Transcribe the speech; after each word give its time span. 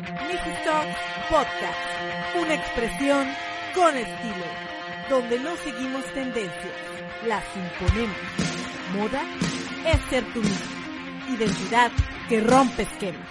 cbp.gov/careers. 0.00 0.64
Talk 0.64 0.86
Podcast, 1.28 2.38
una 2.40 2.54
expresión 2.54 3.28
con 3.74 3.96
estilo, 3.96 4.44
donde 5.08 5.38
no 5.38 5.56
seguimos 5.56 6.04
tendencias, 6.12 6.74
las 7.26 7.44
imponemos. 7.56 8.16
Moda 8.94 9.22
es 9.86 10.00
ser 10.10 10.24
tú. 10.32 10.42
Identidad 11.32 11.92
que 12.28 12.40
rompe 12.40 12.82
esquemas. 12.82 13.28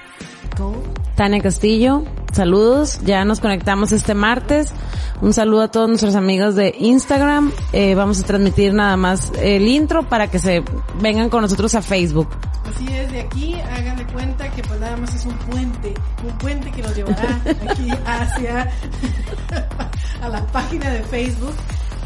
Tania 1.16 1.41
Castillo, 1.41 2.03
saludos, 2.31 3.02
ya 3.03 3.26
nos 3.26 3.40
conectamos 3.40 3.91
este 3.91 4.13
martes. 4.13 4.71
Un 5.21 5.34
saludo 5.34 5.63
a 5.63 5.67
todos 5.70 5.90
nuestros 5.90 6.16
amigos 6.16 6.55
de 6.55 6.73
Instagram. 6.80 7.52
Eh, 7.73 7.94
vamos 7.95 8.21
a 8.21 8.26
transmitir 8.26 8.73
nada 8.73 8.95
más 8.95 9.31
el 9.41 9.67
intro 9.67 10.07
para 10.07 10.27
que 10.27 10.40
se 10.40 10.63
vengan 11.02 11.30
con 11.30 11.41
nosotros 11.41 11.76
a 11.76 11.81
Facebook. 11.81 12.30
Así 12.73 12.88
es, 12.88 13.12
de 13.12 13.21
aquí 13.21 13.55
hagan 13.55 13.98
de 13.98 14.05
cuenta 14.07 14.49
que 14.52 14.62
pues 14.62 14.80
nada 14.80 14.95
más 14.95 15.13
es 15.13 15.26
un 15.26 15.34
puente, 15.34 15.93
un 16.23 16.38
puente 16.38 16.71
que 16.71 16.81
nos 16.81 16.95
llevará 16.95 17.41
aquí 17.70 17.90
hacia 18.05 18.71
a 20.21 20.29
la 20.29 20.46
página 20.48 20.90
de 20.91 21.04
Facebook 21.04 21.55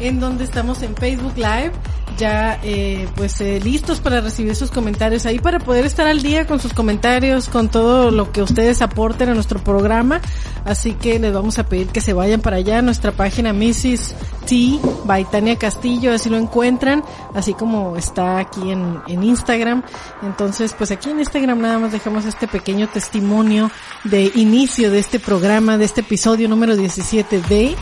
en 0.00 0.20
donde 0.20 0.44
estamos 0.44 0.82
en 0.82 0.96
Facebook 0.96 1.34
Live, 1.36 1.72
ya 2.16 2.60
eh, 2.62 3.08
pues 3.16 3.40
eh, 3.40 3.60
listos 3.62 4.00
para 4.00 4.20
recibir 4.20 4.54
sus 4.54 4.70
comentarios 4.70 5.26
ahí 5.26 5.38
para 5.38 5.58
poder 5.58 5.84
estar 5.84 6.06
al 6.06 6.22
día 6.22 6.46
con 6.46 6.60
sus 6.60 6.72
comentarios, 6.72 7.48
con 7.48 7.68
todo 7.68 8.10
lo 8.10 8.30
que 8.30 8.42
ustedes 8.42 8.82
aporten 8.82 9.28
a 9.30 9.34
nuestro 9.34 9.58
programa. 9.62 10.20
Así 10.64 10.92
que 10.94 11.18
les 11.18 11.32
vamos 11.32 11.58
a 11.58 11.66
pedir 11.66 11.88
que 11.88 12.00
se 12.00 12.12
vayan 12.12 12.40
para 12.40 12.56
allá 12.56 12.82
nuestra 12.82 13.12
página 13.12 13.52
Mrs. 13.52 14.14
T 14.46 14.78
by 15.04 15.24
Tania 15.24 15.56
Castillo, 15.56 16.12
así 16.12 16.30
lo 16.30 16.36
encuentran, 16.36 17.02
así 17.34 17.54
como 17.54 17.96
está 17.96 18.38
aquí 18.38 18.70
en, 18.70 19.00
en 19.08 19.22
Instagram. 19.22 19.82
Entonces, 20.22 20.74
pues 20.76 20.90
aquí 20.90 21.10
en 21.10 21.18
Instagram 21.20 21.60
nada 21.60 21.78
más 21.78 21.92
dejamos 21.92 22.24
este 22.24 22.46
pequeño 22.46 22.88
testimonio 22.88 23.70
de 24.04 24.30
inicio 24.34 24.90
de 24.90 24.98
este 24.98 25.18
programa, 25.18 25.78
de 25.78 25.84
este 25.84 26.02
episodio 26.02 26.48
número 26.48 26.76
17 26.76 27.40
de 27.42 27.76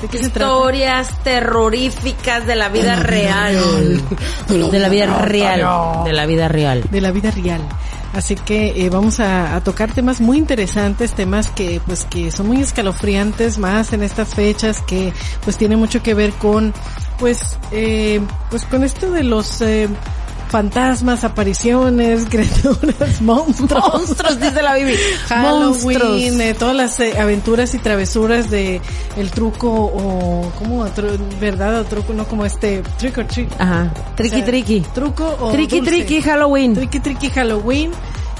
¿De 0.00 0.08
qué 0.08 0.18
se 0.18 0.30
trata? 0.30 0.52
Historias 0.52 1.08
terroríficas 1.24 2.46
de 2.46 2.54
la 2.54 2.68
vida 2.68 2.96
real. 2.96 4.00
De 4.48 4.78
la 4.78 4.88
vida 4.88 5.06
real. 5.22 6.04
De 6.04 6.12
la 6.12 6.26
vida 6.26 6.48
real. 6.48 6.84
de 6.90 7.00
la 7.00 7.10
vida 7.10 7.30
real. 7.30 7.60
Así 8.12 8.36
que 8.36 8.84
eh, 8.84 8.90
vamos 8.90 9.20
a, 9.20 9.54
a 9.54 9.60
tocar 9.60 9.92
temas 9.92 10.20
muy 10.20 10.38
interesantes, 10.38 11.12
temas 11.12 11.50
que 11.50 11.80
pues 11.84 12.04
que 12.06 12.30
son 12.30 12.46
muy 12.46 12.62
escalofriantes 12.62 13.58
más 13.58 13.92
en 13.92 14.02
estas 14.02 14.34
fechas 14.34 14.80
que 14.80 15.12
pues 15.44 15.58
tiene 15.58 15.76
mucho 15.76 16.02
que 16.02 16.14
ver 16.14 16.32
con 16.32 16.72
pues 17.18 17.58
eh, 17.70 18.20
pues 18.50 18.64
con 18.64 18.84
esto 18.84 19.10
de 19.10 19.24
los 19.24 19.60
eh, 19.60 19.88
fantasmas, 20.48 21.24
apariciones, 21.24 22.24
criaturas, 22.30 23.20
monstruos. 23.20 23.94
Monstruos, 23.94 24.40
dice 24.40 24.62
la 24.62 24.74
Bibi. 24.74 24.94
Halloween, 25.28 26.40
eh, 26.40 26.54
todas 26.54 26.74
las 26.76 27.00
eh, 27.00 27.18
aventuras 27.18 27.74
y 27.74 27.78
travesuras 27.78 28.50
de 28.50 28.80
el 29.16 29.30
truco 29.30 29.68
o 29.70 30.50
como 30.58 30.86
verdad 31.40 31.80
o 31.80 31.84
truco 31.84 32.12
no 32.12 32.26
como 32.26 32.44
este 32.44 32.82
trick 32.98 33.18
or 33.18 33.26
treat. 33.26 33.48
Ajá. 33.60 33.92
Tricky, 34.16 34.34
O 34.34 34.38
sea, 34.38 34.46
tricky. 34.46 34.80
Truco 34.94 35.36
o 35.40 35.50
Tricky, 35.52 35.76
dulce. 35.80 35.90
tricky, 35.92 36.22
Halloween. 36.22 36.74
Tricky 36.74 37.00
Tricky 37.00 37.30
Halloween 37.30 37.90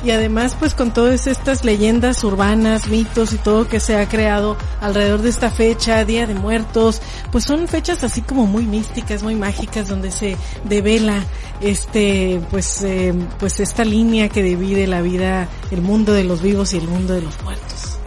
y 0.05 0.11
además 0.11 0.57
pues 0.59 0.75
con 0.75 0.93
todas 0.93 1.27
estas 1.27 1.65
leyendas 1.65 2.23
urbanas, 2.25 2.89
mitos 2.89 3.33
y 3.33 3.39
todo 3.39 3.69
que 3.69 3.81
se 3.81 3.97
ha 3.97 4.09
creado 4.09 4.57
alrededor 4.81 5.23
de 5.23 5.31
esta 5.31 5.51
fecha, 5.51 6.05
Día 6.05 6.27
de 6.27 6.35
Muertos, 6.35 7.01
pues 7.33 7.45
son 7.45 7.69
fechas 7.69 8.05
así 8.05 8.23
como 8.23 8.47
muy 8.47 8.65
místicas, 8.65 9.23
muy 9.23 9.35
mágicas 9.35 9.89
donde 9.89 10.11
se 10.11 10.37
devela 10.65 11.25
este 11.61 12.41
pues 12.51 12.83
eh, 12.83 13.15
pues 13.39 13.61
esta 13.61 13.85
línea 13.85 14.29
que 14.29 14.43
divide 14.43 14.87
la 14.87 15.03
vida, 15.03 15.49
el 15.71 15.83
mundo 15.83 16.13
de 16.13 16.25
los 16.25 16.43
vivos 16.43 16.73
y 16.75 16.79
el 16.79 16.89
mundo 16.89 17.15
de 17.15 17.23
los 17.23 17.43
muertos 17.43 17.99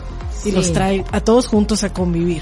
y 0.44 0.50
Sí. 0.50 0.51
los 0.53 0.74
trae 0.74 1.06
a 1.12 1.19
todos 1.22 1.47
juntos 1.47 1.84
a 1.84 1.94
convivir. 1.94 2.41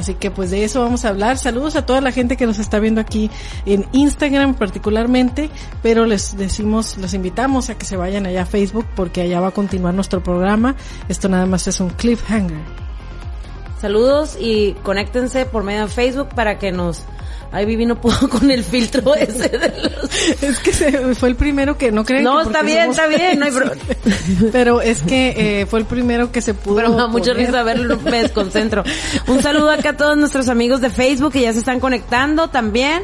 Así 0.00 0.14
que 0.14 0.30
pues 0.30 0.50
de 0.50 0.64
eso 0.64 0.80
vamos 0.80 1.04
a 1.04 1.10
hablar. 1.10 1.36
Saludos 1.36 1.76
a 1.76 1.84
toda 1.84 2.00
la 2.00 2.10
gente 2.10 2.38
que 2.38 2.46
nos 2.46 2.58
está 2.58 2.78
viendo 2.80 3.02
aquí 3.02 3.30
en 3.66 3.84
Instagram 3.92 4.54
particularmente, 4.54 5.50
pero 5.82 6.06
les 6.06 6.38
decimos, 6.38 6.96
los 6.96 7.12
invitamos 7.12 7.68
a 7.68 7.76
que 7.76 7.84
se 7.84 7.98
vayan 7.98 8.24
allá 8.24 8.42
a 8.42 8.46
Facebook 8.46 8.86
porque 8.96 9.20
allá 9.20 9.40
va 9.40 9.48
a 9.48 9.50
continuar 9.50 9.92
nuestro 9.92 10.22
programa. 10.22 10.74
Esto 11.10 11.28
nada 11.28 11.44
más 11.44 11.66
es 11.66 11.80
un 11.80 11.90
cliffhanger. 11.90 12.62
Saludos 13.78 14.38
y 14.40 14.72
conéctense 14.82 15.44
por 15.44 15.64
medio 15.64 15.82
de 15.82 15.88
Facebook 15.88 16.30
para 16.34 16.58
que 16.58 16.72
nos... 16.72 17.04
Ay, 17.52 17.66
Vivi 17.66 17.84
no 17.84 18.00
pudo 18.00 18.28
con 18.30 18.50
el 18.50 18.62
filtro 18.62 19.14
ese 19.16 19.48
de 19.48 19.72
los... 19.82 20.42
Es 20.42 20.58
que 20.60 20.72
se- 20.72 21.14
fue 21.16 21.30
el 21.30 21.34
primero 21.36 21.76
que 21.76 21.90
no 21.90 22.04
creen. 22.04 22.22
No, 22.24 22.38
que 22.38 22.44
está 22.44 22.62
bien, 22.62 22.92
somos- 22.92 22.96
está 22.98 23.06
bien, 23.08 23.38
no 23.40 23.44
hay 23.46 23.50
pro- 23.52 23.72
Pero 24.52 24.80
es 24.82 25.02
que 25.02 25.34
eh, 25.62 25.66
fue 25.66 25.80
el 25.80 25.84
primero 25.86 26.30
que 26.30 26.40
se 26.42 26.54
pudo. 26.54 26.76
Pero 26.76 26.96
me 26.96 27.08
mucha 27.08 27.32
risa 27.32 27.62
verlo, 27.62 27.98
me 27.98 28.22
desconcentro. 28.22 28.84
Un 29.26 29.42
saludo 29.42 29.70
acá 29.70 29.90
a 29.90 29.96
todos 29.96 30.16
nuestros 30.16 30.48
amigos 30.48 30.80
de 30.80 30.90
Facebook 30.90 31.32
que 31.32 31.40
ya 31.42 31.52
se 31.52 31.58
están 31.58 31.80
conectando 31.80 32.48
también. 32.50 33.02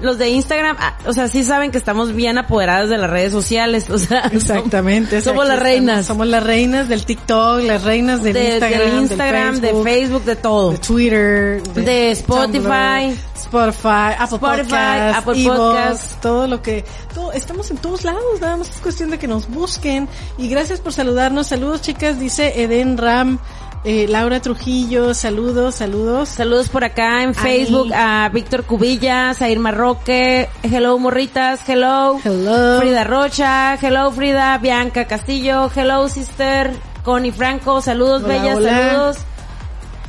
Los 0.00 0.18
de 0.18 0.28
Instagram, 0.30 0.76
ah, 0.78 0.96
o 1.06 1.12
sea, 1.12 1.28
sí 1.28 1.42
saben 1.44 1.70
que 1.70 1.78
estamos 1.78 2.14
bien 2.14 2.38
apoderadas 2.38 2.88
de 2.88 2.98
las 2.98 3.10
redes 3.10 3.32
sociales, 3.32 3.90
o 3.90 3.98
sea, 3.98 4.20
Exactamente. 4.32 5.20
Somos, 5.20 5.46
las 5.46 5.58
reinas 5.58 6.06
Somos 6.06 6.26
las 6.26 6.42
reinas 6.42 6.88
del 6.88 7.04
TikTok, 7.04 7.62
las 7.62 7.82
reinas 7.82 8.22
del 8.22 8.34
de, 8.34 8.52
Instagram, 8.52 8.80
del 8.80 8.90
del 8.90 9.02
Instagram, 9.02 9.60
de 9.60 9.82
Facebook, 9.82 10.24
de 10.24 10.36
todo. 10.36 10.72
de 10.72 10.78
Twitter, 10.78 11.62
De 11.62 12.10
Spotify. 12.12 12.58
Tumblr, 12.58 13.28
Spotify, 13.34 14.14
Apple 14.18 14.36
Spotify, 14.36 14.68
Podcasts, 14.68 15.18
Apple 15.18 15.42
Evox, 15.42 15.58
Podcasts. 15.58 16.16
todo 16.20 16.46
lo 16.46 16.62
que, 16.62 16.84
todo, 17.14 17.32
estamos 17.32 17.70
en 17.70 17.78
todos 17.78 18.04
lados, 18.04 18.40
nada 18.40 18.56
más 18.56 18.68
es 18.68 18.80
cuestión 18.80 19.10
de 19.10 19.18
que 19.18 19.26
nos 19.26 19.48
busquen 19.48 20.08
y 20.36 20.48
gracias 20.48 20.80
por 20.80 20.92
saludarnos, 20.92 21.46
saludos 21.46 21.82
chicas, 21.82 22.18
dice 22.20 22.62
Eden 22.62 22.98
Ram, 22.98 23.38
eh, 23.84 24.06
Laura 24.08 24.40
Trujillo, 24.40 25.14
saludos, 25.14 25.76
saludos. 25.76 26.28
Saludos 26.28 26.68
por 26.68 26.84
acá 26.84 27.22
en 27.22 27.34
Facebook 27.34 27.92
a 27.94 28.28
Víctor 28.32 28.64
Cubillas, 28.64 29.40
a 29.40 29.48
Irma 29.48 29.70
Roque, 29.70 30.48
hello 30.62 30.98
morritas, 30.98 31.60
hello. 31.68 32.18
Hello. 32.24 32.80
Frida 32.80 33.04
Rocha, 33.04 33.78
hello 33.80 34.10
Frida, 34.10 34.58
Bianca 34.58 35.06
Castillo, 35.06 35.70
hello 35.74 36.08
sister, 36.08 36.72
Connie 37.04 37.32
Franco, 37.32 37.80
saludos 37.80 38.22
Hola, 38.24 38.34
bellas, 38.34 38.56
hola. 38.56 38.70
saludos. 38.70 39.16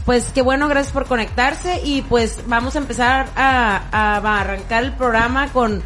Pues 0.05 0.31
qué 0.33 0.41
bueno, 0.41 0.67
gracias 0.67 0.91
por 0.91 1.05
conectarse 1.05 1.81
y 1.83 2.01
pues 2.01 2.41
vamos 2.47 2.75
a 2.75 2.79
empezar 2.79 3.27
a, 3.35 3.83
a 3.91 4.39
arrancar 4.39 4.83
el 4.83 4.93
programa 4.93 5.49
con, 5.49 5.83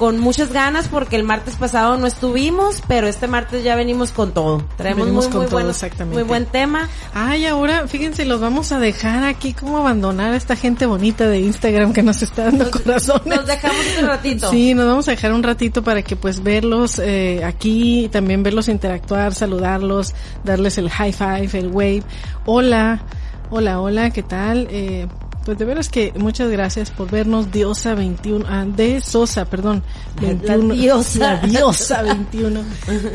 con 0.00 0.18
muchas 0.18 0.50
ganas 0.50 0.88
porque 0.88 1.14
el 1.16 1.24
martes 1.24 1.56
pasado 1.56 1.98
no 1.98 2.06
estuvimos, 2.06 2.82
pero 2.88 3.06
este 3.06 3.28
martes 3.28 3.62
ya 3.62 3.76
venimos 3.76 4.12
con 4.12 4.32
todo. 4.32 4.64
Traemos 4.78 5.04
Venimos 5.04 5.24
muy, 5.26 5.32
con 5.32 5.40
muy, 5.42 5.50
todo, 5.50 5.70
exactamente. 5.70 6.14
muy 6.14 6.22
buen 6.26 6.46
tema. 6.46 6.88
Ay, 7.12 7.44
ahora, 7.44 7.86
fíjense, 7.86 8.24
los 8.24 8.40
vamos 8.40 8.72
a 8.72 8.78
dejar 8.78 9.24
aquí 9.24 9.52
como 9.52 9.76
abandonar 9.76 10.32
a 10.32 10.36
esta 10.36 10.56
gente 10.56 10.86
bonita 10.86 11.28
de 11.28 11.40
Instagram 11.40 11.92
que 11.92 12.02
nos 12.02 12.22
está 12.22 12.44
dando 12.44 12.70
corazones. 12.70 13.26
Nos 13.26 13.46
dejamos 13.46 13.84
un 14.00 14.06
ratito. 14.06 14.50
Sí, 14.50 14.72
nos 14.72 14.86
vamos 14.86 15.06
a 15.06 15.10
dejar 15.10 15.34
un 15.34 15.42
ratito 15.42 15.84
para 15.84 16.00
que 16.00 16.16
pues 16.16 16.42
verlos 16.42 16.98
eh, 16.98 17.44
aquí, 17.44 18.08
también 18.10 18.42
verlos 18.42 18.68
interactuar, 18.68 19.34
saludarlos, 19.34 20.14
darles 20.44 20.78
el 20.78 20.88
high 20.88 21.12
five, 21.12 21.50
el 21.52 21.68
wave. 21.68 22.04
Hola, 22.46 23.02
hola, 23.50 23.78
hola, 23.82 24.08
¿qué 24.08 24.22
tal? 24.22 24.66
Eh, 24.70 25.08
pues 25.50 25.58
de 25.58 25.64
veras 25.64 25.88
que 25.88 26.12
muchas 26.16 26.48
gracias 26.48 26.92
por 26.92 27.10
vernos, 27.10 27.50
Diosa 27.50 27.96
21, 27.96 28.46
ah, 28.48 28.64
de 28.64 29.00
Sosa, 29.00 29.46
perdón, 29.46 29.82
La 30.20 30.28
21. 30.28 30.74
diosa. 30.74 31.18
La 31.18 31.36
Diosa 31.38 32.02
21. 32.28 32.62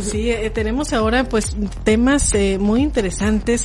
Sí, 0.01 0.29
eh, 0.31 0.49
tenemos 0.49 0.91
ahora 0.91 1.23
pues 1.29 1.55
temas 1.85 2.33
eh, 2.33 2.57
muy 2.59 2.81
interesantes, 2.81 3.63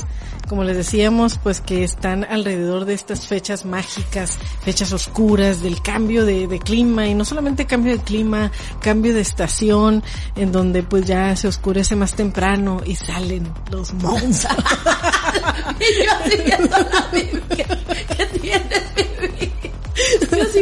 como 0.48 0.62
les 0.62 0.76
decíamos, 0.76 1.40
pues 1.42 1.60
que 1.60 1.82
están 1.82 2.22
alrededor 2.22 2.84
de 2.84 2.94
estas 2.94 3.26
fechas 3.26 3.64
mágicas, 3.64 4.38
fechas 4.62 4.92
oscuras, 4.92 5.62
del 5.62 5.82
cambio 5.82 6.24
de, 6.24 6.46
de 6.46 6.60
clima, 6.60 7.08
y 7.08 7.14
no 7.14 7.24
solamente 7.24 7.66
cambio 7.66 7.96
de 7.96 8.04
clima, 8.04 8.52
cambio 8.80 9.12
de 9.14 9.20
estación, 9.20 10.04
en 10.36 10.52
donde 10.52 10.84
pues 10.84 11.06
ya 11.06 11.34
se 11.34 11.48
oscurece 11.48 11.96
más 11.96 12.14
temprano 12.14 12.82
y 12.86 12.94
salen 12.94 13.52
los 13.72 13.92
monstruos. 13.94 14.64
Y 15.80 16.04
yo 16.04 16.12
así 16.12 16.36
la 16.46 16.58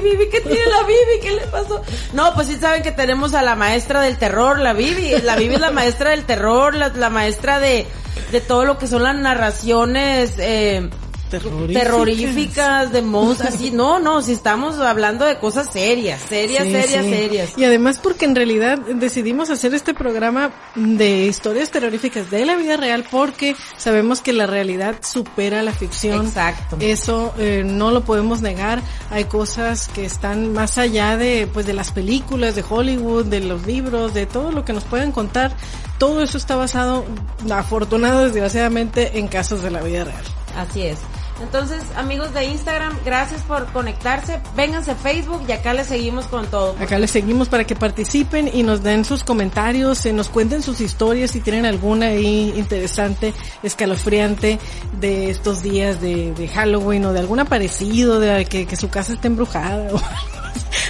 Vivi, 0.00 0.28
¿qué 0.30 0.40
tiene 0.40 0.66
la 0.66 0.82
Vivi? 0.82 1.20
¿Qué 1.22 1.32
le 1.32 1.46
pasó? 1.46 1.82
No, 2.12 2.34
pues 2.34 2.46
sí 2.48 2.56
saben 2.56 2.82
que 2.82 2.92
tenemos 2.92 3.34
a 3.34 3.42
la 3.42 3.54
maestra 3.54 4.00
del 4.00 4.18
terror, 4.18 4.58
la 4.58 4.72
Vivi. 4.72 5.12
La 5.22 5.36
Vivi 5.36 5.54
es 5.54 5.60
la 5.60 5.70
maestra 5.70 6.10
del 6.10 6.24
terror, 6.24 6.74
la, 6.74 6.88
la 6.88 7.10
maestra 7.10 7.60
de, 7.60 7.86
de 8.32 8.40
todo 8.40 8.64
lo 8.64 8.78
que 8.78 8.86
son 8.86 9.02
las 9.02 9.16
narraciones, 9.16 10.34
eh, 10.38 10.88
Terroríficas. 11.28 11.82
terroríficas, 11.82 12.92
de 12.92 13.02
monstruos, 13.02 13.54
así, 13.54 13.70
no, 13.72 13.98
no, 13.98 14.22
si 14.22 14.32
estamos 14.32 14.78
hablando 14.78 15.24
de 15.24 15.38
cosas 15.38 15.68
serias, 15.72 16.20
serias, 16.20 16.64
Sí, 16.64 16.72
serias, 16.72 17.04
sí. 17.04 17.10
serias. 17.10 17.50
Y 17.56 17.64
además 17.64 17.98
porque 18.02 18.24
en 18.24 18.34
realidad 18.34 18.78
decidimos 18.78 19.50
hacer 19.50 19.74
este 19.74 19.94
programa 19.94 20.50
de 20.74 21.26
historias 21.26 21.70
terroríficas 21.70 22.30
de 22.30 22.44
la 22.46 22.56
vida 22.56 22.76
real 22.76 23.04
porque 23.10 23.54
sabemos 23.76 24.20
que 24.20 24.32
la 24.32 24.46
realidad 24.46 24.96
supera 25.02 25.62
la 25.62 25.72
ficción. 25.72 26.26
Exacto. 26.26 26.76
Eso 26.80 27.32
eh, 27.38 27.62
no 27.64 27.90
lo 27.90 28.02
podemos 28.04 28.40
negar. 28.42 28.80
Hay 29.10 29.24
cosas 29.24 29.88
que 29.88 30.04
están 30.04 30.52
más 30.52 30.78
allá 30.78 31.16
de 31.16 31.48
pues 31.52 31.66
de 31.66 31.72
las 31.74 31.90
películas 31.90 32.54
de 32.54 32.64
Hollywood, 32.68 33.26
de 33.26 33.40
los 33.40 33.66
libros, 33.66 34.14
de 34.14 34.26
todo 34.26 34.52
lo 34.52 34.64
que 34.64 34.72
nos 34.72 34.84
pueden 34.84 35.12
contar. 35.12 35.52
Todo 35.98 36.22
eso 36.22 36.38
está 36.38 36.54
basado, 36.56 37.04
afortunado 37.50 38.24
desgraciadamente, 38.24 39.18
en 39.18 39.26
casos 39.28 39.62
de 39.62 39.70
la 39.70 39.82
vida 39.82 40.04
real. 40.04 40.22
Así 40.56 40.82
es. 40.82 40.98
Entonces, 41.42 41.82
amigos 41.96 42.34
de 42.34 42.44
Instagram, 42.46 42.96
gracias 43.04 43.42
por 43.42 43.66
conectarse. 43.72 44.40
Vénganse 44.56 44.90
a 44.90 44.94
Facebook 44.96 45.42
y 45.48 45.52
acá 45.52 45.72
les 45.72 45.86
seguimos 45.86 46.26
con 46.26 46.46
todo. 46.46 46.74
Acá 46.80 46.98
les 46.98 47.10
seguimos 47.10 47.48
para 47.48 47.64
que 47.64 47.76
participen 47.76 48.50
y 48.52 48.62
nos 48.62 48.82
den 48.82 49.04
sus 49.04 49.22
comentarios, 49.24 49.98
se 49.98 50.12
nos 50.12 50.28
cuenten 50.28 50.62
sus 50.62 50.80
historias 50.80 51.30
si 51.30 51.40
tienen 51.40 51.64
alguna 51.66 52.06
ahí 52.06 52.52
interesante, 52.56 53.32
escalofriante 53.62 54.58
de 55.00 55.30
estos 55.30 55.62
días 55.62 56.00
de, 56.00 56.50
Halloween 56.54 57.04
o 57.06 57.12
de 57.12 57.20
algún 57.20 57.40
aparecido, 57.40 58.18
de 58.20 58.44
que, 58.46 58.76
su 58.76 58.88
casa 58.88 59.12
esté 59.12 59.28
embrujada. 59.28 59.94
o- 59.94 60.00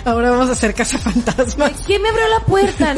Ahora 0.05 0.31
vamos 0.31 0.49
a 0.49 0.53
hacer 0.53 0.75
casa 0.75 0.99
fantasma. 0.99 1.71
¿Quién 1.87 2.03
me 2.03 2.09
abrió 2.09 2.29
la 2.29 2.41
puerta? 2.45 2.95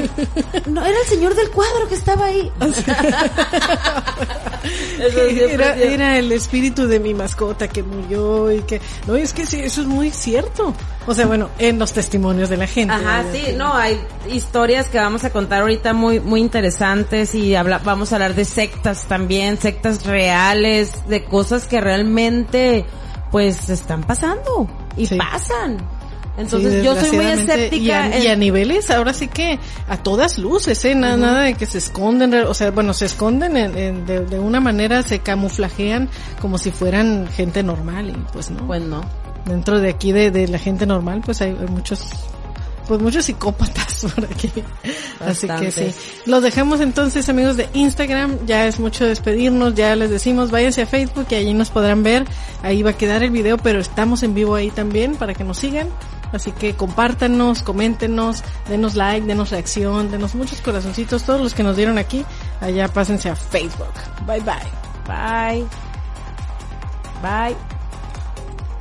No, 0.66 0.84
era 0.84 0.98
el 0.98 1.06
señor 1.06 1.34
del 1.34 1.50
cuadro 1.50 1.88
que 1.88 1.94
estaba 1.94 2.26
ahí. 2.26 2.50
Era, 5.00 6.18
el 6.18 6.32
espíritu 6.32 6.86
de 6.86 7.00
mi 7.00 7.14
mascota 7.14 7.68
que 7.68 7.82
murió 7.82 8.50
y 8.52 8.60
que... 8.62 8.80
No, 9.06 9.16
es 9.16 9.32
que 9.32 9.46
sí, 9.46 9.60
eso 9.60 9.80
es 9.82 9.86
muy 9.86 10.10
cierto. 10.10 10.74
O 11.06 11.14
sea, 11.14 11.26
bueno, 11.26 11.50
en 11.58 11.78
los 11.78 11.92
testimonios 11.92 12.48
de 12.48 12.56
la 12.56 12.66
gente. 12.66 12.92
Ajá, 12.92 13.22
¿verdad? 13.22 13.32
sí, 13.32 13.52
no, 13.56 13.74
hay 13.74 14.00
historias 14.28 14.88
que 14.88 14.98
vamos 14.98 15.24
a 15.24 15.30
contar 15.30 15.62
ahorita 15.62 15.92
muy, 15.92 16.20
muy 16.20 16.40
interesantes 16.40 17.34
y 17.34 17.54
habla, 17.54 17.78
vamos 17.78 18.12
a 18.12 18.16
hablar 18.16 18.34
de 18.34 18.44
sectas 18.44 19.04
también, 19.06 19.58
sectas 19.58 20.04
reales, 20.04 20.92
de 21.08 21.24
cosas 21.24 21.66
que 21.66 21.80
realmente, 21.80 22.84
pues, 23.30 23.68
están 23.70 24.02
pasando 24.02 24.68
y 24.96 25.06
Sí. 25.06 25.16
pasan. 25.16 25.78
Sí, 26.48 26.56
Entonces 26.56 26.84
yo 26.84 26.94
soy 26.96 27.12
muy 27.16 27.24
escéptica. 27.26 27.76
Y 27.76 27.90
a, 27.90 28.16
en- 28.16 28.22
y 28.22 28.26
a 28.28 28.36
niveles, 28.36 28.90
ahora 28.90 29.12
sí 29.12 29.28
que 29.28 29.58
a 29.88 29.96
todas 29.96 30.38
luces, 30.38 30.84
¿eh? 30.84 30.94
Nada, 30.94 31.16
nada 31.16 31.40
de 31.42 31.54
que 31.54 31.66
se 31.66 31.78
esconden, 31.78 32.32
o 32.34 32.54
sea, 32.54 32.70
bueno, 32.70 32.94
se 32.94 33.06
esconden 33.06 33.56
en- 33.56 33.76
en- 33.76 34.06
de, 34.06 34.20
de 34.26 34.38
una 34.38 34.60
manera, 34.60 35.02
se 35.02 35.18
camuflajean 35.20 36.08
como 36.40 36.58
si 36.58 36.70
fueran 36.70 37.28
gente 37.34 37.62
normal 37.62 38.10
y 38.10 38.16
pues 38.32 38.50
no. 38.50 38.66
Pues 38.66 38.82
no. 38.82 39.02
Dentro 39.46 39.80
de 39.80 39.88
aquí 39.90 40.12
de, 40.12 40.30
de 40.30 40.48
la 40.48 40.58
gente 40.58 40.86
normal, 40.86 41.22
pues 41.24 41.40
hay, 41.40 41.56
hay 41.58 41.66
muchos, 41.68 42.04
pues 42.86 43.00
muchos 43.00 43.24
psicópatas 43.24 44.04
por 44.14 44.24
aquí. 44.24 44.50
Así 45.20 45.46
que 45.48 45.70
sí. 45.70 45.94
Los 46.26 46.42
dejamos 46.42 46.80
entonces 46.80 47.28
amigos 47.28 47.56
de 47.56 47.68
Instagram, 47.74 48.38
ya 48.46 48.66
es 48.66 48.78
mucho 48.78 49.06
despedirnos, 49.06 49.74
ya 49.74 49.96
les 49.96 50.10
decimos 50.10 50.50
váyanse 50.50 50.82
a 50.82 50.86
Facebook 50.86 51.26
y 51.30 51.34
allí 51.36 51.54
nos 51.54 51.70
podrán 51.70 52.02
ver, 52.02 52.24
ahí 52.62 52.82
va 52.82 52.90
a 52.90 52.96
quedar 52.96 53.22
el 53.22 53.30
video, 53.30 53.56
pero 53.58 53.80
estamos 53.80 54.22
en 54.22 54.34
vivo 54.34 54.54
ahí 54.54 54.70
también 54.70 55.16
para 55.16 55.34
que 55.34 55.42
nos 55.44 55.58
sigan. 55.58 55.88
Así 56.32 56.52
que 56.52 56.74
compártanos, 56.74 57.62
coméntenos, 57.62 58.44
denos 58.68 58.94
like, 58.94 59.26
denos 59.26 59.50
reacción, 59.50 60.10
denos 60.10 60.34
muchos 60.36 60.60
corazoncitos, 60.60 61.24
todos 61.24 61.40
los 61.40 61.54
que 61.54 61.62
nos 61.64 61.76
dieron 61.76 61.98
aquí, 61.98 62.24
allá 62.60 62.86
pásense 62.88 63.28
a 63.30 63.34
Facebook. 63.36 63.92
Bye 64.26 64.40
bye. 64.40 64.54
Bye. 65.06 65.66
Bye. 67.22 67.56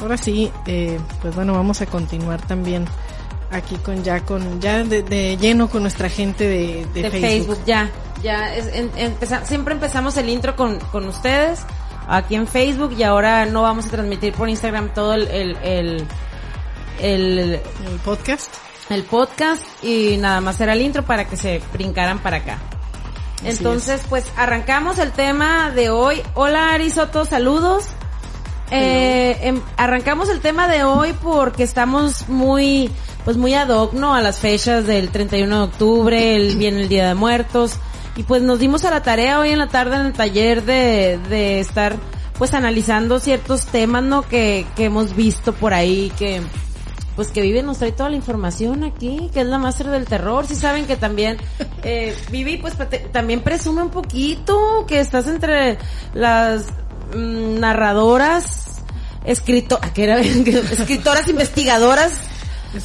Ahora 0.01 0.17
sí, 0.17 0.51
eh, 0.65 0.99
pues 1.21 1.35
bueno, 1.35 1.53
vamos 1.53 1.81
a 1.81 1.85
continuar 1.85 2.41
también 2.41 2.85
aquí 3.51 3.75
con 3.77 4.03
ya 4.03 4.21
con 4.21 4.61
ya 4.61 4.83
de, 4.83 5.01
de 5.03 5.35
lleno 5.37 5.67
con 5.69 5.81
nuestra 5.81 6.07
gente 6.07 6.47
de, 6.47 6.85
de 6.93 7.01
de 7.01 7.09
Facebook. 7.11 7.21
Facebook. 7.55 7.59
ya, 7.65 7.89
ya, 8.23 8.53
es, 8.55 8.67
en- 8.67 8.91
empeza- 8.95 9.43
siempre 9.43 9.73
empezamos 9.73 10.15
el 10.17 10.29
intro 10.29 10.55
con, 10.55 10.79
con 10.91 11.05
ustedes 11.07 11.61
aquí 12.07 12.35
en 12.35 12.47
Facebook 12.47 12.93
y 12.97 13.03
ahora 13.03 13.45
no 13.47 13.63
vamos 13.63 13.87
a 13.87 13.89
transmitir 13.89 14.33
por 14.33 14.47
Instagram 14.49 14.93
todo 14.93 15.15
el, 15.15 15.27
el, 15.27 15.57
el, 15.63 16.05
el, 17.01 17.39
El 17.85 17.99
podcast. 18.03 18.53
el 18.89 19.03
podcast 19.03 19.63
y 19.83 20.17
nada 20.17 20.41
más 20.41 20.59
era 20.61 20.73
el 20.73 20.81
intro 20.81 21.03
para 21.03 21.27
que 21.27 21.37
se 21.37 21.61
brincaran 21.73 22.19
para 22.19 22.37
acá. 22.37 22.59
Así 23.39 23.47
Entonces, 23.49 24.01
pues 24.09 24.25
arrancamos 24.35 24.99
el 24.99 25.11
tema 25.11 25.71
de 25.71 25.89
hoy. 25.89 26.21
Hola 26.33 26.73
Arisoto, 26.73 27.25
saludos. 27.25 27.85
Eh, 28.71 29.37
em- 29.41 29.61
arrancamos 29.77 30.29
el 30.29 30.41
tema 30.41 30.67
de 30.67 30.83
hoy 30.83 31.13
porque 31.23 31.63
estamos 31.63 32.27
muy, 32.27 32.91
pues 33.25 33.37
muy 33.37 33.53
ad 33.53 33.69
hoc, 33.69 33.93
¿no? 33.93 34.13
A 34.13 34.21
las 34.21 34.39
fechas 34.39 34.85
del 34.85 35.09
31 35.09 35.55
de 35.55 35.63
octubre, 35.63 36.35
el, 36.35 36.57
viene 36.57 36.81
el 36.81 36.89
Día 36.89 37.07
de 37.07 37.15
Muertos. 37.15 37.75
Y 38.15 38.23
pues 38.23 38.41
nos 38.41 38.59
dimos 38.59 38.83
a 38.83 38.91
la 38.91 39.01
tarea 39.01 39.39
hoy 39.39 39.49
en 39.49 39.59
la 39.59 39.67
tarde 39.67 39.95
en 39.95 40.05
el 40.07 40.13
taller 40.13 40.63
de, 40.63 41.19
de 41.29 41.61
estar 41.61 41.95
pues 42.37 42.53
analizando 42.53 43.19
ciertos 43.19 43.65
temas, 43.65 44.03
¿no? 44.03 44.21
Que, 44.23 44.65
que 44.75 44.85
hemos 44.85 45.15
visto 45.15 45.53
por 45.53 45.73
ahí, 45.73 46.11
que, 46.17 46.41
pues 47.19 47.31
que 47.31 47.41
Vivi 47.41 47.61
nos 47.61 47.79
trae 47.79 47.91
toda 47.91 48.09
la 48.09 48.15
información 48.15 48.85
aquí, 48.85 49.29
que 49.33 49.41
es 49.41 49.45
la 49.45 49.57
máster 49.57 49.87
del 49.87 50.05
terror. 50.05 50.47
Si 50.47 50.55
saben 50.55 50.85
que 50.85 50.95
también, 50.95 51.35
eh, 51.83 52.15
Vivi, 52.31 52.55
pues 52.55 52.75
también 53.11 53.41
presume 53.41 53.81
un 53.81 53.89
poquito 53.89 54.85
que 54.87 55.01
estás 55.01 55.27
entre 55.27 55.77
las 56.13 56.67
mm, 57.13 57.59
narradoras, 57.59 58.83
escrito, 59.25 59.77
¿a 59.81 59.91
qué 59.91 60.05
era? 60.05 60.19
escritoras 60.21 61.27
investigadoras 61.27 62.13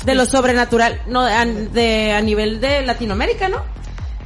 de 0.04 0.16
lo 0.16 0.26
sobrenatural, 0.26 1.00
no, 1.06 1.20
a, 1.20 1.44
de, 1.46 2.12
a 2.12 2.20
nivel 2.20 2.60
de 2.60 2.82
Latinoamérica, 2.84 3.48
¿no? 3.48 3.62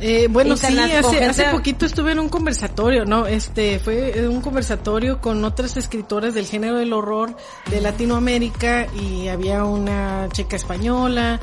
Eh, 0.00 0.29
bueno, 0.31 0.56
sí, 0.56 0.79
hace, 0.79 1.25
hace 1.25 1.45
poquito 1.47 1.85
estuve 1.85 2.12
en 2.12 2.21
un 2.21 2.29
conversatorio, 2.29 3.05
¿no? 3.05 3.27
Este, 3.27 3.79
fue 3.81 4.29
un 4.29 4.41
conversatorio 4.41 5.21
con 5.21 5.45
otras 5.45 5.77
escritoras 5.77 6.35
del 6.35 6.47
género 6.47 6.79
del 6.79 6.93
horror 6.93 7.35
de 7.71 7.81
Latinoamérica 7.81 8.87
y 8.95 9.29
había 9.29 9.65
una 9.65 10.29
checa 10.33 10.56
española, 10.56 11.41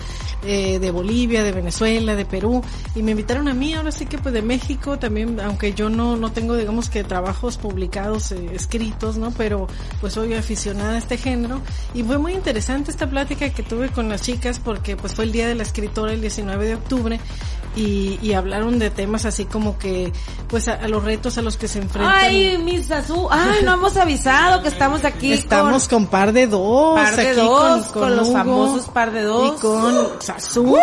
eh, 0.47 0.79
de 0.79 0.91
Bolivia, 0.91 1.43
de 1.43 1.51
Venezuela, 1.51 2.15
de 2.15 2.23
Perú 2.23 2.61
y 2.93 3.01
me 3.01 3.11
invitaron 3.11 3.47
a 3.47 3.53
mí, 3.53 3.73
ahora 3.73 3.91
sí 3.91 4.05
que 4.05 4.19
pues 4.19 4.33
de 4.33 4.41
México 4.41 4.99
también, 4.99 5.39
aunque 5.39 5.73
yo 5.73 5.89
no, 5.89 6.15
no 6.15 6.31
tengo 6.31 6.55
digamos 6.55 6.89
que 6.89 7.03
trabajos 7.03 7.57
publicados, 7.57 8.31
eh, 8.31 8.51
escritos, 8.53 9.17
¿no? 9.17 9.31
Pero 9.31 9.67
pues 9.99 10.13
soy 10.13 10.33
aficionada 10.33 10.93
a 10.93 10.97
este 10.97 11.17
género 11.17 11.61
y 11.93 12.03
fue 12.03 12.19
muy 12.19 12.33
interesante 12.33 12.91
esta 12.91 13.09
plática 13.09 13.49
que 13.49 13.63
tuve 13.63 13.89
con 13.89 14.07
las 14.07 14.21
chicas 14.21 14.59
porque 14.59 14.95
pues 14.95 15.13
fue 15.13 15.25
el 15.25 15.31
día 15.31 15.47
de 15.47 15.55
la 15.55 15.63
escritora 15.63 16.13
el 16.13 16.21
19 16.21 16.65
de 16.67 16.75
octubre 16.75 17.19
y, 17.75 18.19
y 18.21 18.33
hablaron 18.33 18.79
de 18.79 18.89
temas 18.89 19.25
así 19.25 19.45
como 19.45 19.77
que 19.77 20.11
pues 20.47 20.67
a, 20.67 20.73
a 20.73 20.87
los 20.87 21.03
retos 21.03 21.37
a 21.37 21.41
los 21.41 21.57
que 21.57 21.67
se 21.67 21.79
enfrentan. 21.79 22.13
Ay, 22.15 22.57
mis 22.57 22.89
Azú, 22.91 23.27
ay, 23.31 23.59
no 23.63 23.73
hemos 23.73 23.97
avisado 23.97 24.61
que 24.61 24.69
estamos 24.69 25.03
aquí 25.05 25.33
Estamos 25.33 25.87
con, 25.87 26.07
par 26.07 26.31
de 26.33 26.47
dos, 26.47 26.95
Par 26.99 27.15
de 27.15 27.29
aquí 27.29 27.39
dos, 27.39 27.87
con, 27.87 28.01
con 28.01 28.15
los 28.15 28.27
Hugo 28.29 28.37
famosos 28.37 28.87
par 28.89 29.11
de 29.11 29.21
dos. 29.23 29.57
Y 29.57 29.61
con 29.61 30.21
Sazú, 30.21 30.77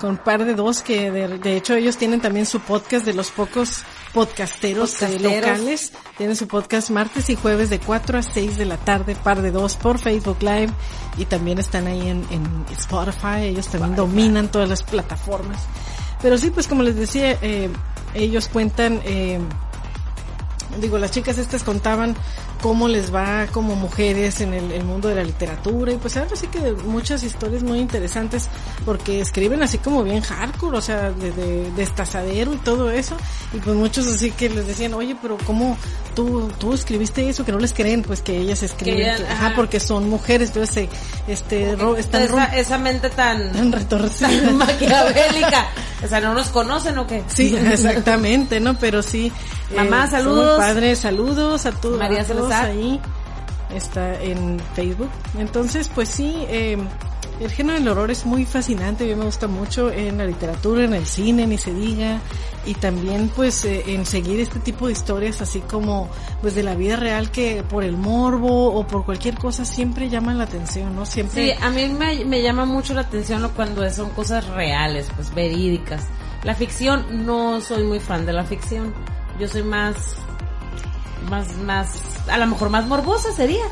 con 0.00 0.16
par 0.16 0.44
de 0.44 0.54
dos 0.54 0.82
que 0.82 1.10
de, 1.10 1.38
de 1.38 1.56
hecho 1.56 1.74
ellos 1.74 1.96
tienen 1.96 2.20
también 2.20 2.46
su 2.46 2.60
podcast 2.60 3.04
de 3.04 3.14
los 3.14 3.30
pocos 3.30 3.84
podcasteros, 4.12 5.02
eh, 5.02 5.06
Podcasteros. 5.06 5.32
locales. 5.32 5.92
Tienen 6.16 6.36
su 6.36 6.46
podcast 6.46 6.90
martes 6.90 7.30
y 7.30 7.34
jueves 7.36 7.70
de 7.70 7.78
4 7.80 8.18
a 8.18 8.22
6 8.22 8.56
de 8.56 8.64
la 8.66 8.76
tarde, 8.76 9.16
par 9.16 9.42
de 9.42 9.50
dos 9.50 9.76
por 9.76 9.98
Facebook 9.98 10.38
Live 10.40 10.70
y 11.18 11.24
también 11.24 11.58
están 11.58 11.86
ahí 11.86 12.08
en, 12.08 12.24
en 12.30 12.64
Spotify. 12.72 13.44
Ellos 13.44 13.68
también 13.68 13.96
dominan 13.96 14.50
todas 14.50 14.68
las 14.68 14.82
plataformas. 14.82 15.58
Pero 16.22 16.38
sí, 16.38 16.50
pues 16.50 16.68
como 16.68 16.82
les 16.82 16.96
decía, 16.96 17.36
eh, 17.42 17.68
ellos 18.14 18.48
cuentan, 18.48 19.00
eh, 19.04 19.40
digo, 20.80 20.98
las 20.98 21.10
chicas 21.10 21.38
estas 21.38 21.62
contaban 21.62 22.14
cómo 22.62 22.88
les 22.88 23.12
va 23.14 23.46
como 23.52 23.74
mujeres 23.76 24.40
en 24.40 24.54
el, 24.54 24.70
el 24.72 24.84
mundo 24.84 25.08
de 25.08 25.16
la 25.16 25.24
literatura 25.24 25.92
y 25.92 25.96
pues 25.96 26.16
ahora 26.16 26.34
sí 26.36 26.46
que 26.46 26.72
muchas 26.84 27.22
historias 27.22 27.62
muy 27.62 27.78
interesantes 27.80 28.48
porque 28.84 29.20
escriben 29.20 29.62
así 29.62 29.78
como 29.78 30.02
bien 30.04 30.20
hardcore, 30.22 30.78
o 30.78 30.80
sea, 30.80 31.10
de, 31.10 31.32
de, 31.32 31.70
destazadero 31.72 32.54
y 32.54 32.58
todo 32.58 32.90
eso 32.90 33.16
y 33.52 33.58
pues 33.58 33.76
muchos 33.76 34.06
así 34.06 34.30
que 34.30 34.48
les 34.48 34.66
decían, 34.66 34.94
oye, 34.94 35.16
pero 35.20 35.36
¿cómo 35.46 35.76
tú, 36.14 36.50
tú 36.58 36.72
escribiste 36.72 37.28
eso? 37.28 37.44
Que 37.44 37.52
no 37.52 37.58
les 37.58 37.72
creen, 37.72 38.02
pues 38.02 38.22
que 38.22 38.38
ellas 38.38 38.62
escriben, 38.62 39.00
ellas- 39.02 39.20
que- 39.20 39.26
ajá, 39.26 39.46
ajá. 39.46 39.56
porque 39.56 39.80
son 39.80 40.08
mujeres, 40.08 40.48
entonces 40.48 40.88
este, 41.28 41.74
ro- 41.76 41.96
están 41.96 42.22
esa, 42.22 42.32
rom- 42.34 42.54
esa 42.54 42.78
mente 42.78 43.10
tan, 43.10 43.52
tan 43.52 43.72
retorcidas. 43.72 44.42
tan 44.42 44.56
maquiavélica. 44.56 45.66
O 46.04 46.08
sea, 46.08 46.20
¿no 46.20 46.34
nos 46.34 46.48
conocen 46.48 46.98
o 46.98 47.06
qué? 47.06 47.22
Sí, 47.28 47.54
exactamente, 47.72 48.60
¿no? 48.60 48.78
Pero 48.78 49.02
sí. 49.02 49.32
Mamá, 49.74 50.02
son 50.02 50.10
saludos. 50.20 50.58
Padres, 50.62 51.00
saludos 51.00 51.66
a 51.66 51.72
todos. 51.72 51.98
María 51.98 52.24
Salazar. 52.24 52.66
ahí. 52.66 53.00
Está 53.74 54.20
en 54.22 54.60
Facebook. 54.74 55.10
Entonces, 55.36 55.90
pues 55.92 56.08
sí, 56.08 56.44
eh, 56.48 56.76
El 57.40 57.50
género 57.50 57.78
del 57.78 57.88
horror 57.88 58.10
es 58.12 58.24
muy 58.26 58.44
fascinante, 58.44 59.02
a 59.02 59.06
mí 59.08 59.16
me 59.16 59.24
gusta 59.24 59.48
mucho 59.48 59.90
en 59.90 60.18
la 60.18 60.26
literatura, 60.26 60.84
en 60.84 60.94
el 60.94 61.06
cine, 61.06 61.46
ni 61.46 61.58
se 61.58 61.72
diga, 61.74 62.20
y 62.64 62.74
también 62.74 63.32
pues 63.34 63.64
eh, 63.64 63.82
en 63.86 64.06
seguir 64.06 64.38
este 64.38 64.60
tipo 64.60 64.86
de 64.86 64.92
historias 64.92 65.40
así 65.40 65.60
como 65.60 66.08
pues 66.40 66.54
de 66.54 66.62
la 66.62 66.76
vida 66.76 66.94
real 66.94 67.32
que 67.32 67.64
por 67.64 67.82
el 67.82 67.96
morbo 67.96 68.72
o 68.72 68.86
por 68.86 69.04
cualquier 69.04 69.36
cosa 69.38 69.64
siempre 69.64 70.08
llaman 70.08 70.38
la 70.38 70.44
atención, 70.44 70.94
¿no? 70.94 71.04
Siempre... 71.04 71.54
Sí, 71.56 71.58
a 71.60 71.70
mí 71.70 71.88
me, 71.88 72.24
me 72.24 72.42
llama 72.42 72.64
mucho 72.64 72.94
la 72.94 73.00
atención 73.00 73.50
cuando 73.56 73.88
son 73.90 74.10
cosas 74.10 74.46
reales, 74.46 75.08
pues 75.16 75.34
verídicas. 75.34 76.04
La 76.44 76.54
ficción, 76.54 77.26
no 77.26 77.60
soy 77.60 77.82
muy 77.82 77.98
fan 77.98 78.26
de 78.26 78.34
la 78.34 78.44
ficción. 78.44 78.94
Yo 79.40 79.48
soy 79.48 79.62
más, 79.62 79.96
más, 81.28 81.56
más, 81.58 81.88
a 82.28 82.38
lo 82.38 82.46
mejor 82.46 82.70
más 82.70 82.86
morbosa 82.86 83.32
sería. 83.32 83.64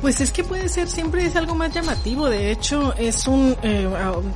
Pues 0.00 0.20
es 0.20 0.32
que 0.32 0.42
puede 0.42 0.68
ser, 0.68 0.88
siempre 0.88 1.24
es 1.24 1.36
algo 1.36 1.54
más 1.54 1.72
llamativo. 1.72 2.28
De 2.28 2.50
hecho, 2.50 2.92
es 2.96 3.28
un, 3.28 3.56
eh, 3.62 3.88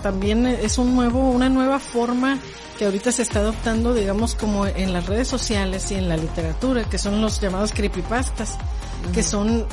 también 0.02 0.46
es 0.46 0.78
un 0.78 0.94
nuevo, 0.94 1.30
una 1.30 1.48
nueva 1.48 1.80
forma 1.80 2.38
que 2.78 2.84
ahorita 2.84 3.10
se 3.10 3.22
está 3.22 3.40
adoptando, 3.40 3.92
digamos, 3.94 4.34
como 4.34 4.66
en 4.66 4.92
las 4.92 5.06
redes 5.06 5.26
sociales 5.26 5.90
y 5.90 5.94
en 5.94 6.08
la 6.08 6.16
literatura, 6.16 6.84
que 6.84 6.98
son 6.98 7.20
los 7.20 7.40
llamados 7.40 7.72
creepypastas, 7.72 8.56
que 9.12 9.22
son 9.22 9.66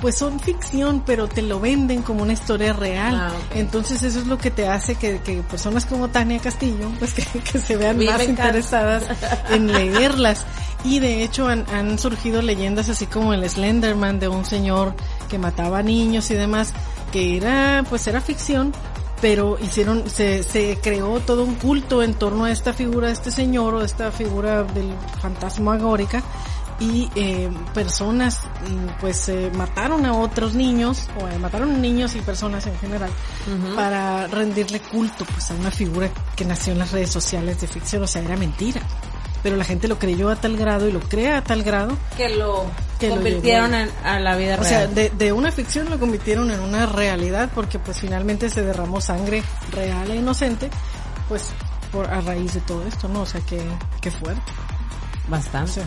pues 0.00 0.16
son 0.16 0.38
ficción, 0.38 1.02
pero 1.04 1.28
te 1.28 1.42
lo 1.42 1.60
venden 1.60 2.02
como 2.02 2.22
una 2.22 2.32
historia 2.32 2.72
real. 2.72 3.14
Ah, 3.16 3.32
Entonces 3.54 4.02
eso 4.02 4.20
es 4.20 4.26
lo 4.26 4.38
que 4.38 4.50
te 4.50 4.68
hace 4.68 4.94
que, 4.94 5.20
que 5.20 5.42
personas 5.42 5.86
como 5.86 6.08
Tania 6.08 6.38
Castillo, 6.38 6.90
pues 6.98 7.14
que, 7.14 7.22
que 7.52 7.58
se 7.58 7.76
vean 7.76 8.04
más 8.04 8.26
interesadas 8.28 9.04
en 9.50 9.72
leerlas. 9.72 10.44
Y 10.84 11.00
de 11.00 11.24
hecho 11.24 11.48
han, 11.48 11.66
han 11.72 11.98
surgido 11.98 12.40
leyendas 12.40 12.88
así 12.88 13.06
como 13.06 13.34
el 13.34 13.48
Slenderman 13.48 14.20
de 14.20 14.28
un 14.28 14.44
señor 14.44 14.94
que 15.28 15.38
mataba 15.38 15.82
niños 15.82 16.30
y 16.30 16.34
demás, 16.34 16.72
que 17.10 17.36
era, 17.36 17.84
pues 17.88 18.06
era 18.06 18.20
ficción, 18.20 18.72
pero 19.20 19.58
hicieron, 19.60 20.08
se, 20.08 20.44
se 20.44 20.78
creó 20.80 21.18
todo 21.18 21.42
un 21.42 21.56
culto 21.56 22.04
en 22.04 22.14
torno 22.14 22.44
a 22.44 22.52
esta 22.52 22.72
figura 22.72 23.08
de 23.08 23.14
este 23.14 23.32
señor 23.32 23.74
o 23.74 23.82
esta 23.82 24.12
figura 24.12 24.62
del 24.62 24.94
fantasma 25.20 25.74
agórica 25.74 26.22
y 26.80 27.10
eh, 27.16 27.50
personas 27.74 28.40
mm, 28.44 29.00
pues 29.00 29.28
eh, 29.28 29.50
mataron 29.54 30.06
a 30.06 30.14
otros 30.14 30.54
niños 30.54 31.08
o 31.20 31.28
eh, 31.28 31.38
mataron 31.38 31.80
niños 31.82 32.14
y 32.14 32.20
personas 32.20 32.66
en 32.66 32.78
general 32.78 33.10
para 33.74 34.26
rendirle 34.28 34.80
culto 34.80 35.24
pues 35.24 35.50
a 35.50 35.54
una 35.54 35.70
figura 35.70 36.08
que 36.36 36.44
nació 36.44 36.72
en 36.72 36.78
las 36.78 36.92
redes 36.92 37.10
sociales 37.10 37.60
de 37.60 37.66
ficción 37.66 38.02
o 38.02 38.06
sea 38.06 38.22
era 38.22 38.36
mentira 38.36 38.80
pero 39.42 39.56
la 39.56 39.64
gente 39.64 39.88
lo 39.88 39.98
creyó 39.98 40.30
a 40.30 40.36
tal 40.36 40.56
grado 40.56 40.88
y 40.88 40.92
lo 40.92 41.00
crea 41.00 41.38
a 41.38 41.44
tal 41.44 41.62
grado 41.62 41.96
que 42.16 42.28
lo 42.28 42.66
convirtieron 43.00 43.72
en, 43.74 43.88
a 44.02 44.18
la 44.18 44.36
vida 44.36 44.56
real. 44.56 44.60
O 44.60 44.68
sea, 44.68 44.86
de, 44.88 45.10
de, 45.10 45.32
una 45.32 45.52
ficción 45.52 45.88
lo 45.88 46.00
convirtieron 46.00 46.50
en 46.50 46.58
una 46.58 46.86
realidad 46.86 47.48
porque 47.54 47.78
pues 47.78 48.00
finalmente 48.00 48.50
se 48.50 48.62
derramó 48.62 49.00
sangre 49.00 49.44
real 49.70 50.10
e 50.10 50.16
inocente, 50.16 50.68
pues 51.28 51.50
por 51.92 52.10
a 52.10 52.20
raíz 52.20 52.54
de 52.54 52.60
todo 52.62 52.84
esto, 52.84 53.06
¿no? 53.06 53.20
O 53.20 53.26
sea, 53.26 53.40
que, 53.42 53.62
que 54.00 54.10
fuerte. 54.10 54.52
Bastante 55.28 55.82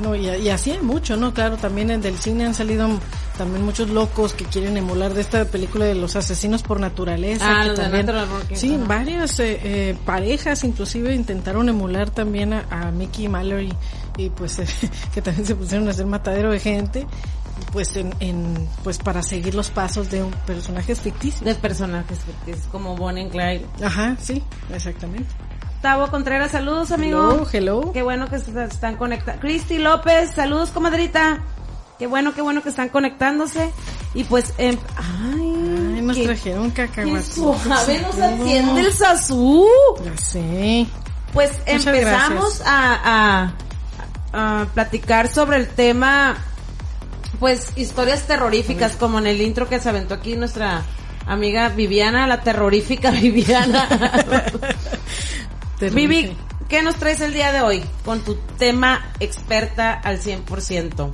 no, 0.00 0.14
y, 0.14 0.28
y, 0.28 0.48
así 0.50 0.72
hay 0.72 0.80
mucho, 0.80 1.16
¿no? 1.16 1.32
Claro, 1.32 1.56
también 1.56 1.90
en 1.90 2.00
del 2.02 2.18
cine 2.18 2.46
han 2.46 2.54
salido 2.54 2.88
también 3.36 3.64
muchos 3.64 3.90
locos 3.90 4.32
que 4.32 4.44
quieren 4.44 4.76
emular 4.76 5.14
de 5.14 5.20
esta 5.20 5.44
película 5.44 5.84
de 5.84 5.94
los 5.94 6.16
asesinos 6.16 6.62
por 6.62 6.80
naturaleza. 6.80 7.44
Ah, 7.48 7.74
también, 7.74 8.06
Sí, 8.54 8.78
varias 8.86 9.38
eh, 9.40 9.60
eh, 9.62 9.96
parejas 10.04 10.64
inclusive 10.64 11.14
intentaron 11.14 11.68
emular 11.68 12.10
también 12.10 12.52
a, 12.52 12.90
Mickey 12.92 13.28
Mallory 13.28 13.72
y 14.16 14.30
pues 14.30 14.60
que 15.14 15.22
también 15.22 15.46
se 15.46 15.54
pusieron 15.54 15.86
a 15.88 15.90
hacer 15.90 16.06
matadero 16.06 16.50
de 16.50 16.60
gente 16.60 17.06
pues 17.72 17.96
en, 17.96 18.14
en 18.20 18.68
pues 18.84 18.98
para 18.98 19.22
seguir 19.22 19.54
los 19.54 19.70
pasos 19.70 20.10
de 20.10 20.22
un 20.22 20.30
personajes 20.46 21.00
ficticios. 21.00 21.44
De 21.44 21.54
personajes 21.54 22.18
ficticios 22.20 22.66
como 22.70 22.96
Bonnie 22.96 23.24
and 23.24 23.32
Clyde. 23.32 23.66
Ajá, 23.82 24.16
sí, 24.20 24.42
exactamente. 24.72 25.28
Gustavo 25.86 26.10
Contreras, 26.10 26.50
saludos 26.50 26.90
amigo. 26.90 27.30
Hello, 27.30 27.46
hello. 27.52 27.92
Qué 27.92 28.02
bueno 28.02 28.28
que 28.28 28.34
están 28.34 28.96
conectados. 28.96 29.40
Cristi 29.40 29.78
López, 29.78 30.32
saludos 30.34 30.70
comadrita. 30.70 31.44
Qué 31.96 32.08
bueno, 32.08 32.34
qué 32.34 32.42
bueno 32.42 32.60
que 32.60 32.70
están 32.70 32.88
conectándose. 32.88 33.70
Y 34.12 34.24
pues, 34.24 34.52
eh, 34.58 34.76
ay, 34.96 35.94
ay, 35.94 36.02
nos 36.02 36.20
trajeron 36.20 36.72
cacahuates. 36.72 37.26
Suave 37.26 38.00
nos 38.00 38.18
atiende 38.18 38.80
el 38.80 38.92
sazú. 38.92 39.64
Ya 40.04 40.16
sé. 40.16 40.88
Pues 41.32 41.52
empezamos 41.66 42.62
a, 42.66 43.52
a, 43.52 43.52
a, 44.32 44.66
platicar 44.74 45.28
sobre 45.28 45.58
el 45.58 45.68
tema, 45.68 46.36
pues 47.38 47.74
historias 47.76 48.26
terroríficas, 48.26 48.96
como 48.96 49.20
en 49.20 49.28
el 49.28 49.40
intro 49.40 49.68
que 49.68 49.78
se 49.78 49.88
aventó 49.88 50.14
aquí 50.14 50.34
nuestra 50.34 50.82
amiga 51.28 51.68
Viviana, 51.68 52.26
la 52.26 52.40
terrorífica 52.40 53.10
Viviana. 53.12 53.88
Vivi, 55.80 56.34
¿qué 56.68 56.82
nos 56.82 56.96
traes 56.96 57.20
el 57.20 57.34
día 57.34 57.52
de 57.52 57.60
hoy 57.60 57.84
con 58.04 58.20
tu 58.20 58.36
tema 58.58 59.12
experta 59.20 59.92
al 59.92 60.20
100%? 60.20 61.10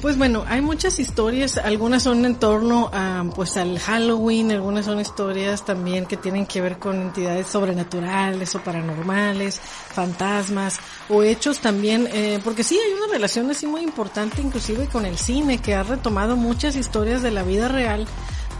Pues 0.00 0.16
bueno, 0.18 0.44
hay 0.46 0.60
muchas 0.60 0.98
historias, 0.98 1.56
algunas 1.58 2.02
son 2.02 2.24
en 2.24 2.36
torno 2.36 2.90
a, 2.92 3.24
pues 3.34 3.56
al 3.56 3.78
Halloween, 3.78 4.52
algunas 4.52 4.84
son 4.86 5.00
historias 5.00 5.64
también 5.64 6.06
que 6.06 6.16
tienen 6.16 6.46
que 6.46 6.60
ver 6.60 6.78
con 6.78 7.00
entidades 7.00 7.46
sobrenaturales 7.46 8.54
o 8.54 8.60
paranormales, 8.60 9.58
fantasmas 9.58 10.78
o 11.08 11.22
hechos 11.22 11.60
también, 11.60 12.08
eh, 12.12 12.40
porque 12.44 12.62
sí 12.62 12.78
hay 12.78 12.92
una 12.92 13.12
relación 13.12 13.50
así 13.50 13.66
muy 13.66 13.82
importante 13.82 14.42
inclusive 14.42 14.86
con 14.86 15.06
el 15.06 15.18
cine 15.18 15.58
que 15.58 15.74
ha 15.74 15.82
retomado 15.82 16.36
muchas 16.36 16.76
historias 16.76 17.22
de 17.22 17.30
la 17.30 17.42
vida 17.42 17.68
real 17.68 18.06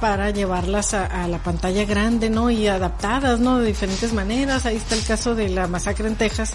para 0.01 0.31
llevarlas 0.31 0.95
a, 0.95 1.27
la 1.29 1.39
pantalla 1.43 1.85
grande, 1.85 2.31
¿no? 2.31 2.51
Y 2.51 2.67
adaptadas, 2.67 3.41
¿no? 3.41 3.59
De 3.59 3.67
diferentes 3.67 4.13
maneras. 4.13 4.67
Ahí 4.67 4.77
está 4.77 4.95
el 4.95 5.05
caso 5.05 5.35
de 5.35 5.49
la 5.49 5.67
masacre 5.67 6.09
en 6.09 6.17
Texas, 6.17 6.53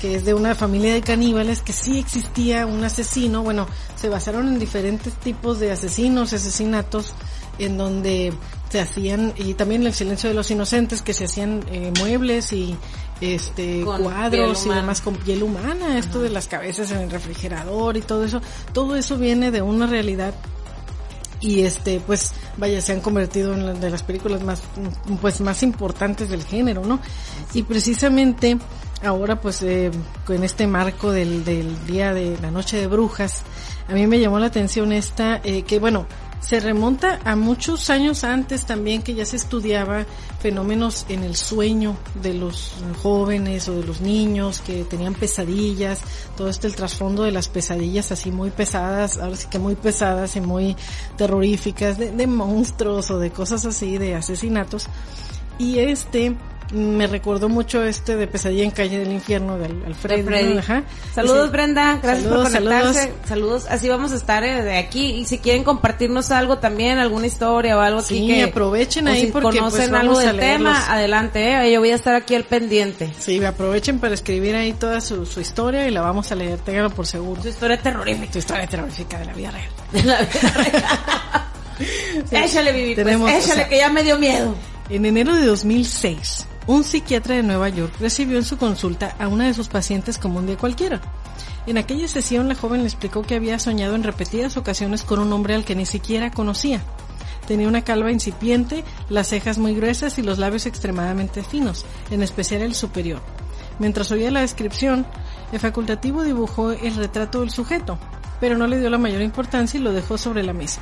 que 0.00 0.14
es 0.16 0.24
de 0.24 0.34
una 0.34 0.54
familia 0.54 0.94
de 0.94 1.00
caníbales 1.00 1.60
que 1.60 1.72
sí 1.72 1.98
existía 1.98 2.66
un 2.66 2.84
asesino. 2.84 3.42
Bueno, 3.42 3.66
se 3.96 4.08
basaron 4.08 4.48
en 4.48 4.58
diferentes 4.58 5.14
tipos 5.14 5.60
de 5.60 5.72
asesinos, 5.72 6.32
asesinatos, 6.32 7.12
en 7.58 7.76
donde 7.76 8.32
se 8.70 8.80
hacían, 8.80 9.34
y 9.36 9.54
también 9.54 9.86
el 9.86 9.94
silencio 9.94 10.30
de 10.30 10.34
los 10.34 10.50
inocentes, 10.50 11.02
que 11.02 11.12
se 11.12 11.26
hacían 11.26 11.64
eh, 11.70 11.92
muebles 11.98 12.52
y 12.52 12.76
este 13.20 13.82
cuadros 13.84 14.66
y 14.66 14.70
demás 14.70 15.00
con 15.00 15.14
piel 15.14 15.42
humana, 15.44 15.96
esto 15.98 16.20
de 16.20 16.30
las 16.30 16.48
cabezas 16.48 16.90
en 16.90 16.98
el 16.98 17.10
refrigerador 17.10 17.96
y 17.96 18.00
todo 18.00 18.24
eso, 18.24 18.40
todo 18.72 18.96
eso 18.96 19.16
viene 19.16 19.52
de 19.52 19.62
una 19.62 19.86
realidad 19.86 20.34
y 21.42 21.62
este 21.62 22.00
pues 22.00 22.32
vaya 22.56 22.80
se 22.80 22.92
han 22.92 23.00
convertido 23.00 23.52
en 23.52 23.64
una 23.64 23.72
de 23.74 23.90
las 23.90 24.02
películas 24.02 24.42
más 24.42 24.62
pues 25.20 25.40
más 25.40 25.62
importantes 25.62 26.30
del 26.30 26.44
género 26.44 26.84
no 26.84 27.00
y 27.52 27.64
precisamente 27.64 28.58
ahora 29.02 29.40
pues 29.40 29.60
eh, 29.62 29.90
con 30.24 30.42
este 30.44 30.66
marco 30.66 31.10
del, 31.10 31.44
del 31.44 31.84
día 31.86 32.14
de 32.14 32.38
la 32.40 32.50
noche 32.50 32.78
de 32.78 32.86
brujas 32.86 33.42
a 33.88 33.92
mí 33.92 34.06
me 34.06 34.20
llamó 34.20 34.38
la 34.38 34.46
atención 34.46 34.92
esta 34.92 35.40
eh, 35.42 35.62
que 35.62 35.78
bueno 35.78 36.06
se 36.42 36.58
remonta 36.58 37.20
a 37.24 37.36
muchos 37.36 37.88
años 37.88 38.24
antes 38.24 38.66
también 38.66 39.02
que 39.02 39.14
ya 39.14 39.24
se 39.24 39.36
estudiaba 39.36 40.04
fenómenos 40.40 41.06
en 41.08 41.22
el 41.22 41.36
sueño 41.36 41.96
de 42.20 42.34
los 42.34 42.74
jóvenes 43.02 43.68
o 43.68 43.76
de 43.76 43.86
los 43.86 44.00
niños 44.00 44.60
que 44.60 44.84
tenían 44.84 45.14
pesadillas, 45.14 46.00
todo 46.36 46.48
este 46.48 46.66
el 46.66 46.74
trasfondo 46.74 47.22
de 47.22 47.30
las 47.30 47.48
pesadillas 47.48 48.10
así 48.10 48.32
muy 48.32 48.50
pesadas, 48.50 49.18
ahora 49.18 49.36
sí 49.36 49.46
que 49.48 49.60
muy 49.60 49.76
pesadas 49.76 50.34
y 50.34 50.40
muy 50.40 50.76
terroríficas 51.16 51.96
de, 51.96 52.10
de 52.10 52.26
monstruos 52.26 53.10
o 53.12 53.18
de 53.18 53.30
cosas 53.30 53.64
así, 53.64 53.96
de 53.96 54.16
asesinatos. 54.16 54.88
Y 55.58 55.78
este 55.78 56.36
me 56.72 57.06
recordó 57.06 57.48
mucho 57.48 57.82
este 57.84 58.16
de 58.16 58.26
Pesadilla 58.26 58.64
en 58.64 58.70
Calle 58.70 58.98
del 58.98 59.12
Infierno 59.12 59.58
de 59.58 59.66
Alfredo. 59.86 60.58
Ajá. 60.58 60.84
Saludos 61.14 61.50
Brenda, 61.50 62.00
gracias 62.02 62.26
por 62.26 62.44
conectarse. 62.44 63.12
Saludos. 63.26 63.66
Así 63.68 63.88
vamos 63.88 64.12
a 64.12 64.16
estar 64.16 64.42
eh, 64.44 64.62
de 64.62 64.78
aquí 64.78 65.12
y 65.12 65.24
si 65.26 65.38
quieren 65.38 65.64
compartirnos 65.64 66.30
algo 66.30 66.58
también, 66.58 66.98
alguna 66.98 67.26
historia 67.26 67.76
o 67.76 67.80
algo 67.80 68.00
sí, 68.00 68.26
que 68.26 68.42
aprovechen 68.42 69.08
ahí 69.08 69.26
si 69.26 69.26
porque 69.26 69.58
pues, 69.58 69.72
conocen 69.72 69.94
algo 69.94 70.18
del 70.18 70.38
tema, 70.38 70.92
adelante, 70.92 71.66
eh, 71.66 71.72
yo 71.72 71.80
voy 71.80 71.90
a 71.90 71.94
estar 71.94 72.14
aquí 72.14 72.34
al 72.34 72.44
pendiente. 72.44 73.12
Sí, 73.18 73.42
aprovechen 73.44 73.98
para 73.98 74.14
escribir 74.14 74.56
ahí 74.56 74.72
toda 74.72 75.00
su, 75.00 75.26
su 75.26 75.40
historia 75.40 75.86
y 75.86 75.90
la 75.90 76.00
vamos 76.00 76.32
a 76.32 76.34
leer, 76.34 76.58
ténganlo 76.58 76.90
por 76.90 77.06
seguro. 77.06 77.42
Su 77.42 77.48
historia 77.48 77.76
terrorífica. 77.80 78.32
Su 78.32 78.38
historia 78.38 78.66
terrorífica 78.66 79.18
de 79.18 79.24
la 79.26 79.32
vida 79.34 79.50
real. 79.50 79.70
De 79.92 80.02
la 80.04 80.20
vida 80.20 80.50
real. 80.54 80.84
échale, 82.44 82.72
Vivi, 82.72 82.94
pues, 82.94 83.44
échale 83.44 83.68
que 83.68 83.78
ya 83.78 83.90
me 83.90 84.02
dio 84.02 84.18
miedo. 84.18 84.54
En 84.88 85.06
enero 85.06 85.34
de 85.34 85.46
2006, 85.46 86.46
un 86.66 86.84
psiquiatra 86.84 87.36
de 87.36 87.42
Nueva 87.42 87.68
York 87.68 87.94
recibió 87.98 88.38
en 88.38 88.44
su 88.44 88.56
consulta 88.56 89.16
a 89.18 89.28
una 89.28 89.46
de 89.46 89.54
sus 89.54 89.68
pacientes 89.68 90.18
como 90.18 90.38
un 90.38 90.46
día 90.46 90.56
cualquiera. 90.56 91.00
En 91.66 91.78
aquella 91.78 92.08
sesión 92.08 92.48
la 92.48 92.54
joven 92.54 92.80
le 92.80 92.86
explicó 92.86 93.22
que 93.22 93.34
había 93.34 93.58
soñado 93.58 93.94
en 93.94 94.02
repetidas 94.02 94.56
ocasiones 94.56 95.02
con 95.02 95.18
un 95.18 95.32
hombre 95.32 95.54
al 95.54 95.64
que 95.64 95.74
ni 95.74 95.86
siquiera 95.86 96.30
conocía. 96.30 96.82
Tenía 97.46 97.68
una 97.68 97.82
calva 97.82 98.12
incipiente, 98.12 98.84
las 99.08 99.28
cejas 99.28 99.58
muy 99.58 99.74
gruesas 99.74 100.18
y 100.18 100.22
los 100.22 100.38
labios 100.38 100.66
extremadamente 100.66 101.42
finos, 101.42 101.84
en 102.10 102.22
especial 102.22 102.62
el 102.62 102.74
superior. 102.74 103.20
Mientras 103.78 104.12
oía 104.12 104.30
la 104.30 104.40
descripción, 104.40 105.06
el 105.50 105.58
facultativo 105.58 106.22
dibujó 106.22 106.70
el 106.70 106.94
retrato 106.94 107.40
del 107.40 107.50
sujeto, 107.50 107.98
pero 108.40 108.56
no 108.56 108.66
le 108.66 108.78
dio 108.78 108.90
la 108.90 108.98
mayor 108.98 109.22
importancia 109.22 109.78
y 109.78 109.82
lo 109.82 109.92
dejó 109.92 110.18
sobre 110.18 110.44
la 110.44 110.52
mesa. 110.52 110.80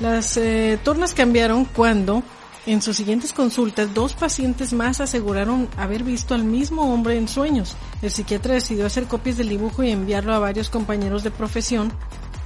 Las 0.00 0.36
eh, 0.36 0.78
tornas 0.82 1.14
cambiaron 1.14 1.64
cuando 1.64 2.22
En 2.66 2.80
sus 2.80 2.96
siguientes 2.96 3.34
consultas, 3.34 3.92
dos 3.92 4.14
pacientes 4.14 4.72
más 4.72 5.02
aseguraron 5.02 5.68
haber 5.76 6.02
visto 6.02 6.34
al 6.34 6.44
mismo 6.44 6.94
hombre 6.94 7.18
en 7.18 7.28
sueños. 7.28 7.76
El 8.00 8.10
psiquiatra 8.10 8.54
decidió 8.54 8.86
hacer 8.86 9.04
copias 9.04 9.36
del 9.36 9.50
dibujo 9.50 9.82
y 9.82 9.90
enviarlo 9.90 10.32
a 10.32 10.38
varios 10.38 10.70
compañeros 10.70 11.22
de 11.22 11.30
profesión. 11.30 11.92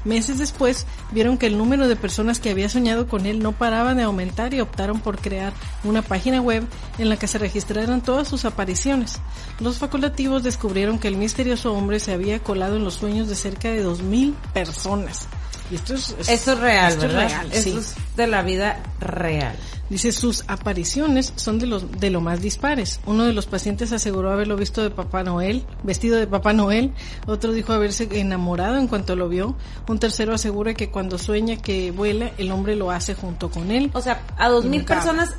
Meses 0.05 0.39
después, 0.39 0.87
vieron 1.13 1.39
que 1.39 1.47
el 1.47 1.57
número 1.57 1.87
de 1.87 1.95
personas 1.95 2.41
que 2.41 2.51
había 2.51 2.69
soñado 2.69 3.07
con 3.07 3.27
él 3.27 3.39
no 3.39 3.53
paraba 3.53 3.95
de 3.95 4.03
aumentar 4.03 4.55
y 4.55 4.61
optaron 4.61 5.01
por 5.01 5.19
crear 5.19 5.53
una 5.85 6.03
página 6.03 6.41
web 6.41 6.67
en 6.99 7.09
la 7.09 7.17
que 7.17 7.29
se 7.29 7.39
registraran 7.39 8.01
todas 8.01 8.27
sus 8.27 8.45
apariciones. 8.45 9.21
Los 9.61 9.79
facultativos 9.79 10.43
descubrieron 10.43 10.99
que 10.99 11.09
el 11.09 11.17
misterioso 11.17 11.73
hombre 11.75 12.01
se 12.01 12.13
había 12.13 12.43
colado 12.43 12.77
en 12.77 12.85
los 12.85 12.95
sueños 12.95 13.29
de 13.29 13.37
cerca 13.37 13.69
de 13.69 13.87
2.000 13.87 14.35
personas. 14.53 15.29
Y 15.71 15.75
esto 15.77 15.95
es, 15.95 16.15
es- 16.19 16.29
Eso 16.29 16.53
es 16.53 16.59
real, 16.61 16.93
esto 16.93 17.07
es 17.07 17.13
real, 17.13 17.49
sí. 17.53 17.77
es 17.79 17.95
de 18.17 18.27
la 18.27 18.43
vida 18.43 18.79
real. 19.01 19.55
Dice, 19.91 20.13
sus 20.13 20.45
apariciones 20.49 21.33
son 21.37 21.59
de 21.59 21.67
los 21.67 21.91
de 21.99 22.11
lo 22.11 22.21
más 22.21 22.43
dispares. 22.43 23.01
Uno 23.07 23.25
de 23.25 23.33
los 23.33 23.47
pacientes 23.47 23.91
aseguró 23.93 24.31
haberlo 24.31 24.55
visto 24.57 24.83
de 24.83 24.91
Papá 24.91 25.23
Noel, 25.23 25.65
vestido 25.83 26.19
de 26.19 26.27
Papá 26.27 26.53
Noel. 26.53 26.93
Otro 27.27 27.53
dijo 27.53 27.73
haberse 27.73 28.07
enamorado 28.13 28.77
en 28.77 28.87
cuanto 28.87 29.17
lo 29.17 29.31
vio. 29.31 29.57
Un 29.89 29.99
tercero 29.99 30.35
asegura 30.35 30.75
que 30.75 30.91
cuando 30.91 31.17
sueña 31.17 31.57
que 31.57 31.91
vuela, 31.91 32.33
el 32.37 32.51
hombre 32.51 32.77
lo 32.77 32.91
hace 32.91 33.15
junto 33.15 33.51
con 33.51 33.71
él. 33.71 33.91
O 33.95 34.03
sea, 34.03 34.21
a 34.37 34.51
dos 34.51 34.67
mil 34.67 34.85
personas 34.85 35.35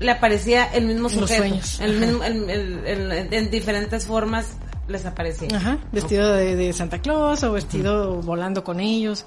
le 0.00 0.10
aparecía 0.10 0.64
el 0.64 0.86
mismo 0.86 1.02
los 1.04 1.12
sujeto. 1.12 1.38
sueños. 1.38 1.78
El 1.80 1.96
Ajá. 1.96 2.06
mismo, 2.06 2.24
el- 2.24 2.50
el- 2.50 2.86
el- 3.12 3.32
en 3.34 3.50
diferentes 3.52 4.04
formas 4.04 4.46
les 4.90 5.06
aparecía. 5.06 5.48
Ajá, 5.54 5.78
vestido 5.92 6.32
de, 6.32 6.56
de 6.56 6.72
Santa 6.72 7.00
Claus 7.00 7.42
o 7.42 7.52
vestido 7.52 8.20
volando 8.22 8.64
con 8.64 8.80
ellos. 8.80 9.26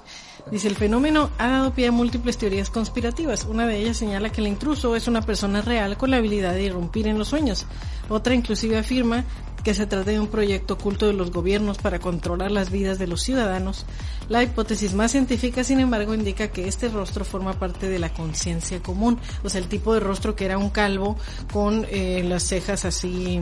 Dice, 0.50 0.68
el 0.68 0.76
fenómeno 0.76 1.30
ha 1.38 1.48
dado 1.48 1.72
pie 1.72 1.88
a 1.88 1.92
múltiples 1.92 2.36
teorías 2.36 2.68
conspirativas. 2.68 3.44
Una 3.44 3.66
de 3.66 3.78
ellas 3.78 3.96
señala 3.96 4.30
que 4.30 4.42
el 4.42 4.46
intruso 4.46 4.94
es 4.94 5.08
una 5.08 5.22
persona 5.22 5.62
real 5.62 5.96
con 5.96 6.10
la 6.10 6.18
habilidad 6.18 6.52
de 6.52 6.64
irrumpir 6.64 7.06
en 7.06 7.18
los 7.18 7.28
sueños. 7.28 7.66
Otra 8.08 8.34
inclusive 8.34 8.76
afirma 8.76 9.24
que 9.64 9.74
se 9.74 9.86
trata 9.86 10.10
de 10.10 10.20
un 10.20 10.28
proyecto 10.28 10.74
oculto 10.74 11.06
de 11.06 11.14
los 11.14 11.30
gobiernos 11.30 11.78
para 11.78 11.98
controlar 11.98 12.50
las 12.50 12.70
vidas 12.70 12.98
de 12.98 13.06
los 13.06 13.22
ciudadanos. 13.22 13.86
La 14.28 14.42
hipótesis 14.42 14.92
más 14.92 15.12
científica, 15.12 15.64
sin 15.64 15.80
embargo, 15.80 16.14
indica 16.14 16.48
que 16.48 16.68
este 16.68 16.90
rostro 16.90 17.24
forma 17.24 17.54
parte 17.54 17.88
de 17.88 17.98
la 17.98 18.12
conciencia 18.12 18.82
común. 18.82 19.18
O 19.42 19.48
sea, 19.48 19.62
el 19.62 19.68
tipo 19.68 19.94
de 19.94 20.00
rostro 20.00 20.36
que 20.36 20.44
era 20.44 20.58
un 20.58 20.68
calvo 20.68 21.16
con 21.50 21.86
eh, 21.90 22.22
las 22.28 22.42
cejas 22.42 22.84
así, 22.84 23.40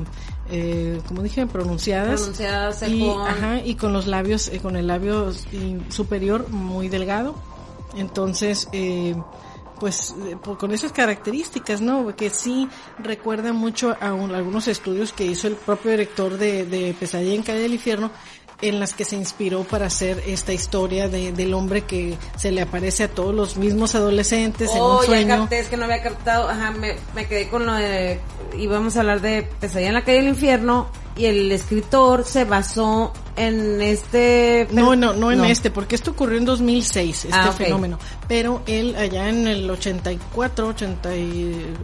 eh, 0.52 1.00
como 1.08 1.22
dije, 1.22 1.46
pronunciadas. 1.46 2.20
Pronunciadas, 2.20 2.82
Y, 2.84 3.00
cejón. 3.00 3.26
ajá, 3.26 3.58
y 3.64 3.74
con 3.74 3.92
los 3.92 4.06
labios, 4.06 4.48
eh, 4.48 4.60
con 4.60 4.76
el 4.76 4.86
labio 4.86 5.32
superior 5.88 6.48
muy 6.50 6.88
delgado. 6.88 7.34
Entonces, 7.96 8.68
eh, 8.72 9.14
pues 9.80 10.14
eh, 10.26 10.36
por- 10.42 10.58
con 10.58 10.70
esas 10.72 10.92
características, 10.92 11.80
¿no? 11.80 12.14
Que 12.14 12.30
sí 12.30 12.68
recuerda 12.98 13.52
mucho 13.52 13.96
a 14.00 14.12
un- 14.14 14.32
algunos 14.34 14.68
estudios 14.68 15.12
que 15.12 15.26
hizo 15.26 15.48
el 15.48 15.56
propio 15.56 15.90
director 15.90 16.38
de, 16.38 16.64
de 16.66 16.94
Pesadilla 16.98 17.34
en 17.34 17.42
Calle 17.42 17.58
del 17.60 17.74
Infierno, 17.74 18.10
en 18.62 18.80
las 18.80 18.94
que 18.94 19.04
se 19.04 19.16
inspiró 19.16 19.64
para 19.64 19.86
hacer 19.86 20.22
esta 20.26 20.52
historia 20.52 21.08
de, 21.08 21.32
del 21.32 21.52
hombre 21.52 21.82
que 21.82 22.16
se 22.36 22.50
le 22.52 22.62
aparece 22.62 23.04
a 23.04 23.08
todos 23.08 23.34
los 23.34 23.56
mismos 23.56 23.94
adolescentes 23.94 24.70
en 24.70 24.78
Oh, 24.80 24.94
un 24.96 25.00
ya 25.02 25.06
sueño. 25.06 25.28
capté, 25.40 25.58
es 25.58 25.68
que 25.68 25.76
no 25.76 25.84
había 25.84 26.02
captado, 26.02 26.48
ajá, 26.48 26.70
me, 26.70 26.94
me 27.14 27.26
quedé 27.26 27.48
con 27.48 27.66
lo 27.66 27.74
de, 27.74 28.20
íbamos 28.56 28.96
a 28.96 29.00
hablar 29.00 29.20
de 29.20 29.42
Pesadilla 29.60 29.88
en 29.88 29.94
la 29.94 30.04
calle 30.04 30.18
del 30.18 30.28
infierno, 30.28 30.88
y 31.16 31.26
el 31.26 31.50
escritor 31.52 32.24
se 32.24 32.44
basó 32.44 33.12
en 33.34 33.80
este... 33.80 34.68
No, 34.72 34.94
no, 34.94 35.14
no 35.14 35.32
en 35.32 35.44
este, 35.46 35.70
porque 35.70 35.94
esto 35.94 36.10
ocurrió 36.10 36.36
en 36.36 36.44
2006, 36.44 37.24
este 37.26 37.28
Ah, 37.34 37.48
ok. 37.50 37.56
fenómeno. 37.56 37.98
Pero 38.28 38.62
él 38.66 38.94
allá 38.96 39.28
en 39.30 39.46
el 39.48 39.70
84, 39.70 40.68
80 40.68 41.16
y, 41.16 41.20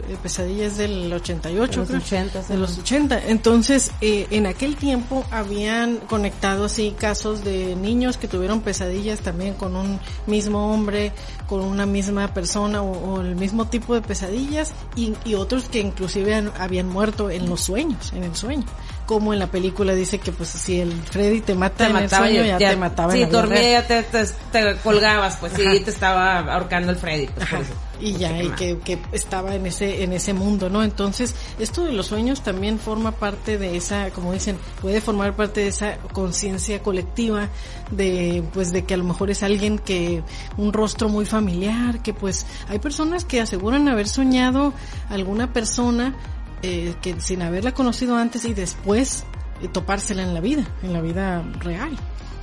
eh, 0.09 0.17
Pesadilla 0.21 0.67
es 0.67 0.77
del 0.77 1.11
88, 1.11 1.71
De 1.71 1.77
los 1.77 1.87
creo. 1.87 1.99
80, 2.21 2.43
sí. 2.43 2.53
de 2.53 2.59
los 2.59 2.77
80. 2.77 3.21
Entonces, 3.27 3.91
eh, 4.01 4.27
en 4.29 4.45
aquel 4.45 4.75
tiempo 4.75 5.25
habían 5.31 5.97
conectado 5.97 6.65
así 6.65 6.93
casos 6.97 7.43
de 7.43 7.75
niños 7.75 8.17
que 8.17 8.27
tuvieron 8.27 8.61
pesadillas 8.61 9.19
también 9.21 9.55
con 9.55 9.75
un 9.75 9.99
mismo 10.27 10.71
hombre, 10.71 11.13
con 11.47 11.61
una 11.61 11.87
misma 11.87 12.27
persona 12.33 12.83
o, 12.83 13.15
o 13.15 13.21
el 13.21 13.35
mismo 13.35 13.65
tipo 13.65 13.95
de 13.95 14.01
pesadillas 14.01 14.71
y, 14.95 15.13
y 15.25 15.33
otros 15.33 15.63
que 15.65 15.79
inclusive 15.79 16.35
han- 16.35 16.51
habían 16.59 16.87
muerto 16.89 17.31
en 17.31 17.49
los 17.49 17.61
sueños, 17.61 18.13
en 18.13 18.23
el 18.23 18.35
sueño. 18.35 18.65
Como 19.09 19.33
en 19.33 19.39
la 19.39 19.47
película 19.47 19.95
dice 19.95 20.19
que 20.19 20.31
pues 20.31 20.49
si 20.49 20.79
el 20.81 20.93
Freddy 20.93 21.41
te 21.41 21.55
mata 21.55 21.77
te 21.77 21.85
en 21.85 21.93
mataba 21.93 22.27
el 22.27 22.35
sueño, 22.35 22.59
ya, 22.59 22.69
te 22.69 22.75
mataba 22.77 23.11
Sí, 23.11 23.23
en 23.23 23.31
dormía 23.31 23.71
ya 23.71 23.87
te, 23.87 24.03
te, 24.03 24.23
te 24.51 24.75
colgabas, 24.83 25.37
pues 25.37 25.53
sí, 25.53 25.65
Ajá. 25.65 25.83
te 25.83 25.89
estaba 25.89 26.41
ahorcando 26.41 26.91
el 26.91 26.97
Freddy, 26.97 27.25
pues 27.25 27.49
por 27.49 27.57
Ajá. 27.57 27.67
eso. 27.67 27.73
Y 27.99 28.13
ya, 28.13 28.41
y 28.41 28.49
que, 28.51 28.77
que 28.77 28.99
estaba 29.11 29.55
en 29.55 29.65
ese, 29.65 30.03
en 30.03 30.13
ese 30.13 30.33
mundo, 30.33 30.69
¿no? 30.69 30.83
Entonces, 30.83 31.33
esto 31.57 31.83
de 31.83 31.91
los 31.91 32.05
sueños 32.05 32.43
también 32.43 32.79
forma 32.79 33.11
parte 33.11 33.57
de 33.57 33.75
esa, 33.75 34.11
como 34.11 34.31
dicen, 34.31 34.57
puede 34.79 35.01
formar 35.01 35.35
parte 35.35 35.61
de 35.61 35.67
esa 35.67 35.97
conciencia 36.13 36.81
colectiva 36.81 37.49
de, 37.91 38.43
pues, 38.53 38.71
de 38.71 38.85
que 38.85 38.93
a 38.93 38.97
lo 38.97 39.03
mejor 39.03 39.31
es 39.31 39.41
alguien 39.43 39.79
que, 39.79 40.21
un 40.55 40.71
rostro 40.71 41.09
muy 41.09 41.25
familiar, 41.25 42.01
que 42.01 42.13
pues, 42.13 42.45
hay 42.69 42.77
personas 42.79 43.25
que 43.25 43.41
aseguran 43.41 43.89
haber 43.89 44.07
soñado 44.07 44.71
alguna 45.09 45.51
persona, 45.51 46.15
eh, 46.61 46.95
que 47.01 47.19
sin 47.21 47.41
haberla 47.41 47.73
conocido 47.73 48.15
antes 48.15 48.45
y 48.45 48.53
después 48.53 49.25
eh, 49.61 49.67
topársela 49.67 50.23
en 50.23 50.33
la 50.33 50.39
vida, 50.39 50.67
en 50.83 50.93
la 50.93 51.01
vida 51.01 51.41
real. 51.59 51.97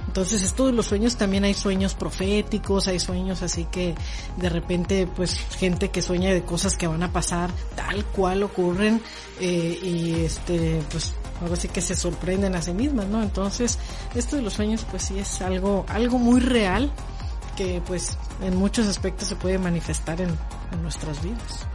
Entonces, 0.06 0.42
esto 0.42 0.66
de 0.66 0.72
los 0.72 0.86
sueños 0.86 1.16
también 1.16 1.44
hay 1.44 1.54
sueños 1.54 1.94
proféticos, 1.94 2.88
hay 2.88 2.98
sueños 2.98 3.42
así 3.42 3.64
que 3.64 3.94
de 4.36 4.48
repente, 4.48 5.06
pues, 5.06 5.34
gente 5.58 5.90
que 5.90 6.00
sueña 6.00 6.32
de 6.32 6.42
cosas 6.42 6.76
que 6.76 6.86
van 6.86 7.02
a 7.02 7.12
pasar 7.12 7.50
tal 7.74 8.04
cual 8.06 8.42
ocurren 8.42 9.02
eh, 9.40 9.78
y 9.82 10.24
este, 10.24 10.80
pues, 10.90 11.14
ahora 11.42 11.56
sí 11.56 11.68
que 11.68 11.82
se 11.82 11.96
sorprenden 11.96 12.54
a 12.54 12.62
sí 12.62 12.72
mismas, 12.72 13.06
¿no? 13.08 13.22
Entonces, 13.22 13.78
esto 14.14 14.36
de 14.36 14.42
los 14.42 14.54
sueños, 14.54 14.86
pues, 14.90 15.02
sí 15.02 15.18
es 15.18 15.42
algo, 15.42 15.84
algo 15.88 16.18
muy 16.18 16.40
real 16.40 16.90
que, 17.56 17.82
pues, 17.86 18.16
en 18.40 18.56
muchos 18.56 18.86
aspectos 18.86 19.28
se 19.28 19.36
puede 19.36 19.58
manifestar 19.58 20.20
en, 20.20 20.30
en 20.30 20.82
nuestras 20.82 21.22
vidas. 21.22 21.66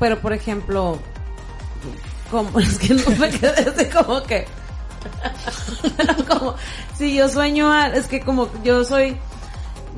Pero, 0.00 0.20
por 0.20 0.32
ejemplo, 0.32 0.98
como, 2.30 2.58
es 2.60 2.78
que 2.78 2.94
no 2.94 3.10
me 3.16 3.30
quedé 3.30 3.70
así 3.70 3.86
como 3.86 4.22
que, 4.22 4.46
como, 6.28 6.54
si 6.96 7.14
yo 7.14 7.28
sueño, 7.28 7.72
es 7.86 8.06
que 8.06 8.20
como 8.20 8.48
yo 8.62 8.84
soy 8.84 9.16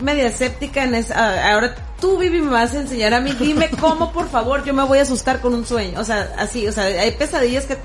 media 0.01 0.27
escéptica 0.27 0.85
en 0.85 0.94
esa, 0.94 1.53
ahora 1.53 1.75
tú 2.01 2.18
Vivi 2.18 2.42
me 2.42 2.51
vas 2.51 2.75
a 2.75 2.81
enseñar 2.81 3.14
a 3.14 3.20
mí, 3.20 3.33
dime 3.33 3.70
cómo 3.81 4.12
por 4.12 4.29
favor 4.29 4.64
yo 4.64 4.75
me 4.75 4.85
voy 4.85 4.99
a 4.99 5.03
asustar 5.03 5.40
con 5.40 5.55
un 5.55 5.66
sueño, 5.66 6.01
o 6.01 6.05
sea, 6.05 6.35
así, 6.38 6.66
o 6.66 6.72
sea, 6.72 6.85
hay 6.85 7.12
pesadillas 7.12 7.64
que 7.64 7.79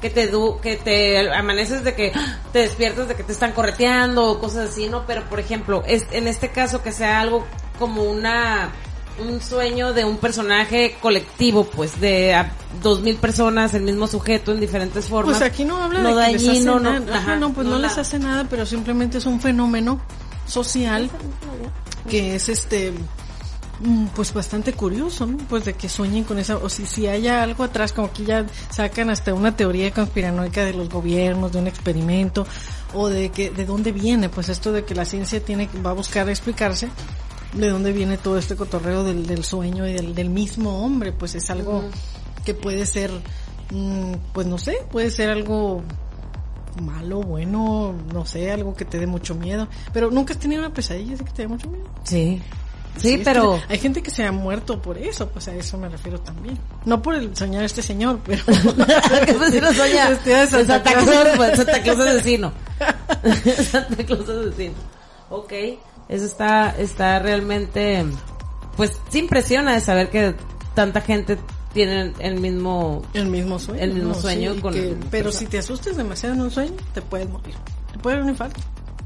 que 0.00 0.10
te 0.10 0.28
du, 0.28 0.58
que 0.60 0.76
te 0.76 1.30
amaneces 1.30 1.84
de 1.84 1.94
que 1.94 2.12
te 2.52 2.60
despiertas 2.60 3.08
de 3.08 3.14
que 3.14 3.22
te 3.22 3.32
están 3.32 3.52
correteando 3.52 4.30
o 4.30 4.38
cosas 4.38 4.70
así, 4.70 4.88
¿no? 4.88 5.04
Pero 5.06 5.24
por 5.28 5.40
ejemplo, 5.40 5.82
es, 5.86 6.06
en 6.12 6.26
este 6.26 6.48
caso 6.48 6.82
que 6.82 6.92
sea 6.92 7.20
algo 7.20 7.46
como 7.78 8.02
una 8.04 8.72
un 9.20 9.40
sueño 9.40 9.92
de 9.92 10.04
un 10.04 10.18
personaje 10.18 10.96
colectivo, 11.00 11.64
pues, 11.64 12.00
de 12.00 12.34
a 12.34 12.52
dos 12.82 13.00
mil 13.00 13.16
personas, 13.16 13.74
el 13.74 13.82
mismo 13.82 14.06
sujeto 14.06 14.52
en 14.52 14.60
diferentes 14.60 15.06
formas. 15.06 15.38
Pues 15.38 15.50
aquí 15.50 15.64
no 15.64 15.82
habla 15.82 16.00
no 16.00 16.16
de 16.16 16.26
que 16.26 16.32
les 16.32 16.46
dañino, 16.46 16.74
hace 16.74 16.84
no, 16.84 16.90
nada. 16.90 17.16
Ajá, 17.16 17.32
ajá, 17.32 17.36
no, 17.36 17.52
pues 17.52 17.66
no, 17.66 17.78
les 17.78 17.96
hace 17.98 18.18
nada, 18.18 18.46
pero 18.48 18.66
simplemente 18.66 19.18
es 19.18 19.26
un 19.26 19.40
fenómeno 19.40 20.00
social 20.46 21.10
que 22.08 22.34
es 22.34 22.48
este 22.48 22.92
mm, 23.80 24.06
pues 24.14 24.32
bastante 24.32 24.72
curioso, 24.72 25.26
¿no? 25.26 25.38
Pues 25.48 25.64
de 25.64 25.74
que 25.74 25.88
sueñen 25.88 26.24
con 26.24 26.38
esa, 26.38 26.56
o 26.56 26.68
si, 26.68 26.86
si 26.86 27.06
haya 27.06 27.42
algo 27.42 27.64
atrás, 27.64 27.92
como 27.92 28.12
que 28.12 28.24
ya 28.24 28.46
sacan 28.70 29.10
hasta 29.10 29.34
una 29.34 29.56
teoría 29.56 29.92
conspiranoica 29.92 30.64
de 30.64 30.74
los 30.74 30.88
gobiernos, 30.88 31.52
de 31.52 31.58
un 31.58 31.66
experimento, 31.66 32.46
o 32.94 33.08
de 33.08 33.30
que, 33.30 33.50
de 33.50 33.64
dónde 33.64 33.92
viene, 33.92 34.28
pues 34.28 34.48
esto 34.48 34.72
de 34.72 34.84
que 34.84 34.94
la 34.94 35.04
ciencia 35.04 35.42
tiene, 35.42 35.68
va 35.84 35.90
a 35.90 35.94
buscar 35.94 36.28
explicarse, 36.28 36.88
de 37.52 37.68
dónde 37.68 37.92
viene 37.92 38.16
todo 38.16 38.38
este 38.38 38.56
cotorreo 38.56 39.04
del, 39.04 39.26
del 39.26 39.44
sueño 39.44 39.86
y 39.86 39.92
del, 39.92 40.14
del 40.14 40.30
mismo 40.30 40.84
hombre, 40.84 41.12
pues 41.12 41.34
es 41.34 41.50
algo 41.50 41.84
que 42.44 42.54
puede 42.54 42.86
ser, 42.86 43.10
mm, 43.70 44.14
pues 44.32 44.46
no 44.46 44.58
sé, 44.58 44.78
puede 44.90 45.10
ser 45.10 45.30
algo 45.30 45.82
malo, 46.80 47.20
bueno, 47.20 47.94
no 48.12 48.24
sé, 48.24 48.50
algo 48.50 48.74
que 48.74 48.84
te 48.84 48.98
dé 48.98 49.06
mucho 49.06 49.34
miedo. 49.34 49.68
Pero 49.92 50.10
nunca 50.10 50.34
has 50.34 50.38
tenido 50.38 50.62
una 50.62 50.72
pesadilla 50.72 51.14
así 51.14 51.24
que 51.24 51.32
te 51.32 51.42
dé 51.42 51.48
mucho 51.48 51.68
miedo. 51.68 51.86
Sí. 52.04 52.40
Sí, 52.96 53.12
es 53.12 53.18
que 53.18 53.24
pero 53.24 53.60
hay 53.68 53.78
gente 53.78 54.02
que 54.02 54.10
se 54.10 54.24
ha 54.24 54.32
muerto 54.32 54.82
por 54.82 54.98
eso, 54.98 55.28
pues 55.28 55.46
a 55.46 55.54
eso 55.54 55.78
me 55.78 55.88
refiero 55.88 56.20
también. 56.20 56.58
No 56.84 57.00
por 57.00 57.14
el 57.14 57.36
soñar 57.36 57.62
a 57.62 57.66
este 57.66 57.82
señor, 57.82 58.18
pero 58.26 58.42
pues 58.44 58.58
si 59.52 59.60
no 59.60 59.72
sueña 59.72 60.08
Este 60.10 60.46
Santa 60.46 60.66
Santa 60.66 60.92
Claus. 60.92 61.04
Claus, 61.04 61.28
pues, 61.36 61.56
Santa 61.56 61.82
Claus 61.82 62.00
asesino. 62.00 62.52
Santa 63.70 64.04
Claus 64.04 64.28
asesino. 64.28 64.74
Ok, 65.30 65.52
eso 66.10 66.24
está, 66.26 66.70
está 66.78 67.18
realmente, 67.20 68.04
pues, 68.76 68.92
se 69.08 69.18
impresiona 69.18 69.72
de 69.74 69.80
saber 69.80 70.10
que 70.10 70.34
tanta 70.74 71.00
gente 71.00 71.38
tiene 71.72 72.12
el 72.18 72.40
mismo, 72.40 73.02
el 73.14 73.26
mismo 73.26 73.58
sueño. 73.58 73.80
El 73.82 73.94
mismo 73.94 74.08
¿no? 74.08 74.14
sueño 74.14 74.54
Sí, 74.54 74.60
con 74.60 74.74
que- 74.74 74.88
el 74.90 74.96
pero 75.10 75.30
si 75.32 75.46
te 75.46 75.58
asustes 75.58 75.96
demasiado 75.96 76.34
en 76.34 76.40
un 76.42 76.50
sueño, 76.50 76.72
te 76.92 77.00
puedes 77.00 77.28
morir. 77.28 77.54
Te 77.92 77.98
puede 77.98 78.16
dar 78.16 78.24
un 78.24 78.30
infarto. 78.30 78.60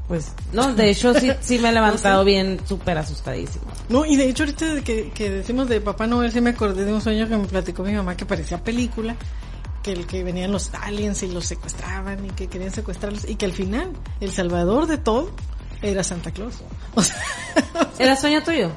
Pues, 0.07 0.33
no, 0.53 0.73
de 0.73 0.89
hecho 0.91 1.13
sí, 1.13 1.31
sí 1.41 1.57
me 1.59 1.69
he 1.69 1.71
levantado 1.73 2.23
bien 2.23 2.59
súper 2.67 2.97
asustadísimo. 2.97 3.65
No, 3.89 4.05
y 4.05 4.15
de 4.15 4.29
hecho 4.29 4.43
ahorita 4.43 4.81
que, 4.83 5.11
que 5.11 5.29
decimos 5.29 5.67
de 5.69 5.79
Papá 5.81 6.05
Noel, 6.07 6.31
sí 6.31 6.41
me 6.41 6.51
acordé 6.51 6.85
de 6.85 6.93
un 6.93 7.01
sueño 7.01 7.27
que 7.27 7.37
me 7.37 7.45
platicó 7.45 7.83
mi 7.83 7.93
mamá 7.93 8.15
que 8.17 8.25
parecía 8.25 8.63
película, 8.63 9.15
que 9.83 9.91
el 9.93 10.05
que 10.07 10.23
venían 10.23 10.51
los 10.51 10.71
aliens 10.73 11.21
y 11.23 11.27
los 11.27 11.45
secuestraban 11.45 12.23
y 12.25 12.29
que 12.29 12.47
querían 12.47 12.71
secuestrarlos 12.71 13.27
y 13.29 13.35
que 13.35 13.45
al 13.45 13.51
final 13.53 13.91
el 14.19 14.31
salvador 14.31 14.85
de 14.87 14.97
todo 14.97 15.29
era 15.91 16.03
Santa 16.03 16.31
Claus. 16.31 16.55
O 16.95 17.01
sea, 17.03 17.15
¿Era 17.99 18.15
sueño 18.15 18.41
tuyo? 18.43 18.71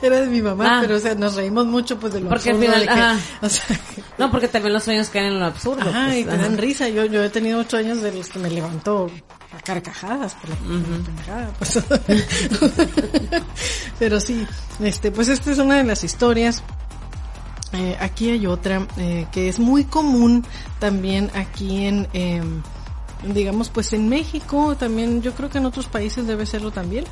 era 0.00 0.20
de 0.20 0.26
mi 0.26 0.42
mamá, 0.42 0.78
Ah. 0.78 0.78
pero 0.82 0.96
o 0.96 0.98
sea, 0.98 1.14
nos 1.14 1.34
reímos 1.34 1.66
mucho 1.66 1.98
pues 1.98 2.12
de 2.14 2.20
lo 2.20 2.28
Porque 2.30 2.50
al 2.50 2.56
absurdo 2.56 2.72
final, 2.74 2.80
de 2.80 2.94
que, 2.94 3.00
ajá. 3.00 3.18
o 3.42 3.48
sea, 3.48 3.80
No, 4.18 4.30
porque 4.30 4.48
también 4.48 4.72
los 4.74 4.82
sueños 4.82 5.08
caen 5.08 5.26
en 5.26 5.40
lo 5.40 5.46
absurdo. 5.46 5.82
Ajá, 5.88 6.06
pues, 6.06 6.18
y 6.18 6.24
te 6.24 6.30
ajá. 6.32 6.42
dan 6.42 6.58
risa. 6.58 6.88
Yo, 6.88 7.04
yo 7.06 7.22
he 7.22 7.30
tenido 7.30 7.60
ocho 7.60 7.76
años 7.76 8.00
de 8.02 8.12
los 8.12 8.28
que 8.28 8.38
me 8.38 8.50
levantó 8.50 9.10
a 9.56 9.60
carcajadas 9.62 10.34
por 10.34 10.50
la, 10.50 10.56
por 10.56 10.68
la 10.68 11.04
pendejada, 11.04 11.52
pues. 11.58 11.78
Pero 13.98 14.20
sí, 14.20 14.46
este, 14.80 15.10
pues 15.10 15.28
esta 15.28 15.50
es 15.52 15.58
una 15.58 15.76
de 15.76 15.84
las 15.84 16.04
historias. 16.04 16.62
Eh, 17.74 17.96
aquí 18.00 18.30
hay 18.30 18.46
otra 18.46 18.86
eh, 18.98 19.26
que 19.32 19.48
es 19.48 19.58
muy 19.58 19.84
común 19.84 20.44
también 20.78 21.30
aquí 21.34 21.86
en, 21.86 22.06
eh, 22.12 22.42
digamos, 23.24 23.70
pues 23.70 23.92
en 23.92 24.08
México, 24.08 24.76
también 24.76 25.22
yo 25.22 25.32
creo 25.32 25.50
que 25.50 25.58
en 25.58 25.66
otros 25.66 25.86
países 25.86 26.26
debe 26.26 26.46
serlo 26.46 26.70
también, 26.70 27.04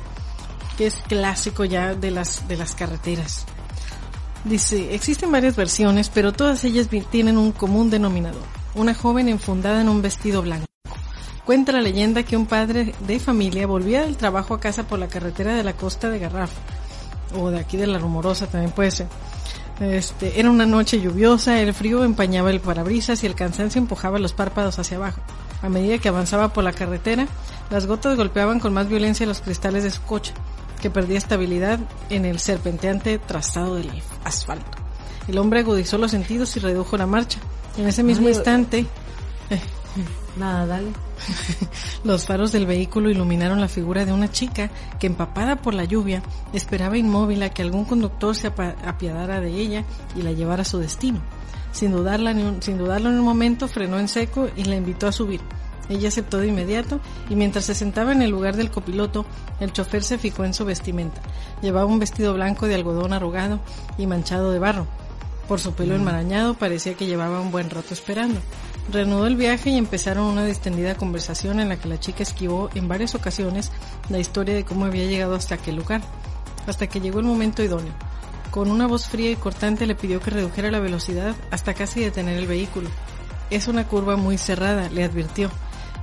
que 0.77 0.87
es 0.87 0.95
clásico 1.07 1.65
ya 1.65 1.95
de 1.95 2.11
las 2.11 2.47
de 2.47 2.57
las 2.57 2.75
carreteras. 2.75 3.45
Dice, 4.43 4.95
existen 4.95 5.31
varias 5.31 5.55
versiones, 5.55 6.09
pero 6.09 6.33
todas 6.33 6.63
ellas 6.63 6.87
tienen 7.11 7.37
un 7.37 7.51
común 7.51 7.89
denominador. 7.89 8.41
Una 8.73 8.95
joven 8.95 9.29
enfundada 9.29 9.81
en 9.81 9.89
un 9.89 10.01
vestido 10.01 10.41
blanco. 10.41 10.65
Cuenta 11.45 11.71
la 11.71 11.81
leyenda 11.81 12.23
que 12.23 12.37
un 12.37 12.45
padre 12.45 12.95
de 13.05 13.19
familia 13.19 13.67
volvía 13.67 14.01
del 14.01 14.17
trabajo 14.17 14.53
a 14.53 14.59
casa 14.59 14.87
por 14.87 14.99
la 14.99 15.07
carretera 15.07 15.55
de 15.55 15.63
la 15.63 15.73
costa 15.73 16.09
de 16.09 16.19
Garraf, 16.19 16.51
o 17.35 17.49
de 17.51 17.59
aquí 17.59 17.77
de 17.77 17.87
la 17.87 17.99
Rumorosa 17.99 18.47
también 18.47 18.71
puede 18.71 18.91
ser. 18.91 19.07
Este, 19.79 20.39
era 20.39 20.49
una 20.49 20.65
noche 20.65 21.01
lluviosa, 21.01 21.59
el 21.59 21.73
frío 21.73 22.03
empañaba 22.03 22.51
el 22.51 22.61
parabrisas 22.61 23.23
y 23.23 23.27
el 23.27 23.35
cansancio 23.35 23.79
empujaba 23.79 24.19
los 24.19 24.33
párpados 24.33 24.79
hacia 24.79 24.97
abajo. 24.97 25.21
A 25.61 25.69
medida 25.69 25.99
que 25.99 26.09
avanzaba 26.09 26.49
por 26.49 26.63
la 26.63 26.73
carretera, 26.73 27.27
las 27.69 27.85
gotas 27.85 28.17
golpeaban 28.17 28.59
con 28.59 28.73
más 28.73 28.87
violencia 28.89 29.25
los 29.25 29.41
cristales 29.41 29.83
de 29.83 29.91
su 29.91 30.01
coche, 30.01 30.33
que 30.81 30.89
perdía 30.89 31.17
estabilidad 31.17 31.79
en 32.09 32.25
el 32.25 32.39
serpenteante 32.39 33.19
trazado 33.19 33.75
del 33.75 33.89
asfalto. 34.23 34.77
El 35.27 35.37
hombre 35.37 35.59
agudizó 35.59 35.97
los 35.97 36.11
sentidos 36.11 36.55
y 36.57 36.59
redujo 36.59 36.97
la 36.97 37.05
marcha. 37.05 37.39
En 37.77 37.87
ese 37.87 38.03
mismo 38.03 38.27
Ay, 38.27 38.33
instante, 38.33 38.87
Nada, 40.37 40.65
dale. 40.65 40.91
los 42.03 42.25
faros 42.25 42.51
del 42.51 42.65
vehículo 42.65 43.09
iluminaron 43.09 43.59
la 43.59 43.67
figura 43.67 44.05
de 44.05 44.13
una 44.13 44.31
chica 44.31 44.69
que, 44.99 45.07
empapada 45.07 45.57
por 45.57 45.73
la 45.73 45.83
lluvia, 45.83 46.23
esperaba 46.53 46.97
inmóvil 46.97 47.43
a 47.43 47.49
que 47.49 47.61
algún 47.61 47.85
conductor 47.85 48.35
se 48.35 48.47
apiadara 48.47 49.41
de 49.41 49.49
ella 49.49 49.83
y 50.15 50.21
la 50.21 50.31
llevara 50.31 50.61
a 50.61 50.65
su 50.65 50.79
destino. 50.79 51.21
Sin, 51.71 51.91
dudarla 51.91 52.33
ni 52.33 52.43
un- 52.43 52.61
sin 52.61 52.77
dudarlo 52.77 53.09
en 53.09 53.19
un 53.19 53.25
momento, 53.25 53.67
frenó 53.67 53.99
en 53.99 54.07
seco 54.07 54.49
y 54.55 54.65
la 54.65 54.75
invitó 54.75 55.07
a 55.07 55.11
subir. 55.11 55.41
Ella 55.89 56.07
aceptó 56.09 56.37
de 56.37 56.47
inmediato 56.47 56.99
y 57.29 57.35
mientras 57.35 57.65
se 57.65 57.75
sentaba 57.75 58.11
en 58.11 58.21
el 58.21 58.29
lugar 58.31 58.55
del 58.55 58.71
copiloto, 58.71 59.25
el 59.59 59.73
chofer 59.73 60.03
se 60.03 60.17
fijó 60.17 60.45
en 60.45 60.53
su 60.53 60.63
vestimenta. 60.63 61.21
Llevaba 61.61 61.85
un 61.85 61.99
vestido 61.99 62.33
blanco 62.33 62.67
de 62.67 62.75
algodón 62.75 63.13
arrugado 63.13 63.59
y 63.97 64.07
manchado 64.07 64.51
de 64.51 64.59
barro. 64.59 64.87
Por 65.47 65.59
su 65.59 65.73
pelo 65.73 65.95
enmarañado 65.95 66.53
parecía 66.53 66.93
que 66.93 67.07
llevaba 67.07 67.41
un 67.41 67.51
buen 67.51 67.69
rato 67.69 67.93
esperando. 67.93 68.39
Reanudó 68.91 69.27
el 69.27 69.35
viaje 69.35 69.69
y 69.69 69.77
empezaron 69.77 70.25
una 70.25 70.45
distendida 70.45 70.95
conversación 70.95 71.59
en 71.59 71.67
la 71.69 71.75
que 71.77 71.89
la 71.89 71.99
chica 71.99 72.23
esquivó 72.23 72.69
en 72.73 72.87
varias 72.87 73.15
ocasiones 73.15 73.71
la 74.09 74.19
historia 74.19 74.55
de 74.55 74.63
cómo 74.63 74.85
había 74.85 75.05
llegado 75.05 75.35
hasta 75.35 75.55
aquel 75.55 75.75
lugar, 75.75 76.01
hasta 76.67 76.87
que 76.87 77.01
llegó 77.01 77.19
el 77.19 77.25
momento 77.25 77.63
idóneo. 77.63 77.93
Con 78.51 78.69
una 78.69 78.85
voz 78.85 79.07
fría 79.07 79.31
y 79.31 79.37
cortante 79.37 79.87
le 79.87 79.95
pidió 79.95 80.19
que 80.19 80.29
redujera 80.29 80.71
la 80.71 80.81
velocidad 80.81 81.35
hasta 81.51 81.73
casi 81.73 82.01
detener 82.01 82.37
el 82.37 82.47
vehículo. 82.47 82.89
Es 83.49 83.69
una 83.69 83.87
curva 83.87 84.17
muy 84.17 84.37
cerrada, 84.37 84.89
le 84.89 85.05
advirtió. 85.05 85.49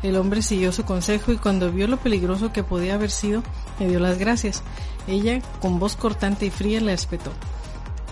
El 0.03 0.17
hombre 0.17 0.41
siguió 0.41 0.73
su 0.73 0.85
consejo 0.85 1.31
y 1.31 1.37
cuando 1.37 1.71
vio 1.71 1.87
lo 1.89 1.99
peligroso 1.99 2.51
que 2.51 2.63
podía 2.63 2.95
haber 2.95 3.11
sido, 3.11 3.43
le 3.79 3.89
dio 3.89 4.01
las 4.01 4.17
gracias. 4.17 4.63
Ella, 5.07 5.41
con 5.61 5.79
voz 5.79 5.97
cortante 5.97 6.47
y 6.47 6.51
fría, 6.51 6.81
le 6.81 6.93
respetó. 6.93 7.33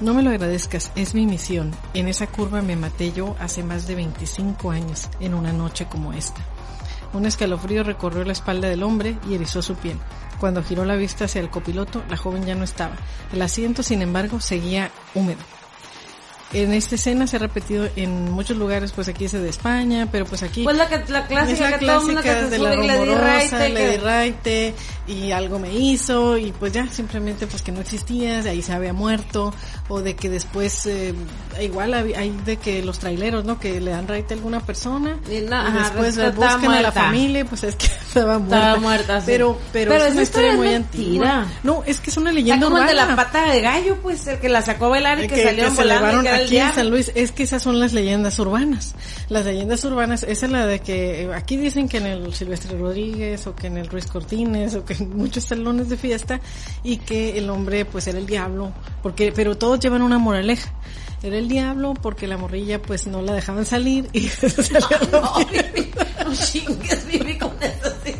No 0.03 0.12
me 0.12 0.22
lo 0.22 0.29
agradezcas, 0.29 0.92
es 0.96 1.14
mi 1.14 1.25
misión. 1.25 1.70
En 1.94 2.07
esa 2.07 2.27
curva 2.27 2.61
me 2.61 2.77
maté 2.77 3.12
yo 3.12 3.37
hace 3.40 3.62
más 3.62 3.87
de 3.87 3.94
25 3.94 4.70
años, 4.70 5.09
en 5.18 5.33
una 5.33 5.55
noche 5.55 5.87
como 5.87 6.12
esta. 6.12 6.42
Un 7.14 7.25
escalofrío 7.25 7.85
recorrió 7.85 8.22
la 8.25 8.33
espalda 8.33 8.68
del 8.68 8.83
hombre 8.83 9.18
y 9.27 9.35
erizó 9.35 9.62
su 9.62 9.77
piel. 9.77 9.96
Cuando 10.40 10.62
giró 10.62 10.85
la 10.85 10.96
vista 10.96 11.25
hacia 11.25 11.40
el 11.40 11.49
copiloto, 11.51 12.03
la 12.11 12.16
joven 12.16 12.44
ya 12.44 12.55
no 12.55 12.64
estaba. 12.64 12.96
El 13.33 13.40
asiento, 13.42 13.83
sin 13.83 14.03
embargo, 14.03 14.40
seguía 14.40 14.90
húmedo. 15.14 15.40
En 16.53 16.72
esta 16.72 16.94
escena 16.94 17.27
se 17.27 17.37
ha 17.37 17.38
repetido 17.40 17.88
en 17.96 18.31
muchos 18.31 18.57
lugares, 18.57 18.92
pues 18.92 19.09
aquí 19.09 19.25
es 19.25 19.33
de 19.33 19.49
España, 19.49 20.09
pero 20.12 20.25
pues 20.27 20.44
aquí... 20.44 20.62
Pues 20.62 20.77
la, 20.77 20.87
que, 20.88 20.99
la 21.11 21.27
clásica 21.27 21.70
la 21.70 21.79
que 21.79 21.87
todo 21.87 21.99
el 22.01 22.07
mundo 22.07 22.22
que 22.22 22.29
clásica 22.29 22.44
se 22.44 22.51
de 22.51 22.59
la 22.59 22.75
rumorosa, 22.77 23.18
raite, 23.59 23.68
le 23.70 23.87
di 23.90 23.96
que- 23.96 24.01
raite, 24.01 24.75
y 25.09 25.33
algo 25.33 25.59
me 25.59 25.75
hizo 25.75 26.38
y 26.38 26.53
pues 26.53 26.72
ya 26.72 26.87
simplemente 26.88 27.49
pues 27.49 27.62
que 27.62 27.72
no 27.72 27.81
existía, 27.81 28.42
de 28.42 28.51
ahí 28.51 28.62
se 28.62 28.72
había 28.72 28.92
muerto 28.92 29.53
o 29.88 30.01
de 30.01 30.14
que 30.14 30.31
después 30.31 30.87
eh, 30.87 31.14
igual 31.62 31.95
hay, 31.95 32.31
de 32.45 32.57
que 32.57 32.83
los 32.83 32.99
traileros, 32.99 33.45
¿no? 33.45 33.59
Que 33.59 33.81
le 33.81 33.90
dan 33.90 34.09
raite 34.09 34.35
a 34.35 34.37
alguna 34.37 34.61
persona 34.61 35.19
Y 35.31 35.37
y, 35.37 35.40
no, 35.42 35.71
después 35.73 36.35
buscan 36.35 36.73
a 36.73 36.83
la 36.83 36.92
familia, 36.92 37.45
pues 37.45 37.64
es 37.64 37.77
que 37.77 37.87
estaba 38.09 38.38
muerta. 38.38 38.57
Estaba 38.57 38.81
muerta, 38.81 39.21
sí. 39.21 39.27
Pero 39.27 39.59
pero, 39.73 39.92
Pero 39.92 40.05
es 40.05 40.12
una 40.12 40.23
historia 40.23 40.53
muy 40.57 40.75
antigua. 40.75 41.47
No, 41.62 41.83
es 41.85 42.01
que 42.01 42.11
es 42.11 42.16
una 42.16 42.33
leyenda 42.33 42.66
como 42.66 42.79
el 42.79 42.87
de 42.87 42.95
la 42.95 43.05
urbana. 43.05 43.16
pata 43.16 43.51
de 43.51 43.61
gallo, 43.61 43.97
pues, 44.03 44.27
el 44.27 44.38
que 44.38 44.49
la 44.49 44.62
sacó 44.62 44.87
a 44.87 44.88
bailar 44.88 45.21
y 45.21 45.27
Eh, 45.27 45.29
que, 45.29 45.42
salieron 45.42 45.75
se 45.75 45.83
volando 45.83 46.07
y 46.07 46.09
elevaron 46.09 46.25
que 46.25 46.45
aquí 46.45 46.57
en. 46.59 46.75
San 46.75 46.90
Luis. 46.90 47.12
Es 47.14 47.33
que 47.33 47.42
esas 47.42 47.62
son 47.62 47.79
las 47.79 47.92
leyendas 47.92 48.38
urbanas. 48.38 48.95
Las 49.29 49.45
leyendas 49.45 49.85
urbanas, 49.85 50.23
esa 50.23 50.47
es 50.47 50.53
la 50.53 50.66
de 50.66 50.81
que 50.81 51.23
eh, 51.23 51.35
aquí 51.35 51.57
dicen 51.57 51.88
que 51.88 51.99
en 51.99 52.07
el 52.07 52.35
Silvestre 52.35 52.79
Rodríguez 52.79 53.47
o 53.47 53.55
que 53.55 53.66
en 53.66 53.77
el 53.77 53.88
Ruiz 53.88 54.07
Cortines 54.07 54.75
o 54.75 54.85
que 54.85 54.95
en 54.95 55.16
muchos 55.16 55.45
salones 55.45 55.88
de 55.88 55.97
fiesta 55.97 56.40
y 56.83 56.99
que 56.99 57.38
el 57.38 57.51
hombre 57.51 57.85
pues 57.85 58.07
era 58.07 58.19
el 58.19 58.27
diablo, 58.27 58.73
porque 59.03 59.33
pero 59.35 59.57
todos 59.57 59.81
llevan 59.81 60.03
una 60.03 60.19
moraleja. 60.19 60.73
Era 61.23 61.39
el 61.39 61.49
diablo 61.49 61.95
porque 61.95 62.27
la 62.27 62.37
morrilla 62.37 62.81
pues 62.81 63.07
no 63.07 63.23
la 63.23 63.33
dejaban 63.35 63.65
salir 63.67 64.09
y 64.13 64.29
salió 64.29 64.79
la 65.11 65.21
No, 65.21 65.35
Vivi, 65.47 65.91
no 66.25 66.35
chingues, 66.35 67.07
Vivi, 67.07 67.39
con 67.39 67.53
eso 67.61 67.93
sí. 68.05 68.15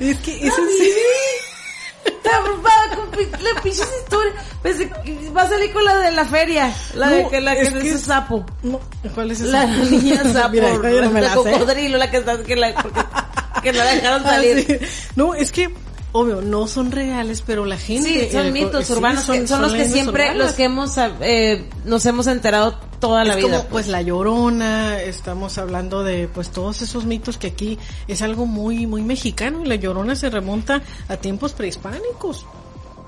Es 0.00 0.16
que 0.18 0.36
es 0.36 0.42
en 0.42 0.50
serio. 0.78 0.94
Está 2.04 2.30
con 2.96 3.10
la 3.54 3.62
pinche 3.62 3.82
historia. 4.02 4.32
Pensé 4.62 4.88
que 5.04 5.30
va 5.30 5.42
a 5.42 5.48
salir 5.48 5.72
con 5.72 5.84
la 5.84 5.96
de 5.98 6.10
la 6.12 6.24
feria. 6.24 6.74
La 6.94 7.08
de 7.10 7.28
que 7.28 7.40
la 7.40 7.54
que 7.54 7.62
es 7.62 7.68
es 7.72 7.82
que 7.82 7.90
es- 7.90 8.00
sapo. 8.02 8.44
No, 8.62 8.80
¿cuál 9.14 9.30
es 9.30 9.40
esa? 9.40 9.64
La 9.64 9.66
niña 9.66 10.22
sapo. 10.32 10.50
Mira, 10.50 10.72
no 11.02 11.10
me 11.10 11.20
la 11.20 11.34
cocodrilo, 11.34 11.98
la 11.98 12.10
que 12.10 12.16
está, 12.18 12.42
que 12.42 12.56
la, 12.56 12.74
porque- 12.74 13.00
que 13.62 13.72
la 13.72 13.84
dejaron 13.84 14.22
Ah, 14.26 14.30
salir. 14.30 14.66
sí. 14.66 14.86
No, 15.16 15.34
es 15.34 15.52
que, 15.52 15.74
obvio, 16.16 16.40
no 16.40 16.68
son 16.68 16.92
reales, 16.92 17.42
pero 17.44 17.64
la 17.64 17.76
gente... 17.76 18.08
Sí, 18.08 18.30
son 18.30 18.46
eh, 18.46 18.52
mitos 18.52 18.86
sí, 18.86 18.92
urbanos, 18.92 19.26
que 19.26 19.48
son, 19.48 19.62
los 19.62 19.72
que 19.72 19.84
siempre, 19.84 20.26
urbanas. 20.26 20.46
los 20.46 20.52
que 20.54 20.64
hemos, 20.64 20.92
eh, 20.96 21.68
nos 21.84 22.06
hemos 22.06 22.28
enterado 22.28 22.78
toda 23.00 23.24
la 23.24 23.32
es 23.32 23.44
vida. 23.44 23.58
como 23.58 23.68
pues 23.68 23.88
la 23.88 24.00
llorona, 24.00 25.00
estamos 25.00 25.58
hablando 25.58 26.04
de 26.04 26.28
pues 26.28 26.50
todos 26.50 26.82
esos 26.82 27.04
mitos 27.04 27.36
que 27.36 27.48
aquí 27.48 27.80
es 28.06 28.22
algo 28.22 28.46
muy 28.46 28.86
muy 28.86 29.02
mexicano 29.02 29.62
y 29.64 29.66
la 29.66 29.74
llorona 29.74 30.14
se 30.14 30.30
remonta 30.30 30.82
a 31.08 31.16
tiempos 31.16 31.52
prehispánicos. 31.52 32.46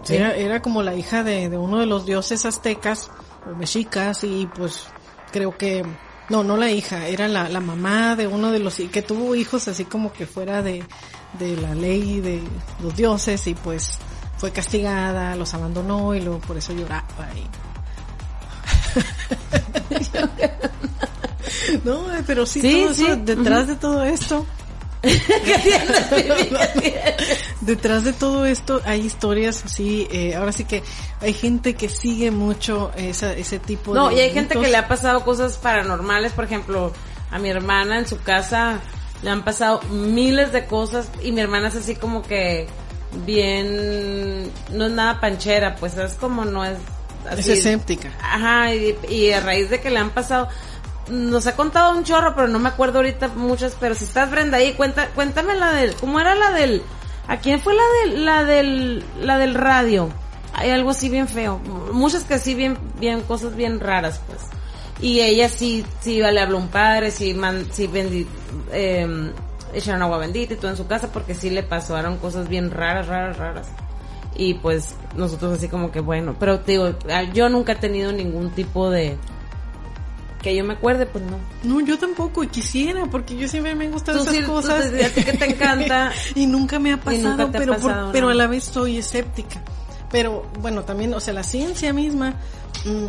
Sí. 0.03 0.16
Era, 0.16 0.35
era 0.35 0.61
como 0.61 0.83
la 0.83 0.97
hija 0.97 1.23
de, 1.23 1.49
de 1.49 1.57
uno 1.57 1.79
de 1.79 1.87
los 1.87 2.07
dioses 2.07 2.45
aztecas 2.45 3.09
o 3.49 3.55
mexicas 3.55 4.25
y 4.25 4.49
pues 4.57 4.83
creo 5.31 5.57
que 5.57 5.85
no, 6.29 6.42
no 6.42 6.57
la 6.57 6.73
hija, 6.73 7.07
era 7.07 7.29
la, 7.29 7.49
la 7.49 7.61
mamá 7.61 8.16
de 8.16 8.27
uno 8.27 8.51
de 8.51 8.59
los 8.59 8.75
que 8.75 9.03
tuvo 9.03 9.37
hijos 9.37 9.69
así 9.69 9.85
como 9.85 10.12
que 10.12 10.27
fuera 10.27 10.61
de, 10.61 10.83
de 11.38 11.57
la 11.57 11.75
ley 11.75 12.20
de 12.20 12.42
los 12.83 12.96
dioses 12.96 13.46
y 13.46 13.55
pues 13.55 13.99
fue 14.37 14.51
castigada, 14.51 15.37
los 15.37 15.55
abandonó 15.55 16.14
y 16.14 16.20
luego 16.20 16.40
por 16.40 16.57
eso 16.57 16.72
lloraba 16.72 17.29
y 17.35 17.46
no, 21.85 22.07
pero 22.27 22.46
sí, 22.46 22.61
Sí, 22.61 22.72
todo 22.72 22.90
eso, 22.90 22.94
sí, 22.94 23.07
detrás 23.25 23.66
de 23.66 23.77
todo 23.77 24.05
esto, 24.05 24.46
detrás 27.61 28.05
de 28.05 28.12
todo 28.12 28.46
esto 28.46 28.81
hay 28.85 29.01
historias 29.01 29.64
así, 29.64 30.07
eh, 30.11 30.35
ahora 30.35 30.53
sí 30.53 30.64
que 30.64 30.83
hay 31.20 31.33
gente 31.33 31.75
que 31.75 31.88
sigue 31.88 32.31
mucho 32.31 32.92
esa, 32.96 33.33
ese 33.33 33.59
tipo 33.59 33.92
de 33.92 34.01
No, 34.01 34.12
y 34.12 34.20
hay 34.20 34.33
gente 34.33 34.59
que 34.59 34.68
le 34.68 34.77
ha 34.77 34.88
pasado 34.88 35.25
cosas 35.25 35.57
paranormales, 35.59 36.33
por 36.33 36.44
ejemplo, 36.44 36.92
a 37.31 37.38
mi 37.38 37.51
hermana 37.51 37.99
en 37.99 38.07
su 38.07 38.20
casa 38.20 38.81
le 39.23 39.31
han 39.31 39.45
pasado 39.45 39.81
miles 39.91 40.53
de 40.53 40.67
cosas 40.67 41.09
y 41.23 41.33
mi 41.33 41.41
hermana 41.41 41.69
es 41.69 41.77
así 41.77 41.97
como 41.97 42.23
que 42.23 42.67
bien, 43.25 44.51
no 44.73 44.87
es 44.87 44.93
nada 44.93 45.21
panchera, 45.21 45.77
pues 45.77 45.97
es 45.97 46.15
como 46.15 46.45
no 46.45 46.65
es 46.65 46.79
así. 47.29 47.41
es 47.41 47.59
escéptica. 47.59 48.13
Ajá, 48.21 48.75
y, 48.75 48.97
y 49.09 49.33
a 49.33 49.41
raíz 49.41 49.71
de 49.71 49.81
que 49.81 49.91
le 49.91 49.99
han 49.99 50.11
pasado, 50.11 50.49
nos 51.09 51.47
ha 51.47 51.57
contado 51.57 51.97
un 51.97 52.05
chorro, 52.05 52.35
pero 52.35 52.49
no 52.49 52.59
me 52.59 52.69
acuerdo 52.69 52.99
ahorita 52.99 53.29
muchas, 53.29 53.77
pero 53.79 53.95
si 53.95 54.05
estás 54.05 54.31
Brenda 54.31 54.59
ahí, 54.59 54.75
cuenta, 54.75 55.09
cuéntame 55.15 55.55
la 55.55 55.73
del, 55.73 55.95
¿cómo 55.95 56.21
era 56.21 56.35
la 56.35 56.51
del, 56.53 56.83
¿A 57.29 57.39
quién 57.39 57.61
fue 57.61 57.75
la 57.75 57.83
del, 58.01 58.25
la 58.25 58.45
del, 58.45 59.05
la 59.21 59.39
del 59.39 59.55
radio? 59.55 60.11
Hay 60.53 60.71
algo 60.71 60.91
así 60.91 61.09
bien 61.09 61.29
feo. 61.29 61.59
Muchas 61.93 62.25
que 62.25 62.39
sí 62.39 62.55
bien, 62.55 62.79
bien, 62.99 63.23
cosas 63.23 63.57
bien 63.57 63.81
raras, 63.81 64.21
pues. 64.27 64.41
Y 65.01 65.21
ella 65.21 65.49
sí, 65.49 65.85
sí 66.01 66.17
le 66.19 66.41
habló 66.41 66.57
a 66.59 66.61
un 66.61 66.69
padre, 66.69 67.11
sí, 67.11 67.35
man, 67.35 67.67
sí 67.71 67.87
bendi, 67.87 68.27
eh, 68.73 69.31
echaron 69.75 70.03
agua 70.03 70.17
bendita 70.19 70.55
y 70.55 70.57
todo 70.57 70.71
en 70.71 70.77
su 70.77 70.87
casa 70.87 71.09
porque 71.13 71.35
sí 71.35 71.51
le 71.51 71.63
pasaron 71.63 72.17
cosas 72.17 72.49
bien 72.49 72.71
raras, 72.71 73.07
raras, 73.07 73.37
raras. 73.37 73.69
Y 74.37 74.55
pues 74.55 74.95
nosotros 75.17 75.59
así 75.59 75.69
como 75.69 75.91
que 75.93 76.01
bueno, 76.01 76.35
pero 76.39 76.61
te 76.61 76.73
digo, 76.73 76.95
ah, 77.11 77.23
yo 77.25 77.49
nunca 77.49 77.73
he 77.73 77.77
tenido 77.77 78.11
ningún 78.13 78.51
tipo 78.51 78.89
de, 78.91 79.17
que 80.43 80.55
yo 80.55 80.65
me 80.65 80.75
acuerde, 80.75 81.07
pues 81.07 81.25
no. 81.25 81.39
No, 81.65 81.85
yo 81.85 81.99
tampoco 81.99 82.43
y 82.45 82.49
quisiera, 82.49 83.05
porque 83.07 83.37
yo 83.37 83.49
siempre 83.49 83.75
me 83.75 83.87
han 83.87 83.93
gustado 83.93 84.19
Tú 84.19 84.25
esas 84.25 84.35
sí, 84.37 84.43
tú 84.43 84.53
cosas. 84.53 84.91
te- 84.93 85.05
a 85.05 85.09
ti 85.11 85.25
que 85.25 85.33
te 85.33 85.45
encanta. 85.51 86.13
y 86.35 86.47
nunca 86.47 86.79
me 86.79 86.93
ha 86.93 86.99
pasado, 86.99 87.37
te 87.51 87.57
ha 87.57 87.61
pero, 87.61 87.73
por- 87.75 87.83
pasado, 87.91 88.13
pero 88.13 88.27
¿no? 88.27 88.33
a 88.33 88.35
la 88.35 88.47
vez 88.47 88.65
soy 88.65 88.99
escéptica. 88.99 89.61
Pero 90.11 90.47
bueno, 90.61 90.85
también, 90.85 91.13
o 91.15 91.21
sea, 91.21 91.35
la 91.35 91.43
ciencia 91.43 91.93
misma 91.93 92.35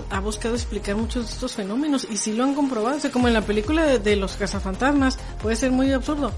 ha 0.09 0.19
buscado 0.19 0.55
explicar 0.55 0.95
muchos 0.95 1.27
de 1.27 1.33
estos 1.33 1.53
fenómenos 1.53 2.07
y 2.09 2.17
sí 2.17 2.33
lo 2.33 2.43
han 2.43 2.55
comprobado. 2.55 2.97
O 2.97 2.99
sea, 2.99 3.11
como 3.11 3.27
en 3.27 3.33
la 3.33 3.41
película 3.41 3.85
de, 3.85 3.99
de 3.99 4.15
los 4.15 4.35
cazafantasmas, 4.37 5.17
puede 5.41 5.55
ser 5.55 5.71
muy 5.71 5.91
absurdo. 5.91 6.31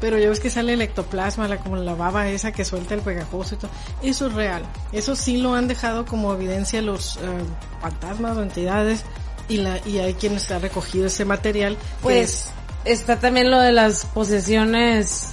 Pero 0.00 0.18
ya 0.18 0.28
ves 0.28 0.40
que 0.40 0.50
sale 0.50 0.74
el 0.74 0.82
ectoplasma, 0.82 1.48
la, 1.48 1.58
como 1.58 1.76
la 1.76 1.94
baba 1.94 2.28
esa 2.28 2.52
que 2.52 2.64
suelta 2.64 2.94
el 2.94 3.00
pegajoso 3.00 3.54
y 3.54 3.58
todo. 3.58 3.70
Eso 4.02 4.26
es 4.26 4.34
real. 4.34 4.62
Eso 4.92 5.16
sí 5.16 5.38
lo 5.38 5.54
han 5.54 5.68
dejado 5.68 6.04
como 6.04 6.32
evidencia 6.34 6.82
los 6.82 7.16
eh, 7.16 7.20
fantasmas 7.80 8.36
o 8.36 8.42
entidades 8.42 9.04
y, 9.48 9.58
la, 9.58 9.78
y 9.86 9.98
hay 9.98 10.14
quien 10.14 10.34
está 10.34 10.58
recogido 10.58 11.06
ese 11.06 11.24
material. 11.24 11.76
Pues 12.02 12.50
está 12.84 13.18
también 13.18 13.50
lo 13.50 13.60
de 13.60 13.72
las 13.72 14.04
posesiones, 14.06 15.30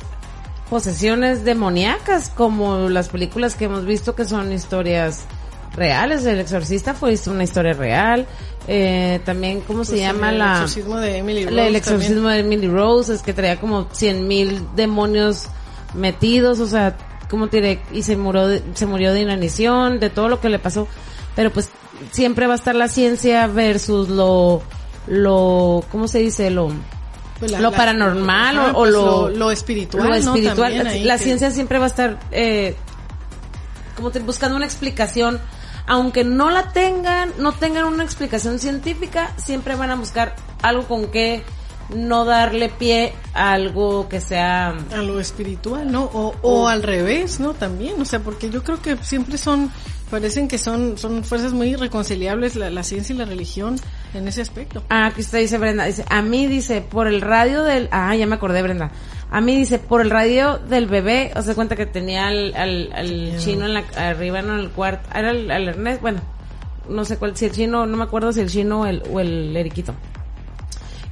posesiones 0.69 1.43
demoníacas, 1.43 2.29
como 2.29 2.89
las 2.89 3.09
películas 3.09 3.55
que 3.55 3.65
hemos 3.65 3.85
visto 3.85 4.15
que 4.15 4.25
son 4.25 4.51
historias 4.51 5.25
reales. 5.73 6.25
El 6.25 6.39
exorcista 6.39 6.93
fue 6.93 7.17
una 7.27 7.43
historia 7.43 7.73
real. 7.73 8.27
Eh, 8.67 9.19
también, 9.25 9.61
¿cómo 9.61 9.83
se 9.83 9.93
pues, 9.93 10.01
llama 10.01 10.29
el 10.29 10.39
la? 10.39 10.53
exorcismo 10.53 10.97
de 10.97 11.17
Emily 11.17 11.45
Rose 11.45 11.67
el 11.67 11.75
exorcismo 11.75 12.29
de 12.29 12.39
Emily 12.39 12.67
Rose, 12.67 13.13
es 13.15 13.21
que 13.21 13.33
traía 13.33 13.59
como 13.59 13.87
cien 13.91 14.27
mil 14.27 14.61
demonios 14.75 15.47
metidos, 15.95 16.59
o 16.59 16.67
sea, 16.67 16.95
¿cómo 17.29 17.47
te 17.47 17.57
diré? 17.57 17.81
Y 17.91 18.03
se 18.03 18.15
murió, 18.17 18.47
de, 18.47 18.61
se 18.75 18.85
murió 18.85 19.13
de 19.13 19.21
inanición, 19.21 19.99
de 19.99 20.09
todo 20.11 20.29
lo 20.29 20.39
que 20.39 20.49
le 20.49 20.59
pasó. 20.59 20.87
Pero 21.35 21.51
pues 21.51 21.69
siempre 22.11 22.45
va 22.47 22.53
a 22.53 22.55
estar 22.57 22.75
la 22.75 22.87
ciencia 22.87 23.47
versus 23.47 24.09
lo, 24.09 24.61
lo, 25.07 25.83
¿cómo 25.91 26.07
se 26.07 26.19
dice? 26.19 26.51
Lo, 26.51 26.69
Pues 27.39 27.51
la- 27.51 27.61
lo 27.61 27.71
paranormal 27.71 28.57
o, 28.59 28.69
o 28.69 28.73
pues 28.73 28.91
lo, 28.91 29.29
lo 29.29 29.49
espiritual, 29.51 30.07
lo 30.07 30.13
espiritual. 30.15 30.77
La 30.83 30.89
ahí 30.91 31.03
la 31.03 31.17
que- 31.17 31.23
ciencia 31.23 31.49
siempre 31.51 31.79
va 31.79 31.85
a 31.85 31.87
estar 31.87 32.19
eh, 32.31 32.75
como 33.95 34.11
te- 34.11 34.19
buscando 34.19 34.55
una 34.55 34.65
explicación, 34.65 35.39
aunque 35.87 36.23
no 36.23 36.49
la 36.49 36.71
tengan, 36.71 37.31
no 37.37 37.53
tengan 37.53 37.85
una 37.85 38.03
explicación 38.03 38.59
científica, 38.59 39.33
siempre 39.37 39.75
van 39.75 39.91
a 39.91 39.95
buscar 39.95 40.35
algo 40.61 40.87
con 40.87 41.07
que 41.07 41.43
no 41.95 42.25
darle 42.25 42.69
pie 42.69 43.13
a 43.33 43.51
algo 43.51 44.07
que 44.07 44.21
sea 44.21 44.69
a 44.69 44.97
lo 44.97 45.19
espiritual, 45.19 45.91
¿no? 45.91 46.03
O, 46.03 46.35
o 46.41 46.67
al 46.67 46.83
revés, 46.83 47.39
¿no? 47.39 47.53
También, 47.53 47.99
o 48.01 48.05
sea, 48.05 48.19
porque 48.19 48.49
yo 48.49 48.63
creo 48.63 48.81
que 48.81 48.97
siempre 48.97 49.37
son, 49.37 49.71
parecen 50.09 50.47
que 50.47 50.57
son, 50.57 50.97
son 50.97 51.23
fuerzas 51.23 51.53
muy 51.53 51.69
irreconciliables 51.69 52.55
la, 52.55 52.69
la 52.69 52.83
ciencia 52.83 53.13
y 53.13 53.17
la 53.17 53.25
religión 53.25 53.77
en 54.13 54.27
ese 54.27 54.41
aspecto. 54.41 54.83
Ah, 54.89 55.07
aquí 55.07 55.21
está, 55.21 55.37
dice 55.37 55.57
Brenda. 55.57 55.85
Dice, 55.85 56.05
a 56.09 56.21
mí 56.21 56.47
dice, 56.47 56.81
por 56.81 57.07
el 57.07 57.21
radio 57.21 57.63
del... 57.63 57.87
Ah, 57.91 58.15
ya 58.15 58.25
me 58.25 58.35
acordé, 58.35 58.61
Brenda. 58.61 58.91
A 59.29 59.39
mí 59.39 59.55
dice, 59.55 59.79
por 59.79 60.01
el 60.01 60.09
radio 60.09 60.57
del 60.57 60.87
bebé, 60.87 61.31
o 61.35 61.41
sea, 61.41 61.55
cuenta 61.55 61.75
que 61.75 61.85
tenía 61.85 62.27
al, 62.27 62.53
al, 62.55 62.91
al 62.93 63.37
chino 63.37 63.65
en 63.65 63.73
la, 63.73 63.83
arriba, 63.95 64.41
¿no? 64.41 64.55
En 64.55 64.59
el 64.59 64.71
cuarto. 64.71 65.09
Era 65.17 65.31
el, 65.31 65.49
el 65.49 65.69
Ernest, 65.69 66.01
bueno, 66.01 66.21
no 66.89 67.05
sé 67.05 67.17
cuál, 67.17 67.37
si 67.37 67.45
el 67.45 67.51
chino, 67.51 67.85
no 67.85 67.95
me 67.95 68.03
acuerdo 68.03 68.33
si 68.33 68.41
el 68.41 68.49
chino 68.49 68.81
o 68.81 68.85
el, 68.85 69.01
o 69.09 69.21
el 69.21 69.55
eriquito. 69.55 69.93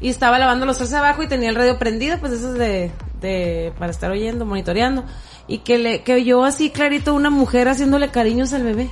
Y 0.02 0.10
estaba 0.10 0.38
lavando 0.38 0.66
los 0.66 0.78
trastes 0.78 0.98
abajo 0.98 1.24
y 1.24 1.28
tenía 1.28 1.50
el 1.50 1.56
radio 1.56 1.80
prendido, 1.80 2.20
pues 2.20 2.34
eso 2.34 2.54
es 2.54 2.60
de, 2.60 2.92
de, 3.22 3.74
para 3.80 3.92
estar 3.92 4.12
oyendo, 4.12 4.46
monitoreando. 4.46 5.06
Y 5.48 5.60
que 5.60 5.78
le, 5.78 6.04
que 6.04 6.16
oyó 6.16 6.44
así 6.44 6.70
clarito 6.70 7.14
una 7.14 7.30
mujer 7.30 7.70
haciéndole 7.70 8.10
cariños 8.10 8.52
al 8.54 8.64
bebé 8.64 8.90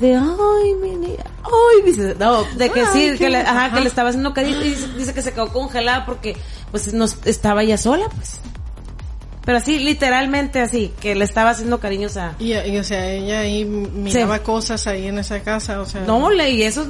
de 0.00 0.16
ay 0.16 0.74
mi 0.82 0.96
niña 0.96 1.24
ay 1.44 1.82
dice 1.84 2.16
no 2.18 2.42
de 2.56 2.70
que 2.70 2.80
Ay, 2.80 3.10
sí 3.12 3.18
que 3.18 3.28
le, 3.30 3.38
ajá, 3.38 3.66
ajá. 3.66 3.74
que 3.76 3.80
le 3.82 3.88
estaba 3.88 4.08
haciendo 4.08 4.32
cariño 4.32 4.60
y 4.62 4.70
dice, 4.70 4.88
dice 4.96 5.14
que 5.14 5.22
se 5.22 5.32
quedó 5.32 5.52
congelada 5.52 6.06
porque 6.06 6.36
pues 6.70 6.92
no 6.94 7.04
estaba 7.04 7.62
ya 7.64 7.76
sola 7.76 8.08
pues 8.08 8.40
pero 9.44 9.56
así 9.58 9.78
literalmente 9.78 10.60
así 10.60 10.92
que 11.00 11.14
le 11.14 11.24
estaba 11.24 11.50
haciendo 11.50 11.80
cariños 11.80 12.16
a 12.18 12.34
Y, 12.38 12.52
y, 12.52 12.76
o 12.76 12.84
sea, 12.84 13.10
ella 13.10 13.40
ahí 13.40 13.64
miraba 13.64 14.38
cosas 14.40 14.86
ahí 14.86 15.06
en 15.06 15.18
esa 15.18 15.40
casa, 15.40 15.80
o 15.80 15.86
sea. 15.86 16.02
no 16.02 16.30
le 16.30 16.50
y 16.50 16.62
eso 16.62 16.86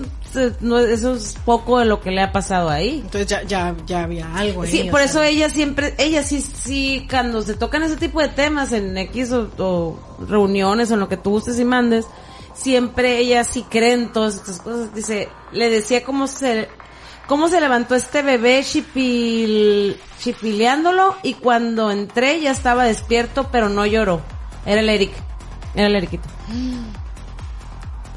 no 0.61 0.79
eso 0.79 1.15
es 1.15 1.37
poco 1.45 1.79
de 1.79 1.85
lo 1.87 2.01
que 2.01 2.11
le 2.11 2.21
ha 2.23 2.33
pasado 2.33 2.69
ahí 2.69 3.01
Entonces 3.05 3.27
ya, 3.29 3.43
ya, 3.45 3.75
ya 3.87 4.03
había 4.03 4.35
algo 4.37 4.63
ahí. 4.63 4.71
Sí, 4.71 4.85
por 4.91 5.01
sea. 5.01 5.05
eso 5.07 5.23
ella 5.23 5.49
siempre, 5.49 5.95
ella 5.99 6.23
sí, 6.25 6.41
sí, 6.41 7.07
cuando 7.09 7.41
se 7.43 7.55
tocan 7.55 7.85
ese 7.85 7.97
tipo 7.97 8.21
de 8.21 8.29
temas 8.29 8.73
en 8.73 8.99
X 8.99 9.33
o, 9.33 9.49
o 9.59 9.99
reuniones 10.29 10.91
o 10.91 10.95
en 10.95 11.01
lo 11.01 11.09
que 11.09 11.17
tú 11.17 11.31
gustes 11.31 11.59
y 11.59 11.65
mandes, 11.65 12.05
siempre 12.61 13.19
ella 13.19 13.45
sí 13.45 13.65
cree 13.69 13.95
en 13.95 14.13
todas 14.13 14.37
estas 14.37 14.61
cosas. 14.61 14.95
Dice, 14.95 15.29
le 15.53 15.71
decía 15.71 16.05
cómo 16.05 16.27
se, 16.27 16.69
cómo 17.27 17.49
se 17.49 17.61
levantó 17.61 17.95
este 17.95 18.23
bebé 18.23 18.63
chipil, 18.65 19.99
chipileándolo 20.19 21.17
y 21.23 21.35
cuando 21.35 21.91
entré 21.91 22.41
ya 22.41 22.51
estaba 22.51 22.85
despierto 22.85 23.49
pero 23.51 23.69
no 23.69 23.87
lloró. 23.87 24.21
Era 24.67 24.81
el 24.81 24.89
Eric, 24.89 25.13
era 25.75 25.87
el 25.87 25.97
Eriquito. 25.97 26.29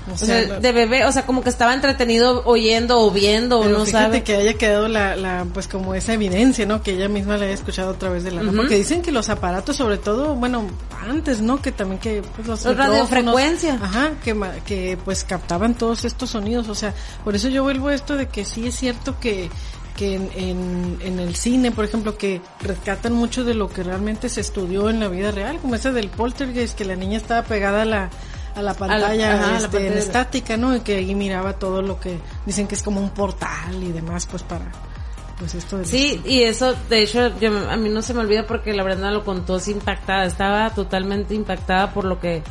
O 0.10 0.14
O 0.16 0.18
sea, 0.18 0.44
sea, 0.46 0.60
de 0.60 0.72
bebé, 0.74 1.06
o 1.06 1.12
sea, 1.12 1.26
como 1.26 1.44
que 1.44 1.50
estaba 1.50 1.74
entretenido 1.74 2.44
oyendo 2.46 3.00
o 3.00 3.10
viendo 3.12 3.60
o 3.60 3.66
no 3.66 3.86
fíjate 3.86 3.92
sabe. 3.92 4.24
que 4.24 4.36
haya 4.36 4.54
quedado 4.56 4.88
la, 4.90 5.16
la, 5.16 5.46
pues 5.54 5.68
como 5.68 5.96
esa 5.96 6.14
evidencia, 6.14 6.66
¿no? 6.66 6.84
Que 6.84 6.92
ella 6.92 7.08
misma 7.08 7.38
la 7.38 7.46
haya 7.46 7.54
escuchado 7.54 7.92
a 7.92 7.98
través 7.98 8.24
de 8.24 8.32
la 8.32 8.42
Ujú. 8.42 8.56
Porque 8.56 8.76
dicen 8.76 9.02
que 9.02 9.12
los 9.14 9.30
aparatos, 9.30 9.78
sobre 9.78 9.98
todo, 9.98 10.36
bueno, 10.36 10.68
antes, 11.10 11.42
¿no? 11.42 11.62
Que 11.62 11.72
también 11.72 12.00
que, 12.02 12.22
pues 12.36 12.48
los, 12.48 12.66
Los 12.66 12.76
radiofrecuencia. 12.76 13.80
Ajá, 13.82 14.12
que, 14.24 14.36
que 14.66 14.98
pues 15.06 15.24
captaban 15.24 15.76
todos 15.76 16.04
estos 16.06 16.32
sonidos. 16.32 16.68
O 16.70 16.76
sea, 16.76 16.94
por 17.24 17.36
eso 17.36 17.48
yo 17.48 17.64
vuelvo 17.64 17.88
a 17.88 17.94
esto 17.94 18.16
de 18.18 18.28
que 18.28 18.44
sí 18.46 18.68
es 18.68 18.76
cierto 18.76 19.18
que, 19.22 19.50
que 19.96 20.16
en, 20.16 20.30
en, 20.36 20.98
en 21.02 21.20
el 21.20 21.36
cine, 21.36 21.72
por 21.72 21.86
ejemplo, 21.86 22.18
que 22.18 22.42
rescatan 22.62 23.14
mucho 23.14 23.44
de 23.46 23.54
lo 23.54 23.70
que 23.70 23.84
realmente 23.84 24.28
se 24.28 24.42
estudió 24.42 24.90
en 24.90 25.00
la 25.00 25.08
vida 25.08 25.32
real, 25.32 25.60
como 25.60 25.76
ese 25.76 25.92
del 25.94 26.10
poltergeist, 26.10 26.78
que 26.78 26.84
la 26.86 26.96
niña 26.96 27.18
estaba 27.18 27.44
pegada 27.44 27.84
a 27.84 27.86
la, 27.86 28.10
a 28.56 28.62
la 28.62 28.74
pantalla 28.74 29.34
ajá, 29.36 29.48
a 29.48 29.52
la 29.52 29.58
este, 29.58 29.68
pantalla. 29.70 30.00
estática, 30.00 30.58
¿no? 30.58 30.76
Y 30.76 30.80
que 30.82 30.98
ahí 30.98 31.16
miraba 31.16 31.54
todo 31.54 31.82
lo 31.82 32.00
que 32.00 32.18
dicen 32.46 32.68
que 32.68 32.76
es 32.76 32.84
como 32.84 33.00
un 33.00 33.10
portal 33.10 33.82
y 33.84 33.92
demás, 33.92 34.26
pues 34.30 34.44
para, 34.44 34.66
pues 35.40 35.56
esto 35.56 35.78
de 35.80 35.86
Sí, 35.86 36.22
y 36.26 36.44
eso, 36.44 36.74
de 36.90 37.02
hecho, 37.04 37.38
yo, 37.40 37.70
a 37.70 37.76
mí 37.78 37.90
no 37.90 38.02
se 38.02 38.14
me 38.14 38.20
olvida 38.22 38.46
porque 38.46 38.74
la 38.74 38.84
verdad 38.84 39.12
lo 39.12 39.24
contó 39.26 39.56
así 39.56 39.72
impactada, 39.72 40.26
estaba 40.26 40.70
totalmente 40.72 41.34
impactada 41.36 41.92
por 41.94 42.06
lo 42.06 42.20
que, 42.20 42.44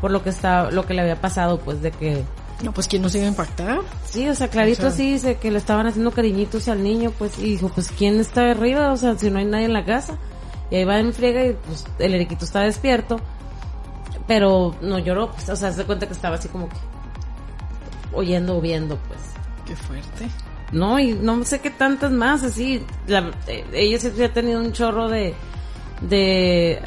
por 0.00 0.10
lo 0.10 0.22
que 0.22 0.30
estaba, 0.30 0.70
lo 0.70 0.86
que 0.86 0.94
le 0.94 1.02
había 1.02 1.20
pasado, 1.20 1.58
pues 1.58 1.82
de 1.82 1.90
que, 1.90 2.24
No, 2.62 2.72
pues 2.72 2.86
quién 2.88 3.02
nos 3.02 3.14
iba 3.16 3.24
a 3.24 3.28
impactar. 3.28 3.80
sí, 4.08 4.28
o 4.28 4.34
sea, 4.34 4.48
clarito 4.48 4.82
O 4.86 4.90
sea- 4.90 4.96
sí 4.96 5.12
dice 5.12 5.36
que 5.36 5.50
le 5.50 5.58
estaban 5.58 5.86
haciendo 5.88 6.10
cariñitos 6.12 6.68
al 6.68 6.82
niño, 6.84 7.12
pues, 7.18 7.38
y 7.38 7.42
dijo, 7.50 7.68
pues, 7.74 7.90
¿quién 7.90 8.20
está 8.20 8.50
arriba? 8.50 8.92
O 8.92 8.96
sea, 8.96 9.16
si 9.18 9.30
no 9.30 9.38
hay 9.40 9.44
nadie 9.44 9.64
en 9.66 9.72
la 9.72 9.84
casa. 9.84 10.16
Y 10.70 10.76
ahí 10.76 10.84
va 10.84 10.98
en 10.98 11.14
friega 11.14 11.44
y 11.46 11.54
pues 11.54 11.86
el 11.98 12.12
eriquito 12.14 12.44
está 12.44 12.60
despierto, 12.60 13.18
pero 14.28 14.76
no 14.82 14.98
lloró, 14.98 15.32
pues, 15.32 15.48
o 15.48 15.56
sea, 15.56 15.72
se 15.72 15.84
cuenta 15.84 16.06
que 16.06 16.12
estaba 16.12 16.36
así 16.36 16.48
como 16.48 16.68
que 16.68 16.76
oyendo 18.12 18.58
o 18.58 18.60
viendo, 18.60 18.96
pues. 19.08 19.18
Qué 19.66 19.74
fuerte. 19.74 20.28
No, 20.70 21.00
y 21.00 21.14
no 21.14 21.42
sé 21.44 21.60
qué 21.60 21.70
tantas 21.70 22.12
más, 22.12 22.44
así. 22.44 22.84
La, 23.06 23.30
eh, 23.46 23.64
ella 23.72 23.98
siempre 23.98 24.26
ha 24.26 24.32
tenido 24.32 24.60
un 24.60 24.72
chorro 24.72 25.08
de, 25.08 25.34
de, 26.02 26.80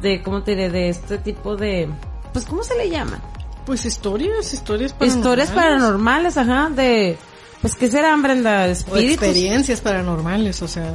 de, 0.00 0.22
¿cómo 0.22 0.42
te 0.42 0.52
diré? 0.52 0.70
De 0.70 0.88
este 0.88 1.18
tipo 1.18 1.54
de, 1.54 1.88
pues, 2.32 2.46
¿cómo 2.46 2.64
se 2.64 2.76
le 2.76 2.88
llaman? 2.88 3.20
Pues 3.66 3.84
historias, 3.84 4.52
historias 4.54 4.94
paranormales. 4.94 5.16
Historias 5.16 5.50
paranormales, 5.50 6.36
ajá, 6.38 6.70
de, 6.70 7.18
pues, 7.60 7.74
¿qué 7.76 7.90
serán, 7.90 8.22
Brenda? 8.22 8.62
O 8.62 8.64
Espíritus. 8.64 9.22
experiencias 9.22 9.82
paranormales, 9.82 10.62
o 10.62 10.68
sea, 10.68 10.94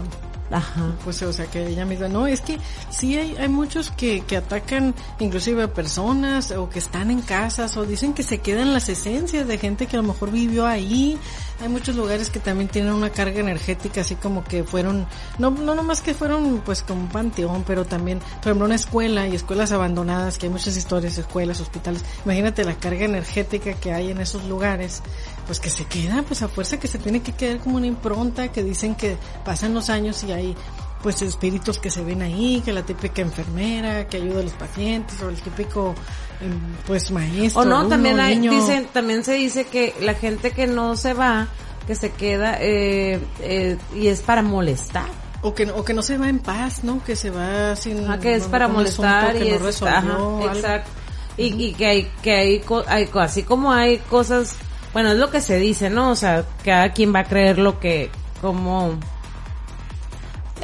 Ajá. 0.52 0.96
pues 1.04 1.22
o 1.24 1.34
sea 1.34 1.48
que 1.48 1.66
ella 1.66 1.86
misma 1.86 2.08
no 2.08 2.28
es 2.28 2.42
que 2.42 2.60
sí 2.90 3.18
hay, 3.18 3.36
hay 3.38 3.48
muchos 3.48 3.90
que, 3.92 4.22
que 4.22 4.38
atacan 4.38 4.94
inclusive 5.20 5.64
a 5.64 5.74
personas 5.74 6.52
o 6.52 6.70
que 6.70 6.80
están 6.80 7.10
en 7.10 7.22
casas 7.22 7.76
o 7.78 7.86
dicen 7.86 8.14
que 8.14 8.24
se 8.24 8.40
quedan 8.40 8.74
las 8.74 8.88
esencias 8.90 9.48
de 9.48 9.58
gente 9.58 9.88
que 9.88 9.98
a 9.98 10.02
lo 10.02 10.08
mejor 10.08 10.32
vivió 10.32 10.68
ahí. 10.68 11.18
Hay 11.62 11.70
muchos 11.70 11.96
lugares 11.96 12.30
que 12.30 12.40
también 12.40 12.68
tienen 12.68 12.92
una 12.92 13.10
carga 13.10 13.40
energética 13.40 14.02
así 14.02 14.16
como 14.16 14.44
que 14.44 14.64
fueron 14.66 15.08
no 15.40 15.52
no 15.52 15.74
nomás 15.74 16.02
que 16.02 16.14
fueron 16.14 16.62
pues 16.66 16.84
como 16.84 17.02
un 17.02 17.08
panteón 17.08 17.64
pero 17.66 17.86
también 17.86 18.20
por 18.20 18.48
ejemplo 18.48 18.66
una 18.66 18.76
escuela 18.76 19.26
y 19.28 19.36
escuelas 19.36 19.72
abandonadas 19.72 20.38
que 20.38 20.48
hay 20.48 20.52
muchas 20.52 20.76
historias 20.78 21.18
escuelas 21.18 21.60
hospitales. 21.62 22.04
Imagínate 22.26 22.64
la 22.66 22.76
carga 22.76 23.06
energética 23.06 23.74
que 23.74 23.94
hay 23.94 24.12
en 24.12 24.20
esos 24.20 24.44
lugares 24.46 25.02
pues 25.46 25.60
que 25.60 25.70
se 25.70 25.86
queda 25.86 26.24
pues 26.24 26.42
a 26.42 26.48
fuerza 26.48 26.80
que 26.80 26.88
se 26.88 26.98
tiene 26.98 27.22
que 27.22 27.34
quedar 27.34 27.60
como 27.60 27.78
una 27.78 27.88
impronta 27.88 28.52
que 28.52 28.64
dicen 28.64 28.96
que 28.96 29.18
pasan 29.44 29.74
los 29.74 29.90
años 29.90 30.24
y 30.24 30.32
hay 30.32 30.56
pues 31.06 31.22
espíritus 31.22 31.78
que 31.78 31.92
se 31.92 32.04
ven 32.04 32.24
ahí, 32.24 32.64
que 32.66 32.74
la 32.74 32.82
típica 32.82 33.22
enfermera 33.22 34.08
que 34.08 34.18
ayuda 34.18 34.40
a 34.40 34.44
los 34.44 34.54
pacientes 34.54 35.22
o 35.22 35.30
el 35.30 35.36
típico 35.36 35.94
em, 36.42 36.60
pues 36.88 37.12
maestro. 37.12 37.62
O 37.62 37.66
no, 37.66 37.76
alumno, 37.76 37.90
también 37.90 38.20
hay, 38.20 38.38
niño. 38.38 38.52
dicen, 38.52 38.88
también 38.92 39.24
se 39.24 39.34
dice 39.34 39.66
que 39.66 39.94
la 40.00 40.16
gente 40.16 40.50
que 40.50 40.66
no 40.66 40.96
se 40.96 41.14
va, 41.14 41.48
que 41.86 41.94
se 41.94 42.12
queda, 42.12 42.58
eh, 42.60 43.20
eh, 43.40 43.78
y 43.96 44.08
es 44.08 44.22
para 44.22 44.42
molestar. 44.42 45.06
O 45.44 45.54
que, 45.54 45.70
o 45.70 45.86
que 45.86 45.94
no 45.94 46.02
se 46.02 46.18
va 46.18 46.28
en 46.28 46.40
paz, 46.40 46.84
¿no? 46.84 47.04
Que 47.04 47.16
se 47.16 47.30
va 47.30 47.76
sin... 47.76 48.04
Ajá, 48.06 48.20
que 48.20 48.34
es 48.34 48.46
para 48.46 48.68
molestar 48.68 49.36
y 49.36 49.40
que 49.42 49.56
es, 49.58 49.82
no 49.82 50.40
ajá, 50.40 50.56
exacto. 50.56 50.90
Y, 51.38 51.66
y 51.66 51.74
que 51.74 51.86
hay, 51.86 52.12
que 52.24 52.34
hay, 52.36 52.64
hay, 52.88 53.10
así 53.20 53.44
como 53.44 53.72
hay 53.72 54.00
cosas, 54.00 54.56
bueno, 54.96 55.12
es 55.12 55.18
lo 55.18 55.30
que 55.30 55.42
se 55.42 55.60
dice, 55.60 55.90
¿no? 55.90 56.12
O 56.12 56.16
sea, 56.16 56.46
cada 56.64 56.94
quien 56.94 57.14
va 57.14 57.20
a 57.20 57.24
creer 57.26 57.60
lo 57.60 57.82
que, 57.82 58.10
como, 58.40 58.98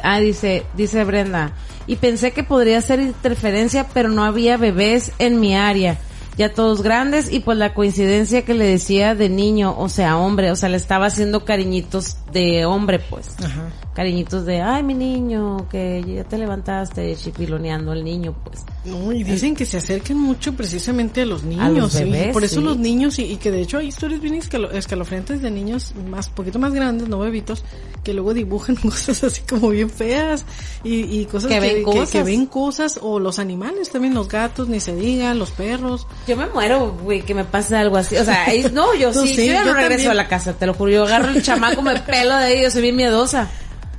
ah, 0.02 0.20
dice, 0.20 0.64
dice 0.74 1.04
Brenda, 1.04 1.52
y 1.86 1.96
pensé 1.96 2.32
que 2.32 2.42
podría 2.42 2.80
ser 2.80 3.00
interferencia, 3.00 3.88
pero 3.92 4.08
no 4.08 4.24
había 4.24 4.56
bebés 4.56 5.12
en 5.18 5.38
mi 5.38 5.54
área. 5.54 5.98
Ya 6.38 6.54
todos 6.54 6.82
grandes 6.82 7.30
y 7.30 7.40
pues 7.40 7.58
la 7.58 7.74
coincidencia 7.74 8.42
que 8.44 8.54
le 8.54 8.64
decía 8.66 9.14
de 9.14 9.28
niño, 9.28 9.74
o 9.78 9.88
sea, 9.90 10.16
hombre, 10.16 10.50
o 10.50 10.56
sea, 10.56 10.70
le 10.70 10.78
estaba 10.78 11.06
haciendo 11.06 11.44
cariñitos 11.44 12.16
de 12.32 12.64
hombre, 12.64 12.98
pues 13.00 13.28
Ajá. 13.38 13.70
cariñitos 13.94 14.46
de, 14.46 14.62
ay, 14.62 14.82
mi 14.82 14.94
niño, 14.94 15.68
que 15.70 16.02
ya 16.06 16.24
te 16.24 16.38
levantaste, 16.38 17.14
chipiloneando 17.16 17.92
al 17.92 18.02
niño, 18.02 18.34
pues. 18.44 18.60
No, 18.86 19.12
y 19.12 19.22
dicen 19.22 19.54
que 19.54 19.66
se 19.66 19.76
acercan 19.76 20.16
mucho 20.18 20.54
precisamente 20.54 21.20
a 21.20 21.26
los 21.26 21.44
niños. 21.44 21.64
A 21.64 21.68
los 21.68 21.92
sí. 21.92 22.04
bebés, 22.04 22.32
Por 22.32 22.42
eso 22.44 22.56
sí. 22.60 22.62
los 22.66 22.78
niños, 22.78 23.18
y, 23.18 23.24
y 23.24 23.36
que 23.36 23.50
de 23.50 23.60
hecho 23.60 23.76
hay 23.78 23.88
historias 23.88 24.20
bien 24.22 24.34
escalo- 24.34 24.72
escalofriantes 24.72 25.42
de 25.42 25.50
niños 25.50 25.92
más, 26.08 26.30
poquito 26.30 26.58
más 26.58 26.72
grandes, 26.72 27.08
no 27.10 27.18
bebitos, 27.18 27.62
que 28.02 28.14
luego 28.14 28.32
dibujan 28.32 28.76
cosas 28.82 29.22
así 29.22 29.42
como 29.42 29.68
bien 29.68 29.90
feas 29.90 30.46
y, 30.82 30.94
y 31.20 31.26
cosas 31.26 31.50
Que 31.50 31.60
ven 31.60 31.76
que, 31.76 31.82
cosas. 31.82 32.10
que 32.10 32.22
ven 32.22 32.46
cosas, 32.46 32.98
o 33.02 33.18
los 33.20 33.38
animales 33.38 33.90
también, 33.90 34.14
los 34.14 34.28
gatos, 34.28 34.68
ni 34.68 34.80
se 34.80 34.96
diga, 34.96 35.34
los 35.34 35.50
perros. 35.50 36.06
Yo 36.26 36.36
me 36.36 36.46
muero, 36.46 36.92
güey, 37.02 37.22
que 37.22 37.34
me 37.34 37.44
pase 37.44 37.76
algo 37.76 37.96
así. 37.96 38.16
O 38.16 38.24
sea, 38.24 38.46
no, 38.72 38.94
yo 38.94 39.12
sí, 39.12 39.34
sí, 39.34 39.46
yo 39.46 39.52
ya 39.54 39.64
no 39.64 39.74
regreso 39.74 39.88
también. 39.90 40.10
a 40.10 40.14
la 40.14 40.28
casa, 40.28 40.52
te 40.52 40.66
lo 40.66 40.74
juro. 40.74 40.90
Yo 40.92 41.04
agarro 41.04 41.30
el 41.30 41.42
chamaco, 41.42 41.82
me 41.82 41.98
pelo 42.00 42.36
de 42.36 42.44
ahí, 42.44 42.62
yo 42.62 42.70
soy 42.70 42.82
bien 42.82 42.96
miedosa. 42.96 43.48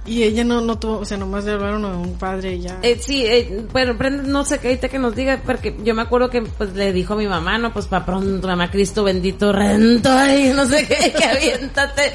Y 0.05 0.23
ella 0.23 0.43
no, 0.43 0.59
no 0.59 0.77
tuvo, 0.77 0.97
o 0.99 1.05
sea, 1.05 1.15
nomás 1.17 1.45
le 1.45 1.53
hablaron 1.53 1.85
a 1.85 1.95
un 1.97 2.15
padre 2.17 2.55
y 2.55 2.61
ya. 2.61 2.77
Eh, 2.81 2.99
sí, 3.01 3.25
eh, 3.25 3.65
bueno, 3.71 3.93
Brenda, 3.93 4.23
no 4.23 4.43
sé 4.43 4.59
qué 4.59 4.67
ahorita 4.67 4.89
que 4.89 4.99
nos 4.99 5.15
diga, 5.15 5.41
porque 5.45 5.73
yo 5.81 5.95
me 5.95 6.01
acuerdo 6.01 6.29
que 6.29 6.41
pues 6.41 6.73
le 6.73 6.91
dijo 6.91 7.13
a 7.13 7.17
mi 7.17 7.25
mamá, 7.25 7.57
no, 7.57 7.71
pues 7.71 7.85
para 7.85 8.05
pronto, 8.05 8.45
mamá 8.45 8.69
Cristo 8.69 9.05
bendito, 9.05 9.53
rento 9.53 10.11
ahí, 10.11 10.51
no 10.53 10.65
sé 10.65 10.85
qué, 10.87 11.13
que 11.17 11.23
aviéntate, 11.23 12.13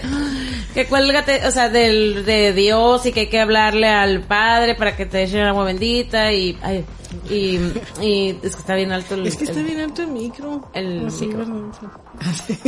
que 0.75 0.87
cuélgate, 0.87 1.47
o 1.47 1.51
sea, 1.51 1.71
del, 1.71 2.27
de 2.27 2.53
Dios 2.53 3.07
y 3.07 3.13
que 3.13 3.21
hay 3.21 3.27
que 3.29 3.41
hablarle 3.41 3.89
al 3.89 4.21
Padre 4.23 4.75
para 4.75 4.95
que 4.95 5.07
te 5.07 5.23
echen 5.23 5.41
agua 5.47 5.65
bendita 5.65 6.31
y, 6.31 6.59
ay, 6.63 6.85
y, 7.31 7.59
y 8.03 8.39
es 8.43 8.55
que 8.55 8.61
está 8.61 8.75
bien 8.75 8.93
alto 8.93 9.15
el, 9.15 9.27
es 9.29 9.37
que 9.37 9.45
está 9.45 9.61
el- 9.61 9.65
bien 9.67 9.81
alto 9.81 10.03
el 10.03 10.09
micro. 10.09 10.69
el 10.75 11.07
Así, 11.07 11.27
micro. 11.27 11.71
Así. 12.21 12.59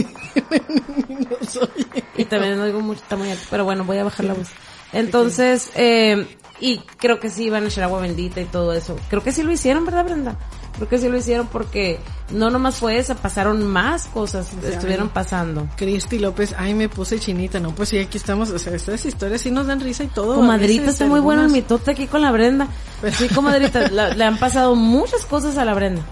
No 0.50 1.68
y 2.16 2.24
también 2.24 2.56
no 2.56 2.64
oigo 2.64 2.80
mucho, 2.80 3.02
está 3.02 3.16
muy 3.16 3.30
alto, 3.30 3.44
pero 3.50 3.64
bueno, 3.64 3.84
voy 3.84 3.98
a 3.98 4.04
bajar 4.04 4.24
la 4.24 4.32
voz. 4.34 4.48
Entonces, 4.92 5.70
eh, 5.74 6.26
y 6.60 6.78
creo 6.98 7.20
que 7.20 7.30
sí 7.30 7.44
iban 7.44 7.64
a 7.64 7.68
echar 7.68 7.84
agua 7.84 8.00
bendita 8.00 8.40
y 8.40 8.44
todo 8.44 8.72
eso. 8.72 8.96
Creo 9.08 9.22
que 9.22 9.32
sí 9.32 9.42
lo 9.42 9.50
hicieron, 9.52 9.84
¿verdad, 9.86 10.04
Brenda? 10.04 10.36
Creo 10.76 10.88
que 10.88 10.98
sí 10.98 11.08
lo 11.08 11.16
hicieron 11.16 11.46
porque 11.46 11.98
no 12.30 12.48
nomás 12.50 12.76
fue 12.76 12.98
esa, 12.98 13.14
pasaron 13.14 13.66
más 13.66 14.06
cosas, 14.06 14.52
estuvieron 14.72 15.08
pasando. 15.10 15.68
Cristi 15.76 16.18
López, 16.18 16.54
ay, 16.56 16.74
me 16.74 16.88
puse 16.88 17.18
chinita, 17.18 17.60
no, 17.60 17.74
pues 17.74 17.88
sí, 17.90 17.98
aquí 17.98 18.16
estamos, 18.18 18.50
o 18.50 18.58
sea, 18.58 18.74
estas 18.74 19.04
historias 19.04 19.40
sí 19.42 19.50
nos 19.50 19.66
dan 19.66 19.80
risa 19.80 20.04
y 20.04 20.08
todo. 20.08 20.36
Comadrita, 20.36 20.84
está 20.90 21.06
muy 21.06 21.20
bueno 21.20 21.42
el 21.42 21.48
mitote 21.52 21.90
aquí 21.90 22.06
con 22.06 22.22
la 22.22 22.30
Brenda. 22.30 22.68
Pero- 23.00 23.16
Sí, 23.16 23.28
comadrita, 23.28 23.88
la- 23.90 24.14
le 24.14 24.24
han 24.24 24.38
pasado 24.38 24.74
muchas 24.74 25.24
cosas 25.26 25.58
a 25.58 25.64
la 25.64 25.74
Brenda. 25.74 26.02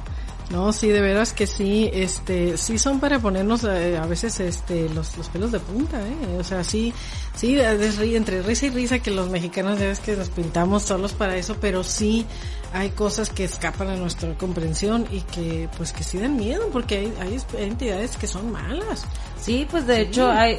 No, 0.51 0.73
sí, 0.73 0.89
de 0.89 1.03
veras 1.03 1.35
que 1.35 1.47
sí, 1.47 1.91
este, 1.93 2.57
sí 2.57 2.79
son 2.79 3.01
para 3.01 3.19
ponernos 3.19 3.65
eh, 3.65 3.99
a 3.99 4.07
veces, 4.07 4.41
este, 4.41 4.89
los, 4.89 5.15
los 5.19 5.29
pelos 5.29 5.53
de 5.53 5.61
punta, 5.61 6.01
eh, 6.01 6.39
o 6.41 6.43
sea, 6.45 6.65
sí, 6.65 6.95
sí, 7.37 7.59
entre 7.61 8.41
risa 8.43 8.65
y 8.67 8.71
risa 8.71 8.99
que 9.01 9.11
los 9.11 9.29
mexicanos 9.29 9.79
ya 9.79 9.85
ves 9.89 10.01
que 10.01 10.17
nos 10.17 10.31
pintamos 10.31 10.85
solos 10.85 11.13
para 11.13 11.37
eso, 11.37 11.57
pero 11.61 11.85
sí 11.85 12.25
hay 12.73 12.89
cosas 12.91 13.29
que 13.29 13.45
escapan 13.45 13.89
a 13.89 13.97
nuestra 13.97 14.33
comprensión 14.39 15.07
y 15.11 15.21
que, 15.21 15.69
pues, 15.77 15.93
que 15.93 16.03
sí 16.03 16.17
dan 16.19 16.37
miedo, 16.37 16.71
porque 16.73 16.97
hay, 16.97 17.13
hay 17.21 17.39
entidades 17.63 18.17
que 18.17 18.27
son 18.27 18.51
malas. 18.51 19.05
Sí, 19.39 19.67
pues 19.71 19.87
de 19.87 20.01
hecho 20.01 20.31
hay, 20.31 20.59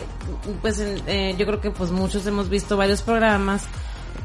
pues 0.61 0.79
en- 0.79 1.01
eh, 1.07 1.35
yo 1.37 1.47
creo 1.47 1.61
que 1.61 1.71
pues 1.71 1.89
muchos 1.89 2.25
hemos 2.27 2.47
visto 2.47 2.77
varios 2.77 3.01
programas 3.01 3.63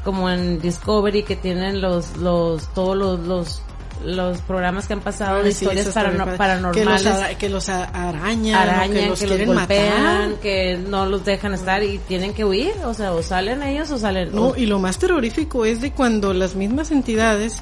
como 0.03 0.29
en 0.29 0.61
Discovery 0.61 1.23
que 1.23 1.35
tienen 1.35 1.81
los, 1.81 2.17
los, 2.17 2.71
todos 2.75 2.95
los, 2.95 3.19
los, 3.21 3.61
los 4.03 4.39
programas 4.41 4.87
que 4.87 4.93
han 4.93 5.01
pasado 5.01 5.43
de 5.43 5.51
sí, 5.51 5.63
historias 5.65 5.87
eso 5.87 5.89
está 5.89 6.09
bien 6.09 6.21
parano- 6.37 6.37
padre. 6.37 6.71
Que 6.73 6.85
los, 6.85 7.01
paranormales. 7.01 7.05
ara- 7.07 7.37
que 7.37 7.49
los 7.49 7.69
arañan, 7.69 8.91
que 8.91 9.07
los 9.07 9.19
que 9.19 9.27
los 9.27 9.35
quieren 9.37 9.55
golpean, 9.55 10.29
matar. 10.29 10.39
que 10.41 10.77
no 10.77 11.05
los 11.05 11.23
dejan 11.25 11.53
estar 11.53 11.83
y 11.83 11.97
tienen 11.99 12.33
que 12.33 12.43
huir, 12.45 12.73
o 12.85 12.93
sea, 12.93 13.13
o 13.13 13.21
salen 13.23 13.63
ellos 13.63 13.89
o 13.91 13.97
salen... 13.97 14.33
No, 14.35 14.53
y 14.55 14.65
lo 14.65 14.79
más 14.79 14.97
terrorífico 14.97 15.65
es 15.65 15.81
de 15.81 15.91
cuando 15.91 16.33
las 16.33 16.55
mismas 16.55 16.91
entidades 16.91 17.61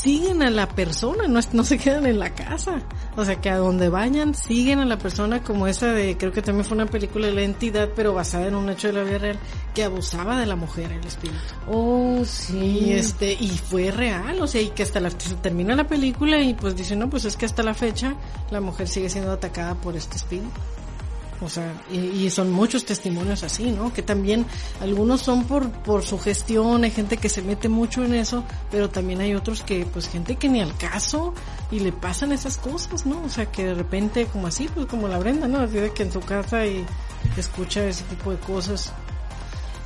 siguen 0.00 0.42
a 0.42 0.50
la 0.50 0.68
persona, 0.68 1.26
no, 1.28 1.38
es- 1.38 1.54
no 1.54 1.64
se 1.64 1.78
quedan 1.78 2.06
en 2.06 2.18
la 2.18 2.34
casa. 2.34 2.82
O 3.16 3.24
sea, 3.24 3.40
que 3.40 3.48
a 3.50 3.56
donde 3.58 3.88
vayan 3.88 4.34
siguen 4.34 4.78
a 4.80 4.84
la 4.84 4.98
persona 4.98 5.42
como 5.42 5.66
esa 5.66 5.92
de, 5.92 6.16
creo 6.16 6.32
que 6.32 6.42
también 6.42 6.64
fue 6.64 6.74
una 6.76 6.86
película 6.86 7.26
de 7.28 7.32
la 7.34 7.42
entidad, 7.42 7.88
pero 7.94 8.12
basada 8.14 8.46
en 8.48 8.54
un 8.54 8.68
hecho 8.70 8.88
de 8.88 8.92
la 8.94 9.02
vida 9.04 9.18
real, 9.18 9.38
que 9.74 9.84
abusaba 9.84 10.38
de 10.38 10.46
la 10.46 10.56
mujer, 10.56 10.90
el 10.92 11.04
espíritu. 11.06 11.38
Oh, 11.70 12.18
Y 12.22 12.24
sí. 12.26 12.92
este, 12.92 13.32
y 13.32 13.48
fue 13.48 13.90
real, 13.90 14.40
o 14.40 14.46
sea, 14.46 14.60
y 14.60 14.68
que 14.70 14.82
hasta 14.82 15.00
la, 15.00 15.10
se 15.10 15.34
termina 15.36 15.74
la 15.74 15.86
película 15.86 16.40
y 16.40 16.54
pues 16.54 16.76
dice, 16.76 16.96
no, 16.96 17.08
pues 17.10 17.24
es 17.24 17.36
que 17.36 17.46
hasta 17.46 17.62
la 17.62 17.74
fecha 17.74 18.14
la 18.50 18.60
mujer 18.60 18.88
sigue 18.88 19.08
siendo 19.08 19.32
atacada 19.32 19.74
por 19.74 19.96
este 19.96 20.16
espíritu. 20.16 20.48
O 21.44 21.48
sea, 21.48 21.72
y, 21.92 21.98
y 21.98 22.30
son 22.30 22.50
muchos 22.50 22.84
testimonios 22.84 23.42
así, 23.42 23.70
¿no? 23.70 23.92
Que 23.92 24.02
también 24.02 24.46
algunos 24.80 25.20
son 25.20 25.44
por, 25.44 25.70
por 25.70 26.02
su 26.02 26.18
gestión, 26.18 26.84
hay 26.84 26.90
gente 26.90 27.18
que 27.18 27.28
se 27.28 27.42
mete 27.42 27.68
mucho 27.68 28.04
en 28.04 28.14
eso, 28.14 28.44
pero 28.70 28.88
también 28.88 29.20
hay 29.20 29.34
otros 29.34 29.62
que, 29.62 29.84
pues 29.86 30.08
gente 30.08 30.36
que 30.36 30.48
ni 30.48 30.60
al 30.60 30.76
caso 30.76 31.34
y 31.70 31.80
le 31.80 31.92
pasan 31.92 32.32
esas 32.32 32.56
cosas, 32.56 33.04
¿no? 33.06 33.22
O 33.24 33.28
sea, 33.28 33.46
que 33.46 33.64
de 33.64 33.74
repente, 33.74 34.26
como 34.26 34.46
así, 34.46 34.68
pues 34.72 34.86
como 34.86 35.08
la 35.08 35.18
Brenda, 35.18 35.46
¿no? 35.48 35.58
Así 35.60 35.74
de 35.74 35.92
que 35.92 36.04
en 36.04 36.12
su 36.12 36.20
casa 36.20 36.64
y 36.66 36.84
escucha 37.36 37.84
ese 37.86 38.04
tipo 38.04 38.30
de 38.30 38.38
cosas. 38.38 38.92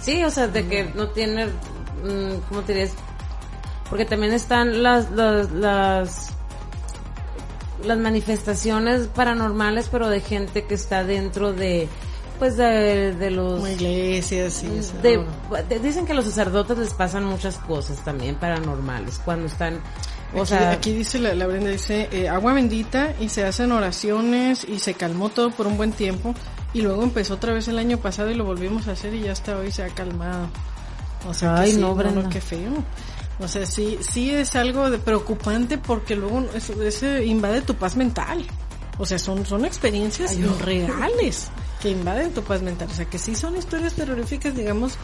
Sí, 0.00 0.22
o 0.24 0.30
sea, 0.30 0.46
de 0.48 0.66
que 0.66 0.84
no 0.94 1.08
tiene, 1.10 1.46
mm, 1.46 2.40
¿cómo 2.48 2.62
te 2.62 2.74
dirías? 2.74 2.92
Porque 3.88 4.04
también 4.04 4.32
están 4.32 4.82
las, 4.82 5.10
las, 5.10 5.50
las, 5.50 6.34
las 7.84 7.98
manifestaciones 7.98 9.06
paranormales, 9.08 9.88
pero 9.90 10.08
de 10.08 10.20
gente 10.20 10.64
que 10.64 10.74
está 10.74 11.04
dentro 11.04 11.52
de, 11.52 11.88
pues 12.38 12.56
de, 12.56 13.14
de 13.14 13.30
los... 13.30 13.54
Como 13.54 13.68
iglesias 13.68 14.62
y 14.64 14.78
eso. 14.78 14.94
de- 15.02 15.24
de- 15.68 15.78
dicen 15.80 16.06
que 16.06 16.12
a 16.12 16.14
los 16.14 16.24
sacerdotes 16.24 16.78
les 16.78 16.94
pasan 16.94 17.24
muchas 17.24 17.56
cosas 17.58 18.04
también 18.04 18.34
paranormales 18.36 19.20
cuando 19.24 19.46
están, 19.46 19.80
o 20.34 20.40
aquí, 20.42 20.46
sea, 20.48 20.70
aquí 20.72 20.92
dice 20.92 21.18
la, 21.18 21.34
la 21.34 21.46
Brenda 21.46 21.70
dice 21.70 22.08
eh, 22.12 22.28
agua 22.28 22.52
bendita 22.52 23.14
y 23.20 23.28
se 23.28 23.44
hacen 23.44 23.72
oraciones 23.72 24.64
y 24.68 24.78
se 24.78 24.94
calmó 24.94 25.28
todo 25.30 25.50
por 25.50 25.66
un 25.66 25.76
buen 25.76 25.92
tiempo 25.92 26.34
y 26.74 26.82
luego 26.82 27.02
empezó 27.02 27.34
otra 27.34 27.52
vez 27.54 27.66
el 27.68 27.78
año 27.78 27.96
pasado 27.98 28.30
y 28.30 28.34
lo 28.34 28.44
volvimos 28.44 28.88
a 28.88 28.92
hacer 28.92 29.14
y 29.14 29.22
ya 29.22 29.32
hasta 29.32 29.56
hoy 29.56 29.70
se 29.72 29.82
ha 29.84 29.88
calmado. 29.88 30.48
O 31.26 31.34
sea, 31.34 31.54
que 31.56 31.60
Ay, 31.62 31.70
sí, 31.72 31.78
no, 31.78 31.94
Brenda. 31.94 32.28
qué 32.28 32.40
feo. 32.40 32.70
O 33.40 33.46
sea, 33.48 33.66
sí, 33.66 33.98
sí 34.00 34.30
es 34.30 34.56
algo 34.56 34.90
de 34.90 34.98
preocupante 34.98 35.78
porque 35.78 36.16
luego 36.16 36.44
eso, 36.54 36.80
eso 36.82 37.18
invade 37.18 37.62
tu 37.62 37.74
paz 37.74 37.94
mental. 37.96 38.44
O 38.98 39.06
sea, 39.06 39.18
son, 39.18 39.46
son 39.46 39.64
experiencias 39.64 40.36
reales 40.60 41.50
que 41.80 41.90
invaden 41.90 42.32
tu 42.32 42.42
paz 42.42 42.62
mental. 42.62 42.88
O 42.90 42.94
sea, 42.94 43.04
que 43.04 43.18
sí 43.18 43.34
son 43.36 43.56
historias 43.56 43.94
terroríficas, 43.94 44.56
digamos. 44.56 44.98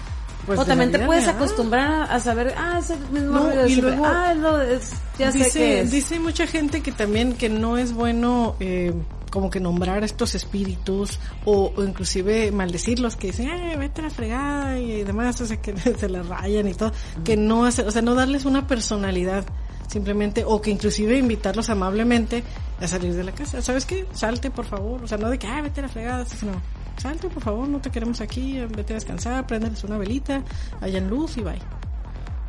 Pues, 0.47 0.59
o 0.59 0.65
también 0.67 0.91
te 0.93 0.99
puedes 0.99 1.25
real. 1.25 1.37
acostumbrar 1.37 2.11
a, 2.13 2.21
saber, 2.21 2.55
ah, 2.59 2.79
es 2.79 2.91
el 2.91 2.99
mismo 3.09 3.31
No, 3.39 3.47
de 3.47 3.71
y 3.71 3.77
luego- 3.77 4.05
ah, 4.05 4.35
es, 4.69 4.91
ya 5.19 5.33
sé 5.33 5.39
dice, 5.39 5.59
que 5.59 5.81
es. 5.83 5.91
dice 5.91 6.19
mucha 6.19 6.47
gente 6.47 6.83
que 6.83 6.93
también 6.93 7.33
que 7.35 7.49
no 7.49 7.79
es 7.79 7.93
bueno 7.95 8.57
eh, 8.61 8.93
como 9.35 9.51
que 9.51 9.59
nombrar 9.59 10.05
a 10.05 10.07
estos 10.07 10.37
espíritus 10.37 11.19
o, 11.45 11.73
o 11.75 11.83
inclusive 11.83 12.53
maldecirlos 12.53 13.17
que 13.17 13.27
dicen, 13.27 13.49
eh, 13.49 13.77
vete 13.77 14.01
a 14.01 14.05
la 14.05 14.11
fregada 14.11 14.79
y 14.79 15.03
demás, 15.03 15.41
o 15.41 15.47
sea, 15.47 15.61
que 15.61 15.77
se 15.99 16.09
la 16.09 16.23
rayan 16.23 16.69
y 16.69 16.75
todo, 16.75 16.93
que 17.25 17.37
no 17.37 17.65
hace, 17.65 17.83
o 17.83 17.91
sea, 17.91 18.01
no 18.01 18.15
darles 18.15 18.45
una 18.45 18.69
personalidad 18.69 19.45
simplemente 19.89 20.45
o 20.47 20.63
que 20.63 20.71
inclusive 20.71 21.19
invitarlos 21.19 21.69
amablemente 21.69 22.45
a 22.81 22.87
salir 22.87 23.13
de 23.13 23.25
la 23.25 23.33
casa. 23.33 23.61
¿Sabes 23.61 23.85
qué? 23.87 24.07
Salte, 24.13 24.53
por 24.53 24.67
favor. 24.67 25.03
O 25.03 25.09
sea, 25.09 25.19
no 25.19 25.29
de 25.29 25.37
que, 25.37 25.49
ah, 25.49 25.61
vete 25.63 25.81
a 25.81 25.83
la 25.83 25.89
fregada, 25.89 26.25
sino, 26.27 26.53
salte, 26.97 27.29
por 27.29 27.43
favor, 27.43 27.67
no 27.67 27.81
te 27.81 27.91
queremos 27.91 28.21
aquí, 28.21 28.61
vete 28.61 28.93
a 28.93 28.95
descansar, 28.95 29.45
préndeles 29.49 29.83
una 29.83 29.99
velita, 29.99 30.45
hayan 30.81 31.11
luz 31.11 31.37
y 31.39 31.41
bye. 31.41 31.59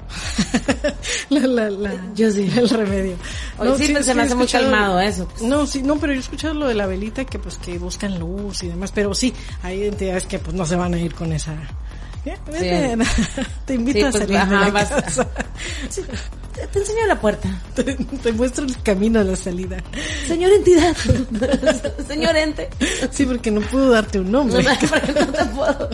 la, 1.30 1.40
la, 1.48 1.70
la, 1.70 1.94
Yo 2.16 2.32
sí. 2.32 2.52
el 2.56 2.70
remedio. 2.70 3.16
Oye, 3.58 3.72
sí, 3.78 3.92
pues, 3.92 4.00
es 4.02 4.06
se 4.06 4.14
me 4.16 4.24
hace 4.24 4.36
muy 4.36 4.48
calmado 4.48 5.00
eso, 5.00 5.28
pues. 5.28 5.42
No, 5.42 5.66
sí, 5.66 5.82
no, 5.82 5.98
pero 5.98 6.14
yo 6.14 6.20
he 6.20 6.22
escuchado 6.22 6.54
lo 6.54 6.68
de 6.68 6.74
la 6.76 6.86
velita 6.88 7.26
que 7.26 7.40
pues 7.40 7.58
que 7.58 7.78
buscan 7.78 8.20
luz 8.20 8.64
y 8.64 8.68
demás, 8.68 8.92
pero 8.94 9.14
sí, 9.14 9.34
hay 9.64 9.86
entidades 9.86 10.26
que 10.26 10.40
pues 10.40 10.56
no 10.56 10.66
se 10.66 10.76
van 10.76 10.94
a 10.94 11.00
ir 11.00 11.14
con 11.14 11.32
esa 11.34 11.56
vete, 12.52 12.98
Te 13.66 13.74
invito 13.76 14.00
Sí, 14.00 14.04
a 14.06 14.10
pues, 14.12 14.24
salir 14.24 14.28
de 14.36 14.38
ajá, 14.38 14.60
la 14.62 14.70
vas- 14.72 14.90
casa. 14.90 15.28
Sí, 15.90 16.02
te, 16.56 16.66
te 16.68 16.80
enseño 16.80 17.06
la 17.08 17.20
puerta. 17.22 17.50
Te, 17.76 17.84
te 17.84 18.32
muestro 18.34 18.66
el 18.66 18.82
camino 18.82 19.20
a 19.20 19.24
la 19.24 19.36
salida. 19.36 19.78
Señor 20.28 20.52
entidad. 20.54 20.96
Señor 22.08 22.36
ente. 22.36 22.70
Sí, 23.12 23.26
porque 23.26 23.52
no 23.52 23.62
puedo 23.62 23.92
darte 23.92 24.20
un 24.20 24.32
No, 24.32 24.40
nombre. 24.44 24.64
no, 24.64 25.22
no 25.22 25.32
te 25.34 25.46
puedo. 25.46 25.90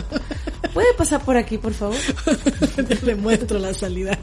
¿Puede 0.72 0.94
pasar 0.94 1.22
por 1.24 1.36
aquí, 1.36 1.58
por 1.58 1.74
favor? 1.74 1.96
Le 3.02 3.14
muestro 3.14 3.58
la 3.58 3.74
salida. 3.74 4.18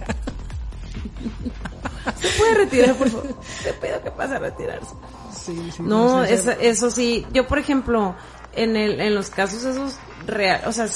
¿Se 2.19 2.29
puede 2.37 2.53
retirar, 2.55 2.95
por 2.95 3.09
favor? 3.09 3.35
Te 3.63 3.73
pido 3.73 4.01
que 4.03 4.11
pase 4.11 4.35
a 4.35 4.39
retirarse. 4.39 4.93
Sí, 5.33 5.71
sí, 5.75 5.83
No, 5.83 6.23
eso, 6.23 6.51
eso 6.51 6.89
sí. 6.89 7.25
Yo, 7.33 7.47
por 7.47 7.59
ejemplo, 7.59 8.15
en 8.53 8.75
el, 8.75 8.99
en 8.99 9.15
los 9.15 9.29
casos 9.29 9.63
esos 9.63 9.95
real, 10.25 10.61
o 10.65 10.71
sea, 10.71 10.87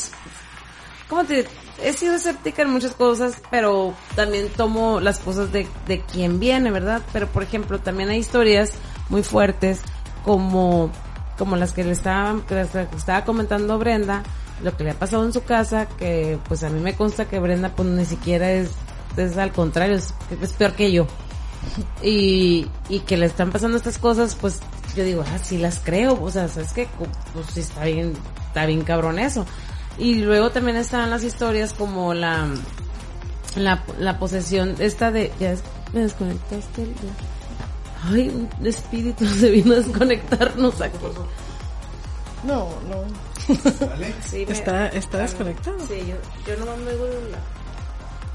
¿cómo 1.08 1.24
te 1.26 1.46
He 1.82 1.92
sido 1.94 2.16
escéptica 2.16 2.62
en 2.62 2.70
muchas 2.70 2.94
cosas, 2.94 3.42
pero 3.50 3.94
también 4.16 4.48
tomo 4.50 5.00
las 5.00 5.20
cosas 5.20 5.52
de, 5.52 5.68
de 5.88 6.02
quien 6.02 6.40
viene, 6.40 6.72
¿verdad? 6.72 7.02
Pero, 7.12 7.28
por 7.28 7.44
ejemplo, 7.44 7.80
también 7.80 8.10
hay 8.10 8.20
historias 8.20 8.74
muy 9.10 9.24
fuertes 9.24 9.82
como, 10.24 10.92
como 11.38 11.56
las 11.56 11.74
que 11.74 11.84
le 11.84 11.92
estaba, 11.92 12.40
que 12.48 12.62
estaba 12.96 13.26
comentando 13.26 13.80
Brenda, 13.80 14.24
lo 14.64 14.76
que 14.76 14.84
le 14.84 14.92
ha 14.92 14.96
pasado 14.96 15.26
en 15.26 15.34
su 15.34 15.44
casa, 15.44 15.88
que 15.88 16.40
pues 16.48 16.64
a 16.64 16.70
mí 16.70 16.80
me 16.80 16.96
consta 16.96 17.26
que 17.26 17.40
Brenda 17.40 17.70
pues 17.76 17.88
ni 17.90 18.06
siquiera 18.06 18.52
es, 18.52 18.72
es 19.18 19.38
al 19.38 19.52
contrario, 19.52 19.98
es, 19.98 20.14
peor 20.58 20.74
que 20.74 20.92
yo 20.92 21.06
y, 22.02 22.68
y 22.90 23.00
que 23.02 23.18
le 23.18 23.26
están 23.26 23.52
pasando 23.52 23.78
estas 23.78 23.98
cosas, 23.98 24.36
pues 24.36 24.62
yo 24.96 25.04
digo, 25.04 25.24
ah, 25.28 25.38
sí 25.38 25.58
las 25.58 25.80
creo, 25.80 26.22
o 26.22 26.32
sea, 26.32 26.46
es 26.46 26.74
que 26.74 26.88
pues 27.34 27.48
sí 27.54 27.60
está 27.60 27.84
bien, 27.86 28.14
está 28.48 28.66
bien 28.66 28.84
cabrón 28.84 29.20
eso. 29.20 29.46
Y 29.98 30.16
luego 30.16 30.50
también 30.50 30.78
están 30.78 31.10
las 31.10 31.24
historias 31.24 31.74
como 31.74 32.14
la, 32.14 32.48
la, 33.56 33.84
la 34.00 34.18
posesión 34.18 34.76
esta 34.80 35.12
de, 35.12 35.32
ya 35.40 35.56
me 35.94 36.02
desconectaste. 36.02 36.88
Ay, 38.06 38.30
un 38.30 38.66
espíritu 38.66 39.26
se 39.40 39.50
vino 39.50 39.74
a 39.74 39.78
desconectarnos 39.78 40.82
aquí. 40.82 40.98
No, 42.44 42.70
no. 42.90 43.04
Sí, 44.26 44.46
me- 44.46 44.54
Está, 44.54 44.88
está 44.90 45.18
desconectado. 45.20 45.78
Sí, 45.88 45.96
yo, 46.08 46.16
yo 46.48 46.66
no 46.66 46.78
me 46.78 46.92
oigo 46.92 47.06
la... 47.32 47.38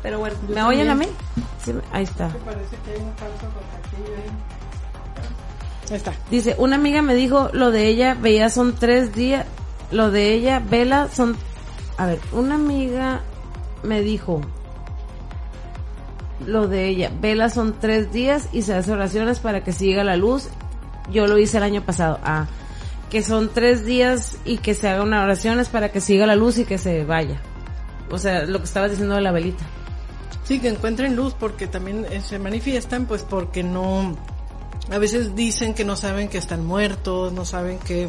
Pero 0.03 0.19
bueno, 0.21 0.37
¿me 0.49 0.63
oyen 0.63 0.89
a 0.91 0.95
mí? 0.95 1.07
Sí, 1.65 1.73
ahí 1.93 2.05
está. 2.05 2.29
Parece 2.29 2.77
que 2.85 2.93
hay 2.93 2.99
un 3.01 3.13
falso 3.17 3.47
contactillo 3.53 4.17
ahí. 4.17 5.91
Ahí 5.91 5.97
está. 5.97 6.13
Dice, 6.31 6.55
una 6.59 6.77
amiga 6.77 7.03
me 7.03 7.15
dijo, 7.15 7.51
lo 7.53 7.71
de 7.71 7.89
ella, 7.89 8.15
veía 8.15 8.49
son 8.51 8.75
tres 8.77 9.15
días, 9.15 9.45
lo 9.91 10.11
de 10.11 10.33
ella, 10.35 10.61
vela, 10.65 11.09
son... 11.13 11.37
A 11.97 12.07
ver, 12.07 12.21
una 12.33 12.55
amiga 12.55 13.23
me 13.83 14.01
dijo, 14.03 14.41
lo 16.47 16.69
de 16.69 16.87
ella, 16.89 17.11
vela 17.21 17.51
son 17.51 17.75
tres 17.81 18.13
días 18.13 18.49
y 18.53 18.63
se 18.63 18.75
hace 18.75 18.93
oraciones 18.93 19.41
para 19.41 19.65
que 19.65 19.73
siga 19.73 20.05
la 20.05 20.17
luz. 20.17 20.49
Yo 21.11 21.27
lo 21.27 21.39
hice 21.39 21.57
el 21.57 21.65
año 21.65 21.83
pasado. 21.83 22.21
Ah, 22.23 22.47
que 23.11 23.23
son 23.23 23.51
tres 23.53 23.85
días 23.85 24.37
y 24.45 24.59
que 24.59 24.75
se 24.75 24.89
hagan 24.89 25.13
oraciones 25.13 25.69
para 25.69 25.91
que 25.91 26.01
siga 26.01 26.27
la 26.27 26.37
luz 26.37 26.59
y 26.59 26.65
que 26.65 26.79
se 26.79 27.05
vaya. 27.05 27.41
O 28.11 28.19
sea, 28.19 28.45
lo 28.45 28.59
que 28.59 28.65
estabas 28.65 28.91
diciendo 28.91 29.15
de 29.15 29.21
la 29.21 29.33
velita. 29.33 29.65
Sí, 30.45 30.61
que 30.61 30.69
encuentren 30.69 31.15
luz 31.15 31.35
porque 31.39 31.67
también 31.67 32.07
eh, 32.11 32.21
se 32.23 32.39
manifiestan 32.39 33.07
pues 33.07 33.23
porque 33.23 33.63
no 33.63 34.17
a 34.91 34.99
veces 34.99 35.35
dicen 35.35 35.75
que 35.75 35.85
no 35.85 35.97
saben 35.97 36.29
que 36.29 36.39
están 36.39 36.65
muertos, 36.65 37.33
no 37.33 37.45
saben 37.45 37.79
que 37.79 38.09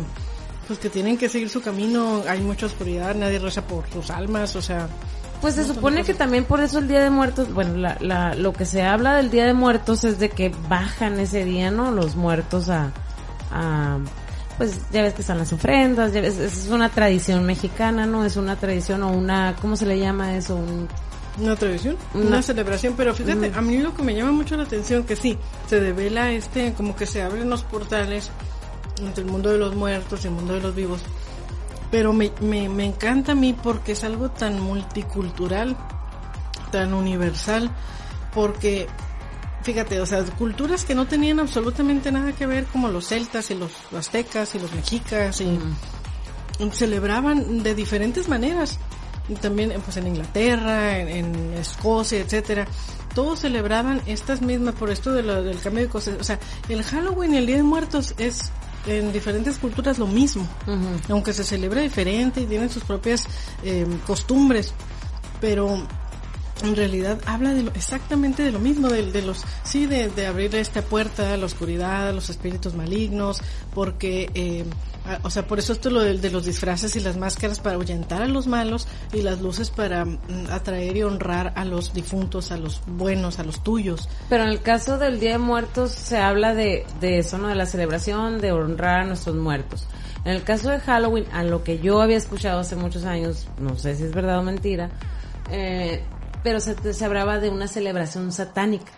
pues 0.67 0.79
que 0.79 0.89
tienen 0.89 1.17
que 1.17 1.29
seguir 1.29 1.49
su 1.49 1.61
camino, 1.61 2.21
hay 2.27 2.41
mucha 2.41 2.67
oscuridad, 2.67 3.15
nadie 3.15 3.39
reza 3.39 3.63
por 3.65 3.89
sus 3.89 4.11
almas, 4.11 4.55
o 4.55 4.61
sea, 4.61 4.87
Pues 5.41 5.55
se 5.55 5.65
supone 5.65 6.03
que 6.03 6.13
también 6.13 6.45
por 6.45 6.59
eso 6.59 6.79
el 6.79 6.87
Día 6.87 7.01
de 7.01 7.09
Muertos, 7.09 7.51
bueno, 7.53 7.75
la, 7.75 7.97
la, 7.99 8.35
lo 8.35 8.53
que 8.53 8.65
se 8.65 8.83
habla 8.83 9.15
del 9.15 9.31
Día 9.31 9.45
de 9.45 9.53
Muertos 9.53 10.03
es 10.03 10.19
de 10.19 10.29
que 10.29 10.53
bajan 10.69 11.19
ese 11.19 11.43
día, 11.43 11.71
¿no? 11.71 11.91
Los 11.91 12.15
muertos 12.15 12.69
a, 12.69 12.91
a 13.51 13.97
pues 14.59 14.77
ya 14.91 15.01
ves 15.01 15.13
que 15.15 15.21
están 15.21 15.39
las 15.39 15.51
ofrendas, 15.53 16.13
ya 16.13 16.21
ves, 16.21 16.37
es 16.37 16.67
una 16.69 16.89
tradición 16.89 17.45
mexicana, 17.45 18.05
¿no? 18.05 18.23
Es 18.25 18.35
una 18.37 18.55
tradición 18.57 19.01
o 19.01 19.09
una, 19.11 19.55
¿cómo 19.59 19.75
se 19.75 19.87
le 19.87 19.97
llama 19.97 20.35
eso? 20.35 20.55
Un, 20.55 20.87
una 21.39 21.55
tradición, 21.55 21.97
Una- 22.13 22.25
una 22.27 22.41
celebración, 22.43 22.93
pero 22.95 23.15
fíjate, 23.15 23.51
a 23.55 23.61
mí 23.61 23.77
lo 23.79 23.95
que 23.95 24.03
me 24.03 24.13
llama 24.13 24.33
mucho 24.33 24.55
la 24.57 24.63
atención 24.63 25.03
que 25.05 25.15
sí, 25.15 25.37
se 25.67 25.79
devela 25.79 26.31
este, 26.31 26.73
como 26.73 26.95
que 26.95 27.05
se 27.07 27.23
abren 27.23 27.49
los 27.49 27.63
portales 27.63 28.29
entre 29.01 29.23
el 29.23 29.31
mundo 29.31 29.49
de 29.49 29.57
los 29.57 29.73
muertos 29.75 30.23
y 30.25 30.27
el 30.27 30.33
mundo 30.33 30.53
de 30.53 30.59
los 30.61 30.75
vivos, 30.75 30.99
pero 31.89 32.11
me, 32.13 32.31
me, 32.41 32.67
me 32.69 32.85
encanta 32.85 33.31
a 33.31 33.35
mí 33.35 33.53
porque 33.63 33.93
es 33.93 34.03
algo 34.03 34.29
tan 34.29 34.59
multicultural, 34.59 35.75
tan 36.71 36.93
universal, 36.93 37.71
porque 38.35 38.87
fíjate, 39.73 40.01
o 40.01 40.05
sea, 40.07 40.23
culturas 40.23 40.83
que 40.83 40.95
no 40.95 41.05
tenían 41.05 41.39
absolutamente 41.39 42.11
nada 42.11 42.31
que 42.33 42.47
ver 42.47 42.65
como 42.65 42.87
los 42.87 43.07
celtas 43.07 43.51
y 43.51 43.55
los 43.55 43.71
aztecas 43.95 44.55
y 44.55 44.59
los 44.59 44.73
mexicas 44.73 45.41
y 45.41 45.59
celebraban 46.71 47.61
de 47.63 47.75
diferentes 47.75 48.27
maneras. 48.27 48.79
Y 49.27 49.35
también 49.35 49.71
pues 49.85 49.95
en 49.97 50.07
Inglaterra, 50.07 50.97
en, 50.97 51.07
en 51.07 51.53
Escocia, 51.53 52.19
etcétera. 52.19 52.67
Todos 53.13 53.39
celebraban 53.41 54.01
estas 54.07 54.41
mismas 54.41 54.73
por 54.73 54.89
esto 54.89 55.11
de 55.11 55.21
lo- 55.21 55.43
del 55.43 55.59
cambio 55.59 55.83
de 55.83 55.89
cosas. 55.89 56.15
O 56.19 56.23
sea, 56.23 56.39
el 56.67 56.81
Halloween 56.83 57.35
y 57.35 57.37
el 57.37 57.45
Día 57.45 57.57
de 57.57 57.63
Muertos 57.63 58.15
es 58.17 58.51
en 58.87 59.11
diferentes 59.13 59.59
culturas 59.59 59.99
lo 59.99 60.07
mismo. 60.07 60.47
Aunque 61.09 61.31
se 61.33 61.43
celebra 61.43 61.81
diferente 61.81 62.41
y 62.41 62.45
tienen 62.47 62.71
sus 62.71 62.83
propias 62.83 63.27
eh, 63.63 63.85
costumbres. 64.07 64.73
Pero 65.39 65.85
en 66.63 66.75
realidad 66.75 67.19
habla 67.25 67.53
de 67.53 67.63
lo, 67.63 67.71
exactamente 67.71 68.43
de 68.43 68.51
lo 68.51 68.59
mismo, 68.59 68.89
de, 68.89 69.11
de 69.11 69.21
los, 69.21 69.43
sí, 69.63 69.85
de, 69.85 70.09
de 70.09 70.27
abrir 70.27 70.55
esta 70.55 70.81
puerta 70.81 71.33
a 71.33 71.37
la 71.37 71.45
oscuridad, 71.45 72.09
a 72.09 72.11
los 72.11 72.29
espíritus 72.29 72.73
malignos, 72.73 73.41
porque, 73.73 74.29
eh, 74.33 74.65
o 75.23 75.29
sea, 75.29 75.47
por 75.47 75.59
eso 75.59 75.73
esto 75.73 75.89
lo 75.89 76.01
de, 76.01 76.17
de 76.17 76.29
los 76.29 76.45
disfraces 76.45 76.95
y 76.95 76.99
las 76.99 77.17
máscaras 77.17 77.59
para 77.59 77.75
ahuyentar 77.75 78.21
a 78.21 78.27
los 78.27 78.47
malos 78.47 78.87
y 79.13 79.21
las 79.21 79.41
luces 79.41 79.69
para 79.69 80.05
mm, 80.05 80.17
atraer 80.51 80.97
y 80.97 81.03
honrar 81.03 81.53
a 81.55 81.65
los 81.65 81.93
difuntos, 81.93 82.51
a 82.51 82.57
los 82.57 82.81
buenos, 82.85 83.39
a 83.39 83.43
los 83.43 83.63
tuyos. 83.63 84.09
pero 84.29 84.43
en 84.43 84.49
el 84.49 84.61
caso 84.61 84.97
del 84.97 85.19
Día 85.19 85.31
de 85.33 85.37
Muertos 85.37 85.91
se 85.91 86.17
habla 86.17 86.53
de, 86.53 86.85
de 86.99 87.19
eso, 87.19 87.37
¿no? 87.37 87.47
De 87.47 87.55
la 87.55 87.65
celebración, 87.65 88.39
de 88.39 88.51
honrar 88.51 89.01
a 89.01 89.05
nuestros 89.05 89.35
muertos. 89.35 89.87
En 90.25 90.33
el 90.33 90.43
caso 90.43 90.69
de 90.69 90.79
Halloween, 90.79 91.25
a 91.31 91.43
lo 91.43 91.63
que 91.63 91.79
yo 91.79 92.01
había 92.01 92.17
escuchado 92.17 92.59
hace 92.59 92.75
muchos 92.75 93.05
años, 93.05 93.47
no 93.57 93.77
sé 93.77 93.95
si 93.95 94.03
es 94.03 94.13
verdad 94.13 94.39
o 94.39 94.43
mentira, 94.43 94.89
eh, 95.49 96.03
pero 96.43 96.59
se, 96.59 96.93
se 96.93 97.05
hablaba 97.05 97.39
de 97.39 97.49
una 97.49 97.67
celebración 97.67 98.31
satánica. 98.31 98.91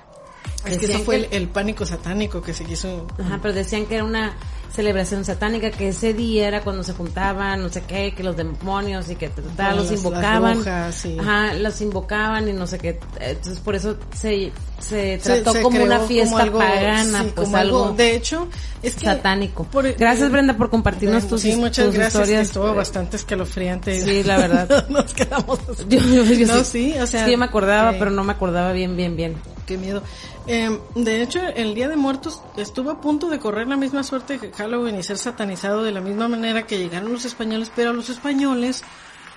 Es 0.66 0.78
que 0.78 0.86
eso 0.86 1.00
fue 1.00 1.16
el, 1.16 1.28
el 1.32 1.48
pánico 1.48 1.86
satánico 1.86 2.42
que 2.42 2.54
se 2.54 2.64
quiso 2.66 3.08
Ajá, 3.20 3.40
pero 3.42 3.54
decían 3.54 3.86
que 3.88 3.96
era 3.96 4.04
una 4.04 4.36
celebración 4.76 5.26
satánica, 5.26 5.70
que 5.72 5.90
ese 5.90 6.14
día 6.14 6.48
era 6.48 6.62
cuando 6.62 6.84
se 6.84 6.94
juntaban, 6.94 7.62
no 7.62 7.68
sé 7.70 7.82
qué, 7.82 8.14
que 8.16 8.24
los 8.24 8.38
demonios 8.38 9.10
y 9.10 9.16
que 9.16 9.28
ta, 9.28 9.42
ta, 9.42 9.50
ta, 9.50 9.50
Bueno, 9.56 9.76
los 9.76 9.78
las- 9.78 9.92
las 9.92 10.00
invocaban. 10.00 10.54
brujas, 10.56 10.96
sí. 10.96 11.18
Ajá, 11.20 11.54
los 11.56 11.82
invocaban 11.82 12.48
y 12.48 12.54
no 12.54 12.68
sé 12.68 12.78
qué. 12.78 13.00
Entonces 13.20 13.60
por 13.60 13.76
eso 13.76 13.98
se, 14.14 14.52
se 14.80 14.90
se- 14.90 15.18
trató 15.18 15.52
se 15.54 15.62
como 15.64 15.76
creó 15.76 15.86
una 15.88 16.00
fiesta 16.02 16.44
algo- 16.44 16.60
pagana, 16.60 17.24
sí, 17.24 17.32
pues 17.36 17.46
como 17.46 17.58
algo, 17.58 17.92
de 17.94 18.16
hecho 18.16 18.48
es 18.82 18.96
que 18.96 19.06
satánico. 19.06 19.64
por- 19.66 19.92
gracias 19.96 20.32
Brenda 20.32 20.56
por 20.56 20.70
compartirnos 20.70 21.28
tus, 21.28 21.42
sí, 21.42 21.56
muchas 21.58 21.88
tus 21.88 21.96
gracias, 21.96 22.14
que 22.14 22.20
historias. 22.22 22.48
estuvo 22.48 22.74
bastante 22.74 23.18
escalofriante. 23.18 24.02
Sí, 24.04 24.24
la 24.24 24.38
verdad. 24.38 24.88
Nos 24.90 25.14
quedamos 25.14 25.60
así. 25.70 25.86
Yo, 25.90 26.00
yo- 26.00 26.24
yo 26.24 26.48
no, 26.48 26.64
sí, 26.64 26.96
o 26.98 27.08
sea, 27.08 27.26
sí, 27.26 27.32
yo 27.32 27.38
me 27.38 27.46
acordaba, 27.46 27.94
pero 28.00 28.10
no 28.12 28.24
me 28.24 28.32
acordaba 28.32 28.72
bien, 28.72 28.96
bien, 28.96 29.18
bien. 29.18 29.36
Qué 29.66 29.78
miedo. 29.78 30.02
Eh, 30.48 30.80
de 30.96 31.22
hecho, 31.22 31.40
el 31.56 31.76
Día 31.76 31.88
de 31.88 31.96
Muertos 31.96 32.42
estuvo 32.58 32.90
a 32.90 33.02
punto 33.02 33.30
de 33.30 33.40
correr 33.40 33.68
la 33.68 33.78
misma 33.78 34.04
suerte 34.04 34.40
que 34.40 34.52
Halloween 34.52 34.98
y 35.00 35.04
ser 35.04 35.18
satanizado 35.18 35.84
de 35.84 35.92
la 35.92 36.02
misma 36.02 36.28
manera 36.28 36.66
que 36.66 36.78
llegaron 36.78 37.12
los 37.12 37.26
españoles, 37.26 37.72
pero 37.76 37.92
a 37.92 37.94
los 37.94 38.10
españoles 38.10 38.84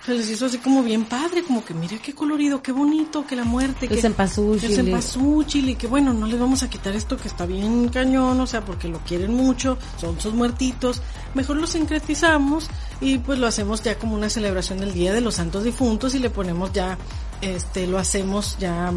se 0.04 0.12
les 0.12 0.28
hizo 0.28 0.46
así 0.46 0.58
como 0.58 0.82
bien 0.82 1.06
padre, 1.06 1.42
como 1.42 1.64
que 1.64 1.72
mira 1.72 1.96
qué 1.96 2.14
colorido, 2.14 2.62
qué 2.62 2.72
bonito, 2.72 3.26
que 3.26 3.36
la 3.36 3.44
muerte, 3.44 3.88
que 3.88 3.94
el 3.94 4.74
cempasúchil 4.74 5.70
y 5.70 5.76
que 5.76 5.86
bueno, 5.86 6.12
no 6.12 6.26
les 6.26 6.38
vamos 6.38 6.62
a 6.62 6.68
quitar 6.68 6.94
esto 6.94 7.16
que 7.16 7.28
está 7.28 7.46
bien 7.46 7.88
cañón, 7.88 8.38
o 8.38 8.46
sea, 8.46 8.62
porque 8.62 8.88
lo 8.88 8.98
quieren 8.98 9.32
mucho, 9.32 9.78
son 9.98 10.20
sus 10.20 10.34
muertitos, 10.34 11.00
mejor 11.32 11.56
lo 11.56 11.66
sincretizamos 11.66 12.68
y 13.00 13.16
pues 13.18 13.38
lo 13.38 13.46
hacemos 13.46 13.82
ya 13.82 13.98
como 13.98 14.14
una 14.14 14.28
celebración 14.28 14.78
del 14.78 14.92
Día 14.92 15.14
de 15.14 15.22
los 15.22 15.36
Santos 15.36 15.64
Difuntos 15.64 16.14
y 16.14 16.18
le 16.18 16.28
ponemos 16.28 16.70
ya, 16.74 16.98
este, 17.40 17.86
lo 17.86 17.98
hacemos 17.98 18.58
ya, 18.58 18.92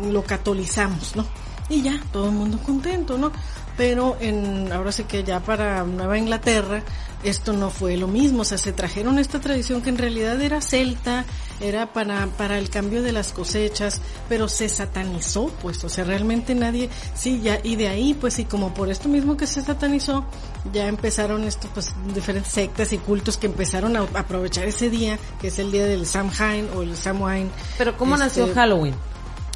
lo 0.00 0.22
catolizamos, 0.22 1.16
¿no? 1.16 1.24
y 1.68 1.82
ya, 1.82 2.00
todo 2.12 2.26
el 2.26 2.32
mundo 2.32 2.58
contento, 2.58 3.16
¿no? 3.16 3.32
Pero 3.76 4.16
en, 4.20 4.72
ahora 4.72 4.92
sí 4.92 5.04
que 5.04 5.24
ya 5.24 5.40
para 5.40 5.82
Nueva 5.82 6.18
Inglaterra, 6.18 6.82
esto 7.24 7.54
no 7.54 7.70
fue 7.70 7.96
lo 7.96 8.06
mismo, 8.06 8.42
o 8.42 8.44
sea, 8.44 8.58
se 8.58 8.72
trajeron 8.72 9.18
esta 9.18 9.40
tradición 9.40 9.80
que 9.80 9.88
en 9.88 9.96
realidad 9.96 10.40
era 10.42 10.60
celta, 10.60 11.24
era 11.58 11.92
para, 11.92 12.26
para 12.26 12.58
el 12.58 12.68
cambio 12.68 13.02
de 13.02 13.12
las 13.12 13.32
cosechas, 13.32 14.00
pero 14.28 14.46
se 14.48 14.68
satanizó, 14.68 15.46
pues, 15.62 15.82
o 15.84 15.88
sea, 15.88 16.04
realmente 16.04 16.54
nadie, 16.54 16.90
sí, 17.14 17.40
ya, 17.42 17.58
y 17.64 17.76
de 17.76 17.88
ahí, 17.88 18.14
pues, 18.14 18.38
y 18.38 18.44
como 18.44 18.74
por 18.74 18.90
esto 18.90 19.08
mismo 19.08 19.36
que 19.36 19.46
se 19.46 19.62
satanizó, 19.62 20.24
ya 20.72 20.86
empezaron 20.86 21.44
estos, 21.44 21.70
pues, 21.72 21.92
diferentes 22.14 22.52
sectas 22.52 22.92
y 22.92 22.98
cultos 22.98 23.38
que 23.38 23.46
empezaron 23.46 23.96
a 23.96 24.00
aprovechar 24.00 24.68
ese 24.68 24.90
día, 24.90 25.18
que 25.40 25.48
es 25.48 25.58
el 25.58 25.72
día 25.72 25.86
del 25.86 26.06
Samhain 26.06 26.68
o 26.76 26.82
el 26.82 26.94
Samhain. 26.94 27.50
Pero 27.78 27.96
¿cómo 27.96 28.14
Este, 28.16 28.42
nació 28.42 28.54
Halloween? 28.54 28.94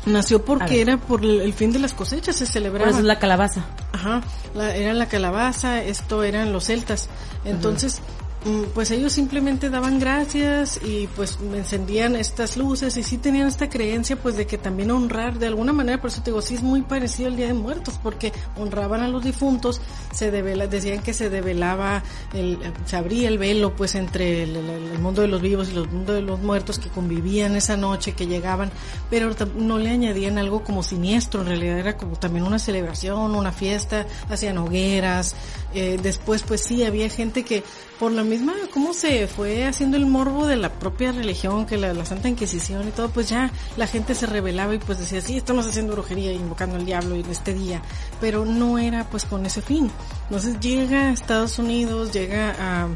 Nació 0.09 0.45
porque 0.45 0.81
era 0.81 0.97
por 0.97 1.25
el 1.25 1.53
fin 1.53 1.73
de 1.73 1.79
las 1.79 1.93
cosechas, 1.93 2.37
se 2.37 2.45
Por 2.45 2.53
celebraba. 2.53 2.91
eso 2.91 2.99
es 3.01 3.05
la 3.05 3.19
calabaza. 3.19 3.65
Ajá, 3.93 4.23
la, 4.55 4.75
era 4.75 4.95
la 4.95 5.07
calabaza, 5.07 5.83
esto 5.83 6.23
eran 6.23 6.53
los 6.53 6.65
celtas. 6.65 7.09
Entonces, 7.45 8.01
pues 8.73 8.91
ellos 8.93 9.13
simplemente 9.13 9.69
daban 9.69 9.99
gracias 9.99 10.81
y 10.83 11.09
pues 11.09 11.39
encendían 11.55 12.15
estas 12.15 12.57
luces 12.57 12.97
y 12.97 13.03
sí 13.03 13.19
tenían 13.19 13.49
esta 13.49 13.69
creencia 13.69 14.17
pues 14.17 14.37
de 14.37 14.47
que 14.47 14.57
también 14.57 14.91
honrar 14.93 15.39
de 15.39 15.49
alguna 15.49 15.73
manera, 15.73 16.01
por 16.01 16.11
eso 16.11 16.23
te 16.23 16.31
digo, 16.31 16.41
sí 16.41 16.55
es 16.55 16.63
muy 16.63 16.83
parecido 16.83 17.29
al 17.29 17.37
Día 17.37 17.49
de 17.49 17.55
Muertos 17.55 17.99
porque 18.01 18.33
honraban 18.57 19.01
a 19.01 19.09
los 19.09 19.25
difuntos, 19.25 19.81
se 20.13 20.31
devela, 20.31 20.69
decían 20.69 21.03
que 21.03 21.13
se 21.15 21.31
develaba, 21.31 22.05
el, 22.33 22.59
se 22.87 22.97
abría 22.97 23.29
el 23.29 23.39
velo 23.39 23.75
pues 23.75 23.97
entre 23.97 24.45
el, 24.45 24.99
mundo 25.01 25.23
de 25.23 25.29
los 25.29 25.43
vivos 25.43 25.71
y 25.73 25.77
el 25.77 25.89
mundo 25.89 26.13
de 26.13 26.23
los 26.23 26.41
muertos 26.41 26.79
que 26.79 26.89
convivían 26.89 27.57
esa 27.57 27.77
noche, 27.77 28.13
que 28.13 28.27
llegaban, 28.27 28.71
pero 29.11 29.35
no 29.57 29.79
le 29.79 29.91
añadían 29.91 30.39
algo 30.39 30.63
como 30.63 30.83
siniestro, 30.83 31.41
en 31.41 31.49
realidad 31.49 31.79
era 31.79 31.97
como 31.97 32.17
también 32.17 32.45
una 32.45 32.59
celebración, 32.59 33.35
una 33.35 33.53
fiesta, 33.53 34.07
hacían 34.29 34.59
hogueras, 34.59 35.35
eh, 35.75 35.99
después 36.01 36.43
pues 36.43 36.63
sí, 36.63 36.85
había 36.85 37.09
gente 37.11 37.45
que 37.45 37.65
por 37.99 38.13
la 38.13 38.23
misma, 38.29 38.55
cómo 38.73 38.93
se 38.95 39.27
fue 39.27 39.65
haciendo 39.65 39.97
el 39.97 40.07
morbo 40.07 40.47
de 40.47 40.57
la 40.57 40.71
propia 40.71 41.13
religión, 41.13 41.67
que 41.67 41.77
la, 41.77 41.93
la 41.95 42.05
Santa 42.05 42.29
Inquisición 42.29 42.87
y 42.87 42.91
todo, 42.91 43.09
pues 43.09 43.29
ya 43.29 43.51
la 43.77 43.87
gente 43.87 44.15
se 44.15 44.27
rebelaba 44.27 44.75
y 44.75 44.79
pues 44.79 44.99
decía, 44.99 45.21
sí, 45.21 45.37
estamos 45.37 45.67
haciendo 45.67 45.95
brujería, 45.95 46.33
invocando 46.33 46.77
al 46.77 46.87
diablo 46.87 47.15
en 47.15 47.27
este 47.27 47.55
día, 47.55 47.83
pero 48.21 48.45
no 48.45 48.79
era 48.79 49.05
pues 49.05 49.25
con 49.25 49.45
ese 49.47 49.63
fin. 49.63 49.91
Entonces 50.25 50.61
llega 50.61 51.09
a 51.09 51.13
Estados 51.13 51.59
Unidos, 51.59 52.13
llega 52.13 52.55
a 52.59 52.89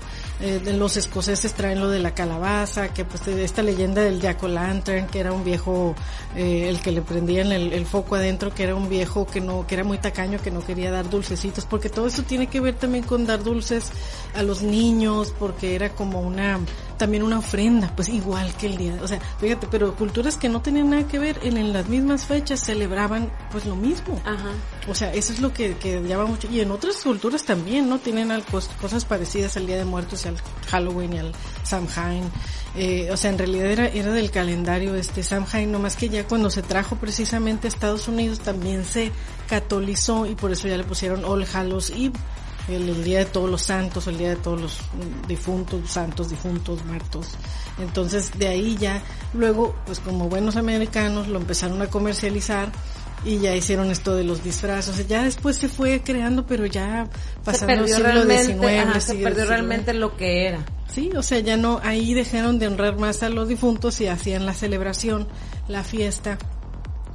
eh, 0.43 0.61
los 0.77 0.97
escoceses 0.97 1.55
traen 1.55 1.79
lo 1.79 1.89
de 1.89 2.01
la 2.01 2.15
calabaza, 2.15 2.93
que 2.93 3.05
pues 3.05 3.27
esta 3.29 3.63
leyenda 3.63 4.03
del 4.03 4.21
Jack 4.21 4.43
Lantern, 4.43 5.07
que 5.07 5.21
era 5.21 5.33
un 5.33 5.45
viejo, 5.45 5.95
eh, 6.35 6.69
el 6.69 6.81
que 6.81 6.91
le 6.91 7.01
prendían 7.01 7.53
el, 7.53 7.73
el 7.73 7.87
foco 7.87 8.17
adentro, 8.17 8.53
que 8.53 8.65
era 8.65 8.75
un 8.75 8.89
viejo 8.89 9.25
que 9.25 9.41
no, 9.41 9.67
que 9.67 9.77
era 9.77 9.85
muy 9.85 9.99
tacaño, 9.99 10.41
que 10.43 10.51
no 10.51 10.61
quería 10.61 10.91
dar 10.91 11.09
dulcecitos, 11.09 11.65
porque 11.65 11.89
todo 11.89 12.09
eso 12.09 12.25
tiene 12.25 12.49
que 12.49 12.61
ver 12.61 12.75
también 12.75 13.05
con 13.05 13.25
dar 13.25 13.45
dulces 13.45 13.93
a 14.35 14.43
los 14.43 14.63
niños, 14.63 15.33
porque 15.39 15.77
era 15.77 15.91
como 15.91 16.21
una, 16.21 16.59
también 16.97 17.23
una 17.23 17.39
ofrenda, 17.39 17.93
pues 17.95 18.09
igual 18.09 18.55
que 18.57 18.67
el 18.67 18.77
día, 18.77 18.99
o 19.03 19.09
sea, 19.09 19.19
fíjate, 19.41 19.67
pero 19.71 19.95
culturas 19.95 20.37
que 20.37 20.49
no 20.49 20.63
tenían 20.63 20.91
nada 20.91 21.07
que 21.09 21.19
ver, 21.19 21.39
en, 21.43 21.57
en 21.57 21.73
las 21.73 21.89
mismas 21.89 22.27
fechas 22.27 22.61
celebraban 22.61 23.31
pues 23.51 23.65
lo 23.67 23.77
mismo. 23.77 24.21
Ajá. 24.25 24.51
O 24.89 24.95
sea, 24.95 25.13
eso 25.13 25.33
es 25.33 25.41
lo 25.41 25.53
que, 25.53 25.77
que 25.77 26.01
llama 26.03 26.25
mucho. 26.27 26.49
Y 26.51 26.61
en 26.61 26.71
otras 26.71 26.97
culturas 26.97 27.45
también, 27.45 27.89
¿no? 27.89 27.99
Tienen 27.99 28.31
al- 28.31 28.45
cosas 28.45 29.05
parecidas 29.05 29.57
al 29.57 29.67
Día 29.67 29.77
de 29.77 29.85
Muertos 29.85 30.25
y 30.25 30.29
al 30.29 30.37
Halloween 30.69 31.13
y 31.15 31.19
al 31.19 31.33
Samhain. 31.65 32.25
Eh, 32.75 33.11
o 33.13 33.17
sea, 33.17 33.31
en 33.31 33.39
realidad 33.39 33.67
era, 33.67 33.87
era 33.87 34.13
del 34.13 34.31
calendario 34.31 34.95
este 34.95 35.23
Samhain, 35.23 35.71
nomás 35.71 35.95
que 35.97 36.09
ya 36.09 36.27
cuando 36.27 36.49
se 36.51 36.63
trajo 36.63 36.97
precisamente 36.97 37.67
a 37.67 37.69
Estados 37.69 38.09
Unidos 38.09 38.41
también 38.41 38.85
se 38.85 39.13
catolizó 39.49 40.27
y 40.27 40.35
por 40.35 40.53
eso 40.53 40.69
ya 40.69 40.77
le 40.77 40.85
pusieron 40.85 41.25
All 41.25 41.47
Hallows 41.53 41.91
Eve. 41.91 42.13
El, 42.69 42.89
el 42.89 43.05
día 43.05 43.19
de 43.19 43.25
todos 43.25 43.51
los 43.51 43.63
santos, 43.63 44.07
el 44.07 44.19
día 44.19 44.31
de 44.31 44.37
todos 44.37 44.61
los 44.61 44.79
difuntos, 45.27 45.91
santos, 45.91 46.31
difuntos, 46.31 46.85
muertos. 46.85 47.29
Entonces, 47.79 48.39
de 48.39 48.49
ahí 48.49 48.77
ya, 48.77 49.03
luego, 49.35 49.75
pues 49.87 49.99
como 50.01 50.29
buenos 50.29 50.57
americanos, 50.57 51.29
lo 51.29 51.39
empezaron 51.39 51.83
a 51.83 51.87
comercializar 51.89 52.71
y 53.25 53.39
ya 53.39 53.55
hicieron 53.55 53.91
esto 53.91 54.15
de 54.17 54.25
los 54.25 54.43
disfraces. 54.43 55.07
Ya 55.07 55.23
después 55.23 55.57
se 55.57 55.69
fue 55.69 56.03
creando, 56.03 56.47
pero 56.47 56.67
ya 56.67 57.07
Se 57.07 57.45
pasando 57.45 57.85
el 57.85 57.89
siglo 57.89 58.23
XIX. 58.25 58.65
ajá, 58.65 59.01
se 59.01 59.15
perdió 59.17 59.45
realmente 59.45 59.95
lo 59.95 60.17
que 60.17 60.47
era. 60.47 60.65
Sí, 60.89 61.11
o 61.17 61.23
sea, 61.23 61.39
ya 61.39 61.57
no, 61.57 61.81
ahí 61.83 62.15
dejaron 62.15 62.59
de 62.59 62.67
honrar 62.67 62.99
más 62.99 63.23
a 63.23 63.31
los 63.31 63.49
difuntos 63.49 64.01
y 64.01 64.09
hacían 64.09 64.45
la 64.45 64.55
celebración, 64.55 65.27
la 65.69 65.85
fiesta. 65.85 66.39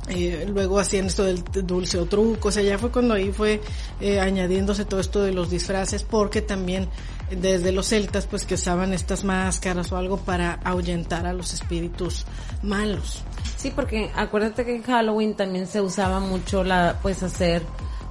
Eh, 0.10 0.46
luego 0.48 0.80
hacían 0.80 1.08
esto 1.08 1.26
del 1.26 1.44
dulce 1.44 1.98
o 1.98 2.06
truco, 2.06 2.48
o 2.48 2.52
sea, 2.52 2.64
ya 2.64 2.78
fue 2.78 2.92
cuando 2.92 3.14
ahí 3.14 3.34
fue 3.34 3.62
eh, 4.00 4.22
añadiéndose 4.22 4.86
todo 4.86 5.02
esto 5.02 5.22
de 5.22 5.34
los 5.34 5.50
disfraces, 5.50 6.04
porque 6.04 6.42
también 6.42 6.88
eh, 7.30 7.36
desde 7.36 7.74
los 7.74 7.88
celtas, 7.88 8.26
pues 8.26 8.46
que 8.46 8.54
usaban 8.54 8.94
estas 8.94 9.26
máscaras 9.26 9.92
o 9.92 9.98
algo 9.98 10.18
para 10.18 10.60
ahuyentar 10.64 11.26
a 11.26 11.34
los 11.34 11.54
espíritus 11.54 12.26
malos. 12.64 13.22
Sí, 13.58 13.74
porque 13.76 14.10
acuérdate 14.16 14.64
que 14.64 14.76
en 14.76 14.84
Halloween 14.84 15.36
también 15.36 15.68
se 15.68 15.82
usaba 15.82 16.22
mucho 16.22 16.64
la, 16.64 17.00
pues 17.02 17.22
hacer, 17.22 17.64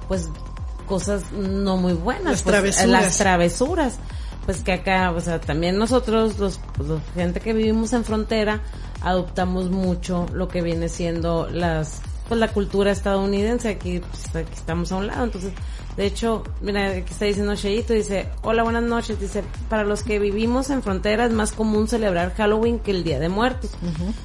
pues 0.07 0.29
cosas 0.85 1.31
no 1.31 1.77
muy 1.77 1.93
buenas. 1.93 2.25
Las 2.25 2.43
pues, 2.43 2.53
travesuras. 2.53 2.89
Las 2.89 3.17
travesuras. 3.17 3.99
Pues 4.47 4.63
que 4.63 4.71
acá, 4.71 5.11
o 5.11 5.19
sea, 5.19 5.41
también 5.41 5.77
nosotros, 5.77 6.39
los, 6.39 6.61
pues, 6.77 6.89
gente 7.13 7.41
que 7.41 7.51
vivimos 7.51 7.91
en 7.91 8.05
frontera, 8.05 8.61
adoptamos 9.01 9.69
mucho 9.69 10.25
lo 10.31 10.47
que 10.47 10.61
viene 10.61 10.87
siendo 10.87 11.49
las, 11.51 12.01
pues 12.29 12.39
la 12.39 12.47
cultura 12.47 12.91
estadounidense. 12.91 13.67
Aquí, 13.67 13.99
pues, 13.99 14.33
aquí 14.33 14.53
estamos 14.53 14.93
a 14.93 14.95
un 14.95 15.07
lado, 15.07 15.25
entonces, 15.25 15.51
de 15.97 16.05
hecho, 16.05 16.43
mira, 16.61 16.89
aquí 16.91 17.11
está 17.11 17.25
diciendo 17.25 17.55
Sheito, 17.55 17.91
dice, 17.93 18.29
hola, 18.43 18.61
buenas 18.63 18.83
noches, 18.83 19.19
dice, 19.19 19.43
para 19.67 19.83
los 19.83 20.03
que 20.03 20.19
vivimos 20.19 20.69
en 20.69 20.83
frontera 20.83 21.25
es 21.25 21.31
más 21.31 21.51
común 21.51 21.87
celebrar 21.87 22.33
Halloween 22.35 22.77
que 22.79 22.91
el 22.91 23.03
Día 23.03 23.19
de 23.19 23.29
Muertos. 23.29 23.71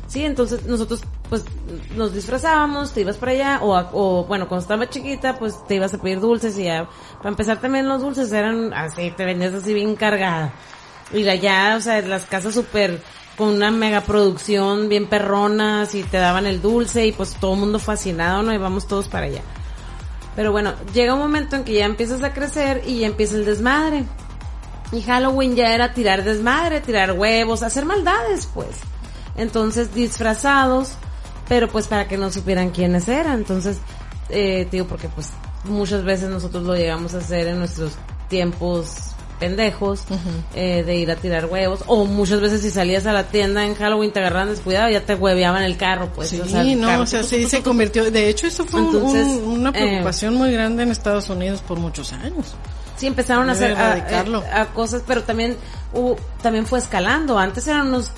Sí, 0.06 0.24
entonces 0.24 0.66
nosotros 0.66 1.00
pues 1.30 1.44
nos 1.96 2.12
disfrazábamos, 2.14 2.92
te 2.92 3.00
ibas 3.00 3.16
para 3.16 3.32
allá, 3.32 3.58
o, 3.62 3.74
a- 3.74 3.88
o 3.94 4.24
bueno, 4.26 4.48
cuando 4.48 4.62
estaba 4.62 4.88
chiquita, 4.90 5.38
pues 5.38 5.56
te 5.66 5.76
ibas 5.76 5.94
a 5.94 5.98
pedir 5.98 6.20
dulces 6.20 6.58
y 6.58 6.64
ya, 6.64 6.86
para 7.18 7.30
empezar 7.30 7.58
también 7.58 7.88
los 7.88 8.02
dulces 8.02 8.30
eran 8.32 8.74
así, 8.74 9.10
te 9.16 9.24
venías 9.24 9.54
así 9.54 9.72
bien 9.72 9.96
cargada. 9.96 10.52
Y 11.10 11.26
allá, 11.28 11.74
o 11.78 11.80
sea, 11.80 12.00
las 12.02 12.26
casas 12.26 12.52
súper, 12.54 13.00
con 13.38 13.48
una 13.48 13.70
mega 13.70 14.02
producción, 14.02 14.90
bien 14.90 15.06
perronas, 15.08 15.94
y 15.94 16.02
te 16.02 16.18
daban 16.18 16.46
el 16.46 16.60
dulce, 16.60 17.06
y 17.06 17.12
pues 17.12 17.34
todo 17.40 17.54
el 17.54 17.60
mundo 17.60 17.78
fascinado, 17.78 18.42
¿no? 18.42 18.52
Y 18.52 18.58
vamos 18.58 18.86
todos 18.86 19.08
para 19.08 19.24
allá. 19.26 19.40
Pero 20.34 20.52
bueno, 20.52 20.74
llega 20.94 21.14
un 21.14 21.20
momento 21.20 21.56
en 21.56 21.64
que 21.64 21.74
ya 21.74 21.84
empiezas 21.84 22.22
a 22.22 22.32
crecer 22.32 22.82
y 22.86 23.00
ya 23.00 23.06
empieza 23.06 23.36
el 23.36 23.44
desmadre. 23.44 24.04
Y 24.90 25.02
Halloween 25.02 25.56
ya 25.56 25.74
era 25.74 25.94
tirar 25.94 26.24
desmadre, 26.24 26.80
tirar 26.80 27.12
huevos, 27.12 27.62
hacer 27.62 27.84
maldades, 27.84 28.48
pues. 28.52 28.76
Entonces, 29.36 29.94
disfrazados, 29.94 30.92
pero 31.48 31.68
pues 31.68 31.86
para 31.86 32.08
que 32.08 32.18
no 32.18 32.30
supieran 32.30 32.70
quiénes 32.70 33.08
eran. 33.08 33.38
Entonces, 33.38 33.78
eh, 34.28 34.68
digo, 34.70 34.86
porque 34.86 35.08
pues 35.08 35.30
muchas 35.64 36.04
veces 36.04 36.28
nosotros 36.28 36.64
lo 36.64 36.74
llegamos 36.74 37.14
a 37.14 37.18
hacer 37.18 37.46
en 37.46 37.58
nuestros 37.58 37.92
tiempos 38.28 39.11
pendejos, 39.42 40.04
eh, 40.54 40.82
de 40.86 40.94
ir 40.96 41.10
a 41.10 41.16
tirar 41.16 41.46
huevos, 41.46 41.80
o 41.86 42.04
muchas 42.04 42.40
veces 42.40 42.60
si 42.62 42.70
salías 42.70 43.06
a 43.06 43.12
la 43.12 43.24
tienda 43.24 43.64
en 43.66 43.74
Halloween 43.74 44.12
te 44.12 44.20
agarraban 44.20 44.48
descuidado, 44.50 44.88
ya 44.88 45.00
te 45.00 45.14
hueveaban 45.16 45.64
el 45.64 45.76
carro, 45.76 46.10
pues. 46.14 46.28
Sí, 46.28 46.40
o 46.40 46.46
sea, 46.46 46.60
el 46.62 46.80
no, 46.80 46.86
carro, 46.86 47.02
o 47.02 47.06
sea, 47.06 47.22
sí 47.24 47.46
se 47.48 47.62
convirtió, 47.62 48.10
de 48.10 48.28
hecho 48.28 48.46
eso 48.46 48.64
fue 48.64 48.80
Entonces, 48.80 49.26
un- 49.26 49.60
una 49.60 49.70
eh, 49.70 49.72
preocupación 49.72 50.34
muy 50.34 50.52
grande 50.52 50.84
en 50.84 50.90
Estados 50.92 51.28
Unidos 51.28 51.60
por 51.60 51.78
muchos 51.78 52.12
años. 52.12 52.54
Sí, 52.96 53.06
empezaron 53.08 53.48
a 53.48 53.52
hacer 53.52 53.72
a, 53.76 53.94
erradicarlo. 53.96 54.44
a- 54.52 54.60
a 54.60 54.66
cosas, 54.72 55.02
pero 55.06 55.22
también 55.24 55.56
hubo, 55.92 56.16
también 56.40 56.66
fue 56.66 56.78
escalando. 56.78 57.36
Antes 57.38 57.66
eran 57.66 57.88
unos 57.88 58.10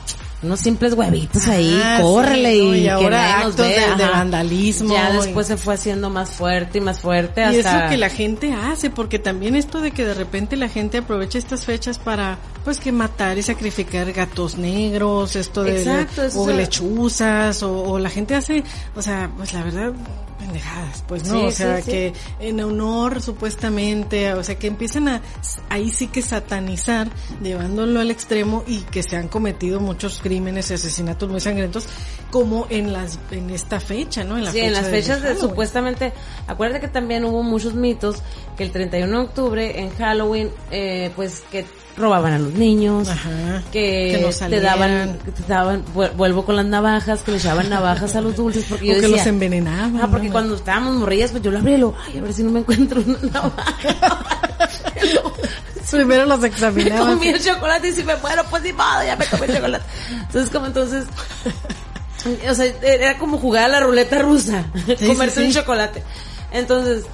unos 0.45 0.61
simples 0.61 0.93
huevitos 0.95 1.47
ahí, 1.49 1.81
Ah, 1.83 1.99
córrele 2.03 2.53
sí, 2.53 2.59
¿no? 2.63 2.75
y, 2.75 2.79
Y 2.79 2.83
que 2.85 2.91
ahora 2.91 3.39
nos 3.39 3.47
actos 3.59 3.67
de- 3.99 4.05
vandalismo 4.07 4.95
Ya 4.95 5.11
y- 5.11 5.17
después 5.17 5.47
se 5.47 5.57
fue 5.57 5.75
haciendo 5.75 6.11
más 6.11 6.31
fuerte 6.31 6.79
y 6.79 6.81
más 6.81 7.01
fuerte 7.01 7.41
Y 7.41 7.45
hasta 7.59 7.85
lo 7.85 7.91
que 7.91 7.97
la 7.97 8.11
gente 8.11 8.53
hace, 8.53 8.91
porque 8.91 9.19
también 9.19 9.55
esto 9.57 9.81
de 9.81 9.91
que 9.91 10.05
de 10.05 10.15
repente 10.15 10.57
la 10.57 10.69
gente 10.69 10.99
aprovecha 10.99 11.39
estas 11.39 11.65
fechas 11.65 11.99
para, 11.99 12.39
pues 12.65 12.79
que 12.81 12.93
matar 12.93 13.39
y 13.39 13.43
sacrificar 13.43 14.13
gatos 14.13 14.57
negros, 14.57 15.37
esto 15.37 15.63
de, 15.65 15.79
Exacto, 15.79 16.25
eso 16.25 16.43
o 16.43 16.51
lechuzas, 16.51 17.63
o, 17.63 17.83
o 17.83 17.99
la 17.99 18.11
gente 18.11 18.35
hace, 18.35 18.63
o 18.95 19.03
sea, 19.03 19.31
pues 19.37 19.53
la 19.53 19.63
verdad, 19.63 19.93
pendejadas, 20.45 21.05
pues 21.09 21.27
no, 21.27 21.41
Sí, 21.41 21.47
o 21.47 21.51
sea, 21.51 21.77
sí, 21.79 21.83
sí. 21.83 21.91
que 21.91 22.13
en 22.41 22.61
honor 22.61 23.23
supuestamente, 23.23 24.33
o 24.35 24.45
sea, 24.45 24.59
que 24.59 24.67
empiezan 24.67 25.09
a, 25.09 25.23
ahí 25.71 25.91
sí 25.91 26.09
que 26.09 26.21
satanizar, 26.23 27.09
llevándolo 27.43 28.01
al 28.01 28.11
extremo 28.11 28.63
y 28.67 28.81
que 28.81 29.03
se 29.03 29.17
han 29.17 29.29
cometido 29.29 29.81
muchos 29.81 30.21
crímenes 30.21 30.71
y 30.71 30.75
asesinatos 30.75 31.29
muy 31.29 31.41
sangrientos, 31.41 31.87
como 32.31 32.67
en 32.69 32.93
las, 32.93 33.19
en 33.31 33.51
esta 33.51 33.81
fecha, 33.81 34.25
¿no? 34.25 34.37
En 34.37 34.45
la 34.45 34.53
sí, 34.53 34.59
fecha 34.59 34.67
en 34.67 34.73
las 34.75 34.89
fechas 34.89 35.23
de, 35.23 35.29
Halloween. 35.29 35.49
supuestamente, 35.49 36.13
acuérdate 36.47 36.81
que 36.81 36.89
también 36.89 37.25
hubo 37.25 37.43
muchos 37.43 37.75
mitos 37.75 38.23
que 38.57 38.65
el 38.65 38.71
31 38.71 39.19
de 39.19 39.25
octubre 39.25 39.81
en 39.81 39.91
Halloween, 39.91 40.51
eh, 40.71 41.11
pues 41.17 41.43
que 41.51 41.65
robaban 41.97 42.33
a 42.33 42.39
los 42.39 42.53
niños, 42.55 43.09
Ajá. 43.09 43.63
que, 43.73 44.19
Que 44.19 44.21
no 44.43 44.49
te 44.49 44.61
daban, 44.61 45.19
que 45.25 45.31
te 45.31 45.43
daban, 45.45 45.85
vuel- 45.95 46.13
vuelvo 46.17 46.45
con 46.45 46.57
las 46.57 46.67
navajas, 46.67 47.23
que 47.23 47.31
le 47.33 47.37
echaban 47.39 47.69
navajas 47.71 48.17
a 48.17 48.21
los 48.21 48.35
dulces 48.37 48.65
porque 48.69 48.87
yo 48.87 48.95
que 48.95 49.01
decía, 49.03 49.17
los 49.19 49.27
envenenaban. 49.27 50.01
Ah, 50.03 50.09
porque 50.11 50.27
¿no? 50.27 50.33
cuando 50.33 50.55
estábamos 50.57 50.95
morrillas, 50.97 51.31
pues 51.31 51.43
yo 51.43 51.51
lo 51.53 51.59
abrí 51.59 51.75
y 51.75 51.77
lo, 51.79 51.95
ay, 52.07 52.19
a 52.19 52.23
ver 52.23 52.33
si 52.33 52.43
no 52.43 52.51
me 52.51 52.61
encuentro 52.61 53.01
una 53.07 53.19
navaja. 53.33 53.75
Primero 55.91 56.25
los 56.27 56.41
me 56.41 56.49
examinaban. 56.49 57.15
comí 57.15 57.29
el 57.29 57.41
chocolate 57.41 57.89
y 57.89 57.93
si 57.93 58.03
me 58.03 58.17
muero, 58.17 58.43
pues 58.51 58.63
ni 58.65 58.73
modo, 58.73 59.05
ya 59.07 59.15
me 59.17 59.27
comí 59.27 59.43
el 59.47 59.55
chocolate. 59.55 59.85
Entonces, 60.11 60.51
como 60.51 60.67
entonces, 60.67 61.05
o 62.51 62.55
sea, 62.55 62.67
era 62.83 63.17
como 63.19 63.39
jugar 63.39 63.65
a 63.67 63.69
la 63.69 63.81
ruleta 63.81 64.19
rusa, 64.19 64.65
Sí, 64.99 65.07
comerse 65.07 65.37
sí, 65.37 65.41
sí. 65.43 65.47
un 65.47 65.53
chocolate. 65.63 66.03
Entonces, 66.51 67.05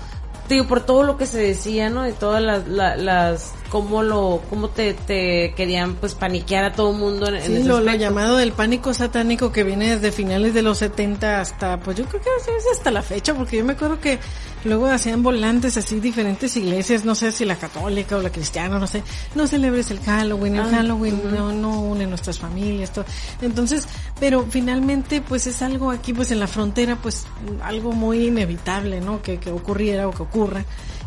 digo, 0.49 0.66
por 0.66 0.81
todo 0.87 1.03
lo 1.03 1.18
que 1.18 1.26
se 1.26 1.39
decía, 1.39 1.91
¿no? 1.91 2.05
De 2.05 2.12
todas 2.12 2.43
las, 2.43 2.66
la- 2.68 2.97
las, 2.97 3.51
cómo 3.71 4.03
lo, 4.03 4.43
cómo 4.51 4.68
te, 4.68 4.95
te 4.95 5.55
querían, 5.57 5.95
pues, 5.95 6.14
paniquear 6.14 6.64
a 6.64 6.73
todo 6.73 6.91
el 6.91 6.99
mundo 6.99 7.29
en, 7.29 7.37
en 7.37 7.43
Sí, 7.43 7.55
ese 7.55 7.64
lo, 7.64 7.81
lo 7.81 7.95
llamado 7.95 8.37
del 8.37 8.53
pánico 8.53 8.93
satánico 8.93 9.53
que 9.53 9.64
viene 9.64 9.97
desde 9.97 10.12
finales 10.12 10.53
de 10.53 10.62
los 10.62 10.79
70 10.79 11.41
hasta, 11.41 11.79
pues 11.81 11.97
yo 11.97 12.05
creo 12.05 12.21
que 12.21 12.31
veces 12.31 12.66
hasta 12.73 12.91
la 12.91 13.03
fecha, 13.03 13.35
porque 13.35 13.59
yo 13.59 13.64
me 13.64 13.75
acuerdo 13.75 14.01
que 14.01 14.18
luego 14.64 14.87
hacían 14.87 15.23
volantes 15.23 15.77
así 15.77 16.01
diferentes 16.01 16.57
iglesias, 16.57 17.05
no 17.05 17.14
sé 17.14 17.33
si 17.33 17.45
la 17.45 17.57
católica 17.57 18.16
o 18.16 18.21
la 18.21 18.31
cristiana, 18.31 18.79
no 18.79 18.87
sé, 18.87 19.03
no 19.35 19.47
celebres 19.47 19.91
el 19.91 20.01
Halloween, 20.01 20.57
el 20.57 20.61
Ah, 20.62 20.68
Halloween 20.71 21.21
no, 21.33 21.53
no 21.53 21.81
une 21.81 22.07
nuestras 22.07 22.39
familias, 22.39 22.93
todo. 22.93 23.05
Entonces, 23.41 23.87
pero 24.18 24.47
finalmente 24.49 25.21
pues 25.21 25.47
es 25.47 25.62
algo 25.62 25.91
aquí 25.91 26.12
pues 26.12 26.31
en 26.31 26.41
la 26.41 26.47
frontera 26.47 26.97
pues 26.97 27.27
algo 27.62 27.93
muy 27.93 28.27
inevitable, 28.27 29.01
¿no? 29.01 29.23
Que, 29.23 29.39
que 29.39 29.51
ocurriera 29.51 30.09
o 30.09 30.12
que 30.12 30.23
ocurra. 30.23 30.64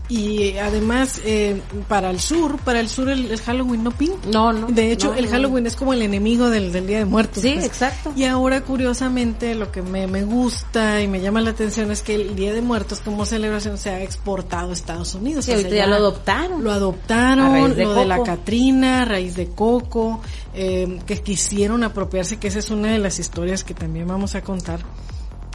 Y 0.09 0.57
además, 0.57 1.21
eh, 1.23 1.61
para 1.87 2.09
el 2.09 2.19
sur, 2.19 2.57
para 2.59 2.81
el 2.81 2.89
sur 2.89 3.09
el, 3.09 3.31
el 3.31 3.39
Halloween 3.39 3.83
no 3.83 3.91
pinta. 3.91 4.27
No, 4.31 4.51
no. 4.51 4.67
De 4.67 4.91
hecho, 4.91 5.11
no, 5.11 5.13
el 5.15 5.25
no. 5.25 5.31
Halloween 5.31 5.65
es 5.65 5.75
como 5.75 5.93
el 5.93 6.01
enemigo 6.01 6.49
del, 6.49 6.73
del 6.73 6.87
Día 6.87 6.99
de 6.99 7.05
Muertos. 7.05 7.41
Sí, 7.41 7.53
pues. 7.53 7.65
exacto. 7.65 8.11
Y 8.15 8.25
ahora, 8.25 8.61
curiosamente, 8.61 9.55
lo 9.55 9.71
que 9.71 9.81
me, 9.81 10.07
me 10.07 10.23
gusta 10.23 11.01
y 11.01 11.07
me 11.07 11.21
llama 11.21 11.39
la 11.41 11.51
atención 11.51 11.89
es 11.89 12.01
que 12.01 12.15
el 12.15 12.35
Día 12.35 12.53
de 12.53 12.61
Muertos 12.61 12.99
como 12.99 13.25
celebración 13.25 13.77
se 13.77 13.91
ha 13.91 14.03
exportado 14.03 14.71
a 14.71 14.73
Estados 14.73 15.15
Unidos. 15.15 15.45
Sí, 15.45 15.51
O 15.51 15.55
sea, 15.55 15.63
ahorita 15.63 15.75
ya 15.75 15.87
lo 15.87 15.95
adoptaron. 15.95 16.63
Lo 16.63 16.71
adoptaron, 16.71 17.75
de 17.75 17.83
lo 17.83 17.93
de 17.93 18.05
la. 18.05 18.23
Catrina, 18.23 19.01
a 19.01 19.05
raíz 19.05 19.35
de 19.35 19.47
Coco, 19.47 20.21
eh, 20.53 20.99
que 21.05 21.21
quisieron 21.21 21.83
apropiarse, 21.83 22.37
que 22.37 22.47
esa 22.47 22.59
es 22.59 22.69
una 22.69 22.91
de 22.91 22.99
las 22.99 23.19
historias 23.19 23.63
que 23.63 23.73
también 23.73 24.07
vamos 24.07 24.35
a 24.35 24.41
contar. 24.41 24.81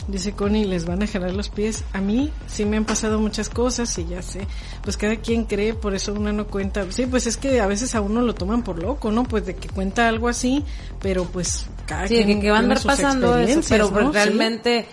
Dice 0.08 0.32
Connie, 0.32 0.64
les 0.64 0.86
van 0.86 1.02
a 1.02 1.06
jalar 1.06 1.34
los 1.34 1.50
pies. 1.50 1.84
A 1.92 2.00
mí 2.00 2.32
sí 2.46 2.64
me 2.64 2.78
han 2.78 2.86
pasado 2.86 3.18
muchas 3.20 3.50
cosas 3.50 3.96
y 3.98 4.06
ya 4.06 4.22
sé. 4.22 4.40
Pues 4.82 4.96
cada 4.96 5.16
quien 5.16 5.44
cree, 5.44 5.74
por 5.74 5.94
eso 5.94 6.14
uno 6.14 6.32
no 6.32 6.46
cuenta. 6.46 6.90
Sí, 6.90 7.04
pues 7.04 7.26
es 7.26 7.36
que 7.36 7.60
a 7.60 7.66
veces 7.66 7.94
a 7.94 8.00
uno 8.00 8.22
lo 8.22 8.34
toman 8.34 8.62
por 8.64 8.82
loco, 8.82 9.12
¿no? 9.12 9.24
Pues 9.24 9.44
de 9.44 9.54
que 9.56 9.68
cuenta 9.68 10.08
algo 10.08 10.28
así, 10.28 10.64
pero 11.02 11.24
pues 11.26 11.66
cada 11.86 12.08
Sí, 12.08 12.16
quien 12.16 12.38
que, 12.38 12.40
que 12.46 12.50
va 12.50 12.56
a 12.56 12.60
andar 12.60 12.82
pasando 12.82 13.36
eso, 13.36 13.60
pero 13.68 13.90
¿no? 13.90 14.06
Sí. 14.08 14.14
realmente 14.14 14.86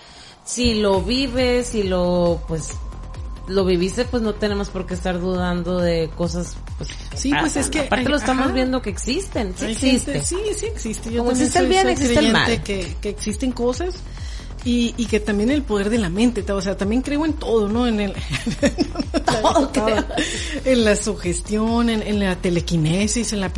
si 0.43 0.75
lo 0.81 1.01
vives, 1.01 1.67
si 1.67 1.83
lo 1.83 2.41
pues 2.47 2.71
lo 3.47 3.63
viviste, 3.63 4.03
pues 4.05 4.21
no 4.21 4.33
tenemos 4.33 4.69
por 4.69 4.85
qué 4.85 4.95
estar 4.95 5.19
dudando 5.19 5.77
de 5.79 6.09
cosas 6.17 6.57
pues 6.77 6.89
que 7.11 7.17
Sí, 7.17 7.31
pues 7.39 7.55
es 7.55 7.69
que 7.69 7.81
aparte 7.81 8.05
hay- 8.05 8.11
lo 8.11 8.17
estamos 8.17 8.45
ajá. 8.47 8.53
viendo 8.53 8.81
que 8.81 8.89
existen, 8.89 9.53
sí 9.55 9.65
existe. 9.67 10.11
gente- 10.13 10.25
sí, 10.27 10.37
sí 10.55 10.65
existe. 10.65 11.11
Yo 11.11 11.19
Como 11.19 11.31
existe 11.31 11.59
el 11.59 11.67
bien, 11.67 11.87
existe 11.87 12.19
el 12.19 12.33
mal. 12.33 12.61
Que, 12.63 12.97
que 13.01 13.09
existen 13.09 13.51
cosas 13.53 13.95
y, 14.65 14.95
y 14.97 15.05
que 15.05 15.19
también 15.19 15.51
el 15.51 15.61
poder 15.61 15.91
de 15.91 15.99
la 15.99 16.09
mente, 16.09 16.43
o 16.51 16.59
sea, 16.59 16.75
también 16.75 17.03
creo 17.03 17.23
en 17.23 17.33
todo, 17.33 17.69
¿no? 17.69 17.85
En 17.85 17.99
el, 17.99 18.13
Todo 19.25 19.71
creo. 19.71 20.03
en 20.65 20.83
la 20.83 20.95
sugestión, 20.95 21.87
en, 21.87 22.01
en 22.01 22.19
la 22.19 22.35
telequinesis, 22.35 23.31
en 23.31 23.41
la 23.41 23.51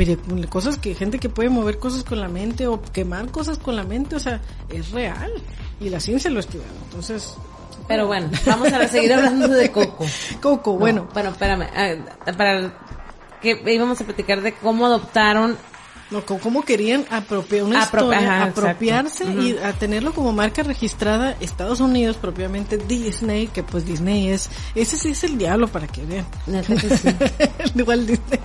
cosas 0.49 0.77
que 0.77 0.93
gente 0.95 1.17
que 1.17 1.29
puede 1.29 1.49
mover 1.49 1.79
cosas 1.79 2.03
con 2.03 2.19
la 2.19 2.27
mente 2.27 2.67
o 2.67 2.81
quemar 2.81 3.31
cosas 3.31 3.57
con 3.57 3.77
la 3.77 3.85
mente, 3.85 4.17
o 4.17 4.19
sea, 4.19 4.41
es 4.69 4.91
real 4.91 5.31
y 5.79 5.89
la 5.89 6.01
ciencia 6.01 6.29
lo 6.29 6.41
estudia. 6.41 6.65
Entonces, 6.83 7.35
Pero 7.87 8.05
bueno, 8.07 8.29
vamos 8.45 8.71
a 8.73 8.85
seguir 8.89 9.13
hablando 9.13 9.47
de 9.47 9.71
Coco. 9.71 10.05
Coco, 10.41 10.73
No, 10.73 10.79
bueno, 10.79 11.07
bueno, 11.13 11.29
espérame, 11.29 11.67
ah, 11.73 12.33
para 12.37 12.73
que 13.41 13.61
íbamos 13.65 14.01
a 14.01 14.03
platicar 14.03 14.41
de 14.41 14.53
cómo 14.55 14.85
adoptaron 14.85 15.57
No, 16.09 16.25
cómo 16.25 16.63
querían 16.63 17.05
apropiar 17.09 17.63
una 17.63 17.83
historia, 17.83 18.19
ajá, 18.19 18.43
apropiarse 18.45 19.25
y 19.25 19.57
a 19.57 19.73
tenerlo 19.73 20.13
como 20.13 20.31
marca 20.31 20.63
registrada 20.63 21.35
Estados 21.41 21.81
Unidos, 21.81 22.15
propiamente 22.15 22.77
Disney, 22.77 23.47
que 23.47 23.61
pues 23.61 23.85
Disney 23.85 24.29
es, 24.29 24.49
ese 24.73 24.95
sí 24.95 25.09
es 25.09 25.23
el 25.25 25.37
diablo 25.37 25.67
para 25.67 25.87
que 25.87 26.05
vean. 26.05 26.25
Neta 26.45 26.75
que 26.75 26.95
sí. 26.95 27.09
Igual 27.75 28.07
Disney. 28.07 28.39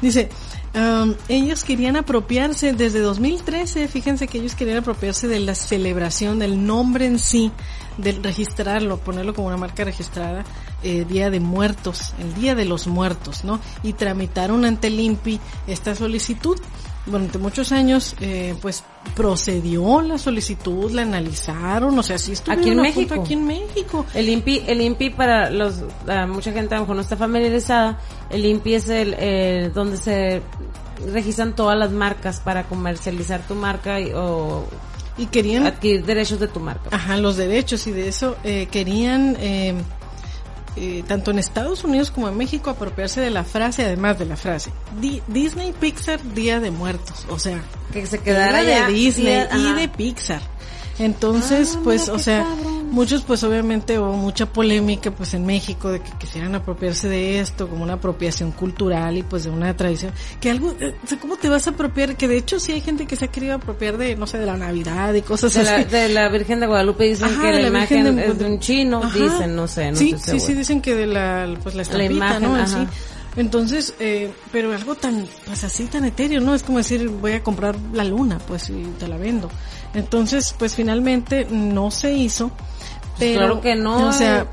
Dice, 0.00 0.28
um, 0.76 1.14
ellos 1.28 1.64
querían 1.64 1.96
apropiarse 1.96 2.72
desde 2.72 3.00
2013, 3.00 3.88
fíjense 3.88 4.28
que 4.28 4.38
ellos 4.38 4.54
querían 4.54 4.78
apropiarse 4.78 5.26
de 5.26 5.40
la 5.40 5.56
celebración, 5.56 6.38
del 6.38 6.64
nombre 6.64 7.06
en 7.06 7.18
sí, 7.18 7.50
del 7.96 8.22
registrarlo, 8.22 8.98
ponerlo 8.98 9.34
como 9.34 9.48
una 9.48 9.56
marca 9.56 9.82
registrada, 9.82 10.44
eh, 10.84 11.04
Día 11.04 11.30
de 11.30 11.40
Muertos, 11.40 12.14
el 12.20 12.32
Día 12.34 12.54
de 12.54 12.64
los 12.64 12.86
Muertos, 12.86 13.42
¿no? 13.42 13.58
Y 13.82 13.94
tramitaron 13.94 14.64
ante 14.64 14.86
el 14.86 15.00
INPI 15.00 15.40
esta 15.66 15.96
solicitud. 15.96 16.58
Durante 17.10 17.38
muchos 17.38 17.72
años, 17.72 18.14
eh, 18.20 18.54
pues 18.60 18.84
procedió 19.16 20.02
la 20.02 20.18
solicitud, 20.18 20.90
la 20.92 21.02
analizaron, 21.02 21.98
o 21.98 22.02
sea, 22.02 22.18
sí 22.18 22.32
estuvieron 22.32 22.60
Aquí 22.60 22.70
en 22.70 22.76
punto 22.76 22.98
México. 23.00 23.22
aquí 23.22 23.32
en 23.34 23.46
México. 23.46 24.06
El 24.14 24.28
INPI, 24.28 24.64
el 24.66 24.80
INPI 24.80 25.10
para 25.10 25.50
los, 25.50 25.82
mucha 26.28 26.52
gente 26.52 26.74
a 26.74 26.78
lo 26.78 26.82
mejor 26.82 26.96
no 26.96 27.02
está 27.02 27.16
familiarizada, 27.16 27.98
el 28.30 28.44
INPI 28.44 28.74
es 28.74 28.88
el, 28.88 29.14
eh, 29.18 29.70
donde 29.74 29.96
se 29.96 30.42
registran 31.12 31.54
todas 31.54 31.78
las 31.78 31.92
marcas 31.92 32.40
para 32.40 32.64
comercializar 32.64 33.40
tu 33.46 33.54
marca 33.54 34.00
y, 34.00 34.12
o 34.14 34.64
Y 35.16 35.26
querían 35.26 35.66
adquirir 35.66 36.04
derechos 36.04 36.38
de 36.40 36.48
tu 36.48 36.60
marca. 36.60 36.90
Ajá, 36.92 37.16
los 37.16 37.36
derechos 37.36 37.86
y 37.86 37.92
de 37.92 38.08
eso 38.08 38.36
eh, 38.44 38.68
querían, 38.70 39.36
eh, 40.78 41.04
tanto 41.06 41.30
en 41.30 41.38
Estados 41.38 41.84
Unidos 41.84 42.10
como 42.10 42.28
en 42.28 42.36
México, 42.36 42.70
apropiarse 42.70 43.20
de 43.20 43.30
la 43.30 43.44
frase, 43.44 43.84
además 43.84 44.18
de 44.18 44.24
la 44.26 44.36
frase, 44.36 44.70
Di- 45.00 45.22
Disney 45.26 45.72
Pixar 45.72 46.20
Día 46.34 46.60
de 46.60 46.70
Muertos, 46.70 47.26
o 47.28 47.38
sea, 47.38 47.60
Que 47.92 48.06
se 48.06 48.18
quedara 48.18 48.62
de 48.62 48.92
Disney 48.92 49.26
día- 49.26 49.48
y 49.56 49.72
de 49.74 49.88
Pixar. 49.88 50.40
Entonces, 50.98 51.74
Ah, 51.76 51.80
pues, 51.84 52.08
o 52.08 52.18
sea, 52.18 52.42
cabrón. 52.44 52.88
muchos, 52.90 53.22
pues, 53.22 53.42
obviamente, 53.44 53.98
hubo 53.98 54.12
mucha 54.14 54.46
polémica, 54.46 55.10
pues, 55.10 55.32
en 55.34 55.46
México 55.46 55.90
de 55.92 56.00
que 56.00 56.10
quisieran 56.18 56.54
apropiarse 56.54 57.08
de 57.08 57.38
esto 57.40 57.68
como 57.68 57.84
una 57.84 57.94
apropiación 57.94 58.50
cultural 58.50 59.16
y, 59.16 59.22
pues, 59.22 59.44
de 59.44 59.50
una 59.50 59.76
tradición. 59.76 60.12
Que 60.40 60.50
algo, 60.50 60.74
eh, 60.80 60.94
o 61.04 61.06
sea, 61.06 61.18
¿cómo 61.20 61.36
te 61.36 61.48
vas 61.48 61.66
a 61.68 61.70
apropiar? 61.70 62.16
Que 62.16 62.26
de 62.26 62.36
hecho 62.36 62.58
sí 62.58 62.72
hay 62.72 62.80
gente 62.80 63.06
que 63.06 63.14
se 63.16 63.26
ha 63.26 63.28
querido 63.28 63.54
apropiar 63.54 63.96
de, 63.96 64.16
no 64.16 64.26
sé, 64.26 64.38
de 64.38 64.46
la 64.46 64.56
Navidad 64.56 65.14
y 65.14 65.22
cosas 65.22 65.54
de, 65.54 65.62
la, 65.62 65.76
así. 65.76 65.84
de 65.84 66.08
la 66.08 66.28
Virgen 66.30 66.60
de 66.60 66.66
Guadalupe 66.66 67.04
dicen 67.04 67.28
Ajá, 67.28 67.42
que 67.42 67.46
de 67.48 67.52
la, 67.54 67.60
la 67.60 67.68
imagen 67.68 68.16
de- 68.16 68.26
es 68.26 68.38
de 68.38 68.44
un 68.46 68.58
chino, 68.58 69.00
Ajá. 69.04 69.18
dicen, 69.18 69.54
no 69.56 69.68
sé, 69.68 69.90
no 69.92 69.96
sí, 69.98 70.10
estoy 70.16 70.40
sí, 70.40 70.46
sí, 70.46 70.54
dicen 70.54 70.80
que 70.80 70.94
de 70.96 71.06
la, 71.06 71.48
pues 71.62 71.74
la 71.76 71.82
estampita, 71.82 72.12
imagen, 72.12 72.42
¿no? 72.42 72.56
Así. 72.56 72.78
Entonces, 73.36 73.94
eh, 74.00 74.32
pero 74.50 74.74
algo 74.74 74.96
tan, 74.96 75.24
pues 75.46 75.62
así 75.62 75.84
tan 75.84 76.04
etéreo, 76.04 76.40
¿no? 76.40 76.56
Es 76.56 76.64
como 76.64 76.78
decir, 76.78 77.08
voy 77.08 77.32
a 77.32 77.42
comprar 77.42 77.76
la 77.92 78.02
luna, 78.02 78.38
pues, 78.38 78.68
y 78.70 78.82
te 78.98 79.06
la 79.06 79.16
vendo. 79.16 79.48
Entonces, 79.94 80.54
pues 80.58 80.74
finalmente 80.74 81.46
no 81.50 81.90
se 81.90 82.12
hizo. 82.12 82.50
Pero, 83.18 83.40
claro 83.40 83.60
que 83.60 83.74
no, 83.74 84.08
O 84.08 84.12
sea, 84.12 84.42
eh. 84.42 84.46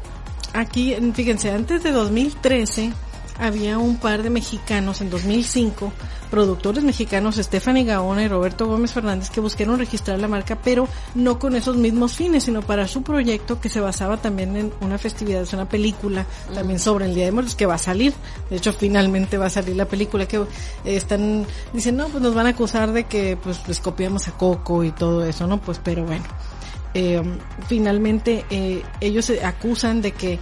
aquí, 0.54 0.96
fíjense, 1.14 1.52
antes 1.52 1.84
de 1.84 1.92
2013 1.92 2.94
había 3.40 3.78
un 3.78 3.98
par 3.98 4.24
de 4.24 4.30
mexicanos 4.30 5.02
en 5.02 5.10
2005, 5.10 5.92
productores 6.32 6.84
mexicanos, 6.84 7.36
Stephanie 7.36 7.84
Gaona 7.84 8.24
y 8.24 8.28
Roberto 8.28 8.68
Gómez 8.68 8.94
Fernández, 8.94 9.30
que 9.30 9.40
buscaron 9.40 9.78
registrar 9.78 10.20
la 10.20 10.28
marca, 10.28 10.58
pero 10.64 10.88
no 11.14 11.40
con 11.40 11.56
esos 11.56 11.78
mismos 11.78 12.14
fines, 12.14 12.46
sino 12.46 12.62
para 12.62 12.88
su 12.88 13.04
proyecto 13.04 13.60
que 13.60 13.70
se 13.70 13.80
basaba 13.80 14.18
también 14.18 14.56
en 14.56 14.74
una 14.82 14.98
festividad, 14.98 15.42
es 15.42 15.54
una 15.54 15.68
película 15.68 16.26
también 16.54 16.80
sobre 16.80 17.06
el 17.06 17.16
Día 17.16 17.26
de 17.26 17.32
Muertos 17.32 17.56
que 17.56 17.66
va 17.66 17.76
a 17.76 17.80
salir. 17.80 18.14
De 18.50 18.58
hecho, 18.58 18.74
finalmente 18.74 19.38
va 19.38 19.48
a 19.48 19.50
salir 19.50 19.76
la 19.76 19.86
película 19.86 20.28
que 20.28 20.38
eh, 20.38 20.46
están, 20.86 21.46
dicen, 21.74 21.98
no, 21.98 22.08
pues 22.08 22.22
nos 22.22 22.34
van 22.34 22.48
a 22.48 22.50
acusar 22.50 22.92
de 22.92 23.06
que 23.06 23.38
pues 23.38 23.68
les 23.68 23.80
copiamos 23.80 24.28
a 24.28 24.32
Coco 24.32 24.84
y 24.84 24.92
todo 24.92 25.26
eso, 25.26 25.48
¿no? 25.48 25.60
Pues, 25.60 25.80
pero 25.84 26.06
bueno. 26.06 26.26
Eh, 26.98 27.22
finalmente 27.68 28.46
eh, 28.50 28.82
ellos 29.02 29.26
se 29.26 29.44
acusan 29.44 30.02
de 30.02 30.14
que 30.14 30.40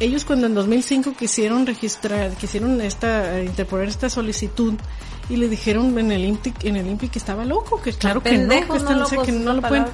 ellos 0.00 0.24
cuando 0.24 0.46
en 0.46 0.54
2005 0.54 1.14
quisieron 1.18 1.66
registrar, 1.66 2.30
quisieron 2.32 2.80
esta, 2.80 3.38
eh, 3.38 3.44
interponer 3.44 3.88
esta 3.88 4.08
solicitud 4.10 4.74
y 5.28 5.36
le 5.36 5.48
dijeron 5.48 5.96
en 5.98 6.12
el 6.12 6.24
INPI, 6.24 6.52
en 6.68 6.76
el 6.76 6.86
INPI 6.86 7.08
que 7.08 7.18
estaba 7.18 7.44
loco, 7.44 7.80
que 7.80 7.92
claro 7.92 8.22
que 8.22 8.36
no, 8.38 8.48
que, 8.48 8.58
están- 8.58 8.98
no 8.98 9.04
o 9.04 9.06
sea, 9.06 9.16
locos, 9.16 9.26
que 9.26 9.32
no 9.32 9.52
lo 9.54 9.62
pueden. 9.62 9.86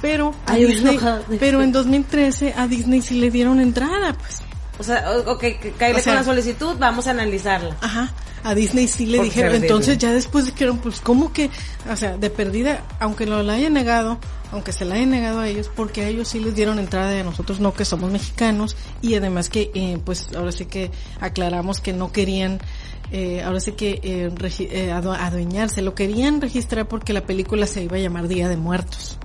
Pero, 0.00 0.34
a 0.46 0.52
Ay, 0.54 0.64
Disney- 0.66 0.94
enojada. 0.96 1.22
pero 1.38 1.62
en 1.62 1.70
2013 1.70 2.54
a 2.56 2.66
Disney 2.66 3.02
sí 3.02 3.20
le 3.20 3.30
dieron 3.30 3.60
entrada, 3.60 4.14
pues. 4.18 4.38
O 4.78 4.82
sea, 4.82 5.04
o- 5.12 5.32
ok, 5.32 5.40
que 5.40 5.74
O 5.78 5.78
sea- 5.78 6.02
con 6.02 6.14
la 6.16 6.24
solicitud, 6.24 6.74
vamos 6.78 7.06
a 7.06 7.10
analizarla. 7.12 7.76
Ajá. 7.80 8.10
A 8.44 8.54
Disney 8.54 8.88
sí 8.88 9.06
le 9.06 9.18
Por 9.18 9.26
dijeron, 9.26 9.52
entonces 9.62 9.98
ya 9.98 10.12
después 10.12 10.46
dijeron, 10.46 10.78
pues 10.78 11.00
cómo 11.00 11.32
que, 11.32 11.50
o 11.90 11.96
sea, 11.96 12.16
de 12.16 12.30
perdida, 12.30 12.82
aunque 13.00 13.26
lo 13.26 13.42
la 13.42 13.54
hayan 13.54 13.72
negado, 13.72 14.18
aunque 14.50 14.72
se 14.72 14.84
la 14.84 14.96
hayan 14.96 15.10
negado 15.10 15.40
a 15.40 15.48
ellos, 15.48 15.70
porque 15.74 16.02
a 16.02 16.08
ellos 16.08 16.28
sí 16.28 16.40
les 16.40 16.54
dieron 16.54 16.78
entrada 16.78 17.14
y 17.14 17.20
a 17.20 17.24
nosotros 17.24 17.60
no, 17.60 17.72
que 17.72 17.84
somos 17.84 18.10
mexicanos, 18.10 18.76
y 19.00 19.14
además 19.14 19.48
que, 19.48 19.70
eh, 19.74 19.98
pues 20.04 20.28
ahora 20.36 20.52
sí 20.52 20.66
que 20.66 20.90
aclaramos 21.20 21.80
que 21.80 21.92
no 21.92 22.10
querían, 22.12 22.60
eh, 23.12 23.42
ahora 23.42 23.60
sí 23.60 23.72
que 23.72 24.00
eh, 24.02 24.30
eh, 24.32 24.90
adu- 24.92 25.16
adueñarse, 25.18 25.82
lo 25.82 25.94
querían 25.94 26.40
registrar 26.40 26.88
porque 26.88 27.12
la 27.12 27.22
película 27.26 27.66
se 27.66 27.82
iba 27.84 27.96
a 27.96 28.00
llamar 28.00 28.28
Día 28.28 28.48
de 28.48 28.56
Muertos. 28.56 29.18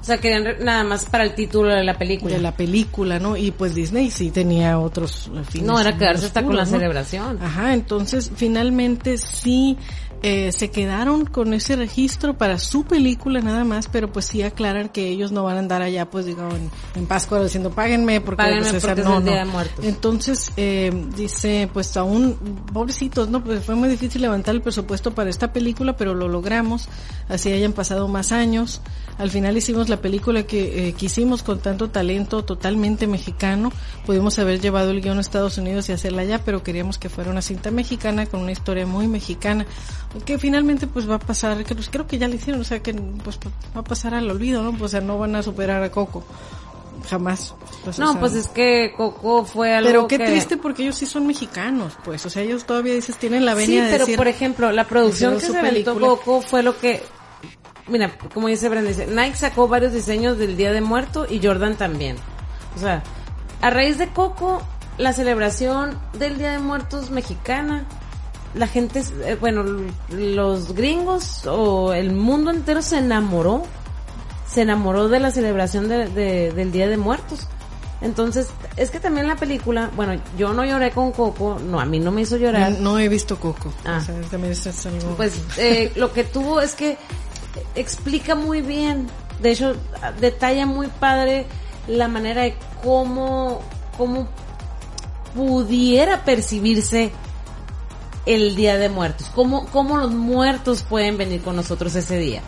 O 0.00 0.04
sea, 0.04 0.16
querían 0.18 0.64
nada 0.64 0.82
más 0.82 1.04
para 1.04 1.24
el 1.24 1.34
título 1.34 1.74
de 1.74 1.84
la 1.84 1.94
película. 1.98 2.32
de 2.34 2.40
la 2.40 2.52
película, 2.56 3.18
¿no? 3.18 3.36
Y 3.36 3.50
pues 3.50 3.74
Disney 3.74 4.10
sí 4.10 4.30
tenía 4.30 4.78
otros 4.78 5.30
eh, 5.34 5.42
fines. 5.48 5.66
no, 5.66 5.78
era 5.78 5.96
quedarse 5.98 6.26
hasta 6.26 6.42
con 6.42 6.56
la 6.56 6.62
oscuros, 6.62 6.72
¿no? 6.72 6.78
celebración. 6.78 7.38
Ajá, 7.42 7.74
entonces 7.74 8.30
finalmente 8.34 9.18
sí 9.18 9.76
eh, 10.22 10.52
se 10.52 10.70
quedaron 10.70 11.24
con 11.26 11.52
ese 11.54 11.76
registro 11.76 12.36
para 12.36 12.58
su 12.58 12.84
película 12.84 13.40
nada 13.40 13.64
más, 13.64 13.88
pero 13.88 14.10
pues 14.12 14.24
sí 14.26 14.42
aclaran 14.42 14.88
que 14.90 15.08
ellos 15.08 15.32
no 15.32 15.44
van 15.44 15.56
a 15.56 15.60
andar 15.60 15.80
allá, 15.82 16.08
pues 16.10 16.24
digo, 16.26 16.42
en, 16.50 16.70
en 16.94 17.06
Pascua 17.06 17.42
diciendo 17.42 17.70
páguenme 17.70 18.20
porque, 18.22 18.36
Páguenme 18.42 18.60
pues, 18.70 18.74
esa- 18.76 18.88
porque 18.88 19.00
es 19.02 19.06
no, 19.06 19.18
el 19.18 19.24
Día 19.24 19.32
no. 19.32 19.38
de 19.38 19.44
Muertos. 19.52 19.84
Entonces 19.84 20.52
eh, 20.56 20.92
dice, 21.16 21.68
pues 21.72 21.94
aún, 21.98 22.36
pobrecitos, 22.72 23.28
¿no? 23.28 23.42
Pues 23.44 23.64
fue 23.64 23.74
muy 23.74 23.88
difícil 23.90 24.22
levantar 24.22 24.54
el 24.54 24.62
presupuesto 24.62 25.14
para 25.14 25.28
esta 25.30 25.52
película, 25.52 25.96
pero 25.96 26.14
lo 26.14 26.26
logramos, 26.28 26.88
así 27.28 27.52
hayan 27.52 27.72
pasado 27.74 28.08
más 28.08 28.32
años. 28.32 28.80
Al 29.20 29.30
final 29.30 29.54
hicimos 29.56 29.90
la 29.90 29.98
película 29.98 30.44
que 30.44 30.88
eh, 30.88 30.92
quisimos 30.94 31.42
con 31.42 31.58
tanto 31.60 31.90
talento 31.90 32.42
totalmente 32.42 33.06
mexicano. 33.06 33.70
Pudimos 34.06 34.38
haber 34.38 34.60
llevado 34.60 34.92
el 34.92 35.02
guion 35.02 35.18
a 35.18 35.20
Estados 35.20 35.58
Unidos 35.58 35.88
y 35.88 35.92
hacerla 35.92 36.22
allá, 36.22 36.40
pero 36.42 36.62
queríamos 36.62 36.96
que 36.96 37.10
fuera 37.10 37.30
una 37.30 37.42
cinta 37.42 37.70
mexicana 37.70 38.24
con 38.24 38.40
una 38.40 38.52
historia 38.52 38.86
muy 38.86 39.08
mexicana. 39.08 39.66
Que 40.24 40.38
finalmente 40.38 40.86
pues 40.86 41.08
va 41.08 41.16
a 41.16 41.18
pasar, 41.18 41.62
que, 41.64 41.74
pues, 41.74 41.90
creo 41.90 42.06
que 42.06 42.16
ya 42.16 42.28
lo 42.28 42.34
hicieron, 42.34 42.62
o 42.62 42.64
sea 42.64 42.80
que 42.82 42.94
pues 42.94 43.38
va 43.76 43.80
a 43.82 43.84
pasar 43.84 44.14
al 44.14 44.30
olvido, 44.30 44.62
¿no? 44.62 44.70
Pues, 44.72 44.82
o 44.84 44.88
sea, 44.88 45.00
no 45.02 45.18
van 45.18 45.36
a 45.36 45.42
superar 45.42 45.82
a 45.82 45.90
Coco. 45.90 46.24
Jamás. 47.08 47.54
Pues, 47.84 47.98
o 47.98 48.02
no, 48.02 48.12
sea, 48.12 48.20
pues 48.20 48.34
es 48.34 48.48
que 48.48 48.92
Coco 48.96 49.44
fue 49.44 49.74
algo 49.74 49.88
pero 49.88 50.08
qué 50.08 50.16
que- 50.18 50.26
triste 50.26 50.56
porque 50.56 50.82
ellos 50.82 50.96
sí 50.96 51.04
son 51.06 51.26
mexicanos, 51.26 51.92
pues. 52.04 52.24
O 52.24 52.30
sea, 52.30 52.42
ellos 52.42 52.64
todavía 52.64 52.94
dices 52.94 53.16
tienen 53.16 53.44
la 53.44 53.52
Sí, 53.52 53.58
venia 53.58 53.84
de 53.84 53.90
pero 53.90 54.04
decir, 54.06 54.16
por 54.16 54.28
ejemplo, 54.28 54.72
la 54.72 54.84
producción 54.86 55.34
que 55.34 55.40
se 55.46 55.58
aventó 55.58 55.92
película. 55.94 56.06
Coco 56.06 56.40
fue 56.40 56.62
lo 56.62 56.78
que... 56.78 57.02
Mira, 57.90 58.10
como 58.32 58.48
dice 58.48 58.68
Brenda, 58.68 58.88
dice, 58.88 59.06
Nike 59.06 59.36
sacó 59.36 59.68
varios 59.68 59.92
diseños 59.92 60.38
del 60.38 60.56
Día 60.56 60.72
de 60.72 60.80
Muerto 60.80 61.26
y 61.28 61.44
Jordan 61.44 61.76
también. 61.76 62.16
O 62.76 62.78
sea, 62.80 63.02
a 63.60 63.70
raíz 63.70 63.98
de 63.98 64.08
Coco, 64.08 64.62
la 64.96 65.12
celebración 65.12 65.98
del 66.18 66.38
Día 66.38 66.52
de 66.52 66.58
Muertos 66.60 67.10
mexicana, 67.10 67.84
la 68.54 68.66
gente, 68.66 69.02
eh, 69.24 69.36
bueno, 69.40 69.64
los 70.10 70.72
gringos 70.74 71.46
o 71.46 71.92
el 71.92 72.12
mundo 72.12 72.50
entero 72.50 72.82
se 72.82 72.98
enamoró, 72.98 73.62
se 74.48 74.62
enamoró 74.62 75.08
de 75.08 75.20
la 75.20 75.30
celebración 75.30 75.88
de- 75.88 76.08
de- 76.08 76.52
del 76.52 76.72
Día 76.72 76.88
de 76.88 76.96
Muertos. 76.96 77.46
Entonces, 78.02 78.48
es 78.76 78.90
que 78.90 78.98
también 78.98 79.26
la 79.28 79.36
película, 79.36 79.90
bueno, 79.94 80.20
yo 80.38 80.54
no 80.54 80.64
lloré 80.64 80.90
con 80.90 81.12
Coco, 81.12 81.58
no, 81.62 81.78
a 81.78 81.84
mí 81.84 81.98
no 82.00 82.10
me 82.10 82.22
hizo 82.22 82.38
llorar. 82.38 82.72
no, 82.72 82.92
no 82.92 82.98
he 82.98 83.08
visto 83.08 83.38
Coco. 83.38 83.72
Ah. 83.84 83.98
O 84.00 84.04
sea, 84.04 84.14
también 84.30 84.52
es, 84.52 84.64
es 84.66 84.86
algo... 84.86 85.16
Pues 85.16 85.34
eh, 85.58 85.92
lo 85.96 86.10
que 86.12 86.24
tuvo 86.24 86.60
es 86.62 86.74
que 86.74 86.96
explica 87.74 88.34
muy 88.34 88.62
bien, 88.62 89.08
de 89.42 89.50
hecho 89.52 89.74
detalla 90.20 90.66
muy 90.66 90.88
padre 90.88 91.46
la 91.86 92.08
manera 92.08 92.42
de 92.42 92.54
cómo, 92.82 93.60
cómo 93.96 94.28
pudiera 95.34 96.24
percibirse 96.24 97.12
el 98.26 98.54
Día 98.54 98.76
de 98.78 98.88
Muertos, 98.88 99.30
cómo, 99.34 99.66
cómo 99.66 99.96
los 99.96 100.12
muertos 100.12 100.82
pueden 100.82 101.16
venir 101.16 101.40
con 101.42 101.56
nosotros 101.56 101.94
ese 101.94 102.18
día. 102.18 102.42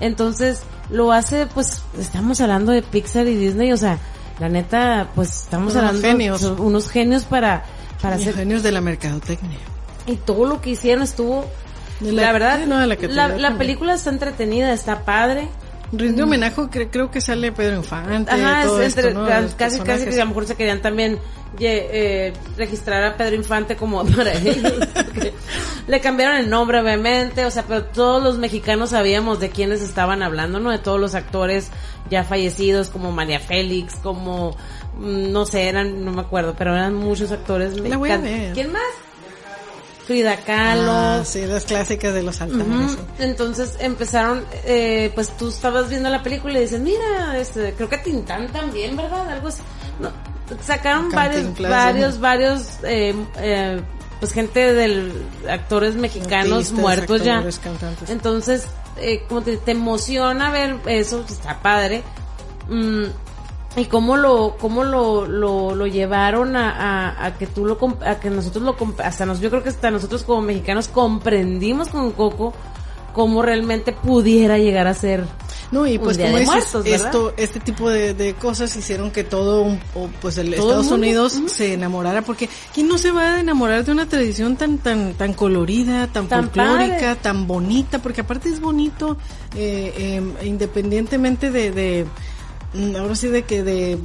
Entonces 0.00 0.62
lo 0.90 1.12
hace, 1.12 1.46
pues 1.46 1.82
estamos 1.98 2.40
hablando 2.40 2.72
de 2.72 2.82
Pixar 2.82 3.26
y 3.26 3.34
Disney, 3.36 3.72
o 3.72 3.76
sea, 3.76 3.98
la 4.38 4.48
neta, 4.48 5.08
pues 5.14 5.42
estamos 5.42 5.72
Unos 5.72 5.84
hablando 5.84 6.08
genios. 6.08 6.40
son 6.40 6.60
unos 6.60 6.88
genios 6.88 7.24
para 7.24 7.64
para 8.00 8.14
Los 8.14 8.22
hacer 8.22 8.36
genios 8.36 8.62
de 8.62 8.70
la 8.70 8.80
mercadotecnia. 8.80 9.58
y 10.06 10.14
todo 10.16 10.46
lo 10.46 10.60
que 10.60 10.70
hicieron 10.70 11.02
estuvo 11.02 11.44
De 12.00 12.12
la, 12.12 12.22
la- 12.22 12.32
verdad 12.32 12.58
sí, 12.62 12.66
no, 12.68 12.78
de 12.78 12.86
la 13.38 13.58
película 13.58 13.94
está 13.94 14.10
entretenida 14.10 14.72
está 14.72 15.04
padre. 15.04 15.48
Rinde 15.90 16.22
homenaje, 16.22 16.60
cre- 16.62 16.88
creo 16.90 17.10
que 17.10 17.20
sale 17.22 17.50
Pedro 17.50 17.76
Infante. 17.76 18.30
ajá 18.30 18.64
todo 18.66 18.82
es 18.82 18.94
casi 19.56 19.80
casi 19.80 20.04
que 20.04 20.16
a 20.20 20.24
lo 20.24 20.26
mejor 20.26 20.46
se 20.46 20.54
querían 20.54 20.82
también 20.82 21.18
eh, 21.58 22.34
registrar 22.58 23.02
a 23.04 23.16
Pedro 23.16 23.36
Infante 23.36 23.74
como 23.74 24.04
para 24.16 24.34
ellos 24.34 24.70
le 25.86 26.00
cambiaron 26.02 26.36
el 26.36 26.50
nombre 26.50 26.78
obviamente 26.80 27.46
o 27.46 27.50
sea 27.50 27.64
pero 27.66 27.84
todos 27.84 28.22
los 28.22 28.36
mexicanos 28.36 28.90
sabíamos 28.90 29.40
de 29.40 29.48
quiénes 29.48 29.80
estaban 29.80 30.22
hablando 30.22 30.60
no 30.60 30.70
de 30.70 30.78
todos 30.78 31.00
los 31.00 31.14
actores 31.14 31.70
ya 32.10 32.22
fallecidos 32.22 32.90
como 32.90 33.10
María 33.10 33.40
Félix 33.40 33.96
como 33.96 34.50
mm, 34.98 35.32
no 35.32 35.46
sé 35.46 35.68
eran 35.70 36.04
no 36.04 36.12
me 36.12 36.20
acuerdo 36.20 36.54
pero 36.56 36.74
eran 36.74 36.92
muchos 36.94 37.32
actores 37.32 37.80
mexicanos. 37.80 38.28
quién 38.52 38.70
más 38.72 38.82
Frida 40.08 40.38
Kahlo 40.38 40.90
Ah, 40.90 41.22
sí, 41.22 41.44
las 41.44 41.66
clásicas 41.66 42.14
de 42.14 42.22
los 42.22 42.40
altares. 42.40 42.96
Entonces 43.18 43.76
empezaron, 43.78 44.42
eh, 44.64 45.12
pues 45.14 45.36
tú 45.36 45.50
estabas 45.50 45.90
viendo 45.90 46.08
la 46.08 46.22
película 46.22 46.58
y 46.58 46.62
dices, 46.62 46.80
mira, 46.80 47.36
este, 47.38 47.74
creo 47.74 47.90
que 47.90 47.98
Tintán 47.98 48.48
también, 48.48 48.96
¿verdad? 48.96 49.28
Algo 49.28 49.48
así. 49.48 49.60
No, 50.00 50.10
sacaron 50.62 51.10
varios, 51.10 51.58
varios, 51.60 52.20
varios, 52.20 52.62
eh, 52.84 53.14
eh, 53.36 53.82
pues 54.18 54.32
gente 54.32 54.72
del 54.72 55.12
actores 55.46 55.94
mexicanos 55.94 56.52
Artistas, 56.52 56.78
muertos 56.80 57.20
actores, 57.20 57.56
ya. 57.56 57.62
cantantes. 57.62 58.08
Entonces, 58.08 58.66
eh, 58.96 59.24
como 59.28 59.42
te, 59.42 59.58
te 59.58 59.72
emociona 59.72 60.50
ver 60.50 60.76
eso, 60.86 61.22
está 61.28 61.60
padre. 61.60 62.02
Mm, 62.70 63.04
y 63.78 63.86
cómo 63.86 64.16
lo 64.16 64.56
cómo 64.58 64.84
lo, 64.84 65.26
lo, 65.26 65.74
lo 65.74 65.86
llevaron 65.86 66.56
a, 66.56 66.70
a, 67.10 67.26
a 67.26 67.38
que 67.38 67.46
tú 67.46 67.64
lo 67.64 67.78
comp- 67.78 68.02
a 68.06 68.18
que 68.20 68.30
nosotros 68.30 68.62
lo 68.64 68.76
hasta 69.02 69.26
nos 69.26 69.40
yo 69.40 69.50
creo 69.50 69.62
que 69.62 69.68
hasta 69.70 69.90
nosotros 69.90 70.22
como 70.24 70.42
mexicanos 70.42 70.88
comprendimos 70.88 71.88
con 71.88 72.12
Coco 72.12 72.52
cómo 73.12 73.42
realmente 73.42 73.92
pudiera 73.92 74.58
llegar 74.58 74.86
a 74.86 74.94
ser 74.94 75.24
No, 75.72 75.86
y 75.86 75.98
pues 75.98 76.16
como 76.18 76.36
dices, 76.38 76.46
Muertos, 76.46 76.86
esto, 76.86 77.32
este 77.36 77.58
tipo 77.58 77.90
de, 77.90 78.14
de 78.14 78.34
cosas 78.34 78.74
hicieron 78.76 79.10
que 79.10 79.24
todo, 79.24 79.66
pues 80.20 80.38
el 80.38 80.54
Todo 80.54 80.68
Estados 80.80 80.90
Unidos 80.92 81.40
se 81.46 81.74
enamorara, 81.74 82.22
porque 82.22 82.48
¿quién 82.72 82.86
no 82.86 82.96
se 82.96 83.10
va 83.10 83.34
a 83.36 83.40
enamorar 83.40 83.84
de 83.84 83.90
una 83.92 84.06
tradición 84.08 84.56
tan, 84.56 84.78
tan, 84.78 85.14
tan 85.14 85.32
colorida, 85.32 86.06
tan, 86.06 86.28
Tan 86.28 86.44
folclórica, 86.44 86.96
padre. 86.98 87.16
tan 87.16 87.46
bonita? 87.48 87.98
Porque 87.98 88.20
aparte 88.20 88.50
es 88.50 88.60
bonito, 88.60 89.16
eh, 89.56 89.92
eh, 89.96 90.46
independientemente 90.46 91.50
de, 91.50 91.70
de, 91.72 92.06
ahora 92.98 93.14
sí 93.14 93.28
de 93.28 93.42
que 93.42 93.62
de, 93.62 93.98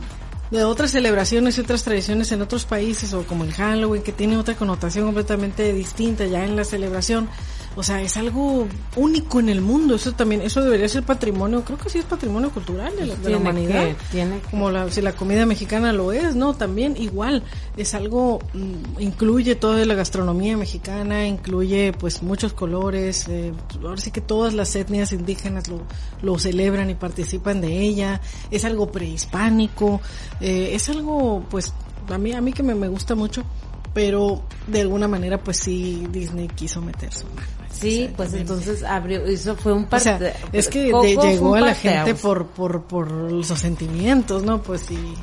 de 0.51 0.64
otras 0.64 0.91
celebraciones 0.91 1.57
y 1.57 1.61
otras 1.61 1.84
tradiciones 1.84 2.32
en 2.32 2.41
otros 2.41 2.66
países 2.66 3.14
o 3.14 3.24
como 3.24 3.43
el 3.43 3.53
Halloween 3.53 4.03
que 4.03 4.11
tiene 4.11 4.38
otra 4.38 4.55
connotación 4.55 5.05
completamente 5.05 5.74
distinta 5.74 6.26
ya 6.26 6.43
en 6.43 6.55
la 6.55 6.64
celebración. 6.64 7.30
O 7.76 7.82
sea, 7.82 8.01
es 8.01 8.17
algo 8.17 8.67
único 8.95 9.39
en 9.39 9.49
el 9.49 9.59
mundo. 9.61 9.95
Eso 9.95 10.11
también, 10.11 10.41
eso 10.41 10.61
debería 10.61 10.88
ser 10.88 11.03
patrimonio, 11.03 11.63
creo 11.65 11.78
que 11.80 11.89
sí 11.89 11.97
es 11.99 12.05
patrimonio 12.05 12.51
cultural 12.51 12.95
de 12.95 13.05
la, 13.07 13.15
de 13.15 13.21
la 13.21 13.26
Tiene 13.28 13.36
humanidad. 13.38 13.86
que- 13.88 13.95
tiene 14.11 14.39
que- 14.39 14.49
Como 14.51 14.69
la, 14.69 14.91
si 14.91 15.01
la 15.01 15.13
comida 15.13 15.45
mexicana 15.45 15.91
lo 15.91 16.11
es, 16.13 16.36
¿no? 16.36 16.53
También 16.53 16.95
igual, 16.97 17.43
es 17.76 17.93
algo, 17.95 18.39
mm, 18.53 19.01
incluye 19.01 19.55
toda 19.55 19.84
la 19.86 19.95
gastronomía 19.95 20.55
mexicana, 20.55 21.26
incluye 21.26 21.93
pues 21.93 22.21
muchos 22.21 22.53
colores, 22.53 23.28
eh, 23.28 23.53
ahora 23.84 23.97
sí 23.97 24.11
que 24.11 24.21
todas 24.21 24.53
las 24.53 24.76
etnias 24.76 25.11
indígenas 25.11 25.67
lo, 25.67 25.82
lo 26.21 26.38
celebran 26.38 26.89
y 26.91 26.95
participan 26.95 27.59
de 27.61 27.80
ella, 27.80 28.21
es 28.51 28.65
algo 28.65 28.91
prehispánico, 28.91 29.99
eh, 30.41 30.69
es 30.74 30.89
algo 30.89 31.43
pues 31.49 31.74
a 32.09 32.17
mí, 32.17 32.34
a 32.34 32.41
mí 32.41 32.53
que 32.53 32.61
me, 32.63 32.76
me 32.76 32.88
gusta 32.88 33.15
mucho, 33.15 33.43
pero 33.93 34.41
de 34.67 34.82
alguna 34.82 35.07
manera 35.07 35.39
pues 35.43 35.57
sí 35.57 36.05
Disney 36.11 36.47
quiso 36.49 36.82
meter 36.82 37.11
su 37.13 37.26
mano. 37.28 37.62
Sí 37.84 38.09
pues 38.15 38.34
entonces 38.34 38.84
abrió 38.84 39.25
eso 39.25 39.55
fue 39.55 39.73
un 39.73 39.84
O 39.84 39.88
parte 39.88 40.17
sea, 40.17 40.34
es 40.51 40.67
que 40.67 40.91
de- 40.91 41.15
llegó 41.15 41.55
a 41.55 41.61
la 41.61 41.75
gente 41.75 42.15
por, 42.15 42.47
por, 42.47 42.84
por 42.84 43.11
los 43.11 43.47
sentimientos, 43.47 44.43
¿no? 44.43 44.61
Pues 44.61 44.81
sí. 44.81 45.13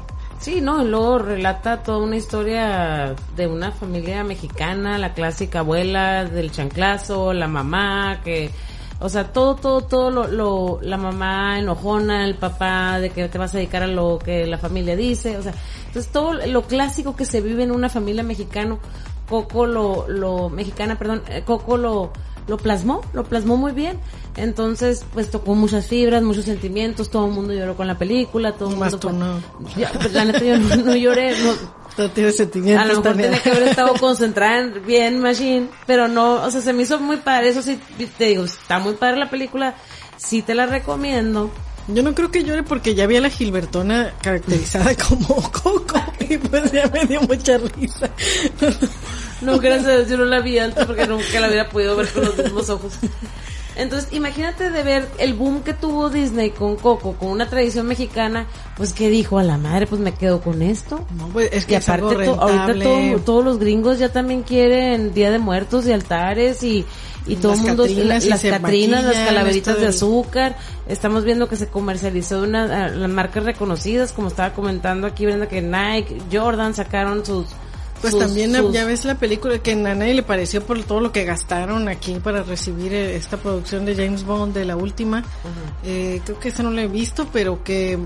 Sí, 0.40 0.62
no, 0.62 0.82
y 0.82 0.88
luego 0.88 1.18
relata 1.18 1.82
toda 1.82 1.98
una 1.98 2.16
historia 2.16 3.14
de 3.36 3.46
una 3.46 3.72
familia 3.72 4.24
mexicana, 4.24 4.96
la 4.96 5.12
clásica 5.12 5.58
abuela 5.58 6.24
del 6.24 6.50
chanclazo, 6.50 7.34
la 7.34 7.46
mamá, 7.46 8.22
que, 8.24 8.50
o 9.00 9.08
sea, 9.10 9.32
todo, 9.34 9.56
todo, 9.56 9.82
todo 9.82 10.10
lo, 10.10 10.26
lo, 10.28 10.78
la 10.80 10.96
mamá 10.96 11.58
enojona, 11.58 12.24
el 12.24 12.36
papá 12.36 12.98
de 13.00 13.10
que 13.10 13.28
te 13.28 13.36
vas 13.36 13.52
a 13.54 13.58
dedicar 13.58 13.82
a 13.82 13.86
lo 13.86 14.18
que 14.18 14.46
la 14.46 14.56
familia 14.56 14.96
dice, 14.96 15.36
o 15.36 15.42
sea, 15.42 15.52
entonces 15.88 16.10
todo 16.10 16.32
lo 16.32 16.62
clásico 16.62 17.14
que 17.14 17.26
se 17.26 17.42
vive 17.42 17.64
en 17.64 17.70
una 17.70 17.90
familia 17.90 18.22
mexicano, 18.22 18.78
Coco 19.28 19.66
lo, 19.66 20.08
lo, 20.08 20.48
mexicana, 20.48 20.96
perdón, 20.96 21.22
eh, 21.28 21.42
Coco 21.44 21.76
lo, 21.76 22.12
lo 22.46 22.56
plasmó, 22.56 23.00
lo 23.12 23.24
plasmó 23.24 23.56
muy 23.56 23.72
bien. 23.72 23.98
Entonces, 24.36 25.04
pues 25.12 25.30
tocó 25.30 25.54
muchas 25.54 25.86
fibras, 25.86 26.22
muchos 26.22 26.44
sentimientos, 26.44 27.10
todo 27.10 27.26
el 27.26 27.32
mundo 27.32 27.52
lloró 27.52 27.76
con 27.76 27.86
la 27.86 27.98
película, 27.98 28.52
todo 28.52 28.70
el 28.70 28.76
mundo 28.76 28.98
tú 28.98 29.10
no. 29.10 29.40
ya, 29.76 29.90
pues, 29.92 30.12
la 30.12 30.24
neta 30.24 30.44
yo 30.44 30.56
no, 30.56 30.76
no 30.76 30.96
lloré, 30.96 31.36
no, 31.42 31.52
No 31.98 32.10
tiene 32.10 32.32
sentimientos. 32.32 32.84
A 32.84 32.88
lo 32.88 32.90
mejor 32.90 33.04
también. 33.04 33.30
tenía 33.30 33.42
que 33.42 33.50
haber 33.50 33.68
estado 33.68 33.94
concentrada 34.00 34.58
en 34.60 34.86
bien 34.86 35.20
Machine, 35.20 35.68
pero 35.86 36.08
no, 36.08 36.34
o 36.34 36.50
sea, 36.50 36.60
se 36.60 36.72
me 36.72 36.84
hizo 36.84 36.98
muy 37.00 37.16
padre, 37.18 37.48
eso 37.48 37.62
sí, 37.62 37.78
te 38.16 38.26
digo, 38.26 38.44
está 38.44 38.78
muy 38.78 38.94
padre 38.94 39.18
la 39.18 39.30
película, 39.30 39.74
sí 40.16 40.42
te 40.42 40.54
la 40.54 40.66
recomiendo. 40.66 41.50
Yo 41.88 42.02
no 42.02 42.14
creo 42.14 42.30
que 42.30 42.44
llore 42.44 42.62
porque 42.62 42.94
ya 42.94 43.06
vi 43.06 43.16
a 43.16 43.20
la 43.20 43.30
Gilbertona 43.30 44.12
caracterizada 44.22 44.94
como 45.08 45.40
Coco 45.50 46.00
y 46.20 46.38
pues 46.38 46.70
ya 46.70 46.86
me 46.88 47.04
dio 47.06 47.20
mucha 47.22 47.58
risa. 47.58 48.08
No, 49.40 49.58
gracias 49.58 49.86
a 49.88 49.96
Dios, 49.96 50.08
yo 50.08 50.16
no 50.18 50.24
la 50.24 50.40
vi 50.40 50.58
antes 50.58 50.84
porque 50.86 51.06
nunca 51.06 51.40
la 51.40 51.48
hubiera 51.48 51.68
podido 51.68 51.96
ver 51.96 52.08
con 52.08 52.24
los 52.24 52.36
mismos 52.36 52.68
ojos. 52.70 52.92
Entonces, 53.76 54.12
imagínate 54.12 54.68
de 54.70 54.82
ver 54.82 55.08
el 55.18 55.32
boom 55.32 55.62
que 55.62 55.72
tuvo 55.72 56.10
Disney 56.10 56.50
con 56.50 56.76
Coco, 56.76 57.14
con 57.14 57.28
una 57.30 57.48
tradición 57.48 57.86
mexicana, 57.86 58.46
pues 58.76 58.92
que 58.92 59.08
dijo 59.08 59.38
a 59.38 59.42
la 59.44 59.56
madre, 59.56 59.86
pues 59.86 60.00
me 60.00 60.12
quedo 60.12 60.40
con 60.42 60.60
esto. 60.60 61.06
No, 61.16 61.28
pues 61.28 61.48
es 61.52 61.64
Y 61.64 61.66
que 61.68 61.76
es 61.76 61.88
algo 61.88 62.08
aparte, 62.10 62.26
to- 62.26 62.40
ahorita 62.42 62.66
todo- 62.84 63.18
todos 63.20 63.44
los 63.44 63.58
gringos 63.58 63.98
ya 63.98 64.10
también 64.10 64.42
quieren 64.42 65.14
Día 65.14 65.30
de 65.30 65.38
Muertos 65.38 65.86
y 65.86 65.92
altares 65.92 66.62
y, 66.62 66.84
y 67.26 67.36
todo 67.36 67.52
el 67.54 67.60
mundo, 67.60 67.84
catrinas 67.84 68.26
las 68.26 68.42
catrinas, 68.42 69.04
las 69.04 69.16
calaveritas 69.28 69.80
de 69.80 69.86
azúcar. 69.86 70.56
Estamos 70.86 71.24
viendo 71.24 71.48
que 71.48 71.56
se 71.56 71.68
comercializó 71.68 72.42
una, 72.42 72.88
las 72.88 73.10
marcas 73.10 73.44
reconocidas, 73.44 74.12
como 74.12 74.28
estaba 74.28 74.52
comentando 74.52 75.06
aquí 75.06 75.24
Brenda, 75.24 75.48
que 75.48 75.62
Nike, 75.62 76.20
Jordan 76.30 76.74
sacaron 76.74 77.24
sus... 77.24 77.46
Pues 78.00 78.12
sus- 78.12 78.22
también 78.22 78.54
sus- 78.54 78.72
ya 78.72 78.84
ves 78.84 79.04
la 79.04 79.16
película 79.16 79.58
que 79.58 79.72
a 79.72 79.76
nadie 79.76 80.14
le 80.14 80.22
pareció 80.22 80.64
por 80.64 80.82
todo 80.84 81.00
lo 81.00 81.12
que 81.12 81.24
gastaron 81.24 81.88
aquí 81.88 82.14
para 82.14 82.42
recibir 82.42 82.92
eh, 82.94 83.16
esta 83.16 83.36
producción 83.36 83.84
de 83.84 83.94
James 83.94 84.24
Bond 84.24 84.54
de 84.54 84.64
la 84.64 84.76
última. 84.76 85.22
Eh, 85.84 86.20
creo 86.24 86.38
que 86.40 86.48
esa 86.48 86.62
no 86.62 86.70
la 86.70 86.82
he 86.82 86.88
visto, 86.88 87.28
pero 87.32 87.62
que 87.62 87.98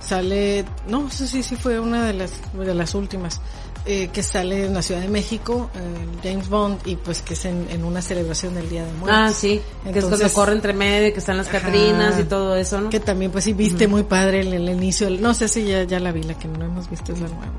sale, 0.00 0.64
no 0.88 1.10
sé 1.10 1.26
si 1.26 1.42
sí 1.42 1.56
fue 1.56 1.80
una 1.80 2.04
de 2.06 2.12
las 2.12 2.32
de 2.52 2.74
las 2.74 2.94
últimas. 2.94 3.40
eh, 3.88 4.08
que 4.12 4.20
sale 4.24 4.66
en 4.66 4.74
la 4.74 4.82
Ciudad 4.82 5.00
de 5.00 5.06
México, 5.06 5.70
eh, 5.76 6.28
James 6.28 6.48
Bond, 6.48 6.80
y 6.86 6.96
pues 6.96 7.22
que 7.22 7.34
es 7.34 7.44
en, 7.44 7.68
en 7.70 7.84
una 7.84 8.02
celebración 8.02 8.52
del 8.56 8.68
Día 8.68 8.84
de 8.84 8.92
Muertos. 8.94 9.16
Ah, 9.16 9.30
sí, 9.32 9.60
que 9.84 9.90
es 9.90 10.04
cuando 10.04 10.16
Entonces- 10.16 10.32
corre 10.32 10.52
entre 10.54 10.72
medio, 10.72 11.12
que 11.12 11.20
están 11.20 11.36
las 11.36 11.46
Ajá. 11.46 11.60
Catrinas 11.60 12.18
y 12.18 12.24
todo 12.24 12.56
eso, 12.56 12.80
¿no? 12.80 12.90
Que 12.90 12.98
también 12.98 13.30
pues 13.30 13.44
sí 13.44 13.52
viste 13.52 13.86
muy 13.86 14.02
padre 14.02 14.40
el, 14.40 14.52
el 14.54 14.68
inicio, 14.70 15.06
del- 15.06 15.22
no 15.22 15.34
sé 15.34 15.46
si 15.46 15.66
ya, 15.66 15.84
ya 15.84 16.00
la 16.00 16.10
vi, 16.10 16.24
la 16.24 16.34
que 16.36 16.48
no 16.48 16.64
hemos 16.64 16.90
visto 16.90 17.12
es 17.12 17.20
la 17.20 17.28
nueva. 17.28 17.52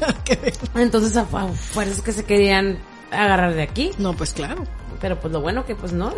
Nada 0.00 0.14
que 0.24 0.36
ver. 0.36 0.54
Entonces, 0.74 1.16
a 1.16 1.24
fuerzas 1.24 2.02
que 2.02 2.12
se 2.12 2.24
querían 2.24 2.78
agarrar 3.10 3.54
de 3.54 3.62
aquí. 3.62 3.90
no, 3.98 4.14
pues 4.14 4.32
claro. 4.32 4.64
Pero 5.00 5.20
pues 5.20 5.32
lo 5.32 5.40
bueno 5.40 5.64
que 5.64 5.76
pues 5.76 5.92
no, 5.92 6.12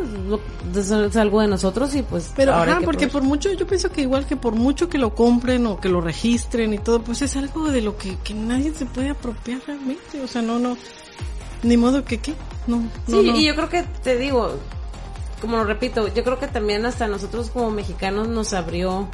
es 0.75 1.17
algo 1.17 1.43
de 1.43 1.49
nosotros 1.49 1.95
y 1.95 2.03
pues 2.03 2.33
Pero 2.35 2.55
ahora 2.55 2.73
ajá, 2.79 2.81
porque 2.83 3.09
por 3.09 3.23
mucho, 3.23 3.53
yo 3.53 3.67
pienso 3.67 3.93
que 3.93 4.01
igual 4.01 4.25
que 4.27 4.37
por 4.37 4.55
mucho 4.55 4.89
que 4.89 4.97
lo 4.97 5.15
compren 5.15 5.67
o 5.67 5.79
que 5.79 5.91
lo 5.91 6.01
registren 6.01 6.73
y 6.73 6.79
todo, 6.79 7.03
pues 7.03 7.21
es 7.21 7.37
algo 7.37 7.71
de 7.71 7.83
lo 7.83 7.99
que, 7.99 8.17
que 8.25 8.33
nadie 8.33 8.73
se 8.73 8.87
puede 8.87 9.11
apropiar 9.11 9.61
realmente. 9.67 10.23
O 10.23 10.27
sea, 10.27 10.41
no, 10.41 10.59
no, 10.59 10.79
ni 11.63 11.77
modo 11.77 12.05
que 12.07 12.19
qué, 12.19 12.33
no, 12.67 12.83
Sí, 13.07 13.13
no, 13.13 13.23
no. 13.23 13.37
y 13.37 13.45
yo 13.45 13.55
creo 13.55 13.69
que 13.69 13.83
te 14.03 14.17
digo, 14.17 14.55
como 15.43 15.59
lo 15.59 15.65
repito, 15.65 16.09
yo 16.15 16.25
creo 16.25 16.39
que 16.39 16.49
también 16.49 16.87
hasta 16.87 17.07
nosotros 17.07 17.51
como 17.51 17.71
mexicanos 17.71 18.29
nos 18.29 18.55
abrió 18.55 19.09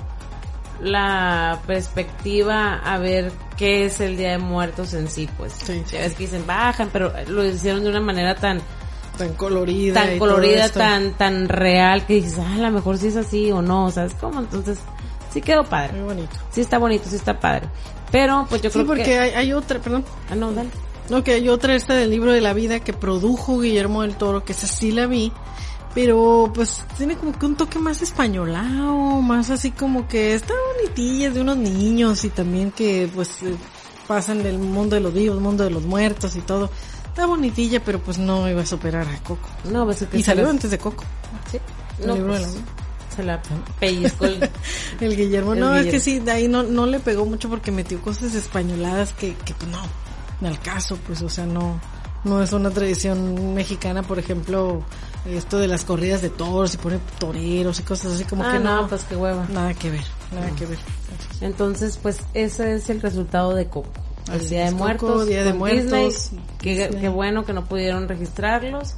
la 0.80 1.60
perspectiva 1.66 2.74
a 2.84 2.98
ver 2.98 3.32
qué 3.56 3.86
es 3.86 4.00
el 4.00 4.16
Día 4.16 4.32
de 4.32 4.38
Muertos 4.38 4.94
en 4.94 5.08
sí, 5.08 5.28
pues. 5.36 5.52
Sí, 5.52 5.82
sí, 5.86 5.96
Ya 5.96 6.00
ves 6.00 6.14
que 6.14 6.24
dicen 6.24 6.46
bajan, 6.46 6.90
pero 6.92 7.12
lo 7.28 7.44
hicieron 7.44 7.82
de 7.84 7.90
una 7.90 8.00
manera 8.00 8.34
tan 8.34 8.60
tan 9.18 9.32
colorida. 9.34 9.94
tan 10.02 10.16
y 10.16 10.18
colorida, 10.18 10.68
tan 10.68 11.12
tan 11.14 11.48
real 11.48 12.04
que 12.06 12.14
dices, 12.14 12.38
ah, 12.38 12.54
a 12.54 12.58
lo 12.58 12.70
mejor 12.70 12.98
sí 12.98 13.06
es 13.08 13.16
así 13.16 13.50
o 13.50 13.62
no, 13.62 13.90
¿sabes 13.90 14.12
cómo? 14.20 14.40
Entonces, 14.40 14.78
sí 15.32 15.40
quedó 15.40 15.64
padre. 15.64 15.94
Muy 15.94 16.02
bonito. 16.14 16.36
Sí 16.50 16.60
está 16.60 16.76
bonito, 16.78 17.04
sí 17.08 17.16
está 17.16 17.40
padre. 17.40 17.66
Pero 18.12 18.46
pues 18.48 18.60
yo 18.62 18.68
Sí, 18.70 18.74
creo 18.74 18.86
porque 18.86 19.02
que 19.04 19.18
hay, 19.18 19.30
hay 19.30 19.52
otra, 19.54 19.78
perdón, 19.80 20.04
Ah, 20.30 20.34
no, 20.34 20.52
dale. 20.52 20.68
no, 21.08 21.24
que 21.24 21.32
hay 21.32 21.48
otra 21.48 21.74
esta 21.74 21.94
del 21.94 22.10
libro 22.10 22.32
de 22.32 22.40
la 22.42 22.52
vida 22.52 22.80
que 22.80 22.92
produjo 22.92 23.58
Guillermo 23.60 24.02
del 24.02 24.16
Toro, 24.16 24.44
que 24.44 24.52
esa 24.52 24.66
sí 24.66 24.92
la 24.92 25.06
vi, 25.06 25.32
pero 25.96 26.52
pues 26.54 26.84
tiene 26.98 27.16
como 27.16 27.32
que 27.32 27.46
un 27.46 27.56
toque 27.56 27.78
más 27.78 28.02
españolado, 28.02 29.22
más 29.22 29.48
así 29.48 29.70
como 29.70 30.06
que 30.06 30.34
está 30.34 30.52
bonitilla, 30.76 31.28
es 31.28 31.34
de 31.34 31.40
unos 31.40 31.56
niños 31.56 32.22
y 32.26 32.28
también 32.28 32.70
que 32.70 33.08
pues 33.14 33.42
eh, 33.42 33.56
pasan 34.06 34.42
del 34.42 34.58
mundo 34.58 34.94
de 34.96 35.00
los 35.00 35.14
vivos, 35.14 35.40
mundo 35.40 35.64
de 35.64 35.70
los 35.70 35.84
muertos 35.84 36.36
y 36.36 36.40
todo. 36.42 36.70
Está 37.06 37.24
bonitilla, 37.24 37.82
pero 37.82 37.98
pues 37.98 38.18
no 38.18 38.46
iba 38.46 38.60
a 38.60 38.66
superar 38.66 39.08
a 39.08 39.18
Coco. 39.22 39.48
No, 39.72 39.86
pues 39.86 40.02
es 40.02 40.08
que 40.10 40.18
Y 40.18 40.22
salió 40.22 40.46
antes 40.50 40.70
de 40.70 40.76
Coco. 40.76 41.02
Sí. 41.50 41.58
el 42.02 42.06
No, 42.08 42.14
libro 42.14 42.34
de 42.34 42.40
pues, 42.40 42.46
la 42.52 42.52
vida. 42.60 42.66
se 43.16 43.22
la 43.24 43.42
pellizcó 43.80 44.26
el- 44.26 44.50
El 45.00 45.16
Guillermo, 45.16 45.54
El 45.54 45.60
no, 45.60 45.74
es 45.76 45.86
que 45.86 45.98
sí, 45.98 46.18
de 46.18 46.30
ahí 46.30 46.46
no, 46.46 46.62
no 46.62 46.84
le 46.84 47.00
pegó 47.00 47.24
mucho 47.24 47.48
porque 47.48 47.72
metió 47.72 48.02
cosas 48.02 48.34
españoladas 48.34 49.14
que, 49.14 49.34
que 49.34 49.54
pues 49.54 49.70
no, 49.70 49.80
no 50.42 50.48
al 50.48 50.60
caso, 50.60 50.98
pues, 51.06 51.22
o 51.22 51.30
sea, 51.30 51.46
no, 51.46 51.80
no 52.24 52.42
es 52.42 52.52
una 52.52 52.68
tradición 52.68 53.54
mexicana, 53.54 54.02
por 54.02 54.18
ejemplo, 54.18 54.82
esto 55.28 55.58
de 55.58 55.68
las 55.68 55.84
corridas 55.84 56.22
de 56.22 56.30
toros 56.30 56.74
y 56.74 56.76
pone 56.78 56.98
toreros 57.18 57.80
y 57.80 57.82
cosas 57.82 58.12
así 58.14 58.24
como 58.24 58.44
ah, 58.44 58.52
que 58.52 58.58
no, 58.58 58.82
no, 58.82 58.88
pues 58.88 59.04
qué 59.04 59.16
hueva. 59.16 59.46
nada 59.50 59.74
que 59.74 59.90
ver, 59.90 60.04
nada 60.32 60.50
que 60.56 60.66
ver. 60.66 60.78
Entonces, 61.40 61.98
pues 62.02 62.20
ese 62.34 62.74
es 62.74 62.90
el 62.90 63.00
resultado 63.00 63.54
de 63.54 63.66
Coco. 63.66 63.90
El 64.32 64.48
Día 64.48 64.64
de 64.66 64.72
Coco, 64.72 64.84
Muertos. 64.84 65.26
Día 65.26 65.44
de 65.44 65.52
Muertos, 65.52 66.30
Disney. 66.30 66.44
Qué, 66.58 66.96
qué 67.00 67.08
bueno 67.08 67.44
que 67.44 67.52
no 67.52 67.64
pudieron 67.64 68.08
registrarlos. 68.08 68.94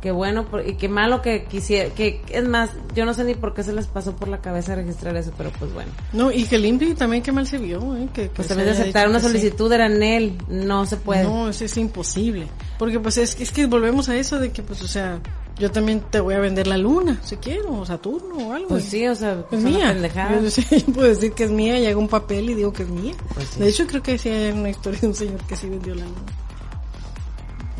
Qué 0.00 0.10
bueno, 0.10 0.44
y 0.66 0.72
qué 0.74 0.88
malo 0.88 1.22
que 1.22 1.44
quisiera, 1.44 1.94
que 1.94 2.22
es 2.28 2.48
más, 2.48 2.70
yo 2.92 3.04
no 3.04 3.14
sé 3.14 3.22
ni 3.22 3.36
por 3.36 3.54
qué 3.54 3.62
se 3.62 3.72
les 3.72 3.86
pasó 3.86 4.16
por 4.16 4.26
la 4.26 4.38
cabeza 4.38 4.74
registrar 4.74 5.16
eso, 5.16 5.30
pero 5.38 5.52
pues 5.56 5.72
bueno. 5.72 5.92
No, 6.12 6.32
y 6.32 6.42
que 6.46 6.58
limpio 6.58 6.92
también 6.96 7.22
que 7.22 7.30
mal 7.30 7.46
se 7.46 7.58
vio, 7.58 7.94
eh, 7.94 8.08
que, 8.12 8.22
que 8.22 8.28
Pues 8.30 8.48
también 8.48 8.66
de 8.66 8.72
aceptar 8.72 9.08
una 9.08 9.18
que 9.18 9.26
sí. 9.26 9.28
solicitud 9.28 9.72
era 9.72 9.86
en 9.86 10.02
él, 10.02 10.38
no 10.48 10.86
se 10.86 10.96
puede. 10.96 11.22
No, 11.22 11.48
eso 11.48 11.64
es 11.64 11.76
imposible. 11.76 12.48
Porque 12.80 12.98
pues 12.98 13.16
es, 13.16 13.40
es 13.40 13.52
que 13.52 13.66
volvemos 13.66 14.08
a 14.08 14.16
eso 14.16 14.40
de 14.40 14.50
que 14.50 14.64
pues, 14.64 14.82
o 14.82 14.88
sea, 14.88 15.20
yo 15.58 15.70
también 15.70 16.02
te 16.10 16.20
voy 16.20 16.34
a 16.34 16.40
vender 16.40 16.66
la 16.66 16.76
luna, 16.76 17.20
si 17.24 17.36
quiero, 17.36 17.80
o 17.80 17.86
Saturno 17.86 18.48
o 18.48 18.52
algo. 18.52 18.68
Pues 18.68 18.84
sí, 18.84 19.06
o 19.06 19.14
sea, 19.14 19.44
Es 19.50 19.60
mía. 19.60 19.94
Yo, 20.42 20.50
sí, 20.50 20.64
yo 20.70 20.86
puedo 20.94 21.08
decir 21.08 21.32
que 21.32 21.44
es 21.44 21.50
mía 21.50 21.78
y 21.78 21.86
hago 21.86 22.00
un 22.00 22.08
papel 22.08 22.50
y 22.50 22.54
digo 22.54 22.72
que 22.72 22.82
es 22.82 22.88
mía. 22.88 23.14
Pues 23.34 23.48
sí. 23.48 23.60
De 23.60 23.68
hecho, 23.68 23.86
creo 23.86 24.02
que 24.02 24.18
sí 24.18 24.28
hay 24.28 24.52
una 24.52 24.70
historia 24.70 25.00
de 25.00 25.06
un 25.08 25.14
señor 25.14 25.40
que 25.44 25.56
sí 25.56 25.68
vendió 25.68 25.94
la 25.94 26.04
luna. 26.04 26.41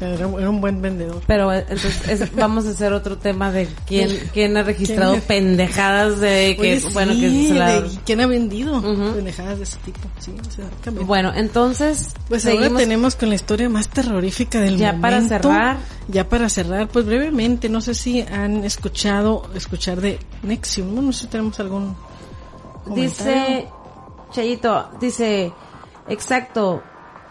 Era, 0.07 0.29
era 0.39 0.51
un 0.51 0.61
buen 0.61 0.83
vendedor. 0.83 1.23
Pero 1.27 1.53
eh, 1.53 1.61
entonces 1.69 2.09
es- 2.09 2.35
vamos 2.37 2.67
a 2.67 2.71
hacer 2.71 2.93
otro 2.93 3.19
tema 3.19 3.51
de 3.53 3.69
quién, 3.87 4.11
quién 4.33 4.57
ha 4.57 4.63
registrado 4.63 5.13
¿Quién? 5.13 5.25
pendejadas 5.25 6.21
de 6.21 6.57
que, 6.57 6.63
Oye, 6.73 6.81
sí, 6.81 6.89
bueno, 6.93 7.13
que 7.15 7.49
se 7.49 7.55
la... 7.55 7.81
de 7.81 7.91
¿Quién 8.05 8.21
ha 8.21 8.27
vendido 8.27 8.79
Ujú. 8.79 9.15
pendejadas 9.15 9.59
de 9.59 9.65
ese 9.65 9.77
tipo? 9.85 10.01
Sí, 10.19 10.33
exactamente. 10.39 11.05
Bueno, 11.07 11.33
entonces, 11.35 12.15
Pues 12.29 12.45
ahora 12.47 12.59
seguimos 12.61 12.83
tenemos 12.83 13.15
con 13.17 13.29
la 13.29 13.35
historia 13.37 13.69
más 13.69 13.89
terrorífica 13.89 14.61
del 14.61 14.77
Ya 14.79 14.99
para 15.01 15.21
momento. 15.21 15.49
cerrar. 15.49 15.77
Ya 16.09 16.29
para 16.29 16.49
cerrar, 16.49 16.89
pues 16.89 17.07
brevemente, 17.07 17.69
no 17.69 17.81
sé 17.81 17.95
si 17.95 18.21
han 18.23 18.65
escuchado, 18.65 19.49
escuchar 19.55 20.01
de 20.01 20.19
Nexium, 20.43 20.95
no, 20.95 21.01
no 21.03 21.13
sé 21.13 21.21
si 21.23 21.27
tenemos 21.29 21.59
algún 21.61 21.95
Dice, 22.95 23.23
comentario. 23.23 23.69
Chayito, 24.33 24.91
dice, 25.01 25.53
exacto, 26.09 26.83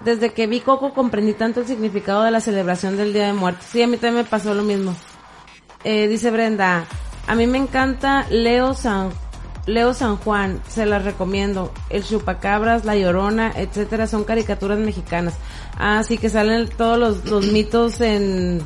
desde 0.03 0.33
que 0.33 0.47
vi 0.47 0.59
Coco 0.59 0.93
comprendí 0.93 1.33
tanto 1.33 1.61
el 1.61 1.67
significado 1.67 2.23
de 2.23 2.31
la 2.31 2.41
celebración 2.41 2.97
del 2.97 3.13
Día 3.13 3.27
de 3.27 3.33
Muertos. 3.33 3.65
Sí, 3.71 3.81
a 3.81 3.87
mí 3.87 3.97
también 3.97 4.23
me 4.23 4.29
pasó 4.29 4.53
lo 4.53 4.63
mismo. 4.63 4.95
Eh, 5.83 6.07
dice 6.07 6.31
Brenda, 6.31 6.85
a 7.27 7.35
mí 7.35 7.47
me 7.47 7.57
encanta 7.57 8.25
Leo 8.29 8.73
San, 8.73 9.09
Leo 9.65 9.93
San 9.93 10.17
Juan, 10.17 10.61
se 10.67 10.85
las 10.85 11.03
recomiendo. 11.03 11.71
El 11.89 12.03
Chupacabras, 12.03 12.85
La 12.85 12.95
Llorona, 12.95 13.51
etcétera, 13.55 14.07
son 14.07 14.23
caricaturas 14.23 14.79
mexicanas. 14.79 15.35
Ah, 15.77 16.03
sí, 16.03 16.17
que 16.17 16.29
salen 16.29 16.67
todos 16.69 16.97
los, 16.97 17.25
los 17.25 17.47
mitos 17.47 18.01
en, 18.01 18.61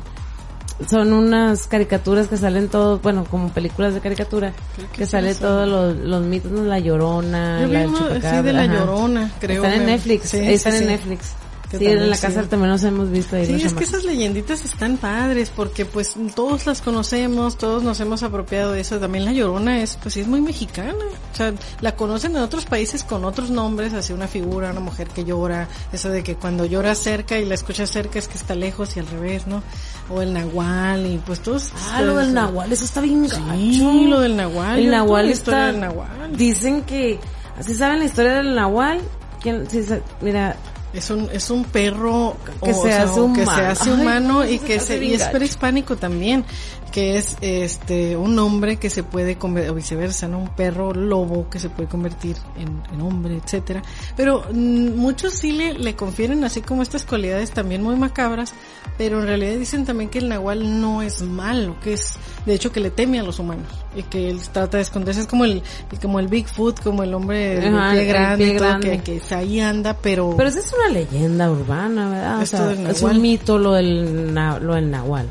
son 0.88 1.12
unas 1.12 1.66
caricaturas 1.66 2.28
que 2.28 2.36
salen 2.36 2.68
todos, 2.68 3.00
bueno, 3.00 3.24
como 3.30 3.48
películas 3.50 3.94
de 3.94 4.00
caricatura, 4.00 4.52
Creo 4.76 4.90
que 4.92 5.06
sale 5.06 5.34
todos 5.34 5.66
los, 5.68 5.96
los 5.96 6.22
mitos, 6.22 6.52
la 6.52 6.78
llorona, 6.78 7.60
Yo 7.62 7.68
la 7.68 7.86
chupacabra. 7.86 8.38
sí, 8.38 8.42
de 8.44 8.52
La 8.52 8.62
ajá. 8.64 8.74
Llorona, 8.74 9.30
creo. 9.40 9.64
Están 9.64 9.80
en 9.80 9.86
Netflix, 9.86 10.28
sí, 10.28 10.38
están 10.38 10.74
en. 10.74 10.86
Netflix. 10.86 11.32
Que 11.70 11.78
Sí, 11.78 11.86
en 11.86 12.08
la 12.08 12.14
sí. 12.16 12.22
casa 12.22 12.42
también 12.44 12.70
nos 12.70 12.84
hemos 12.84 13.10
visto 13.10 13.34
ahí. 13.36 13.46
Sí, 13.46 13.54
es 13.62 13.74
que 13.74 13.84
esas 13.84 14.04
leyenditas 14.04 14.64
están 14.64 14.96
padres 14.98 15.50
porque 15.54 15.84
pues 15.84 16.14
todos 16.34 16.64
las 16.66 16.80
conocemos, 16.80 17.58
todos 17.58 17.82
nos 17.82 17.98
hemos 18.00 18.22
apropiado 18.22 18.72
de 18.72 18.80
eso. 18.80 18.98
También 19.00 19.24
la 19.24 19.32
Llorona 19.32 19.80
es 19.82 19.96
pues 20.00 20.14
sí 20.14 20.20
es 20.20 20.28
muy 20.28 20.40
mexicana. 20.40 20.94
O 21.32 21.36
sea, 21.36 21.52
la 21.80 21.96
conocen 21.96 22.36
en 22.36 22.42
otros 22.42 22.66
países 22.66 23.02
con 23.02 23.24
otros 23.24 23.50
nombres, 23.50 23.92
así 23.94 24.12
una 24.12 24.28
figura, 24.28 24.70
una 24.70 24.78
mujer 24.80 25.08
que 25.08 25.24
llora, 25.24 25.66
eso 25.92 26.08
de 26.08 26.22
que 26.22 26.36
cuando 26.36 26.64
llora 26.66 26.94
cerca 26.94 27.38
y 27.38 27.44
la 27.44 27.54
escuchas 27.54 27.90
cerca 27.90 28.18
es 28.18 28.28
que 28.28 28.38
está 28.38 28.54
lejos 28.54 28.96
y 28.96 29.00
al 29.00 29.06
revés, 29.08 29.46
¿no? 29.48 29.62
O 30.08 30.22
el 30.22 30.32
nahual 30.32 31.04
y 31.06 31.18
pues 31.18 31.40
todos 31.40 31.72
Ah, 31.92 32.00
lo 32.02 32.16
del 32.16 32.32
Nahual, 32.32 32.72
eso 32.72 32.84
está 32.84 33.00
bien 33.00 33.28
Sí, 33.28 33.36
gacho. 33.80 33.92
lo 34.08 34.20
del 34.20 34.36
Nahual. 34.36 34.78
El 34.78 34.90
Nahual 34.90 35.30
está... 35.30 35.66
del 35.66 35.80
Nahual. 35.80 36.36
Dicen 36.36 36.82
que... 36.82 37.18
¿Así 37.58 37.74
saben 37.74 37.98
la 37.98 38.04
historia 38.04 38.34
del 38.34 38.54
Nahual? 38.54 39.00
¿Quién? 39.40 39.68
Sí, 39.68 39.84
mira, 40.20 40.54
Es 40.92 41.10
un, 41.10 41.28
es 41.32 41.50
un 41.50 41.64
perro 41.64 42.36
Que 42.62 42.70
o 42.70 42.82
se 42.82 42.92
hace 42.92 43.20
o 43.20 43.32
que 43.34 43.44
se 43.44 43.50
hace 43.50 43.92
humano 43.92 44.34
no, 44.34 44.44
y 44.46 44.58
se 44.58 44.64
que 44.64 44.80
se, 44.80 44.98
bien 44.98 45.12
y 45.12 45.14
es 45.16 45.24
prehispánico 45.24 45.96
también, 45.96 46.44
que 46.92 47.16
es 47.16 47.36
este 47.40 48.16
un 48.16 48.38
hombre 48.38 48.76
que 48.76 48.90
se 48.90 49.02
puede 49.02 49.36
convertir, 49.36 49.70
o 49.70 49.74
viceversa, 49.74 50.28
¿no? 50.28 50.38
Un 50.38 50.48
perro 50.48 50.92
lobo 50.92 51.48
que 51.50 51.58
se 51.58 51.68
puede 51.68 51.88
convertir 51.88 52.36
en, 52.58 52.82
en 52.92 53.00
hombre, 53.00 53.36
etcétera. 53.36 53.82
Pero 54.16 54.44
mm, 54.52 54.96
muchos 54.96 55.34
sí 55.34 55.52
le, 55.52 55.74
le 55.74 55.94
confieren 55.94 56.44
así 56.44 56.62
como 56.62 56.82
estas 56.82 57.04
cualidades 57.04 57.50
también 57.50 57.82
muy 57.82 57.96
macabras, 57.96 58.54
pero 58.98 59.20
en 59.20 59.26
realidad 59.26 59.56
dicen 59.58 59.84
también 59.84 60.10
que 60.10 60.18
el 60.18 60.28
nahual 60.28 60.80
no 60.80 61.02
es 61.02 61.22
malo, 61.22 61.76
que 61.80 61.94
es 61.94 62.14
de 62.46 62.54
hecho 62.54 62.72
que 62.72 62.80
le 62.80 62.90
teme 62.90 63.20
a 63.20 63.22
los 63.22 63.38
humanos 63.38 63.66
y 63.94 64.02
que 64.02 64.28
él 64.28 64.40
trata 64.52 64.76
de 64.76 64.82
esconderse, 64.82 65.20
es 65.22 65.26
como 65.26 65.44
el, 65.44 65.62
como 66.00 66.20
el 66.20 66.28
Bigfoot, 66.28 66.80
como 66.80 67.02
el 67.02 67.14
hombre 67.14 67.60
de 67.60 67.68
Ajá, 67.68 67.92
pie 67.92 68.04
grande, 68.04 68.44
pie 68.44 68.54
grande. 68.54 69.00
que, 69.02 69.20
que 69.20 69.34
ahí 69.34 69.60
anda, 69.60 69.94
pero... 69.94 70.34
Pero 70.36 70.48
esa 70.48 70.60
es 70.60 70.72
una 70.72 70.88
leyenda 70.88 71.50
urbana, 71.50 72.10
¿verdad? 72.10 72.42
O 72.42 72.46
sea, 72.46 72.90
es 72.90 73.02
un 73.02 73.20
mito 73.20 73.58
lo 73.58 73.72
del, 73.72 74.34
lo 74.34 74.74
del 74.74 74.90
nahual. 74.90 75.30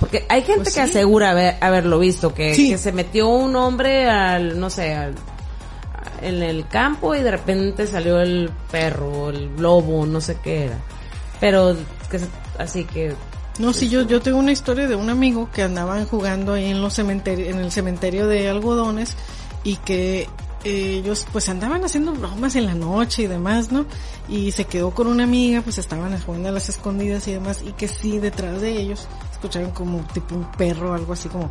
Porque 0.00 0.24
hay 0.28 0.40
gente 0.42 0.62
Pues 0.62 0.74
que 0.74 0.84
sí. 0.84 0.90
asegura 0.90 1.30
haber, 1.30 1.56
haberlo 1.60 1.98
visto, 1.98 2.34
que, 2.34 2.54
Sí. 2.54 2.70
que 2.70 2.78
se 2.78 2.90
metió 2.92 3.28
un 3.28 3.54
hombre 3.54 4.08
al, 4.08 4.58
no 4.58 4.70
sé, 4.70 4.94
al, 4.94 5.14
en 6.22 6.42
el 6.42 6.66
campo 6.66 7.14
y 7.14 7.22
de 7.22 7.30
repente 7.30 7.86
salió 7.86 8.20
el 8.20 8.50
perro, 8.70 9.28
el 9.30 9.54
lobo, 9.56 10.06
no 10.06 10.20
sé 10.20 10.36
qué 10.42 10.64
era. 10.64 10.78
Pero 11.38 11.76
que 12.10 12.18
así 12.58 12.84
que 12.84 13.14
No, 13.58 13.72
sí, 13.74 13.88
yo, 13.90 14.02
yo 14.02 14.20
tengo 14.22 14.38
una 14.38 14.52
historia 14.52 14.86
de 14.88 14.96
un 14.96 15.10
amigo 15.10 15.48
que 15.52 15.62
andaban 15.62 16.06
jugando 16.06 16.54
ahí 16.54 16.70
en 16.70 16.80
los 16.80 16.94
cementerios, 16.94 17.48
en 17.54 17.58
el 17.60 17.70
cementerio 17.70 18.26
de 18.26 18.48
algodones 18.48 19.16
y 19.64 19.76
que 19.76 20.28
ellos 20.64 21.26
pues 21.32 21.48
andaban 21.48 21.84
haciendo 21.84 22.12
bromas 22.12 22.56
en 22.56 22.66
la 22.66 22.74
noche 22.74 23.22
y 23.22 23.26
demás, 23.26 23.72
¿no? 23.72 23.86
Y 24.28 24.52
se 24.52 24.64
quedó 24.64 24.90
con 24.92 25.06
una 25.06 25.24
amiga, 25.24 25.62
pues 25.62 25.78
estaban 25.78 26.18
jugando 26.20 26.48
a 26.48 26.52
las 26.52 26.68
escondidas 26.68 27.26
y 27.28 27.32
demás 27.32 27.62
y 27.64 27.72
que 27.72 27.88
sí, 27.88 28.18
detrás 28.18 28.60
de 28.60 28.78
ellos 28.78 29.08
escucharon 29.32 29.70
como 29.70 30.00
tipo 30.12 30.34
un 30.34 30.50
perro, 30.52 30.94
algo 30.94 31.12
así 31.12 31.28
como, 31.28 31.50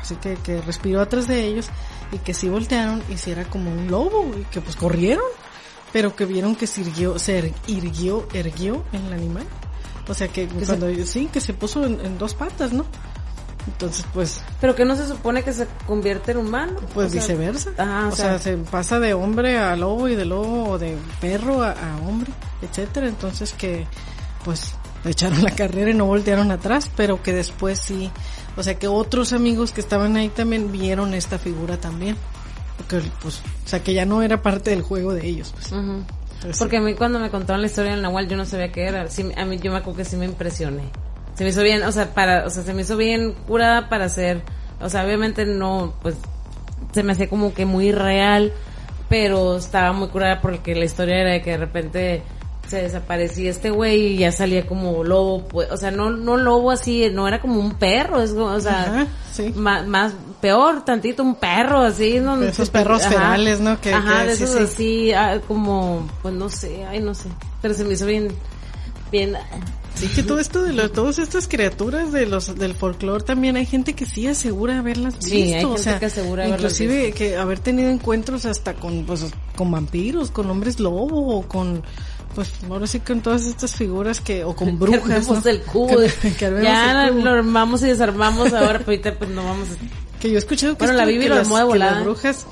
así 0.00 0.14
que, 0.16 0.36
que 0.36 0.60
respiró 0.60 1.00
atrás 1.00 1.26
de 1.26 1.44
ellos 1.44 1.68
y 2.12 2.18
que 2.18 2.34
sí 2.34 2.48
voltearon 2.48 3.02
y 3.08 3.16
sí 3.16 3.30
era 3.30 3.44
como 3.44 3.70
un 3.70 3.90
lobo 3.90 4.30
y 4.38 4.44
que 4.44 4.60
pues 4.60 4.76
corrieron, 4.76 5.24
pero 5.92 6.14
que 6.14 6.24
vieron 6.24 6.54
que 6.54 6.66
se 6.66 6.82
irguió, 6.82 7.18
se 7.18 7.52
irguió, 7.66 8.26
erguió 8.32 8.84
el 8.92 9.12
animal. 9.12 9.46
O 10.08 10.14
sea 10.14 10.28
que, 10.28 10.48
cuando 10.48 10.88
sí, 11.06 11.28
que 11.32 11.40
se 11.40 11.54
puso 11.54 11.84
en, 11.86 12.00
en 12.04 12.18
dos 12.18 12.34
patas, 12.34 12.72
¿no? 12.72 12.84
Entonces, 13.66 14.04
pues, 14.12 14.40
Pero 14.60 14.74
que 14.74 14.84
no 14.84 14.96
se 14.96 15.06
supone 15.06 15.42
que 15.42 15.52
se 15.52 15.66
convierte 15.86 16.32
en 16.32 16.38
humano. 16.38 16.80
pues 16.94 17.08
O 17.08 17.10
sea, 17.10 17.20
viceversa. 17.20 17.70
Ajá, 17.78 18.08
o, 18.08 18.16
sea, 18.16 18.38
se 18.38 18.56
pasa 18.56 18.98
de 18.98 19.14
hombre 19.14 19.58
a 19.58 19.76
lobo 19.76 20.08
y 20.08 20.16
de 20.16 20.24
lobo 20.24 20.70
o 20.70 20.78
de 20.78 20.96
perro 21.20 21.62
a, 21.62 21.70
a 21.70 21.96
hombre, 22.08 22.32
etcétera. 22.60 23.06
Entonces 23.06 23.52
que, 23.52 23.86
pues, 24.44 24.74
echaron 25.04 25.42
la 25.42 25.50
carrera 25.50 25.90
y 25.90 25.94
no 25.94 26.06
voltearon 26.06 26.50
atrás, 26.50 26.90
pero 26.96 27.22
que 27.22 27.32
después 27.32 27.78
sí, 27.78 28.10
o 28.56 28.62
sea 28.62 28.78
que 28.78 28.88
otros 28.88 29.32
amigos 29.32 29.72
que 29.72 29.80
estaban 29.80 30.16
ahí 30.16 30.28
también 30.28 30.70
vieron 30.70 31.14
esta 31.14 31.38
figura 31.38 31.76
también. 31.78 32.16
Porque, 32.76 33.02
pues, 33.20 33.40
o 33.64 33.68
sea 33.68 33.82
que 33.82 33.94
ya 33.94 34.04
no 34.06 34.22
era 34.22 34.42
parte 34.42 34.70
del 34.70 34.82
juego 34.82 35.12
de 35.12 35.26
ellos. 35.26 35.52
Pues. 35.52 35.72
Entonces, 35.72 36.58
Porque 36.58 36.78
a 36.78 36.80
mí 36.80 36.94
cuando 36.94 37.20
me 37.20 37.30
contaron 37.30 37.60
la 37.60 37.68
historia 37.68 37.92
del 37.92 38.02
Nahual 38.02 38.28
yo 38.28 38.36
no 38.36 38.44
sabía 38.44 38.72
qué 38.72 38.84
era. 38.84 39.08
Sí, 39.08 39.30
a 39.36 39.44
mí 39.44 39.58
yo 39.58 39.70
me 39.70 39.78
acuerdo 39.78 39.98
que 39.98 40.04
sí 40.04 40.16
me 40.16 40.24
impresioné. 40.24 40.84
Se 41.36 41.44
me 41.44 41.50
hizo 41.50 41.62
bien, 41.62 41.82
o 41.82 41.92
sea, 41.92 42.12
para, 42.14 42.46
o 42.46 42.50
sea, 42.50 42.62
se 42.62 42.74
me 42.74 42.82
hizo 42.82 42.96
bien 42.96 43.34
curada 43.46 43.88
para 43.88 44.04
hacer, 44.06 44.42
o 44.80 44.88
sea, 44.88 45.04
obviamente 45.04 45.46
no, 45.46 45.94
pues, 46.02 46.14
se 46.92 47.02
me 47.02 47.12
hacía 47.12 47.28
como 47.28 47.54
que 47.54 47.64
muy 47.64 47.90
real, 47.92 48.52
pero 49.08 49.56
estaba 49.56 49.92
muy 49.92 50.08
curada 50.08 50.40
porque 50.40 50.74
la 50.74 50.84
historia 50.84 51.18
era 51.20 51.30
de 51.32 51.42
que 51.42 51.52
de 51.52 51.56
repente 51.56 52.22
se 52.68 52.80
desaparecía 52.82 53.50
este 53.50 53.70
güey 53.70 54.14
y 54.14 54.18
ya 54.18 54.32
salía 54.32 54.66
como 54.66 55.02
lobo, 55.04 55.46
pues, 55.48 55.70
o 55.70 55.76
sea, 55.76 55.90
no, 55.90 56.10
no 56.10 56.36
lobo 56.36 56.70
así, 56.70 57.08
no 57.12 57.26
era 57.28 57.40
como 57.40 57.60
un 57.60 57.74
perro, 57.74 58.20
es 58.22 58.30
como, 58.32 58.46
o 58.46 58.60
sea, 58.60 58.82
Ajá, 58.84 59.06
sí. 59.32 59.52
más, 59.56 59.86
más, 59.86 60.12
peor 60.40 60.84
tantito, 60.84 61.22
un 61.22 61.34
perro 61.34 61.80
así, 61.80 62.18
¿no? 62.20 62.38
De 62.38 62.48
esos 62.50 62.70
perros 62.70 63.02
ferales, 63.06 63.60
¿no? 63.60 63.80
Que- 63.80 63.92
Ajá, 63.94 64.22
que 64.22 64.28
de 64.30 64.36
sí, 64.36 64.44
esos 64.44 64.56
sí. 64.56 64.62
así, 64.64 65.12
ah, 65.12 65.40
como, 65.48 66.08
pues 66.22 66.34
no 66.34 66.48
sé, 66.48 66.84
ay, 66.86 67.00
no 67.00 67.14
sé, 67.14 67.28
pero 67.60 67.74
se 67.74 67.84
me 67.84 67.94
hizo 67.94 68.06
bien, 68.06 68.28
bien, 69.10 69.36
Sí, 69.94 70.08
que 70.08 70.22
todo 70.22 70.38
esto 70.40 70.62
de 70.62 70.72
lo, 70.72 70.90
todas 70.90 71.18
estas 71.18 71.46
criaturas 71.48 72.12
de 72.12 72.26
los 72.26 72.56
del 72.58 72.74
folclore 72.74 73.22
también 73.24 73.56
hay 73.56 73.66
gente 73.66 73.92
que 73.94 74.06
sí 74.06 74.26
asegura 74.26 74.78
haberlas 74.78 75.14
visto, 75.16 75.28
Sí, 75.30 75.52
hay 75.54 75.64
o 75.64 75.68
gente 75.68 75.82
sea, 75.82 75.98
que 76.00 76.06
asegura 76.06 76.48
inclusive 76.48 77.12
que 77.12 77.36
haber 77.36 77.58
tenido 77.60 77.90
encuentros 77.90 78.44
hasta 78.46 78.74
con 78.74 79.04
pues 79.04 79.26
con 79.54 79.70
vampiros, 79.70 80.30
con 80.30 80.50
hombres 80.50 80.80
lobo 80.80 81.36
o 81.36 81.42
con 81.46 81.82
pues 82.34 82.50
ahora 82.68 82.86
sí 82.86 83.00
con 83.00 83.20
todas 83.20 83.44
estas 83.46 83.74
figuras 83.76 84.20
que 84.20 84.42
o 84.44 84.56
con 84.56 84.78
brujas, 84.78 85.00
que 85.02 85.12
armemos 85.12 85.44
¿no? 85.44 85.50
el 85.50 85.62
cubo. 85.62 85.96
Que- 85.98 86.32
que 86.34 86.46
armemos 86.46 86.66
ya 86.66 87.04
el 87.04 87.12
cubo. 87.12 87.24
lo 87.24 87.30
armamos 87.30 87.82
y 87.82 87.86
desarmamos 87.86 88.52
ahora, 88.54 88.78
pero 88.78 88.90
ahorita 88.92 89.18
pues 89.18 89.30
no 89.30 89.44
vamos 89.44 89.68
a... 89.70 90.18
Que 90.18 90.28
yo 90.30 90.36
he 90.36 90.38
escuchado 90.38 90.74
que, 90.76 90.84
Bueno, 90.84 90.98
la 90.98 91.04
Bibi 91.04 91.28
lo 91.28 91.34
las, 91.34 91.46
armó 91.46 91.56
de 91.58 91.62
que 91.62 91.66
volada. 91.68 91.92
las 91.96 92.04
brujas 92.04 92.46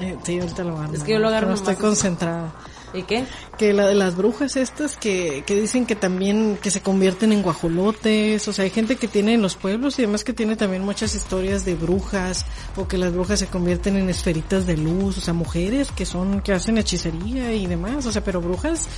eh, 0.00 0.16
sí, 0.24 0.38
ahorita 0.38 0.64
lo 0.64 0.78
armo. 0.78 0.94
Es 0.94 1.02
que 1.02 1.12
yo 1.12 1.18
lo 1.18 1.28
agarro 1.28 1.48
no 1.48 1.54
estoy 1.54 1.76
concentrada. 1.76 2.52
¿Y 2.94 3.04
qué? 3.04 3.24
que 3.58 3.72
la 3.72 3.86
de 3.86 3.94
las 3.94 4.16
brujas 4.16 4.56
estas 4.56 4.96
que, 4.96 5.44
que 5.46 5.54
dicen 5.54 5.86
que 5.86 5.94
también 5.94 6.58
que 6.60 6.70
se 6.70 6.80
convierten 6.80 7.32
en 7.32 7.42
guajolotes, 7.42 8.48
o 8.48 8.52
sea, 8.52 8.64
hay 8.64 8.70
gente 8.70 8.96
que 8.96 9.08
tiene 9.08 9.34
en 9.34 9.42
los 9.42 9.54
pueblos 9.56 9.98
y 9.98 10.02
además 10.02 10.24
que 10.24 10.32
tiene 10.32 10.56
también 10.56 10.82
muchas 10.82 11.14
historias 11.14 11.64
de 11.64 11.74
brujas 11.74 12.44
o 12.76 12.88
que 12.88 12.98
las 12.98 13.12
brujas 13.12 13.38
se 13.38 13.46
convierten 13.46 13.96
en 13.96 14.08
esferitas 14.10 14.66
de 14.66 14.76
luz, 14.76 15.18
o 15.18 15.20
sea, 15.20 15.32
mujeres 15.32 15.90
que 15.92 16.06
son 16.06 16.40
que 16.40 16.52
hacen 16.52 16.78
hechicería 16.78 17.52
y 17.52 17.66
demás, 17.66 18.04
o 18.06 18.12
sea, 18.12 18.24
pero 18.24 18.40
brujas, 18.40 18.88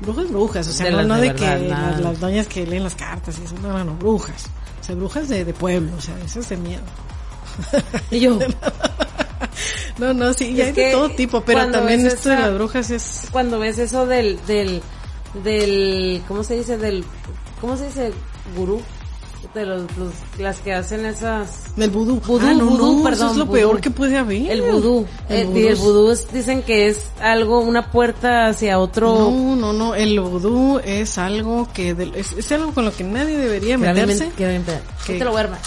brujas, 0.00 0.30
brujas, 0.30 0.68
o 0.68 0.72
sea, 0.72 0.86
De 0.86 1.04
no, 1.04 1.16
de 1.16 1.34
que 1.34 1.44
las, 1.44 2.00
las 2.00 2.20
doñas 2.20 2.46
que 2.46 2.66
leen 2.66 2.84
las 2.84 2.94
cartas 2.94 3.38
y 3.38 3.44
eso, 3.44 3.56
no, 3.62 3.72
no, 3.72 3.84
no, 3.84 3.94
brujas, 3.94 4.46
o 4.80 4.84
sea, 4.84 4.94
brujas 4.94 5.28
de, 5.28 5.44
de 5.44 5.52
pueblo, 5.52 5.92
o 5.96 6.00
sea, 6.00 6.18
esas 6.24 6.48
de 6.48 6.56
miedo. 6.56 6.82
Y 8.10 8.20
yo, 8.20 8.38
No, 9.98 10.12
no, 10.12 10.32
sí, 10.32 10.50
y 10.50 10.60
Es 10.60 10.66
hay 10.68 10.72
de 10.72 10.90
todo 10.92 11.10
tipo, 11.10 11.40
pero 11.42 11.70
también 11.70 12.06
esto 12.06 12.28
de 12.30 12.36
las 12.36 12.54
brujas 12.54 12.90
es 12.90 13.28
cuando 13.30 13.58
ves 13.60 13.78
eso 13.78 14.06
del, 14.06 14.38
del, 14.46 14.82
del, 15.44 16.22
¿cómo 16.26 16.42
se 16.42 16.56
dice? 16.56 16.76
Del, 16.78 17.04
¿cómo 17.60 17.76
se 17.76 17.86
dice? 17.86 18.12
Gurú. 18.56 18.80
De 19.54 19.64
los, 19.64 19.82
los, 19.96 20.12
las 20.38 20.56
que 20.58 20.72
hacen 20.72 21.06
esas, 21.06 21.76
del 21.76 21.90
vudú. 21.90 22.18
Vudú, 22.26 22.44
ah, 22.44 22.54
no, 22.54 22.64
vudú, 22.64 22.86
no, 22.86 22.92
eso 22.94 23.02
perdón, 23.04 23.30
es 23.30 23.36
lo 23.36 23.44
vudú. 23.46 23.54
peor 23.54 23.80
que 23.80 23.90
puede 23.90 24.16
haber. 24.18 24.50
el 24.50 24.62
vudú. 24.62 25.06
El 25.28 25.36
Eh, 25.36 25.44
vudú 25.44 25.58
el 25.68 25.74
vudú 25.76 26.10
es- 26.10 26.32
dicen 26.32 26.62
que 26.64 26.88
es 26.88 27.06
algo, 27.20 27.60
una 27.60 27.92
puerta 27.92 28.46
hacia 28.48 28.80
otro, 28.80 29.30
No, 29.30 29.54
no, 29.54 29.72
no, 29.72 29.94
el 29.94 30.18
vudú 30.18 30.80
es 30.84 31.18
algo 31.18 31.68
que 31.72 31.94
del- 31.94 32.16
es, 32.16 32.32
es 32.32 32.50
algo 32.50 32.72
con 32.74 32.84
lo 32.84 32.96
que 32.96 33.04
nadie 33.04 33.36
debería 33.36 33.78
meterse. 33.78 34.32
Que- 35.06 35.18
te 35.18 35.24
lo 35.24 35.30
voy 35.30 35.38
a 35.38 35.44
armar. 35.44 35.60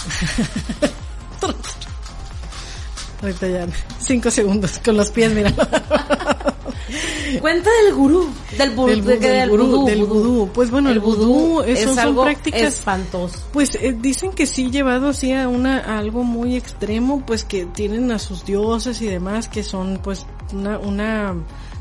Ahorita 3.21 3.47
ya, 3.47 3.67
cinco 3.99 4.29
segundos 4.31 4.79
con 4.83 4.95
los 4.97 5.09
pies, 5.11 5.31
mira. 5.33 5.51
Cuenta 7.41 7.69
del 7.83 7.93
gurú, 7.93 8.29
del, 8.57 8.75
bu- 8.75 8.87
Del, 8.87 9.03
de- 9.03 9.15
bu- 9.17 9.19
que 9.19 9.27
del 9.27 9.39
del 9.39 9.49
gurú, 9.49 9.65
vudú, 9.67 9.85
del 9.85 10.05
vudú. 10.05 10.49
Pues 10.53 10.71
bueno, 10.71 10.89
el, 10.89 10.99
vudú, 10.99 11.61
es, 11.61 11.81
son, 11.81 12.15
prácticas 12.15 12.61
espantoso. 12.61 13.39
Pues 13.51 13.75
eh, 13.75 13.95
dicen 13.99 14.31
que 14.31 14.45
sí, 14.45 14.71
llevado 14.71 15.09
así 15.09 15.33
a, 15.33 15.47
una, 15.49 15.79
a 15.79 15.97
algo 15.97 16.23
muy 16.23 16.55
extremo, 16.55 17.23
pues 17.25 17.43
que 17.43 17.65
tienen 17.65 18.11
a 18.11 18.19
sus 18.19 18.45
dioses 18.45 19.01
y 19.01 19.07
demás, 19.07 19.49
que 19.49 19.63
son 19.63 19.99
pues 20.01 20.25
una, 20.53 20.77
una 20.79 21.35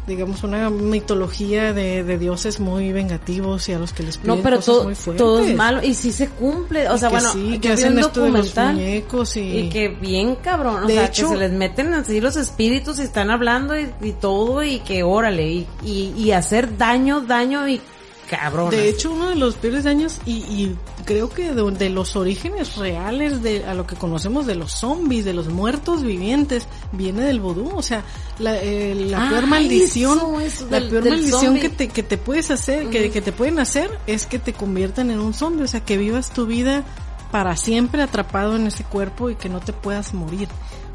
digamos, 0.06 0.44
una 0.44 0.70
mitología 0.70 1.72
de, 1.72 2.04
de 2.04 2.18
dioses 2.18 2.60
muy 2.60 2.92
vengativos 2.92 3.68
y 3.68 3.72
a 3.72 3.78
los 3.78 3.92
que 3.92 4.02
les 4.04 4.18
piden 4.18 4.36
No, 4.36 4.42
pero 4.42 4.56
cosas 4.56 4.66
todo, 4.74 4.84
muy 4.84 4.94
fuertes. 4.94 5.18
todo 5.24 5.40
es 5.40 5.56
malo 5.56 5.82
y 5.82 5.94
sí 5.94 6.12
se 6.12 6.28
cumple. 6.28 6.88
O 6.88 6.96
sea, 6.98 7.08
bueno, 7.08 7.32
sí, 7.32 7.54
yo 7.54 7.60
que 7.60 7.68
vi 7.68 7.74
hacen 7.74 7.92
un 7.94 7.98
esto 7.98 8.22
de 8.22 8.30
los 8.30 8.36
documental 8.54 8.74
muñecos 8.74 9.36
y... 9.36 9.40
y 9.58 9.68
que 9.68 9.88
bien 9.88 10.36
cabrón, 10.36 10.84
o 10.84 10.86
De 10.86 10.94
sea, 10.94 11.06
hecho- 11.06 11.28
que 11.30 11.34
se 11.34 11.36
les 11.40 11.52
meten 11.52 11.92
así 11.94 12.20
los 12.20 12.36
espíritus 12.36 12.98
y 12.98 13.02
están 13.02 13.30
hablando 13.30 13.78
y, 13.78 13.88
y 14.00 14.12
todo 14.12 14.62
y 14.62 14.78
que 14.80 15.02
órale 15.02 15.50
y, 15.50 15.66
y, 15.84 16.12
y 16.16 16.30
hacer 16.32 16.76
daño, 16.78 17.20
daño 17.22 17.66
y 17.68 17.80
cabrón. 18.28 18.70
De 18.70 18.88
hecho, 18.88 19.12
uno 19.12 19.28
de 19.28 19.36
los 19.36 19.54
peores 19.54 19.84
daños, 19.84 20.18
y, 20.26 20.32
y 20.32 20.76
creo 21.04 21.28
que 21.30 21.52
de, 21.52 21.70
de 21.72 21.88
los 21.90 22.16
orígenes 22.16 22.76
reales 22.76 23.42
de 23.42 23.64
a 23.64 23.74
lo 23.74 23.86
que 23.86 23.96
conocemos 23.96 24.46
de 24.46 24.54
los 24.54 24.72
zombies, 24.72 25.24
de 25.24 25.32
los 25.32 25.48
muertos 25.48 26.02
vivientes, 26.02 26.66
viene 26.92 27.22
del 27.22 27.40
vudú. 27.40 27.70
O 27.74 27.82
sea, 27.82 28.02
la, 28.38 28.56
eh, 28.60 28.94
la 29.08 29.26
Ah, 29.26 29.30
peor 29.30 29.46
maldición, 29.46 30.18
eso, 30.18 30.40
eso, 30.40 30.66
la 30.70 30.80
del- 30.80 30.90
peor 30.90 31.04
del 31.04 31.12
maldición 31.14 31.40
zombie. 31.40 31.60
que 31.60 31.68
te, 31.68 31.88
que 31.88 32.02
te 32.02 32.18
puedes 32.18 32.50
hacer, 32.50 32.88
que, 32.90 33.10
que 33.10 33.20
te 33.22 33.32
pueden 33.32 33.58
hacer, 33.58 33.90
es 34.06 34.26
que 34.26 34.38
te 34.38 34.52
conviertan 34.52 35.10
en 35.10 35.20
un 35.20 35.32
zombie. 35.32 35.62
O 35.64 35.68
sea, 35.68 35.80
que 35.84 35.96
vivas 35.96 36.30
tu 36.32 36.46
vida 36.46 36.84
para 37.30 37.56
siempre 37.56 38.02
atrapado 38.02 38.56
en 38.56 38.66
ese 38.66 38.84
cuerpo 38.84 39.30
y 39.30 39.36
que 39.36 39.48
no 39.48 39.60
te 39.60 39.72
puedas 39.72 40.14
morir. 40.14 40.48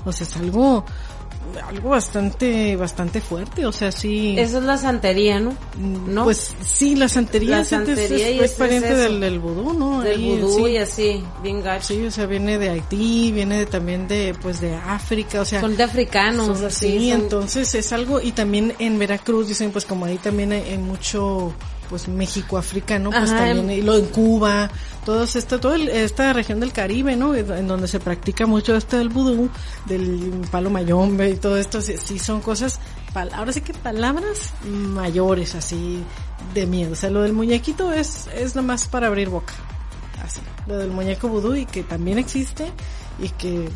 O 0.05 0.11
sea, 0.11 0.25
es 0.25 0.35
algo 0.37 0.83
algo 1.67 1.89
bastante 1.89 2.75
bastante 2.75 3.19
fuerte, 3.21 3.65
o 3.65 3.71
sea, 3.71 3.91
sí. 3.91 4.35
Eso 4.37 4.59
es 4.59 4.63
la 4.63 4.77
santería, 4.77 5.39
¿no? 5.39 5.53
¿No? 6.07 6.23
Pues 6.23 6.53
sí, 6.63 6.95
la 6.95 7.09
santería, 7.09 7.57
La 7.57 7.61
es- 7.61 7.67
santería 7.67 8.03
es, 8.29 8.35
y 8.35 8.39
es 8.39 8.51
es- 8.51 8.57
pariente 8.57 8.93
del, 8.95 9.19
del 9.19 9.39
vudú, 9.39 9.73
¿no? 9.73 10.01
Del 10.01 10.17
Ahí, 10.19 10.39
vudú 10.39 10.65
sí. 10.65 10.71
y 10.71 10.77
así, 10.77 11.23
bien 11.43 11.61
gacho. 11.61 11.87
Sí, 11.93 12.05
o 12.05 12.11
sea, 12.11 12.25
viene 12.25 12.57
de 12.57 12.69
Haití, 12.69 13.31
viene 13.31 13.59
de- 13.59 13.65
también 13.65 14.07
de 14.07 14.33
pues 14.41 14.61
de 14.61 14.75
África, 14.75 15.41
o 15.41 15.45
sea, 15.45 15.61
Son 15.61 15.75
de 15.75 15.83
africanos, 15.83 16.57
son- 16.57 16.65
así. 16.67 16.87
sí, 16.99 17.09
son- 17.11 17.21
entonces 17.21 17.75
es 17.75 17.91
algo 17.91 18.21
y 18.21 18.31
también 18.31 18.73
en 18.79 18.97
Veracruz 18.97 19.47
dicen 19.47 19.71
pues 19.71 19.85
como 19.85 20.05
ahí 20.05 20.17
también 20.17 20.51
hay, 20.53 20.61
hay 20.61 20.77
mucho 20.77 21.53
pues 21.91 22.07
México 22.07 22.57
africano, 22.57 23.11
pues 23.11 23.29
Ajá, 23.29 23.45
también 23.45 23.69
y 23.69 23.81
lo 23.81 23.97
en 23.97 24.05
Cuba, 24.05 24.71
todo 25.05 25.23
esto, 25.23 25.59
toda 25.59 25.77
esta 25.77 26.31
región 26.31 26.61
del 26.61 26.71
Caribe, 26.71 27.17
¿no? 27.17 27.35
En 27.35 27.67
donde 27.67 27.89
se 27.89 27.99
practica 27.99 28.47
mucho 28.47 28.77
esto 28.77 28.97
del 28.97 29.09
vudú, 29.09 29.49
del 29.85 30.41
palo 30.49 30.69
mayombe 30.69 31.31
y 31.31 31.35
todo 31.35 31.57
esto, 31.57 31.81
sí, 31.81 31.95
sí 32.01 32.17
son 32.17 32.39
cosas, 32.39 32.79
ahora 33.33 33.51
sí 33.51 33.59
que 33.59 33.73
palabras 33.73 34.53
mayores 34.63 35.53
así 35.53 36.01
de 36.53 36.65
miedo, 36.65 36.93
o 36.93 36.95
sea, 36.95 37.09
lo 37.09 37.23
del 37.23 37.33
muñequito 37.33 37.91
es 37.91 38.27
es 38.33 38.55
nomás 38.55 38.87
para 38.87 39.07
abrir 39.07 39.29
boca. 39.29 39.53
Así, 40.23 40.39
lo 40.67 40.77
del 40.77 40.91
muñeco 40.91 41.27
vudú 41.27 41.55
y 41.55 41.65
que 41.65 41.83
también 41.83 42.19
existe 42.19 42.71
y 43.19 43.27
que 43.29 43.67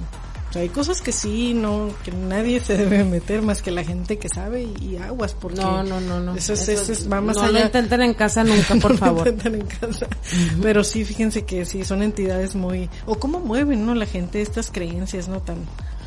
o 0.50 0.54
sea, 0.54 0.62
hay 0.62 0.70
cosas 0.70 1.02
que 1.02 1.12
sí, 1.12 1.54
no, 1.54 1.90
que 2.04 2.12
nadie 2.12 2.62
se 2.62 2.78
debe 2.78 3.04
meter 3.04 3.42
más 3.42 3.62
que 3.62 3.72
la 3.72 3.84
gente 3.84 4.18
que 4.18 4.30
sabe 4.30 4.64
y, 4.64 4.96
aguas, 4.98 5.34
porque 5.34 5.60
No, 5.60 5.84
no, 5.84 6.00
no, 6.00 6.20
no. 6.22 6.36
eso, 6.36 6.54
es, 6.54 6.68
eso 6.70 6.92
es- 6.94 7.12
va 7.12 7.20
más 7.20 7.36
no 7.36 7.44
allá. 7.44 7.52
lo 7.60 7.66
intenten 7.66 8.02
en 8.02 8.14
casa 8.14 8.44
nunca, 8.44 8.76
por 8.76 8.92
No 8.94 8.98
favor. 8.98 9.28
intentan 9.28 9.56
en 9.56 9.66
casa. 9.68 10.08
Pero 10.62 10.84
sí, 10.84 11.04
fíjense 11.04 11.44
que 11.46 11.66
sí, 11.66 11.84
son 11.84 12.02
entidades 12.04 12.56
muy, 12.56 12.90
o 13.06 13.20
cómo 13.20 13.40
mueven, 13.40 13.86
¿no? 13.86 13.96
La 13.96 14.06
gente 14.06 14.42
estas 14.42 14.72
creencias, 14.72 15.28
¿no? 15.28 15.42
Tan, 15.42 15.58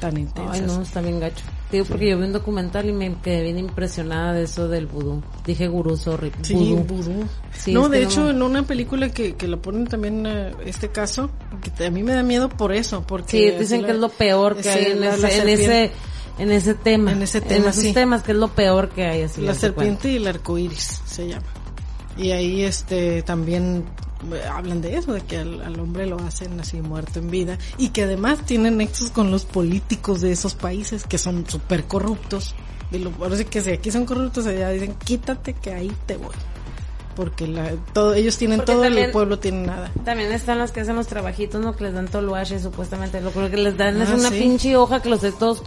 tan 0.00 0.16
intensas. 0.16 0.54
Ay, 0.54 0.60
no, 0.66 0.82
está 0.82 1.00
bien 1.00 1.20
gacho. 1.20 1.44
Digo, 1.70 1.84
porque 1.84 2.08
yo 2.10 2.18
vi 2.18 2.24
un 2.24 2.32
documental 2.32 2.88
y 2.88 2.92
me 2.92 3.14
quedé 3.22 3.42
bien 3.42 3.58
impresionada 3.58 4.32
de 4.32 4.44
eso 4.44 4.68
del 4.68 4.86
vudú. 4.86 5.22
Dije 5.46 5.68
gurú, 5.68 5.96
sorry. 5.96 6.32
Sí, 6.42 6.54
vudú. 6.54 6.76
vudú. 6.84 7.24
Sí, 7.52 7.72
no, 7.74 7.84
es 7.86 7.90
de 7.90 8.02
hecho, 8.02 8.30
en 8.30 8.40
una 8.42 8.62
película 8.62 9.10
que, 9.10 9.34
que 9.36 9.46
lo 9.48 9.60
ponen 9.60 9.86
también 9.86 10.24
eh, 10.26 10.52
este 10.64 10.88
caso, 10.88 11.30
que 11.76 11.84
a 11.86 11.90
mí 11.90 12.02
me 12.02 12.12
da 12.14 12.22
miedo 12.22 12.48
por 12.48 12.72
eso, 12.72 13.02
porque 13.06 13.52
Sí, 13.52 13.58
dicen 13.58 13.82
la- 13.82 13.88
que 13.88 13.92
es 13.94 13.98
lo 14.00 14.08
peor 14.08 14.56
que 14.56 14.70
hay 14.70 14.84
en, 14.92 15.00
la- 15.00 15.14
ese, 15.14 15.20
la 15.22 15.34
en 15.42 15.48
ese 15.48 15.90
en 16.38 16.52
ese 16.52 16.74
tema. 16.74 17.12
En 17.12 17.22
ese 17.22 17.40
tema, 17.40 17.70
esos 17.70 17.82
sí. 17.82 17.92
temas 17.92 18.22
que 18.22 18.30
es 18.32 18.38
lo 18.38 18.48
peor 18.48 18.90
que 18.90 19.04
hay. 19.06 19.22
Así 19.22 19.40
La 19.42 19.54
serpiente 19.54 20.12
y 20.12 20.16
el 20.16 20.26
arco 20.28 20.56
iris 20.56 21.02
se 21.04 21.28
llama. 21.28 21.42
Y 22.16 22.30
ahí 22.30 22.62
este 22.62 23.22
también 23.22 23.84
hablan 24.52 24.80
de 24.80 24.96
eso, 24.96 25.12
de 25.12 25.20
que 25.20 25.38
al, 25.38 25.60
al 25.62 25.78
hombre 25.80 26.06
lo 26.06 26.18
hacen 26.18 26.58
así 26.60 26.80
muerto 26.80 27.18
en 27.20 27.30
vida 27.30 27.58
y 27.76 27.90
que 27.90 28.02
además 28.02 28.40
tienen 28.44 28.76
nexos 28.78 29.10
con 29.10 29.30
los 29.30 29.44
políticos 29.44 30.20
de 30.20 30.32
esos 30.32 30.54
países 30.54 31.04
que 31.04 31.18
son 31.18 31.44
súper 31.48 31.84
corruptos. 31.84 32.54
Y 32.90 32.98
lo, 32.98 33.12
ahora 33.20 33.36
sí 33.36 33.44
que 33.44 33.60
si 33.60 33.70
aquí 33.70 33.90
son 33.90 34.06
corruptos, 34.06 34.46
allá 34.46 34.70
dicen 34.70 34.94
quítate 35.04 35.54
que 35.54 35.72
ahí 35.72 35.92
te 36.06 36.16
voy. 36.16 36.34
Porque 37.14 37.48
la, 37.48 37.72
todo, 37.92 38.14
ellos 38.14 38.38
tienen 38.38 38.58
Porque 38.58 38.72
todo 38.72 38.82
y 38.82 38.86
también- 38.86 39.06
el 39.06 39.12
pueblo 39.12 39.38
tiene 39.40 39.66
nada. 39.66 39.90
También 40.04 40.30
están 40.32 40.58
los 40.58 40.70
que 40.70 40.80
hacen 40.80 40.94
los 40.94 41.08
trabajitos, 41.08 41.60
¿no? 41.60 41.74
Que 41.74 41.84
les 41.84 41.94
dan 41.94 42.06
toluache, 42.06 42.60
supuestamente. 42.60 43.20
Lo 43.20 43.32
que 43.32 43.56
les 43.56 43.76
dan 43.76 44.00
Ah, 44.00 44.04
es 44.04 44.10
una 44.10 44.28
sí. 44.30 44.38
pinche 44.38 44.76
hoja 44.76 45.02
que 45.02 45.08
los 45.08 45.20
de 45.20 45.32
todos 45.32 45.62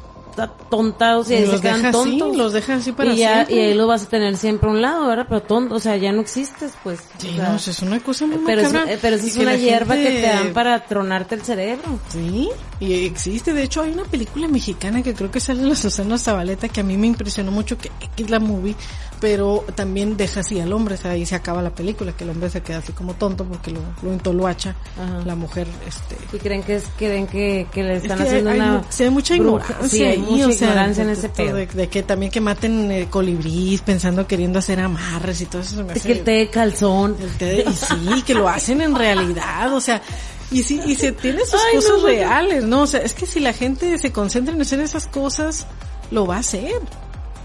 tontados 0.69 1.29
y, 1.29 1.35
Y 1.35 1.37
se 1.41 1.47
los 1.47 1.61
quedan 1.61 1.77
deja 1.83 1.89
así, 1.89 2.17
tontos. 2.17 2.37
los 2.37 2.53
deja 2.53 2.75
así 2.75 2.91
para 2.91 3.13
y 3.13 3.17
ya, 3.17 3.33
siempre. 3.45 3.55
y 3.55 3.59
ahí 3.59 3.73
lo 3.73 3.87
vas 3.87 4.03
a 4.03 4.09
tener 4.09 4.37
siempre 4.37 4.69
a 4.69 4.71
un 4.71 4.81
lado, 4.81 5.07
¿verdad? 5.07 5.25
Pero 5.27 5.41
tonto, 5.41 5.75
o 5.75 5.79
sea, 5.79 5.97
ya 5.97 6.11
no 6.11 6.21
existes, 6.21 6.73
pues. 6.83 6.99
Sí, 7.17 7.29
O 7.29 7.35
sea, 7.35 7.49
no, 7.49 7.55
eso 7.55 7.71
es 7.71 7.81
una 7.81 7.99
cosa 7.99 8.25
muy 8.25 8.39
pero, 8.45 8.61
es, 8.61 8.73
eh, 8.73 8.99
pero 9.01 9.15
eso 9.15 9.27
es 9.27 9.37
una 9.37 9.55
hierba 9.55 9.95
que 9.95 10.09
te 10.09 10.21
dan 10.21 10.53
para 10.53 10.85
tronarte 10.85 11.35
el 11.35 11.41
cerebro. 11.41 11.99
Sí, 12.09 12.49
y 12.79 13.05
existe. 13.05 13.53
De 13.53 13.63
hecho, 13.63 13.81
hay 13.81 13.91
una 13.91 14.03
película 14.05 14.47
mexicana 14.47 15.03
que 15.03 15.13
creo 15.13 15.29
que 15.31 15.39
sale 15.39 15.61
en 15.61 15.69
la 15.69 15.75
Susana 15.75 16.17
Zabaleta 16.17 16.67
que 16.69 16.81
a 16.81 16.83
mí 16.83 16.97
me 16.97 17.07
impresionó 17.07 17.51
mucho, 17.51 17.77
que, 17.77 17.91
que 18.15 18.23
es 18.23 18.29
la 18.29 18.39
movie, 18.39 18.75
pero 19.21 19.63
también 19.75 20.17
deja 20.17 20.41
así 20.41 20.59
al 20.59 20.73
hombre, 20.73 20.95
o 20.95 20.97
sea, 20.97 21.11
ahí 21.11 21.25
se 21.25 21.35
acaba 21.35 21.61
la 21.61 21.69
película, 21.69 22.11
que 22.11 22.23
el 22.25 22.31
hombre 22.31 22.49
se 22.49 22.61
queda 22.61 22.79
así 22.79 22.91
como 22.91 23.13
tonto 23.13 23.45
porque 23.45 23.71
lo, 23.71 23.79
lo 24.01 24.11
entoluacha. 24.11 24.75
Ajá. 25.01 25.21
La 25.25 25.35
mujer, 25.35 25.67
este... 25.87 26.17
Y 26.35 26.39
creen 26.39 26.63
que 26.63 26.75
es, 26.77 26.83
creen 26.97 27.27
que, 27.27 27.67
que 27.71 27.83
le 27.83 27.97
están 27.97 28.17
Es 28.17 28.23
que 28.23 28.27
haciendo 28.29 28.49
hay, 28.49 28.59
una 28.59 28.83
sí, 28.89 29.03
hay 29.03 29.09
mucha 29.11 29.35
ignorancia. 29.35 29.87
Sí, 29.87 30.03
hay 30.03 30.11
ahí, 30.13 30.17
mucha 30.17 30.47
o 30.47 30.51
sea, 30.51 30.67
ignorancia 30.69 31.03
en 31.03 31.09
ese 31.11 31.29
pedo. 31.29 31.55
De, 31.55 31.65
de 31.67 31.87
que 31.87 32.03
también 32.03 32.31
que 32.31 32.41
maten 32.41 32.91
eh, 32.91 33.07
colibrís 33.09 33.81
pensando 33.81 34.25
queriendo 34.27 34.59
hacer 34.59 34.79
amarres 34.79 35.39
y 35.41 35.45
todo 35.45 35.61
eso. 35.61 35.75
se 35.77 35.83
me 35.83 35.93
Es 35.93 36.01
que 36.01 36.11
el 36.13 36.23
té 36.23 36.31
de 36.31 36.49
calzón. 36.49 37.15
el 37.21 37.29
té 37.37 37.45
de- 37.45 37.61
y 37.69 37.73
sí, 37.73 38.21
que 38.25 38.33
lo 38.33 38.49
hacen 38.49 38.81
en 38.81 38.95
realidad, 38.95 39.71
o 39.73 39.79
sea, 39.79 40.01
y 40.49 40.63
sí, 40.63 40.81
y 40.85 40.95
se 40.95 41.11
tiene 41.11 41.45
sus 41.45 41.53
Ay, 41.69 41.75
cosas 41.75 41.99
no. 41.99 42.05
reales, 42.07 42.63
¿no? 42.63 42.81
O 42.81 42.87
sea, 42.87 43.01
es 43.01 43.13
que 43.13 43.25
si 43.27 43.39
la 43.39 43.53
gente 43.53 43.97
se 43.99 44.11
concentra 44.11 44.53
en 44.55 44.61
hacer 44.61 44.79
esas 44.81 45.05
cosas, 45.07 45.67
lo 46.09 46.25
va 46.25 46.37
a 46.37 46.39
hacer. 46.39 46.73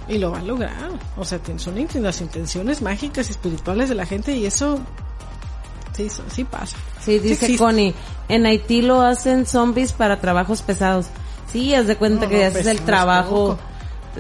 Y 0.09 0.19
lo 0.19 0.31
va 0.31 0.39
a 0.39 0.43
lograr. 0.43 0.91
O 1.17 1.25
sea, 1.25 1.41
son 1.57 1.75
las 2.03 2.21
intenciones 2.21 2.81
mágicas 2.83 3.29
y 3.29 3.33
espirituales 3.33 3.89
de 3.89 3.95
la 3.97 4.07
gente 4.07 4.37
y 4.37 4.47
eso, 4.47 4.79
sí, 5.97 6.09
sí 6.33 6.45
pasa. 6.45 6.77
Sí, 7.01 7.19
dice. 7.19 7.57
Connie, 7.57 7.95
en 8.29 8.47
Haití 8.47 8.83
lo 8.83 9.03
hacen 9.03 9.47
zombies 9.47 9.93
para 9.93 10.21
trabajos 10.21 10.63
pesados. 10.63 11.07
Sí, 11.51 11.75
haz 11.75 11.87
de 11.87 11.97
cuenta 11.97 12.25
No, 12.25 12.31
que 12.31 12.37
no, 12.37 12.41
ya 12.43 12.47
haces 12.49 12.67
el 12.67 12.79
pesados, 12.79 12.87
trabajo, 12.87 13.59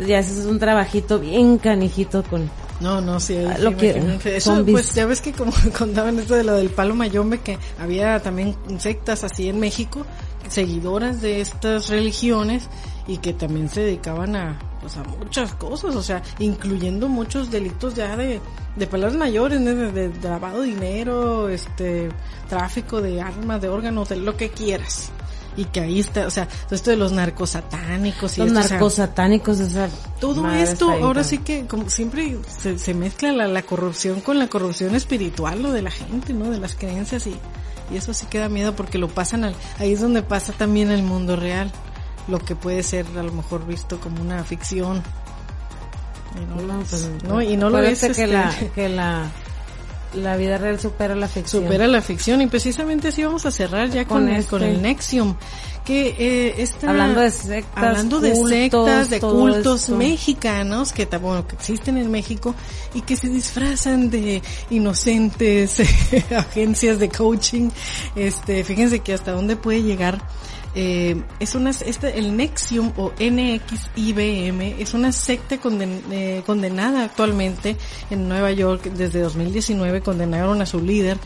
ya 0.07 0.18
haces 0.20 0.47
un 0.47 0.59
trabajito 0.59 1.18
bien 1.18 1.59
canijito 1.59 2.22
con... 2.24 2.51
No, 2.78 3.01
no, 3.01 3.18
sí, 3.20 3.39
Ah, 3.39 3.57
lo 3.59 3.74
que-. 3.76 3.97
Eso, 4.37 4.55
zombies. 4.57 4.72
pues, 4.74 4.95
ya 4.95 5.07
ves 5.07 5.20
que 5.20 5.32
como 5.32 5.53
contaban 5.78 6.18
esto 6.18 6.34
de 6.34 6.45
lo 6.45 6.55
del 6.55 6.68
palo 6.70 6.95
mayombe, 6.95 7.39
que 7.41 7.59
había 7.80 8.20
también 8.20 8.55
sectas 8.78 9.24
así 9.24 9.49
en 9.49 9.59
México, 9.61 10.05
seguidoras 10.49 11.20
de 11.20 11.40
estas 11.40 11.88
religiones, 11.88 12.68
y 13.09 13.18
que 13.18 13.32
también 13.32 13.68
se 13.68 13.82
dedicaban 13.82 14.34
a, 14.34 14.59
pues, 14.80 14.97
a 14.97 15.05
muchas 15.05 15.55
cosas, 15.55 15.94
o 15.94 16.03
sea, 16.03 16.22
incluyendo 16.40 17.09
muchos 17.09 17.51
delitos 17.53 17.94
ya 17.94 18.16
de, 18.16 18.40
de 18.74 18.86
palabras 18.88 19.16
mayores, 19.16 19.61
¿no? 19.61 19.74
de, 19.74 19.92
de- 19.92 20.09
de 20.09 20.28
lavado 20.28 20.62
de 20.62 20.68
dinero, 20.68 21.49
este, 21.49 22.09
tráfico 22.49 23.01
de 23.01 23.20
armas, 23.20 23.61
de 23.61 23.68
órganos, 23.68 24.09
de 24.09 24.16
lo 24.16 24.36
que 24.36 24.51
quieras. 24.51 25.11
Y 25.59 25.64
que 25.66 25.80
ahí 25.80 26.01
está, 26.01 26.26
o 26.26 26.30
sea, 26.30 26.49
esto 26.70 26.90
de 26.90 26.97
los 26.97 27.12
narcos 27.12 27.51
satánicos 27.51 28.36
y 28.36 28.40
Los 28.40 28.49
esto, 28.51 28.59
o 28.59 29.70
sea, 29.70 29.88
todo 30.20 30.42
esto, 30.62 30.90
ahora 31.07 31.24
sí 31.24 31.38
que 31.38 31.66
como 31.66 31.88
siempre 31.88 32.36
se, 32.61 32.78
se 32.78 32.92
mezcla 32.92 33.32
la, 33.32 33.49
la 33.49 33.62
corrupción 33.62 34.20
con 34.20 34.38
la 34.38 34.49
corrupción 34.49 34.94
espiritual, 34.94 35.62
lo 35.62 35.72
de 35.72 35.80
la 35.80 35.90
gente, 35.90 36.34
¿no? 36.34 36.51
De 36.51 36.59
las 36.59 36.74
creencias 36.74 37.26
y, 37.26 37.36
y 37.91 37.97
eso 37.97 38.14
sí 38.14 38.26
queda 38.26 38.49
miedo 38.49 38.74
porque 38.74 38.99
lo 38.99 39.09
pasan 39.09 39.45
al, 39.45 39.55
ahí 39.78 39.93
es 39.93 40.01
donde 40.01 40.22
pasa 40.22 40.53
también 40.53 40.91
el 40.91 41.03
mundo 41.03 41.37
real, 41.37 41.70
lo 42.28 42.39
que 42.39 42.57
puede 42.57 42.82
ser 42.82 43.07
a 43.16 43.22
lo 43.22 43.32
mejor 43.32 43.66
visto 43.66 44.01
como 44.01 44.20
una 44.20 44.43
ficción. 44.45 45.03
Y 46.34 46.45
no, 46.45 46.62
No, 46.62 46.80
pues, 46.80 47.11
¿no? 47.24 47.41
Y 47.41 47.57
no 47.57 47.70
lo 47.70 47.78
es, 47.78 48.01
que 48.01 48.07
este, 48.07 48.26
la, 48.26 48.55
que 48.74 48.89
la, 48.89 49.30
la 50.14 50.36
vida 50.36 50.59
real 50.59 50.78
supera 50.80 51.14
la 51.14 51.28
ficción. 51.28 51.64
supera 51.64 51.86
la 51.86 52.00
ficción 52.02 52.40
y 52.40 52.46
precisamente 52.46 53.09
así 53.09 53.22
vamos 53.24 53.46
a 53.46 53.50
cerrar 53.50 53.90
ya 53.90 54.04
con, 54.04 54.22
Con 54.24 54.28
el, 54.28 54.36
este. 54.36 54.50
con 54.50 54.62
el 54.62 54.82
Nexium 54.82 55.36
que 55.84 56.16
eh, 56.18 56.54
esta 56.59 56.90
Hablando 56.90 57.20
de 57.20 57.30
sectas, 57.30 57.84
hablando 57.84 58.20
de 58.20 58.32
cultos, 58.32 58.50
sectas 58.50 59.11
de 59.11 59.20
cultos 59.20 59.80
esto. 59.82 59.96
mexicanos 59.96 60.92
que 60.92 61.07
bueno, 61.18 61.46
que 61.46 61.54
existen 61.54 61.96
en 61.96 62.11
México 62.11 62.54
y 62.92 63.02
que 63.02 63.16
se 63.16 63.28
disfrazan 63.28 64.11
de 64.11 64.42
inocentes 64.70 65.80
agencias 66.36 66.98
de 66.98 67.09
coaching 67.09 67.70
este 68.16 68.64
fíjense 68.64 68.98
que 68.98 69.14
hasta 69.14 69.30
dónde 69.30 69.54
puede 69.54 69.84
llegar 69.84 70.20
eh, 70.78 71.22
es 71.40 71.54
una 71.54 71.70
este 71.70 72.18
el 72.18 72.36
Nexium 72.36 72.92
o 72.98 73.10
NXIBM 73.18 74.78
es 74.78 74.92
una 74.92 75.10
secta 75.10 75.58
conden- 75.58 76.02
eh, 76.10 76.42
condenada 76.44 77.02
actualmente 77.04 77.76
en 78.10 78.28
Nueva 78.28 78.52
York. 78.52 78.82
Desde 78.94 79.20
2019 79.20 80.02
condenaron 80.02 80.60
a 80.60 80.66
su 80.66 80.80
líder 80.82 81.16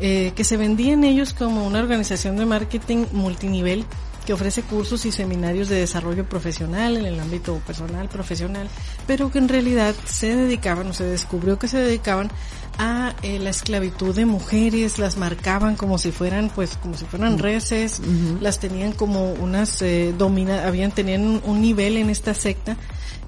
eh, 0.00 0.32
que 0.34 0.42
se 0.42 0.56
vendían 0.56 1.04
ellos 1.04 1.34
como 1.34 1.66
una 1.66 1.80
organización 1.80 2.36
de 2.38 2.46
marketing 2.46 3.04
multinivel 3.12 3.84
que 4.26 4.32
ofrece 4.32 4.62
cursos 4.62 5.04
y 5.04 5.12
seminarios 5.12 5.68
de 5.68 5.76
desarrollo 5.76 6.24
profesional 6.24 6.96
en 6.96 7.04
el 7.04 7.20
ámbito 7.20 7.56
personal, 7.66 8.08
profesional, 8.08 8.68
pero 9.06 9.30
que 9.30 9.36
en 9.38 9.50
realidad 9.50 9.94
se 10.06 10.34
dedicaban 10.34 10.88
o 10.88 10.94
se 10.94 11.04
descubrió 11.04 11.58
que 11.58 11.68
se 11.68 11.76
dedicaban 11.78 12.30
a 12.78 13.14
eh, 13.22 13.38
la 13.38 13.50
esclavitud 13.50 14.14
de 14.14 14.26
mujeres, 14.26 14.98
las 14.98 15.16
marcaban 15.16 15.76
como 15.76 15.98
si 15.98 16.10
fueran 16.10 16.50
pues 16.54 16.76
como 16.76 16.96
si 16.96 17.04
fueran 17.04 17.38
reses, 17.38 18.00
las 18.40 18.58
tenían 18.58 18.92
como 18.92 19.32
unas 19.32 19.80
eh, 19.82 20.14
domina, 20.16 20.66
habían 20.66 20.92
tenían 20.92 21.22
un, 21.22 21.42
un 21.44 21.60
nivel 21.60 21.96
en 21.96 22.10
esta 22.10 22.34
secta, 22.34 22.76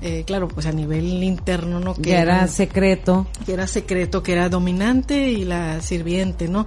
eh, 0.02 0.24
claro 0.26 0.48
pues 0.48 0.66
a 0.66 0.72
nivel 0.72 1.22
interno, 1.22 1.80
¿no? 1.80 1.94
que 1.94 2.14
era 2.14 2.46
secreto. 2.48 3.26
que 3.44 3.52
era 3.52 3.66
secreto, 3.66 4.22
que 4.22 4.32
era 4.32 4.48
dominante 4.48 5.30
y 5.30 5.44
la 5.44 5.80
sirviente, 5.80 6.48
¿no? 6.48 6.66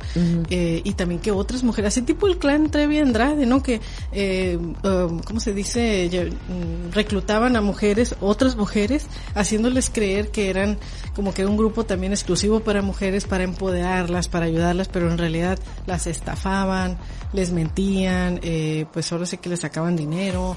Eh, 0.49 0.81
y 0.83 0.93
también 0.93 1.21
que 1.21 1.31
otras 1.31 1.63
mujeres, 1.63 1.93
así 1.93 2.01
tipo 2.01 2.27
el 2.27 2.37
clan 2.37 2.69
Trevi 2.69 2.99
Andrade, 2.99 3.45
¿no? 3.45 3.61
Que, 3.61 3.81
eh, 4.11 4.57
um, 4.57 5.19
¿cómo 5.19 5.39
se 5.39 5.53
dice? 5.53 6.09
Mm, 6.09 6.91
reclutaban 6.93 7.55
a 7.55 7.61
mujeres, 7.61 8.15
otras 8.21 8.55
mujeres, 8.55 9.07
haciéndoles 9.35 9.89
creer 9.89 10.29
que 10.29 10.49
eran 10.49 10.77
como 11.15 11.33
que 11.33 11.45
un 11.45 11.57
grupo 11.57 11.85
también 11.85 12.13
exclusivo 12.13 12.61
para 12.61 12.81
mujeres, 12.81 13.25
para 13.25 13.43
empoderarlas, 13.43 14.27
para 14.27 14.45
ayudarlas, 14.45 14.87
pero 14.87 15.11
en 15.11 15.17
realidad 15.17 15.59
las 15.85 16.07
estafaban, 16.07 16.97
les 17.33 17.51
mentían, 17.51 18.39
eh, 18.43 18.85
pues 18.93 19.11
ahora 19.11 19.25
sí 19.25 19.37
que 19.37 19.49
les 19.49 19.59
sacaban 19.59 19.95
dinero. 19.95 20.55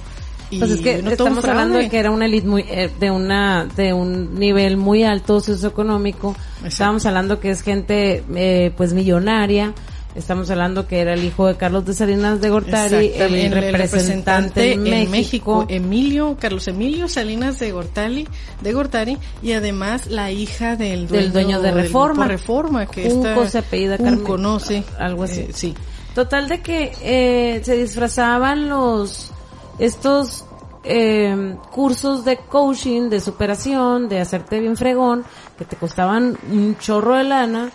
Pues 0.58 0.70
es 0.70 0.80
que 0.80 1.02
no 1.02 1.10
estamos 1.10 1.44
hablando 1.44 1.78
de 1.78 1.88
que 1.88 1.98
era 1.98 2.10
una 2.10 2.26
elite 2.26 2.46
muy, 2.46 2.62
eh, 2.68 2.90
de 2.98 3.10
una, 3.10 3.66
de 3.76 3.92
un 3.92 4.38
nivel 4.38 4.76
muy 4.76 5.04
alto 5.04 5.40
socioeconómico. 5.40 6.30
Exacto. 6.30 6.68
Estábamos 6.68 7.06
hablando 7.06 7.40
que 7.40 7.50
es 7.50 7.62
gente, 7.62 8.22
eh, 8.34 8.72
pues 8.76 8.92
millonaria. 8.92 9.74
Estamos 10.14 10.50
hablando 10.50 10.86
que 10.86 11.00
era 11.00 11.14
el 11.14 11.24
hijo 11.24 11.46
de 11.46 11.56
Carlos 11.56 11.86
de 11.86 11.94
Salinas 11.94 12.38
de 12.42 12.50
Gortari, 12.50 13.12
el, 13.16 13.50
representante 13.50 14.74
en 14.74 15.10
México. 15.10 15.64
Emilio, 15.68 16.36
Carlos 16.38 16.68
Emilio 16.68 17.08
Salinas 17.08 17.58
de 17.58 17.72
Gortali, 17.72 18.28
de 18.60 18.72
Gortari, 18.74 19.16
y 19.42 19.52
además 19.52 20.08
la 20.08 20.30
hija 20.30 20.76
del 20.76 21.08
dueño, 21.08 21.22
Del 21.22 21.32
dueño 21.32 21.62
de 21.62 21.70
Reforma. 21.70 22.28
Reforma, 22.28 22.86
que 22.86 23.08
Junco 23.08 23.28
está, 23.28 23.48
se 23.48 23.58
apellida 23.58 23.96
Carmen- 23.96 24.38
no 24.38 24.60
sé, 24.60 24.84
algo 24.98 25.22
así. 25.24 25.40
eh, 25.40 25.48
sí. 25.54 25.74
Total 26.14 26.46
de 26.46 26.60
que 26.60 26.92
eh, 27.02 27.62
se 27.64 27.74
disfrazaban 27.78 28.68
los 28.68 29.32
estos 29.78 30.44
eh, 30.84 31.56
cursos 31.70 32.24
de 32.24 32.38
coaching, 32.38 33.08
de 33.08 33.20
superación, 33.20 34.08
de 34.08 34.20
hacerte 34.20 34.60
bien 34.60 34.76
fregón, 34.76 35.24
que 35.56 35.64
te 35.64 35.76
costaban 35.76 36.36
un 36.50 36.76
chorro 36.78 37.16
de 37.16 37.24
lana, 37.24 37.70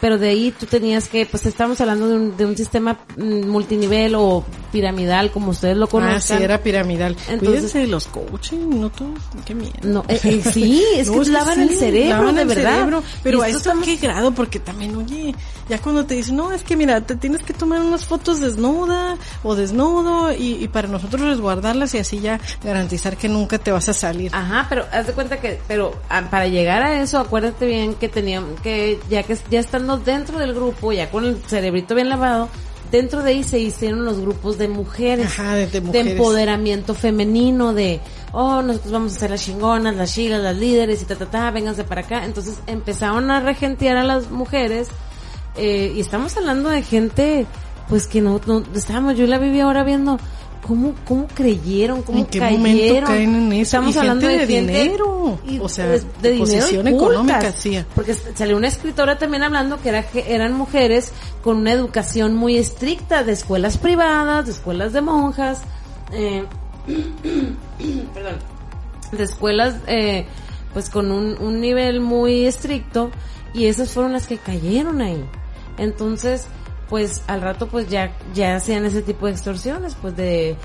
pero 0.00 0.18
de 0.18 0.28
ahí 0.30 0.52
tú 0.58 0.66
tenías 0.66 1.08
que, 1.08 1.26
pues 1.26 1.46
estamos 1.46 1.80
hablando 1.80 2.08
de 2.08 2.16
un, 2.16 2.36
de 2.36 2.46
un 2.46 2.56
sistema 2.56 2.98
mm, 3.16 3.46
multinivel 3.48 4.14
o 4.16 4.44
piramidal, 4.72 5.30
como 5.30 5.50
ustedes 5.50 5.76
lo 5.76 5.86
Ah, 5.86 5.88
conocen. 5.88 6.38
sí, 6.38 6.42
era 6.44 6.58
piramidal. 6.62 7.16
Entonces- 7.28 7.48
Cuídense 7.48 7.78
de 7.80 7.86
los 7.88 8.06
coaching, 8.06 8.80
no 8.80 8.90
todos, 8.90 9.18
qué 9.44 9.54
miedo. 9.54 9.72
No, 9.82 10.04
eh, 10.08 10.20
eh, 10.22 10.42
sí, 10.52 10.84
es 10.96 11.10
que 11.10 11.24
lavan 11.26 11.54
sí, 11.56 11.62
el 11.62 11.70
cerebro, 11.70 12.16
lavan 12.18 12.34
de 12.36 12.42
el 12.42 12.48
verdad. 12.48 12.72
cerebro, 12.74 13.02
pero 13.22 13.42
a 13.42 13.46
esto 13.48 13.58
estamos- 13.58 13.84
qué 13.84 13.96
grado, 13.96 14.32
porque 14.32 14.58
también, 14.60 14.94
oye, 14.96 15.34
ya 15.68 15.78
cuando 15.78 16.04
te 16.06 16.14
dicen, 16.14 16.36
no, 16.36 16.52
es 16.52 16.62
que 16.62 16.76
mira, 16.76 17.00
te 17.00 17.16
tienes 17.16 17.42
que 17.42 17.52
tomar 17.52 17.80
unas 17.80 18.06
fotos 18.06 18.40
desnuda 18.40 19.16
o 19.42 19.54
desnudo 19.54 20.32
y, 20.32 20.62
y 20.62 20.68
para 20.68 20.88
nosotros 20.88 21.20
resguardarlas 21.22 21.94
y 21.94 21.98
así 21.98 22.20
ya 22.20 22.40
garantizar 22.64 23.16
que 23.16 23.28
nunca 23.28 23.58
te 23.58 23.72
vas 23.72 23.88
a 23.88 23.92
salir. 23.92 24.30
Ajá, 24.34 24.66
pero 24.68 24.84
haz 24.92 25.06
de 25.06 25.12
cuenta 25.12 25.40
que, 25.40 25.60
pero 25.68 25.94
ah, 26.08 26.22
para 26.30 26.46
llegar 26.48 26.82
a 26.82 27.00
eso, 27.02 27.18
acuérdate 27.18 27.66
bien 27.66 27.94
que 27.94 28.08
tenían 28.08 28.44
que, 28.62 28.98
ya 29.10 29.22
que 29.24 29.36
ya 29.50 29.60
estando 29.96 30.12
dentro 30.12 30.38
del 30.38 30.54
grupo, 30.54 30.92
ya 30.92 31.10
con 31.10 31.24
el 31.24 31.36
cerebrito 31.46 31.94
bien 31.94 32.08
lavado, 32.08 32.48
dentro 32.90 33.22
de 33.22 33.30
ahí 33.30 33.42
se 33.44 33.58
hicieron 33.58 34.04
los 34.04 34.18
grupos 34.20 34.58
de 34.58 34.68
mujeres, 34.68 35.26
Ajá, 35.26 35.54
de- 35.54 35.66
de 35.68 35.80
mujeres. 35.80 36.12
empoderamiento 36.12 36.94
femenino, 36.94 37.72
de, 37.72 38.00
oh, 38.32 38.62
nosotros 38.62 38.92
vamos 38.92 39.16
a 39.16 39.18
ser 39.20 39.30
las 39.30 39.44
chingonas, 39.44 39.94
las 39.96 40.12
chicas, 40.12 40.40
las 40.42 40.56
líderes 40.56 41.00
y 41.02 41.04
ta, 41.04 41.14
ta, 41.16 41.26
ta, 41.26 41.50
vénganse 41.50 41.84
para 41.84 42.00
acá. 42.00 42.24
Entonces 42.24 42.56
empezaron 42.66 43.30
a 43.30 43.40
regentear 43.40 43.96
a 43.96 44.04
las 44.04 44.30
mujeres, 44.30 44.88
eh, 45.56 45.92
y 45.94 46.00
estamos 46.00 46.36
hablando 46.36 46.68
de 46.68 46.82
gente, 46.82 47.46
pues 47.88 48.06
que 48.06 48.20
no, 48.20 48.40
no, 48.46 48.62
estábamos, 48.74 49.16
yo 49.16 49.26
la 49.26 49.38
viví 49.38 49.60
ahora 49.60 49.84
viendo, 49.84 50.18
¿Cómo, 50.66 50.94
¿Cómo 51.06 51.26
creyeron? 51.28 52.02
¿Cómo 52.02 52.18
¿En 52.18 52.26
qué 52.26 52.38
cayeron? 52.38 52.62
momento 52.62 53.06
caen 53.06 53.34
en 53.34 53.52
eso? 53.52 53.62
Estamos 53.62 53.94
Y 53.94 53.98
hablando 53.98 54.26
de, 54.26 54.46
dinero, 54.46 55.38
y 55.46 55.58
o 55.58 55.68
sea, 55.68 55.86
de, 55.86 56.02
de 56.22 56.38
posición 56.38 56.86
económica, 56.86 57.52
sí. 57.52 57.82
Porque 57.94 58.14
salió 58.14 58.56
una 58.56 58.68
escritora 58.68 59.18
también 59.18 59.42
hablando 59.42 59.80
que 59.80 59.88
era, 59.88 60.02
que 60.06 60.32
eran 60.32 60.52
mujeres 60.52 61.12
con 61.42 61.56
una 61.56 61.72
educación 61.72 62.34
muy 62.36 62.56
estricta 62.56 63.24
de 63.24 63.32
escuelas 63.32 63.78
privadas, 63.78 64.46
de 64.46 64.52
escuelas 64.52 64.92
de 64.92 65.00
monjas, 65.00 65.62
eh, 66.12 66.44
perdón, 68.14 68.36
de 69.12 69.24
escuelas 69.24 69.76
eh, 69.86 70.26
pues 70.72 70.88
con 70.90 71.10
un, 71.10 71.36
un 71.40 71.60
nivel 71.60 72.00
muy 72.00 72.46
estricto 72.46 73.10
y 73.54 73.66
esas 73.66 73.90
fueron 73.92 74.12
las 74.12 74.26
que 74.26 74.38
cayeron 74.38 75.00
ahí. 75.00 75.24
Entonces, 75.78 76.46
pues 76.90 77.22
al 77.28 77.40
rato 77.40 77.68
pues 77.68 77.88
ya 77.88 78.12
ya 78.34 78.56
hacían 78.56 78.84
ese 78.84 79.00
tipo 79.00 79.24
de 79.26 79.32
extorsiones, 79.32 79.96
pues 80.02 80.14
de 80.16 80.56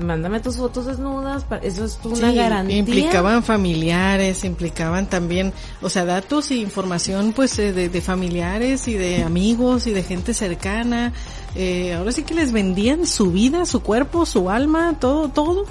mándame 0.00 0.40
tus 0.40 0.56
fotos 0.56 0.86
desnudas, 0.86 1.44
eso 1.62 1.84
es 1.84 2.00
una 2.02 2.30
Sí, 2.32 2.36
garantía. 2.36 2.78
Implicaban 2.78 3.44
familiares, 3.44 4.42
implicaban 4.44 5.06
también, 5.08 5.52
o 5.82 5.88
sea, 5.88 6.04
datos 6.04 6.50
e 6.50 6.56
información 6.56 7.32
pues 7.32 7.56
eh, 7.60 7.72
de, 7.72 7.88
de 7.88 8.00
familiares 8.00 8.88
y 8.88 8.94
de 8.94 9.22
amigos 9.22 9.86
y 9.86 9.92
de 9.92 10.02
gente 10.02 10.34
cercana. 10.34 11.12
Eh, 11.54 11.94
ahora 11.94 12.10
sí 12.10 12.24
que 12.24 12.34
les 12.34 12.50
vendían 12.50 13.06
su 13.06 13.30
vida, 13.30 13.66
su 13.66 13.82
cuerpo, 13.82 14.26
su 14.26 14.50
alma, 14.50 14.96
todo, 14.98 15.28
todo. 15.28 15.64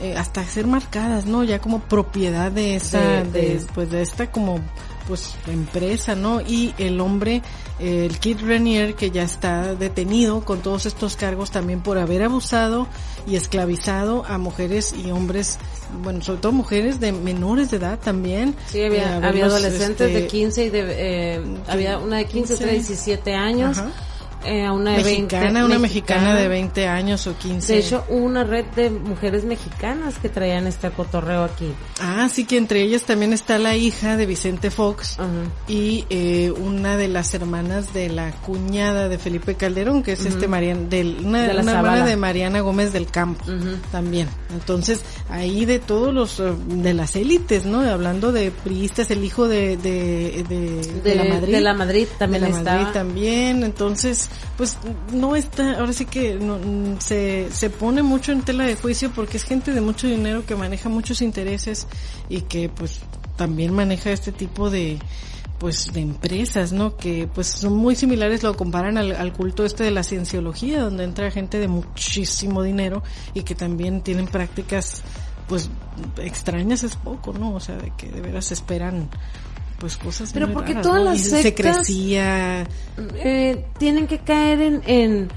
eh, 0.00 0.14
hasta 0.16 0.42
ser 0.44 0.66
marcadas, 0.66 1.26
¿no? 1.26 1.44
Ya 1.44 1.58
como 1.58 1.80
propiedad 1.80 2.50
de 2.52 2.78
de, 2.80 3.24
de- 3.32 3.66
pues 3.74 3.90
de 3.90 4.00
esta 4.00 4.30
como 4.30 4.60
pues 5.06 5.34
empresa, 5.46 6.14
¿no? 6.14 6.40
Y 6.40 6.74
el 6.78 7.00
hombre, 7.00 7.42
eh, 7.78 8.06
el 8.10 8.18
Kid 8.18 8.40
Renier, 8.40 8.94
que 8.94 9.10
ya 9.10 9.22
está 9.22 9.74
detenido 9.74 10.40
con 10.44 10.60
todos 10.60 10.86
estos 10.86 11.16
cargos 11.16 11.50
también 11.50 11.80
por 11.80 11.98
haber 11.98 12.22
abusado 12.22 12.86
y 13.26 13.36
esclavizado 13.36 14.24
a 14.26 14.38
mujeres 14.38 14.94
y 14.94 15.10
hombres, 15.10 15.58
bueno, 16.02 16.22
sobre 16.22 16.40
todo 16.40 16.52
mujeres 16.52 17.00
de 17.00 17.12
menores 17.12 17.70
de 17.70 17.78
edad 17.78 17.98
también. 17.98 18.54
Sí, 18.66 18.80
Eh, 18.80 18.86
había, 18.86 19.16
haberlos, 19.16 19.52
adolescentes 19.52 20.12
de 20.12 20.18
este, 20.18 20.26
15 20.28 20.64
y 20.64 20.70
de, 20.70 20.84
eh, 20.88 21.42
había 21.68 21.98
una 21.98 22.18
de 22.18 22.26
15, 22.26 22.38
15. 22.38 22.54
otra 22.54 22.66
de 22.66 22.72
17 22.72 23.34
años, 23.34 23.78
Ajá. 23.78 23.90
Eh, 24.46 24.70
una 24.70 24.92
de 24.92 25.02
20. 25.02 25.36
Mexicana, 25.36 25.64
una 25.64 25.78
mexicana 25.78 26.34
de 26.34 26.48
20 26.48 26.88
años 26.88 27.26
o 27.26 27.36
15. 27.36 27.72
De 27.72 27.78
hecho, 27.78 28.04
hubo 28.08 28.24
una 28.24 28.44
red 28.44 28.64
de 28.76 28.90
mujeres 28.90 29.44
mexicanas 29.44 30.18
que 30.18 30.28
traían 30.28 30.66
este 30.66 30.90
cotorreo 30.90 31.44
aquí. 31.44 31.72
Ah, 32.00 32.28
sí 32.32 32.44
que 32.44 32.56
entre 32.56 32.82
ellas 32.82 33.02
también 33.02 33.32
está 33.32 33.58
la 33.58 33.76
hija 33.76 34.16
de 34.16 34.26
Vicente 34.26 34.70
Fox 34.70 35.18
y 35.68 36.04
eh, 36.10 36.52
una 36.52 36.96
de 36.96 37.08
las 37.08 37.34
hermanas 37.34 37.92
de 37.92 38.08
la 38.08 38.32
cuñada 38.32 39.08
de 39.08 39.18
Felipe 39.18 39.54
Calderón, 39.54 40.02
que 40.02 40.12
es 40.12 40.24
este 40.24 40.48
Mariana, 40.48 40.82
del, 40.88 41.18
una, 41.24 41.42
De 41.42 41.54
la 41.54 41.62
una 41.62 41.72
hermana 41.72 42.06
de 42.06 42.16
Mariana 42.16 42.60
Gómez 42.60 42.92
del 42.92 43.06
Campo 43.06 43.44
también. 43.90 44.28
Entonces, 44.52 45.04
ahí 45.28 45.64
de 45.64 45.78
todos 45.78 46.14
los, 46.14 46.38
eh, 46.40 46.52
de 46.68 46.94
las 46.94 47.16
élites, 47.16 47.64
¿no? 47.66 47.80
Hablando 47.80 48.32
de 48.32 48.50
priistas, 48.50 49.10
el 49.10 49.24
hijo 49.24 49.48
de, 49.48 49.76
de, 49.76 50.44
de, 50.48 51.00
de 51.02 51.14
la 51.14 51.24
Madrid. 51.24 51.52
de 51.54 51.60
la 51.60 51.74
Madrid 51.74 52.06
también 52.18 52.42
de 52.44 52.50
la 52.50 52.58
estaba. 52.58 52.76
Madrid 52.78 52.92
también, 52.92 53.64
entonces, 53.64 54.28
pues 54.56 54.76
no 55.12 55.34
está, 55.36 55.78
ahora 55.78 55.92
sí 55.92 56.06
que 56.06 56.34
no, 56.34 56.58
se, 57.00 57.48
se 57.50 57.70
pone 57.70 58.02
mucho 58.02 58.32
en 58.32 58.42
tela 58.42 58.64
de 58.64 58.76
juicio 58.76 59.10
porque 59.14 59.36
es 59.36 59.44
gente 59.44 59.72
de 59.72 59.80
mucho 59.80 60.06
dinero 60.06 60.44
que 60.46 60.54
maneja 60.54 60.88
muchos 60.88 61.22
intereses 61.22 61.86
y 62.28 62.42
que 62.42 62.68
pues 62.68 63.00
también 63.36 63.72
maneja 63.74 64.10
este 64.10 64.32
tipo 64.32 64.70
de 64.70 64.98
pues 65.58 65.92
de 65.92 66.00
empresas, 66.00 66.72
¿no? 66.72 66.96
Que 66.96 67.28
pues 67.32 67.46
son 67.46 67.74
muy 67.74 67.96
similares, 67.96 68.42
lo 68.42 68.54
comparan 68.56 68.98
al, 68.98 69.12
al 69.12 69.32
culto 69.32 69.64
este 69.64 69.84
de 69.84 69.90
la 69.90 70.02
cienciología, 70.02 70.80
donde 70.80 71.04
entra 71.04 71.30
gente 71.30 71.58
de 71.58 71.68
muchísimo 71.68 72.62
dinero 72.62 73.02
y 73.34 73.42
que 73.42 73.54
también 73.54 74.02
tienen 74.02 74.26
prácticas 74.26 75.02
pues 75.48 75.70
extrañas 76.18 76.82
es 76.84 76.96
poco, 76.96 77.32
¿no? 77.32 77.54
O 77.54 77.60
sea, 77.60 77.76
de 77.76 77.92
que 77.96 78.08
de 78.08 78.20
veras 78.20 78.52
esperan 78.52 79.08
pues 79.78 79.96
cosas 79.98 80.32
Pero 80.32 80.46
muy 80.46 80.54
porque 80.54 80.72
raras, 80.72 80.86
todas 80.86 80.98
¿no? 81.04 81.10
las 81.10 81.20
Y 81.20 81.24
se 81.24 81.42
sectas- 81.42 81.76
crecía 81.76 82.66
eh, 83.14 83.64
tienen 83.78 84.06
que 84.06 84.18
caer 84.20 84.60
en, 84.62 84.82
en, 84.86 85.28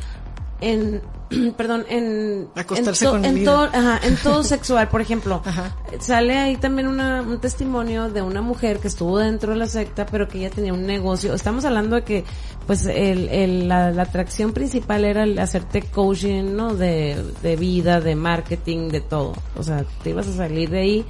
en 0.61 1.01
perdón, 1.57 1.85
en, 1.89 2.47
Acostarse 2.55 3.05
en, 3.05 3.11
con 3.11 3.25
el 3.25 3.37
en 3.37 3.49
ajá, 3.49 3.99
en 4.03 4.15
todo 4.17 4.43
sexual, 4.55 4.87
por 4.89 5.01
ejemplo. 5.01 5.41
Ajá. 5.45 5.75
Sale 5.99 6.37
ahí 6.37 6.57
también 6.57 6.87
una, 6.87 7.21
un 7.21 7.39
testimonio 7.39 8.09
de 8.09 8.21
una 8.21 8.41
mujer 8.41 8.79
que 8.79 8.87
estuvo 8.87 9.19
dentro 9.19 9.53
de 9.53 9.59
la 9.59 9.67
secta, 9.67 10.05
pero 10.05 10.27
que 10.27 10.39
ella 10.39 10.49
tenía 10.49 10.73
un 10.73 10.85
negocio. 10.87 11.33
Estamos 11.35 11.65
hablando 11.65 11.97
de 11.97 12.03
que, 12.03 12.23
pues, 12.65 12.85
el, 12.87 13.29
el, 13.29 13.67
la, 13.67 13.91
la 13.91 14.03
atracción 14.03 14.53
principal 14.53 15.05
era 15.05 15.23
el 15.23 15.37
hacerte 15.37 15.83
coaching, 15.83 16.55
¿no? 16.55 16.73
De, 16.75 17.23
de 17.43 17.55
vida, 17.55 18.01
de 18.01 18.15
marketing, 18.15 18.89
de 18.89 19.01
todo. 19.01 19.33
O 19.55 19.61
sea, 19.61 19.85
te 20.03 20.09
ibas 20.09 20.27
a 20.27 20.33
salir 20.33 20.71
de 20.71 20.79
ahí, 20.79 21.05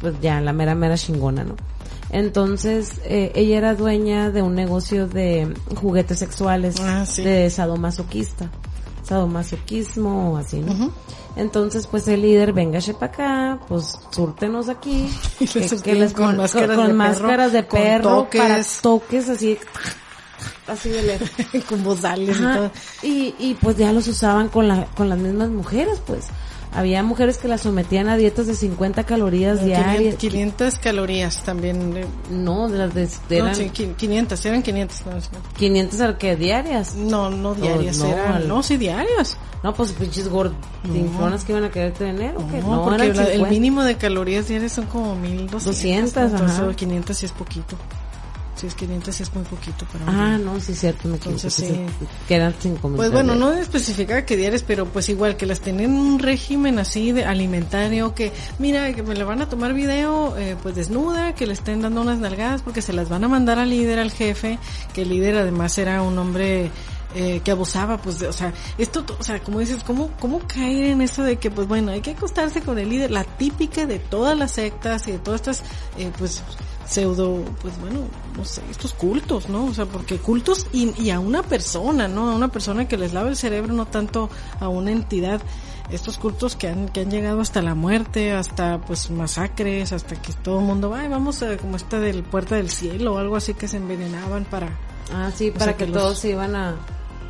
pues 0.00 0.20
ya, 0.20 0.40
la 0.42 0.52
mera, 0.52 0.74
mera 0.74 0.98
chingona, 0.98 1.44
¿no? 1.44 1.56
Entonces, 2.10 3.00
eh, 3.04 3.32
ella 3.34 3.58
era 3.58 3.74
dueña 3.74 4.30
de 4.30 4.42
un 4.42 4.54
negocio 4.54 5.08
de 5.08 5.52
juguetes 5.74 6.18
sexuales, 6.18 6.76
Ah, 6.80 7.04
sí. 7.04 7.22
de 7.22 7.50
sadomasoquista, 7.50 8.48
sadomasoquismo 9.06 10.32
o 10.32 10.36
así, 10.36 10.60
¿no? 10.60 10.72
Ujú. 10.72 10.92
Entonces, 11.36 11.86
pues 11.86 12.08
el 12.08 12.22
líder, 12.22 12.52
véngase 12.52 12.94
para 12.94 13.12
acá, 13.12 13.58
pues 13.68 13.98
súrtenos 14.10 14.68
aquí, 14.68 15.08
Y 15.40 15.46
que, 15.46 15.60
les 15.60 15.82
que 15.82 15.94
les 15.94 16.12
con 16.12 16.26
pon- 16.26 16.36
máscaras 16.38 16.76
con 16.76 16.86
de 16.88 16.92
perro, 16.92 16.94
máscaras 16.96 17.52
de 17.52 17.66
con 17.66 17.80
perro 17.80 18.10
toques. 18.22 18.40
para 18.40 18.62
toques 18.82 19.28
así, 19.28 19.58
así 20.66 20.88
de 20.88 21.02
lejos. 21.02 21.30
con 21.68 21.84
bozales 21.84 22.38
y 22.38 22.42
todo. 22.42 22.70
Y, 23.02 23.34
y 23.38 23.54
pues 23.60 23.76
ya 23.76 23.92
los 23.92 24.08
usaban 24.08 24.48
con 24.48 24.66
la, 24.68 24.86
con 24.86 25.08
las 25.08 25.18
mismas 25.18 25.50
mujeres, 25.50 26.00
pues. 26.06 26.26
Había 26.76 27.02
mujeres 27.02 27.38
que 27.38 27.48
las 27.48 27.62
sometían 27.62 28.08
a 28.08 28.16
dietas 28.18 28.46
de 28.46 28.54
50 28.54 29.04
calorías 29.04 29.64
diarias. 29.64 30.16
500 30.16 30.76
calorías 30.76 31.42
también. 31.42 31.96
eh, 31.96 32.04
No, 32.30 32.68
de 32.68 32.78
las 32.78 32.94
de, 32.94 33.06
de 33.28 33.38
no, 33.38 33.44
eran 33.46 33.54
sí, 33.54 33.70
qui- 33.74 33.96
500, 33.96 34.44
eran 34.44 34.62
500. 34.62 35.06
No, 35.06 35.20
sí. 35.20 35.28
500 35.56 36.00
al 36.02 36.18
que 36.18 36.36
diarias. 36.36 36.94
no, 36.94 37.30
no 37.30 37.54
diarias, 37.54 37.96
no, 37.98 38.06
eran, 38.06 38.32
al- 38.34 38.48
no, 38.48 38.62
sí 38.62 38.76
diarias. 38.76 39.38
No, 39.62 39.72
pues 39.74 39.92
pinches 39.92 40.28
gordinfonas 40.28 41.44
que 41.44 41.52
iban 41.52 41.64
a 41.64 41.70
querer 41.70 41.92
tener, 41.92 42.36
¿o 42.36 42.46
qué? 42.48 42.60
No, 42.60 42.84
porque 42.84 43.04
eran 43.06 43.16
la- 43.16 43.22
el 43.24 43.32
50. 43.32 43.50
mínimo 43.50 43.82
de 43.82 43.96
calorías 43.96 44.46
diarias 44.46 44.72
son 44.72 44.84
como 44.86 45.16
1200. 45.16 45.64
200, 45.64 46.22
entonces 46.32 46.58
ajá. 46.60 46.76
500 46.76 47.16
sí 47.16 47.26
es 47.26 47.32
poquito. 47.32 47.76
Si 48.56 48.66
es 48.66 48.74
500 48.74 49.20
es 49.20 49.34
muy 49.34 49.44
poquito 49.44 49.84
para 49.86 50.04
un 50.04 50.10
Ah, 50.10 50.38
no, 50.38 50.58
sí, 50.60 50.74
cierto. 50.74 51.08
Me 51.08 51.16
Entonces, 51.16 51.52
sí. 51.52 51.86
Quedan 52.26 52.54
5 52.58 52.88
mil. 52.88 52.96
Pues 52.96 53.12
bueno, 53.12 53.34
no 53.34 53.52
especificaba 53.52 54.22
que 54.22 54.36
diarias, 54.36 54.62
pero 54.62 54.86
pues 54.86 55.08
igual 55.10 55.36
que 55.36 55.44
las 55.44 55.60
tienen 55.60 55.90
en 55.90 55.96
un 55.96 56.18
régimen 56.18 56.78
así 56.78 57.12
de 57.12 57.24
alimentario, 57.24 58.14
que 58.14 58.32
mira, 58.58 58.92
que 58.94 59.02
me 59.02 59.14
le 59.14 59.24
van 59.24 59.42
a 59.42 59.48
tomar 59.48 59.74
video 59.74 60.36
eh, 60.38 60.56
pues 60.62 60.74
desnuda, 60.74 61.34
que 61.34 61.46
le 61.46 61.52
estén 61.52 61.82
dando 61.82 62.00
unas 62.00 62.18
nalgadas 62.18 62.62
porque 62.62 62.80
se 62.80 62.92
las 62.92 63.08
van 63.08 63.24
a 63.24 63.28
mandar 63.28 63.58
al 63.58 63.70
líder, 63.70 63.98
al 63.98 64.10
jefe, 64.10 64.58
que 64.94 65.02
el 65.02 65.10
líder 65.10 65.36
además 65.36 65.76
era 65.76 66.02
un 66.02 66.18
hombre 66.18 66.70
eh, 67.14 67.40
que 67.42 67.50
abusaba, 67.50 67.96
pues, 67.96 68.18
de, 68.18 68.28
o 68.28 68.32
sea, 68.32 68.52
esto, 68.76 69.04
o 69.18 69.22
sea, 69.22 69.40
como 69.40 69.60
dices, 69.60 69.82
¿cómo, 69.84 70.10
¿cómo 70.20 70.40
caer 70.40 70.86
en 70.86 71.00
eso 71.00 71.22
de 71.22 71.36
que, 71.36 71.50
pues 71.50 71.66
bueno, 71.66 71.92
hay 71.92 72.02
que 72.02 72.10
acostarse 72.10 72.60
con 72.60 72.78
el 72.78 72.90
líder? 72.90 73.10
La 73.10 73.24
típica 73.24 73.86
de 73.86 73.98
todas 73.98 74.36
las 74.36 74.50
sectas 74.50 75.08
y 75.08 75.12
de 75.12 75.18
todas 75.18 75.40
estas, 75.40 75.62
eh, 75.98 76.10
pues, 76.18 76.42
pseudo, 76.86 77.42
pues 77.60 77.78
bueno, 77.80 78.00
no 78.36 78.44
sé, 78.44 78.62
estos 78.70 78.92
cultos, 78.94 79.48
¿no? 79.48 79.66
O 79.66 79.74
sea, 79.74 79.86
porque 79.86 80.18
cultos 80.18 80.66
y, 80.72 80.92
y 81.02 81.10
a 81.10 81.20
una 81.20 81.42
persona, 81.42 82.08
¿no? 82.08 82.30
A 82.30 82.34
una 82.34 82.48
persona 82.48 82.86
que 82.88 82.96
les 82.96 83.12
lava 83.12 83.28
el 83.28 83.36
cerebro, 83.36 83.72
no 83.74 83.86
tanto 83.86 84.30
a 84.60 84.68
una 84.68 84.92
entidad. 84.92 85.40
Estos 85.90 86.18
cultos 86.18 86.56
que 86.56 86.66
han, 86.68 86.88
que 86.88 87.00
han 87.02 87.10
llegado 87.12 87.40
hasta 87.40 87.62
la 87.62 87.74
muerte, 87.76 88.32
hasta 88.32 88.80
pues 88.80 89.08
masacres, 89.10 89.92
hasta 89.92 90.16
que 90.20 90.32
todo 90.32 90.58
el 90.58 90.64
mundo, 90.64 90.92
ay, 90.94 91.06
vamos 91.08 91.42
a, 91.42 91.56
como 91.58 91.76
esta 91.76 92.00
del 92.00 92.24
Puerta 92.24 92.56
del 92.56 92.70
Cielo 92.70 93.14
o 93.14 93.18
algo 93.18 93.36
así 93.36 93.54
que 93.54 93.68
se 93.68 93.76
envenenaban 93.76 94.44
para... 94.46 94.68
Ah, 95.14 95.30
sí, 95.32 95.52
para 95.52 95.66
sea, 95.66 95.76
que, 95.76 95.84
que 95.86 95.90
los- 95.92 96.02
todos 96.02 96.18
se 96.18 96.30
iban 96.30 96.56
a, 96.56 96.74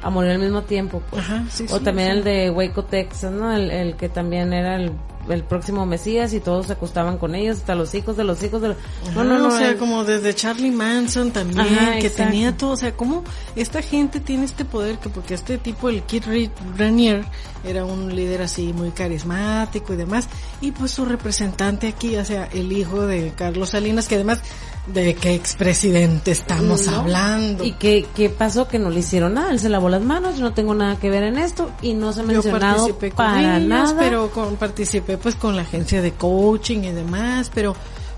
a 0.03 0.09
morir 0.09 0.31
al 0.31 0.39
mismo 0.39 0.63
tiempo. 0.63 1.03
Pues. 1.11 1.23
Ajá, 1.23 1.45
sí, 1.51 1.67
o 1.71 1.77
sí, 1.79 1.85
también 1.85 2.09
el 2.13 2.25
de 2.25 2.51
Waco, 2.51 2.85
Texas, 2.85 3.31
¿no? 3.31 3.55
El, 3.55 3.71
el 3.71 3.97
que 3.97 4.09
también 4.09 4.55
era 4.55 4.77
el, 4.77 4.93
el 5.29 5.43
próximo 5.45 5.87
Mesías 5.87 6.33
y 6.33 6.41
todos 6.41 6.67
se 6.67 6.73
acostaban 6.75 7.19
con 7.19 7.35
ellos, 7.35 7.59
hasta 7.59 7.75
los 7.75 7.95
hijos 7.95 8.17
de 8.17 8.25
los 8.25 8.43
hijos 8.43 8.61
de 8.63 8.69
los... 8.69 8.77
No, 9.15 9.25
no, 9.25 9.39
no, 9.39 9.49
o 9.49 9.51
sea, 9.51 9.71
el- 9.71 9.77
como 9.77 10.05
desde 10.05 10.35
Charlie 10.35 10.71
Manson 10.71 11.31
también, 11.31 11.61
Ajá, 11.61 11.93
que 11.99 12.07
exacto. 12.07 12.31
tenía 12.33 12.57
todo, 12.57 12.71
o 12.71 12.77
sea, 12.77 12.93
cómo 12.97 13.25
esta 13.55 13.83
gente 13.83 14.21
tiene 14.21 14.45
este 14.45 14.65
poder, 14.65 14.99
que 14.99 15.09
porque 15.09 15.35
este 15.35 15.59
tipo, 15.59 15.89
el 15.89 16.03
Kid 16.03 16.25
Ranier, 16.77 17.25
era 17.65 17.85
un 17.85 18.15
líder 18.15 18.43
así 18.43 18.73
muy 18.73 18.91
carismático 18.91 19.93
y 19.93 19.97
demás, 19.97 20.29
y 20.61 20.71
pues 20.73 20.91
su 20.93 21.05
representante 21.05 21.89
aquí, 21.89 22.17
o 22.17 22.25
sea, 22.25 22.49
el 22.53 22.71
hijo 22.73 23.07
de 23.07 23.33
Carlos 23.37 23.71
Salinas, 23.71 24.07
que 24.07 24.15
además, 24.15 24.39
¿de 24.87 25.15
qué 25.15 25.35
expresidente 25.35 26.31
estamos 26.31 26.87
¿no? 26.87 26.97
hablando? 27.01 27.65
¿Y 27.65 27.73
qué, 27.73 28.07
qué 28.15 28.31
pasó? 28.31 28.69
Que 28.69 28.79
no 28.79 28.89
le 28.91 29.01
hicieron 29.01 29.35
nada, 29.35 29.51
él 29.51 29.59
se 29.59 29.69
lavó 29.69 29.89
las 29.89 30.03
manos, 30.03 30.37
yo 30.37 30.43
no 30.45 30.53
tengo 30.55 30.75
nada 30.75 30.97
que 30.97 31.11
ver 31.11 31.25
en 31.25 31.39
esto 31.39 31.71
y 31.83 31.95
no 31.95 32.13
se 32.13 32.21
ha 32.21 32.23
Yo 32.23 32.29
mencionado 32.35 32.77
participé 32.77 33.09
con 33.11 33.17
para 33.17 33.57
ellos, 33.57 33.69
nada. 33.69 33.97
pero 33.99 34.31
con, 34.31 34.55
participé 34.57 35.16
pues 35.19 35.35
con 35.35 35.57
la 35.57 35.63
agencia 35.63 36.03
de 36.03 36.13
coaching 36.13 36.81
y 36.85 36.93
demás, 36.93 37.51
pero 37.55 37.75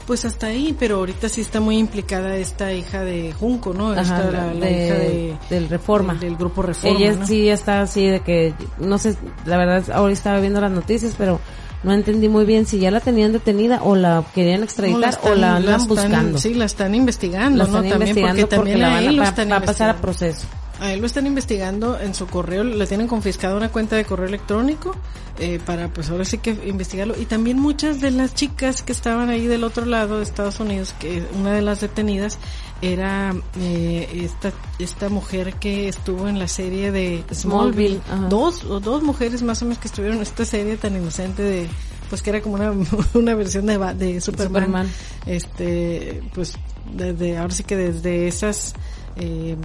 pues 0.07 0.25
hasta 0.25 0.47
ahí, 0.47 0.75
pero 0.79 0.97
ahorita 0.97 1.29
sí 1.29 1.43
está 1.43 1.61
muy 1.61 1.77
implicada 1.77 2.35
esta 2.37 2.73
hija 2.73 3.03
de 3.05 3.35
Junco, 3.39 3.75
¿no? 3.75 3.91
Ajá, 3.91 4.01
Esta, 4.01 4.31
la, 4.31 4.55
la 4.55 4.67
de- 4.67 4.87
hija 4.87 4.95
de, 4.95 5.37
del 5.51 5.69
Reforma. 5.69 6.15
Del, 6.15 6.21
del 6.31 6.37
grupo 6.37 6.63
Reforma. 6.63 6.99
Ella 6.99 7.13
¿no? 7.15 7.27
sí 7.27 7.49
está 7.51 7.83
así 7.83 8.07
de 8.07 8.21
que, 8.21 8.55
no 8.79 8.97
sé, 8.97 9.17
la 9.45 9.59
verdad, 9.59 9.85
ahora 9.93 10.13
estaba 10.15 10.41
viendo 10.41 10.61
las 10.63 10.71
noticias, 10.71 11.15
pero 11.19 11.41
no 11.83 11.93
entendí 11.93 12.29
muy 12.31 12.47
bien 12.47 12.65
si 12.67 12.79
ya 12.79 12.91
la 12.91 13.01
tenían 13.01 13.33
detenida 13.33 13.83
o 13.83 13.97
la 13.97 14.25
querían 14.35 14.61
No, 14.61 14.65
extraditar 14.65 15.11
están- 15.11 15.33
o 15.33 15.35
la 15.35 15.57
andan 15.57 15.75
están- 15.75 15.89
buscando. 15.89 16.39
Sí, 16.39 16.55
la 16.55 16.65
están 16.65 16.95
investigando, 16.95 17.59
la 17.59 17.65
¿no? 17.65 17.77
están 17.77 17.91
También 17.91 18.09
investigando 18.09 18.41
porque 18.49 18.57
también 18.57 18.81
la 18.81 18.89
a 18.89 18.91
van 18.95 19.51
va 19.53 19.57
a 19.57 19.61
pasar 19.61 19.91
a 19.91 19.97
proceso. 19.97 20.47
A 20.81 20.93
él 20.93 21.01
lo 21.01 21.07
están 21.07 21.27
investigando 21.27 21.99
en 21.99 22.15
su 22.15 22.27
correo, 22.27 22.63
le 22.63 22.87
tienen 22.87 23.09
confiscado 23.09 23.57
una 23.57 23.69
cuenta 23.71 23.97
de 23.97 24.05
correo 24.05 24.29
electrónico 24.29 24.95
eh, 25.41 25.61
para 25.65 25.89
pues 25.89 26.11
ahora 26.11 26.25
sí 26.25 26.39
que 26.39 26.51
investigarlo. 26.67 27.15
Y 27.19 27.27
también 27.27 27.59
muchas 27.59 28.01
de 28.01 28.11
las 28.11 28.35
chicas 28.35 28.83
que 28.83 28.93
estaban 28.93 29.29
ahí 29.29 29.47
del 29.47 29.65
otro 29.65 29.87
lado 29.87 30.19
de 30.19 30.23
Estados 30.23 30.61
Unidos, 30.61 30.95
que 30.99 31.25
una 31.39 31.53
de 31.53 31.63
las 31.63 31.81
detenidas 31.81 32.39
era 32.81 33.35
eh, 33.61 34.09
esta 34.25 34.53
esta 34.79 35.09
mujer 35.09 35.55
que 35.55 35.89
estuvo 35.89 36.29
en 36.29 36.39
la 36.39 36.49
serie 36.49 36.93
de 36.93 37.25
Smallville. 37.33 38.01
Dos 38.29 38.65
o 38.65 38.79
dos 38.79 39.03
mujeres 39.03 39.43
más 39.43 39.61
o 39.63 39.65
menos 39.65 39.79
que 39.79 39.89
estuvieron 39.89 40.19
en 40.19 40.23
esta 40.23 40.45
serie 40.45 40.77
tan 40.77 40.97
inocente 40.97 41.43
de 41.43 41.69
pues 42.09 42.23
que 42.23 42.31
era 42.31 42.41
como 42.41 42.55
una, 42.55 42.73
una 43.15 43.35
versión 43.35 43.67
de, 43.67 43.79
de 43.95 44.21
Superman, 44.21 44.65
Superman. 44.65 44.91
este 45.27 46.23
pues 46.35 46.55
desde 46.93 47.37
ahora 47.37 47.53
sí 47.53 47.65
que 47.65 47.77
desde 47.77 48.29
esas 48.29 48.75
eh, 49.17 49.57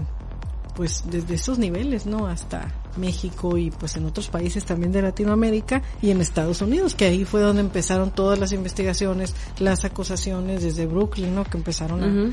pues 0.76 1.04
desde 1.10 1.36
esos 1.36 1.60
niveles, 1.60 2.06
¿no? 2.06 2.28
Hasta 2.28 2.68
México 2.98 3.58
y 3.58 3.72
pues 3.72 3.96
en 3.96 4.06
otros 4.06 4.28
países 4.28 4.66
también 4.66 4.92
de 4.92 5.02
Latinoamérica 5.02 5.82
y 6.02 6.12
en 6.12 6.22
Estados 6.22 6.62
Unidos, 6.62 6.96
que 6.96 7.06
ahí 7.06 7.26
fue 7.26 7.42
donde 7.42 7.62
empezaron 7.62 8.12
todas 8.12 8.40
las 8.40 8.52
investigaciones, 8.52 9.36
las 9.60 9.86
acusaciones 9.86 10.64
desde 10.64 10.86
Brooklyn, 10.86 11.36
¿no? 11.36 11.44
Que 11.44 11.58
empezaron 11.58 12.04
a, 12.04 12.32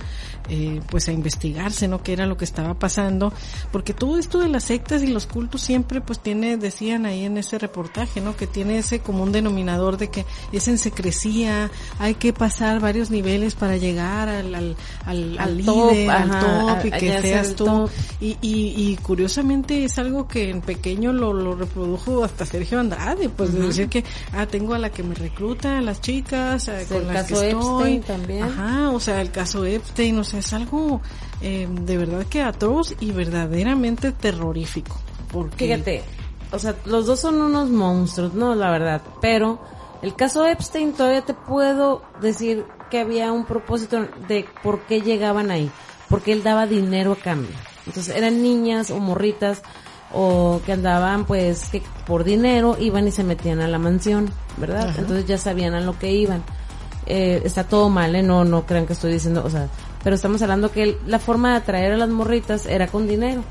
eh, 0.49 0.81
pues 0.91 1.09
a 1.09 1.13
investigarse, 1.13 1.89
¿no? 1.89 2.03
Qué 2.03 2.13
era 2.13 2.27
lo 2.27 2.37
que 2.37 2.45
estaba 2.45 2.75
pasando, 2.75 3.33
porque 3.73 3.95
todo 3.95 4.19
esto 4.19 4.39
de 4.41 4.49
las 4.49 4.65
sectas 4.65 5.03
y 5.03 5.07
los 5.07 5.27
cultos 5.27 5.63
siempre 5.63 6.01
pues 6.01 6.21
tiene, 6.21 6.57
decían 6.57 7.07
ahí 7.07 7.25
en 7.25 7.37
ese 7.39 7.59
reportaje, 7.59 8.21
¿no? 8.21 8.37
Que 8.37 8.47
tiene 8.47 8.79
ese 8.79 9.01
común 9.01 9.33
denominador 9.33 9.97
de 9.97 10.11
que 10.11 10.25
es 10.53 10.69
en 10.69 10.79
secrecía, 10.79 11.71
hay 11.99 12.15
que 12.15 12.33
pasar 12.33 12.81
varios 12.81 13.11
niveles 13.11 13.55
para 13.55 13.77
llegar 13.77 14.29
al, 14.29 14.55
al, 14.55 14.77
al, 15.07 15.39
Al 15.39 15.51
al 15.51 15.65
top, 15.65 15.93
líder, 15.93 16.11
al 16.11 16.41
top 16.41 16.87
y 16.87 16.91
que 16.91 17.21
seas 17.21 17.55
tú. 17.55 17.89
Y, 18.21 18.37
y, 18.41 18.75
y 18.77 18.97
curiosamente 19.03 19.85
es 19.85 19.99
algo 19.99 20.29
que 20.29 20.50
en 20.51 20.61
pequeño 20.61 21.13
lo, 21.13 21.33
lo 21.33 21.55
reprodujo 21.55 22.23
hasta 22.25 22.45
Sergio 22.47 22.79
Andrade, 22.81 23.29
pues 23.29 23.53
de 23.55 23.61
decir 23.61 23.89
que, 23.89 24.05
ah, 24.33 24.47
tengo 24.47 24.75
a 24.75 24.79
la 24.79 24.91
que 24.91 25.03
me 25.03 25.15
recluta, 25.15 25.79
a 25.79 25.81
las 25.81 26.01
chicas, 26.01 26.69
a- 26.69 26.81
Sí, 26.81 26.87
con 26.87 27.03
el 27.03 27.07
las 27.15 27.23
caso 27.29 27.41
que 27.41 27.49
estoy. 27.51 27.93
Epstein 27.95 28.03
también. 28.03 28.43
Ajá, 28.45 28.91
o 28.91 29.01
sea, 29.01 29.21
el 29.21 29.31
caso 29.31 29.65
Epstein, 29.65 30.19
o 30.19 30.25
sea, 30.25 30.41
es 30.41 30.53
algo 30.53 31.01
eh, 31.41 31.67
de 31.71 31.97
verdad 31.97 32.27
que 32.27 32.43
atroz 32.43 32.95
y 33.01 33.13
verdaderamente 33.13 34.13
terrorífico. 34.13 34.97
Porque, 35.33 35.65
Fíjate, 35.67 36.03
o 36.53 36.59
sea, 36.59 36.75
los 36.85 37.07
dos 37.07 37.21
son 37.21 37.41
unos 37.41 37.71
monstruos, 37.71 38.35
¿no? 38.35 38.55
La 38.55 38.71
verdad. 38.71 39.01
Pero 39.21 39.61
el 40.03 40.15
caso 40.17 40.45
Epstein 40.47 40.93
todavía 40.93 41.23
te 41.23 41.35
puedo 41.35 42.03
decir 42.21 42.65
que 42.91 42.99
había 42.99 43.31
un 43.33 43.45
propósito 43.45 44.07
de 44.29 44.45
por 44.63 44.81
qué 44.81 45.01
llegaban 45.01 45.51
ahí. 45.51 45.71
Porque 46.09 46.33
él 46.33 46.43
daba 46.43 46.67
dinero 46.67 47.13
a 47.13 47.17
cambio. 47.17 47.55
Entonces 47.87 48.17
eran 48.17 48.43
niñas 48.43 48.91
o 48.91 48.99
morritas 48.99 49.63
o 50.13 50.61
que 50.67 50.73
andaban 50.73 51.25
pues 51.25 51.69
que 51.71 51.83
por 52.07 52.25
dinero 52.25 52.77
iban 52.81 53.07
y 53.07 53.13
se 53.13 53.23
metían 53.25 53.61
a 53.61 53.69
la 53.69 53.79
mansión, 53.79 54.31
¿verdad? 54.57 54.89
Ajá. 54.89 55.01
Entonces 55.01 55.27
ya 55.27 55.39
sabían 55.39 55.75
a 55.75 55.81
lo 55.81 55.99
que 55.99 56.11
iban. 56.13 56.43
Eh, 57.07 57.43
está 57.45 57.65
todo 57.65 57.89
mal, 57.91 58.15
¿eh? 58.15 58.23
No, 58.23 58.45
no 58.45 58.67
crean 58.67 58.87
que 58.87 58.93
estoy 58.93 59.13
diciendo, 59.13 59.43
o 59.45 59.51
sea, 59.51 59.69
pero 60.05 60.15
estamos 60.17 60.41
hablando 60.43 60.71
que 60.71 60.83
el- 60.83 60.97
la 61.07 61.19
forma 61.19 61.51
de 61.53 61.57
atraer 61.59 61.93
a 61.93 61.97
las 61.97 62.09
morritas 62.09 62.67
era 62.67 62.87
con 62.89 63.09
dinero. 63.09 63.43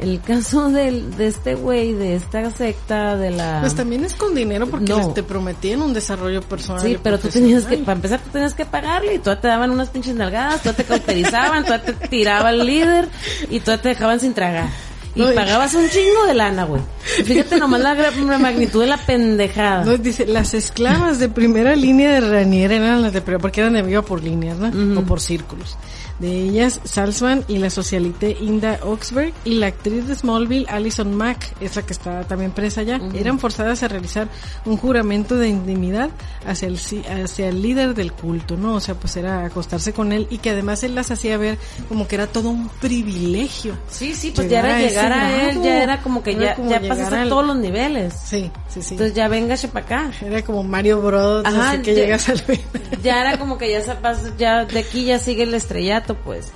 El 0.00 0.20
caso 0.26 0.70
del, 0.70 1.16
de 1.16 1.28
este 1.28 1.54
güey, 1.54 1.92
de 1.92 2.16
esta 2.16 2.50
secta, 2.50 3.16
de 3.16 3.30
la... 3.30 3.58
Pues 3.60 3.74
también 3.76 4.04
es 4.04 4.14
con 4.14 4.34
dinero 4.34 4.66
porque 4.66 4.86
No. 4.92 4.98
les 4.98 5.14
te 5.14 5.22
prometían 5.22 5.82
un 5.82 5.92
desarrollo 5.94 6.42
personal. 6.42 6.82
Sí, 6.82 6.98
pero 7.00 7.18
tú 7.18 7.28
tenías 7.28 7.64
que, 7.64 7.76
para 7.78 7.92
empezar, 7.96 8.18
tú 8.20 8.30
tenías 8.30 8.54
que 8.54 8.64
pagarle 8.66 9.14
y 9.14 9.18
tú 9.20 9.30
te 9.36 9.46
daban 9.46 9.70
unas 9.70 9.90
pinches 9.90 10.16
nalgadas, 10.16 10.62
tú 10.62 10.72
te 10.72 10.82
cauterizaban, 10.84 11.64
tú 11.64 11.72
te 11.84 11.92
tiraba 12.08 12.50
el 12.50 12.66
líder 12.66 13.08
y 13.50 13.60
tú 13.60 13.76
te 13.78 13.90
dejaban 13.90 14.18
sin 14.18 14.34
tragar. 14.34 14.68
Y 15.14 15.20
No, 15.20 15.32
pagabas 15.32 15.74
un 15.74 15.88
chingo 15.88 16.26
de 16.26 16.34
lana, 16.34 16.64
güey. 16.64 16.82
Fíjate 17.24 17.58
nomás 17.58 17.80
la 17.80 17.94
magnitud 18.38 18.80
de 18.80 18.88
la 18.88 18.96
pendejada. 18.96 19.84
No, 19.84 19.96
dice, 19.96 20.26
las 20.26 20.54
esclavas 20.54 21.18
de 21.18 21.28
primera 21.28 21.76
línea 21.76 22.10
de 22.12 22.20
Ranier 22.20 22.72
eran 22.72 23.02
las 23.02 23.12
de 23.12 23.20
primera, 23.20 23.40
porque 23.40 23.60
eran 23.60 23.74
de 23.74 23.82
viva 23.82 24.02
por 24.02 24.22
líneas, 24.22 24.58
¿no? 24.58 25.00
O 25.00 25.04
por 25.04 25.20
círculos. 25.20 25.76
De 26.18 26.30
ellas, 26.42 26.80
Salzman 26.84 27.44
y 27.48 27.58
la 27.58 27.70
socialite 27.70 28.36
Inda 28.40 28.78
Oxberg 28.82 29.32
y 29.44 29.54
la 29.54 29.66
actriz 29.66 30.06
de 30.06 30.14
Smallville, 30.14 30.66
Alison 30.68 31.12
Mack, 31.14 31.54
esa 31.60 31.84
que 31.84 31.92
está 31.92 32.22
también 32.24 32.52
presa 32.52 32.82
ya, 32.82 33.00
eran 33.14 33.38
forzadas 33.40 33.82
a 33.82 33.88
realizar 33.88 34.28
un 34.64 34.76
juramento 34.76 35.36
de 35.36 35.48
intimidad 35.48 36.10
hacia 36.46 36.68
el, 36.68 36.78
hacia 37.24 37.48
el 37.48 37.62
líder 37.62 37.94
del 37.94 38.12
culto, 38.12 38.56
¿no? 38.56 38.74
O 38.74 38.80
sea, 38.80 38.94
pues 38.94 39.16
era 39.16 39.44
acostarse 39.44 39.92
con 39.92 40.12
él 40.12 40.28
y 40.30 40.38
que 40.38 40.50
además 40.50 40.84
él 40.84 40.94
las 40.94 41.10
hacía 41.10 41.36
ver 41.36 41.58
como 41.88 42.06
que 42.06 42.14
era 42.14 42.26
todo 42.28 42.50
un 42.50 42.68
privilegio. 42.80 43.76
Sí, 43.88 44.14
sí, 44.14 44.30
pues 44.34 44.48
ya 44.48 44.60
era 44.60 44.78
llegar 44.78 45.12
a 45.12 45.48
él, 45.50 45.62
ya 45.62 45.82
era 45.82 46.00
como 46.02 46.22
que 46.22 46.32
Era 46.32 46.40
ya, 46.42 46.54
como 46.54 46.70
ya 46.70 46.80
llegar 46.80 46.96
pasaste 46.96 47.18
al- 47.22 47.28
todos 47.28 47.46
los 47.46 47.56
niveles. 47.56 48.14
Sí, 48.24 48.50
sí, 48.68 48.82
sí. 48.82 48.94
Entonces 48.94 49.14
ya 49.14 49.28
venga 49.28 49.54
para 49.72 49.84
acá. 49.86 50.10
Era 50.20 50.42
como 50.42 50.62
Mario 50.62 51.00
Bros. 51.00 51.44
Ajá, 51.46 51.70
así 51.72 51.82
que 51.82 51.94
ya- 51.94 52.02
llegas 52.02 52.28
al 52.28 52.42
Ya 53.02 53.20
era 53.20 53.38
como 53.38 53.56
que 53.58 53.70
ya 53.70 53.80
se 53.82 53.94
pasa, 53.94 54.32
ya 54.38 54.64
de 54.64 54.78
aquí 54.80 55.04
ya 55.04 55.18
sigue 55.18 55.44
el 55.44 55.54
estrellato, 55.54 56.03
pues. 56.12 56.52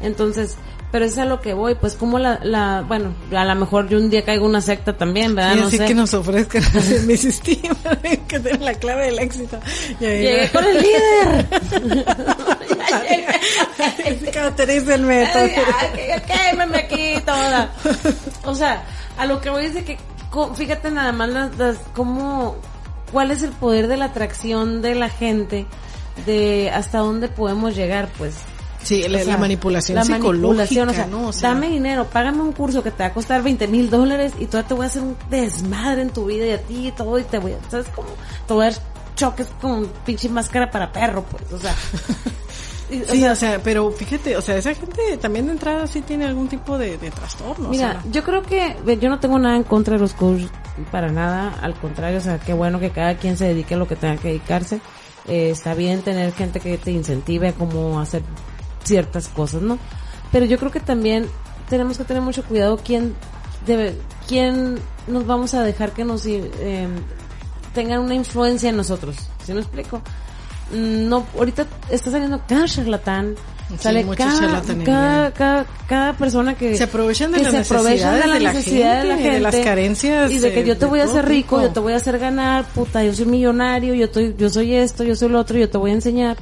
Entonces, 0.00 0.56
pero 0.92 1.06
es 1.06 1.16
a 1.18 1.24
lo 1.24 1.40
que 1.40 1.54
voy, 1.54 1.74
pues 1.74 1.94
como 1.96 2.18
la, 2.18 2.38
la, 2.42 2.84
bueno, 2.86 3.14
a 3.34 3.44
lo 3.46 3.54
mejor 3.56 3.88
yo 3.88 3.98
un 3.98 4.10
día 4.10 4.24
caigo 4.24 4.44
una 4.46 4.60
secta 4.60 4.96
también, 4.96 5.34
¿verdad? 5.34 5.56
No 5.56 5.66
así 5.66 5.78
sé. 5.78 5.86
que 5.86 5.94
nos 5.94 6.12
ofrezcan 6.14 6.62
mi 7.06 7.16
sistema, 7.16 7.74
que 8.28 8.38
tiene 8.38 8.58
la 8.58 8.74
clave 8.74 9.06
del 9.06 9.18
éxito. 9.18 9.58
Llegué 9.98 10.48
con 10.52 10.64
el 10.64 10.80
líder. 10.82 11.46
Que- 15.94 16.22
quémeme 16.26 16.78
aquí 16.78 17.14
toda. 17.24 17.70
O 18.44 18.54
sea, 18.54 18.84
a 19.18 19.26
lo 19.26 19.40
que 19.40 19.50
voy 19.50 19.66
es 19.66 19.74
de 19.74 19.84
que, 19.84 19.98
fíjate 20.54 20.90
nada 20.90 21.12
más 21.12 21.28
las, 21.30 21.58
las, 21.58 21.76
cómo, 21.94 22.56
cuál 23.12 23.30
es 23.30 23.42
el 23.42 23.50
poder 23.52 23.88
de 23.88 23.96
la 23.96 24.06
atracción 24.06 24.82
de 24.82 24.94
la 24.94 25.08
gente, 25.08 25.66
de 26.26 26.70
hasta 26.70 26.98
dónde 26.98 27.28
podemos 27.28 27.74
llegar, 27.74 28.08
pues. 28.18 28.34
Sí, 28.82 29.06
la, 29.08 29.18
O 29.18 29.22
sea, 29.22 29.32
la 29.34 29.38
manipulación 29.38 29.96
la 29.96 30.02
psicológica, 30.04 30.32
manipulación, 30.40 30.88
o 30.88 30.92
sea, 30.92 31.06
¿no? 31.06 31.26
O 31.28 31.32
sea, 31.32 31.50
dame 31.50 31.68
dinero, 31.70 32.06
págame 32.06 32.40
un 32.42 32.52
curso 32.52 32.82
que 32.82 32.90
te 32.90 33.02
va 33.04 33.10
a 33.10 33.12
costar 33.14 33.42
20 33.42 33.68
mil 33.68 33.88
dólares 33.90 34.32
y 34.38 34.46
todavía 34.46 34.68
te 34.68 34.74
voy 34.74 34.84
a 34.84 34.86
hacer 34.88 35.02
un 35.02 35.16
desmadre 35.30 36.02
en 36.02 36.10
tu 36.10 36.26
vida 36.26 36.46
y 36.46 36.50
a 36.50 36.60
ti 36.60 36.88
y 36.88 36.92
todo 36.92 37.18
y 37.18 37.22
te 37.24 37.38
voy 37.38 37.52
a, 37.52 37.70
¿sabes 37.70 37.86
cómo? 37.94 38.08
Te 38.46 38.54
voy 38.54 38.66
a 38.66 38.70
dar 38.70 38.78
choques 39.14 39.46
con 39.60 39.86
pinche 40.04 40.28
máscara 40.28 40.70
para 40.70 40.90
perro, 40.90 41.22
pues, 41.24 41.44
o 41.52 41.58
sea. 41.58 41.74
y- 42.90 43.02
o 43.02 43.06
Sí, 43.08 43.20
sea, 43.20 43.32
o 43.32 43.36
sea, 43.36 43.60
pero 43.62 43.90
fíjate, 43.92 44.36
o 44.36 44.42
sea, 44.42 44.56
esa 44.56 44.74
gente 44.74 45.16
también 45.20 45.46
de 45.46 45.52
entrada 45.52 45.86
sí 45.86 46.00
tiene 46.02 46.24
algún 46.26 46.48
tipo 46.48 46.76
de, 46.76 46.98
de 46.98 47.10
trastorno. 47.10 47.68
o 47.68 47.70
Mira, 47.70 47.92
sea, 48.02 48.10
yo 48.10 48.22
creo 48.24 48.42
que 48.42 48.76
yo 49.00 49.08
no 49.08 49.18
tengo 49.20 49.38
nada 49.38 49.56
en 49.56 49.62
contra 49.64 49.94
de 49.94 50.00
los 50.00 50.12
coaches 50.14 50.50
para 50.90 51.10
nada, 51.10 51.54
al 51.62 51.74
contrario, 51.74 52.18
o 52.18 52.22
sea, 52.22 52.38
qué 52.38 52.52
bueno 52.52 52.80
que 52.80 52.90
cada 52.90 53.14
quien 53.16 53.36
se 53.36 53.46
dedique 53.46 53.74
a 53.74 53.76
lo 53.76 53.86
que 53.86 53.96
tenga 53.96 54.16
que 54.16 54.28
dedicarse. 54.28 54.80
Eh, 55.28 55.50
está 55.50 55.74
bien 55.74 56.02
tener 56.02 56.32
gente 56.32 56.58
que 56.58 56.76
te 56.78 56.90
incentive 56.90 57.48
a 57.48 57.52
cómo 57.52 58.00
hacer 58.00 58.22
ciertas 58.84 59.28
cosas, 59.28 59.62
¿no? 59.62 59.78
Pero 60.30 60.46
yo 60.46 60.58
creo 60.58 60.70
que 60.70 60.80
también 60.80 61.26
tenemos 61.68 61.98
que 61.98 62.04
tener 62.04 62.22
mucho 62.22 62.42
cuidado 62.44 62.78
quién 62.82 63.14
debe, 63.66 63.94
quién 64.28 64.78
nos 65.06 65.26
vamos 65.26 65.54
a 65.54 65.62
dejar 65.62 65.92
que 65.92 66.04
nos 66.04 66.24
eh, 66.26 66.88
tengan 67.74 68.00
una 68.00 68.14
influencia 68.14 68.70
en 68.70 68.76
nosotros. 68.76 69.16
¿Sí 69.44 69.52
me 69.52 69.60
explico? 69.60 70.00
Mm, 70.72 71.08
No, 71.08 71.26
ahorita 71.36 71.66
está 71.90 72.10
saliendo 72.10 72.40
cada 72.46 72.66
charlatán, 72.66 73.34
sale 73.78 74.06
cada, 74.16 74.62
cada, 74.84 75.30
cada, 75.32 75.66
cada 75.86 76.12
persona 76.14 76.54
que 76.54 76.76
Se 76.76 76.84
aprovechan 76.84 77.32
de 77.32 77.38
que 77.38 77.44
las 77.44 77.52
se 77.66 77.74
aprovechan 77.74 78.20
de 78.20 78.26
la 78.26 78.34
de 78.34 78.40
la 78.40 78.52
necesidad 78.52 79.02
de 79.02 79.08
la 79.08 79.16
gente, 79.16 79.30
de 79.32 79.40
las 79.40 79.54
gente, 79.54 79.68
carencias, 79.68 80.30
y 80.30 80.38
de 80.38 80.52
que 80.52 80.64
yo 80.64 80.76
te 80.76 80.86
voy 80.86 81.00
a 81.00 81.04
hacer 81.04 81.26
rico, 81.26 81.56
tipo. 81.56 81.68
yo 81.68 81.72
te 81.72 81.80
voy 81.80 81.92
a 81.92 81.96
hacer 81.96 82.18
ganar, 82.18 82.64
puta, 82.66 83.02
yo 83.04 83.14
soy 83.14 83.26
millonario, 83.26 83.94
yo 83.94 84.06
estoy, 84.06 84.34
yo 84.38 84.48
soy 84.50 84.74
esto, 84.74 85.04
yo 85.04 85.14
soy 85.14 85.28
lo 85.28 85.38
otro, 85.40 85.58
yo 85.58 85.68
te 85.68 85.78
voy 85.78 85.90
a 85.90 85.94
enseñar 85.94 86.36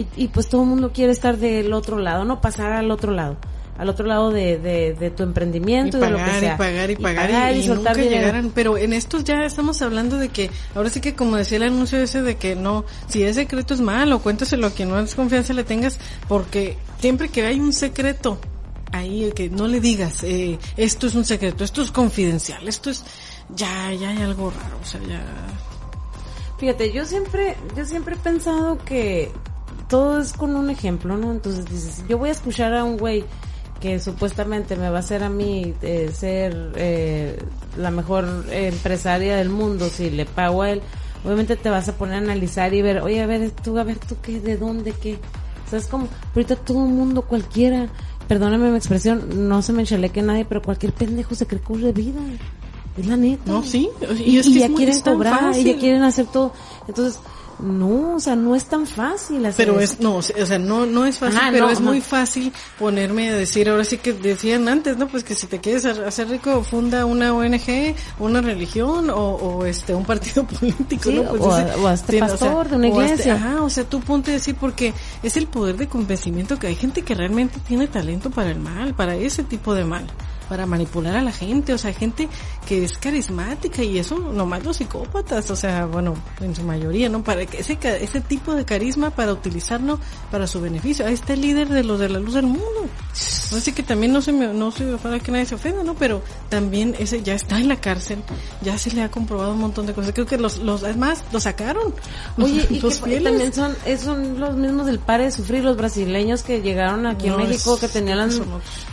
y, 0.00 0.24
y 0.24 0.28
pues 0.28 0.48
todo 0.48 0.62
el 0.62 0.68
mundo 0.68 0.92
quiere 0.92 1.12
estar 1.12 1.36
del 1.36 1.72
otro 1.72 1.98
lado, 1.98 2.24
no 2.24 2.40
pasar 2.40 2.72
al 2.72 2.90
otro 2.90 3.12
lado, 3.12 3.36
al 3.78 3.88
otro 3.88 4.06
lado 4.06 4.30
de, 4.30 4.58
de, 4.58 4.94
de 4.94 5.10
tu 5.10 5.22
y 5.22 5.26
emprendimiento 5.26 5.98
y 5.98 6.00
de 6.00 6.10
lo 6.10 6.16
que 6.16 6.22
pagar, 6.24 6.40
sea. 6.40 6.54
y 6.54 6.58
pagar, 6.58 6.90
y 6.90 6.96
pagar, 6.96 7.54
y, 7.56 7.58
y 7.58 7.62
soltar 7.66 7.96
nunca 7.96 8.08
dinero. 8.08 8.26
llegaran. 8.26 8.52
Pero 8.54 8.76
en 8.76 8.92
estos 8.92 9.24
ya 9.24 9.44
estamos 9.44 9.80
hablando 9.82 10.16
de 10.16 10.28
que, 10.28 10.50
ahora 10.74 10.90
sí 10.90 11.00
que 11.00 11.14
como 11.14 11.36
decía 11.36 11.56
el 11.58 11.64
anuncio 11.64 11.98
ese 11.98 12.22
de 12.22 12.36
que 12.36 12.56
no, 12.56 12.84
si 13.08 13.22
es 13.22 13.36
secreto 13.36 13.74
es 13.74 13.80
malo, 13.80 14.20
cuéntaselo 14.20 14.66
a 14.66 14.70
quien 14.70 14.88
no 14.88 14.98
es 14.98 15.14
confianza 15.14 15.52
le 15.52 15.64
tengas, 15.64 15.98
porque 16.28 16.76
siempre 16.98 17.28
que 17.28 17.44
hay 17.46 17.60
un 17.60 17.72
secreto, 17.72 18.38
ahí 18.92 19.32
que 19.34 19.48
no 19.50 19.66
le 19.66 19.80
digas, 19.80 20.24
eh, 20.24 20.58
esto 20.76 21.06
es 21.06 21.14
un 21.14 21.24
secreto, 21.24 21.64
esto 21.64 21.82
es 21.82 21.90
confidencial, 21.90 22.66
esto 22.68 22.90
es, 22.90 23.04
ya, 23.54 23.92
ya 23.92 24.10
hay 24.10 24.18
algo 24.22 24.50
raro, 24.50 24.78
o 24.82 24.86
sea, 24.86 25.00
ya... 25.08 25.22
Fíjate, 26.58 26.92
yo 26.92 27.06
siempre, 27.06 27.56
yo 27.74 27.86
siempre 27.86 28.16
he 28.16 28.18
pensado 28.18 28.76
que 28.84 29.32
todo 29.90 30.20
es 30.20 30.32
con 30.32 30.56
un 30.56 30.70
ejemplo, 30.70 31.16
¿no? 31.18 31.30
Entonces 31.32 31.66
dices, 31.66 32.04
yo 32.08 32.16
voy 32.16 32.30
a 32.30 32.32
escuchar 32.32 32.72
a 32.74 32.84
un 32.84 32.96
güey 32.96 33.24
que 33.80 33.98
supuestamente 33.98 34.76
me 34.76 34.88
va 34.90 34.98
a 34.98 35.00
hacer 35.00 35.22
a 35.24 35.28
mí 35.30 35.74
eh, 35.82 36.10
ser 36.14 36.72
eh, 36.76 37.38
la 37.76 37.90
mejor 37.90 38.26
empresaria 38.50 39.36
del 39.36 39.48
mundo 39.48 39.88
si 39.90 40.10
le 40.10 40.26
pago 40.26 40.62
a 40.62 40.70
él. 40.70 40.82
Obviamente 41.24 41.56
te 41.56 41.68
vas 41.70 41.88
a 41.88 41.96
poner 41.96 42.14
a 42.14 42.18
analizar 42.18 42.72
y 42.72 42.82
ver, 42.82 43.00
oye, 43.02 43.20
a 43.22 43.26
ver, 43.26 43.50
tú, 43.50 43.78
a 43.78 43.84
ver, 43.84 43.98
tú 43.98 44.16
qué, 44.22 44.40
de 44.40 44.56
dónde, 44.56 44.92
qué. 44.92 45.18
¿Sabes 45.70 45.86
cómo? 45.86 46.08
Ahorita 46.34 46.56
todo 46.56 46.84
el 46.86 46.92
mundo, 46.92 47.22
cualquiera, 47.22 47.88
perdóname 48.28 48.70
mi 48.70 48.76
expresión, 48.76 49.48
no 49.48 49.62
se 49.62 49.72
me 49.72 49.80
enchaleque 49.82 50.20
nadie, 50.22 50.44
pero 50.44 50.62
cualquier 50.62 50.92
pendejo 50.92 51.34
se 51.34 51.46
cree 51.46 51.60
de 51.78 51.92
vida. 51.92 52.20
Es 52.98 53.06
la 53.06 53.16
neta. 53.16 53.50
No, 53.52 53.62
sí, 53.62 53.88
Y, 54.18 54.22
y 54.32 54.38
es 54.38 54.46
y 54.46 54.52
que 54.54 54.58
ya 54.60 54.64
es 54.66 54.70
muy- 54.72 54.76
quieren 54.78 54.96
es 54.96 55.02
cobrar, 55.02 55.56
y 55.56 55.64
ya 55.64 55.78
quieren 55.78 56.02
hacer 56.02 56.26
todo. 56.26 56.52
Entonces, 56.88 57.20
no, 57.62 58.14
o 58.16 58.20
sea, 58.20 58.36
no 58.36 58.54
es 58.56 58.64
tan 58.64 58.86
fácil 58.86 59.44
hacer 59.46 59.66
Pero 59.66 59.80
eso. 59.80 59.94
es, 59.94 60.00
no, 60.00 60.16
o 60.16 60.22
sea, 60.22 60.58
no, 60.58 60.86
no 60.86 61.06
es 61.06 61.18
fácil, 61.18 61.38
Ajá, 61.38 61.48
pero 61.52 61.66
no, 61.66 61.70
es 61.72 61.80
muy 61.80 62.00
fácil 62.00 62.52
ponerme 62.78 63.30
a 63.30 63.34
decir, 63.34 63.68
ahora 63.68 63.84
sí 63.84 63.98
que 63.98 64.12
decían 64.12 64.68
antes, 64.68 64.96
¿no? 64.96 65.08
Pues 65.08 65.24
que 65.24 65.34
si 65.34 65.46
te 65.46 65.58
quieres 65.60 65.84
hacer 65.84 66.28
rico, 66.28 66.62
funda 66.64 67.04
una 67.04 67.34
ONG, 67.34 67.94
una 68.18 68.40
religión 68.40 69.10
o, 69.10 69.14
o 69.34 69.64
este, 69.64 69.94
un 69.94 70.04
partido 70.04 70.44
político, 70.60 71.10
Sí, 71.10 71.14
¿no? 71.14 71.24
Pues 71.24 71.42
o 71.42 71.58
ese- 71.58 71.74
o 71.74 71.96
sí, 71.96 72.18
pastor 72.18 72.68
de 72.68 72.76
una 72.76 72.88
o 72.88 72.90
iglesia. 73.02 73.34
ajá, 73.34 73.62
o 73.62 73.70
sea, 73.70 73.84
tú 73.84 74.00
ponte 74.00 74.30
a 74.30 74.34
decir 74.34 74.56
porque 74.58 74.92
es 75.22 75.36
el 75.36 75.46
poder 75.46 75.76
de 75.76 75.88
convencimiento 75.88 76.58
que 76.58 76.66
hay 76.68 76.74
gente 76.76 77.02
que 77.02 77.14
realmente 77.14 77.58
tiene 77.66 77.86
talento 77.88 78.30
para 78.30 78.50
el 78.50 78.58
mal, 78.60 78.94
para 78.94 79.14
ese 79.16 79.42
tipo 79.44 79.74
de 79.74 79.84
mal 79.84 80.04
para 80.50 80.66
manipular 80.66 81.14
a 81.14 81.22
la 81.22 81.30
gente, 81.30 81.72
o 81.72 81.78
sea, 81.78 81.92
gente 81.92 82.28
que 82.66 82.82
es 82.84 82.98
carismática 82.98 83.84
y 83.84 84.00
eso 84.00 84.18
nomás 84.18 84.64
los 84.64 84.78
psicópatas, 84.78 85.48
o 85.52 85.54
sea, 85.54 85.86
bueno, 85.86 86.14
en 86.40 86.56
su 86.56 86.64
mayoría, 86.64 87.08
¿no? 87.08 87.22
Para 87.22 87.46
que 87.46 87.60
ese, 87.60 87.78
ese 87.80 88.20
tipo 88.20 88.56
de 88.56 88.64
carisma 88.64 89.10
para 89.10 89.32
utilizarlo 89.32 90.00
para 90.28 90.48
su 90.48 90.60
beneficio. 90.60 91.06
Ahí 91.06 91.14
está 91.14 91.34
el 91.34 91.42
líder 91.42 91.68
de 91.68 91.84
los 91.84 92.00
de 92.00 92.08
la 92.08 92.18
luz 92.18 92.34
del 92.34 92.46
mundo. 92.46 92.88
Así 93.12 93.72
que 93.72 93.82
también 93.82 94.12
no 94.12 94.22
se 94.22 94.32
me, 94.32 94.46
no 94.48 94.70
se 94.70 94.84
para 94.98 95.18
que 95.18 95.32
nadie 95.32 95.44
se 95.44 95.56
ofenda, 95.56 95.82
¿no? 95.82 95.94
Pero 95.94 96.22
también 96.48 96.94
ese 96.98 97.22
ya 97.22 97.34
está 97.34 97.58
en 97.58 97.66
la 97.68 97.76
cárcel, 97.80 98.22
ya 98.62 98.78
se 98.78 98.92
le 98.92 99.02
ha 99.02 99.10
comprobado 99.10 99.52
un 99.52 99.58
montón 99.58 99.86
de 99.86 99.92
cosas. 99.92 100.12
Creo 100.12 100.26
que 100.26 100.38
los, 100.38 100.58
los, 100.58 100.84
además, 100.84 101.24
lo 101.32 101.40
sacaron. 101.40 101.92
Oye, 102.38 102.66
y 102.70 102.78
los 102.80 102.98
que 102.98 103.06
fieles. 103.06 103.24
también 103.24 103.52
son, 103.52 103.76
son 104.02 104.38
los 104.38 104.54
mismos 104.56 104.86
del 104.86 105.00
pare 105.00 105.24
de 105.24 105.30
sufrir, 105.32 105.64
los 105.64 105.76
brasileños 105.76 106.42
que 106.42 106.62
llegaron 106.62 107.06
aquí 107.06 107.26
No, 107.28 107.40
en 107.40 107.48
México, 107.48 107.74
es- 107.74 107.80
que 107.80 107.88
tenían 107.88 108.18
las, 108.18 108.40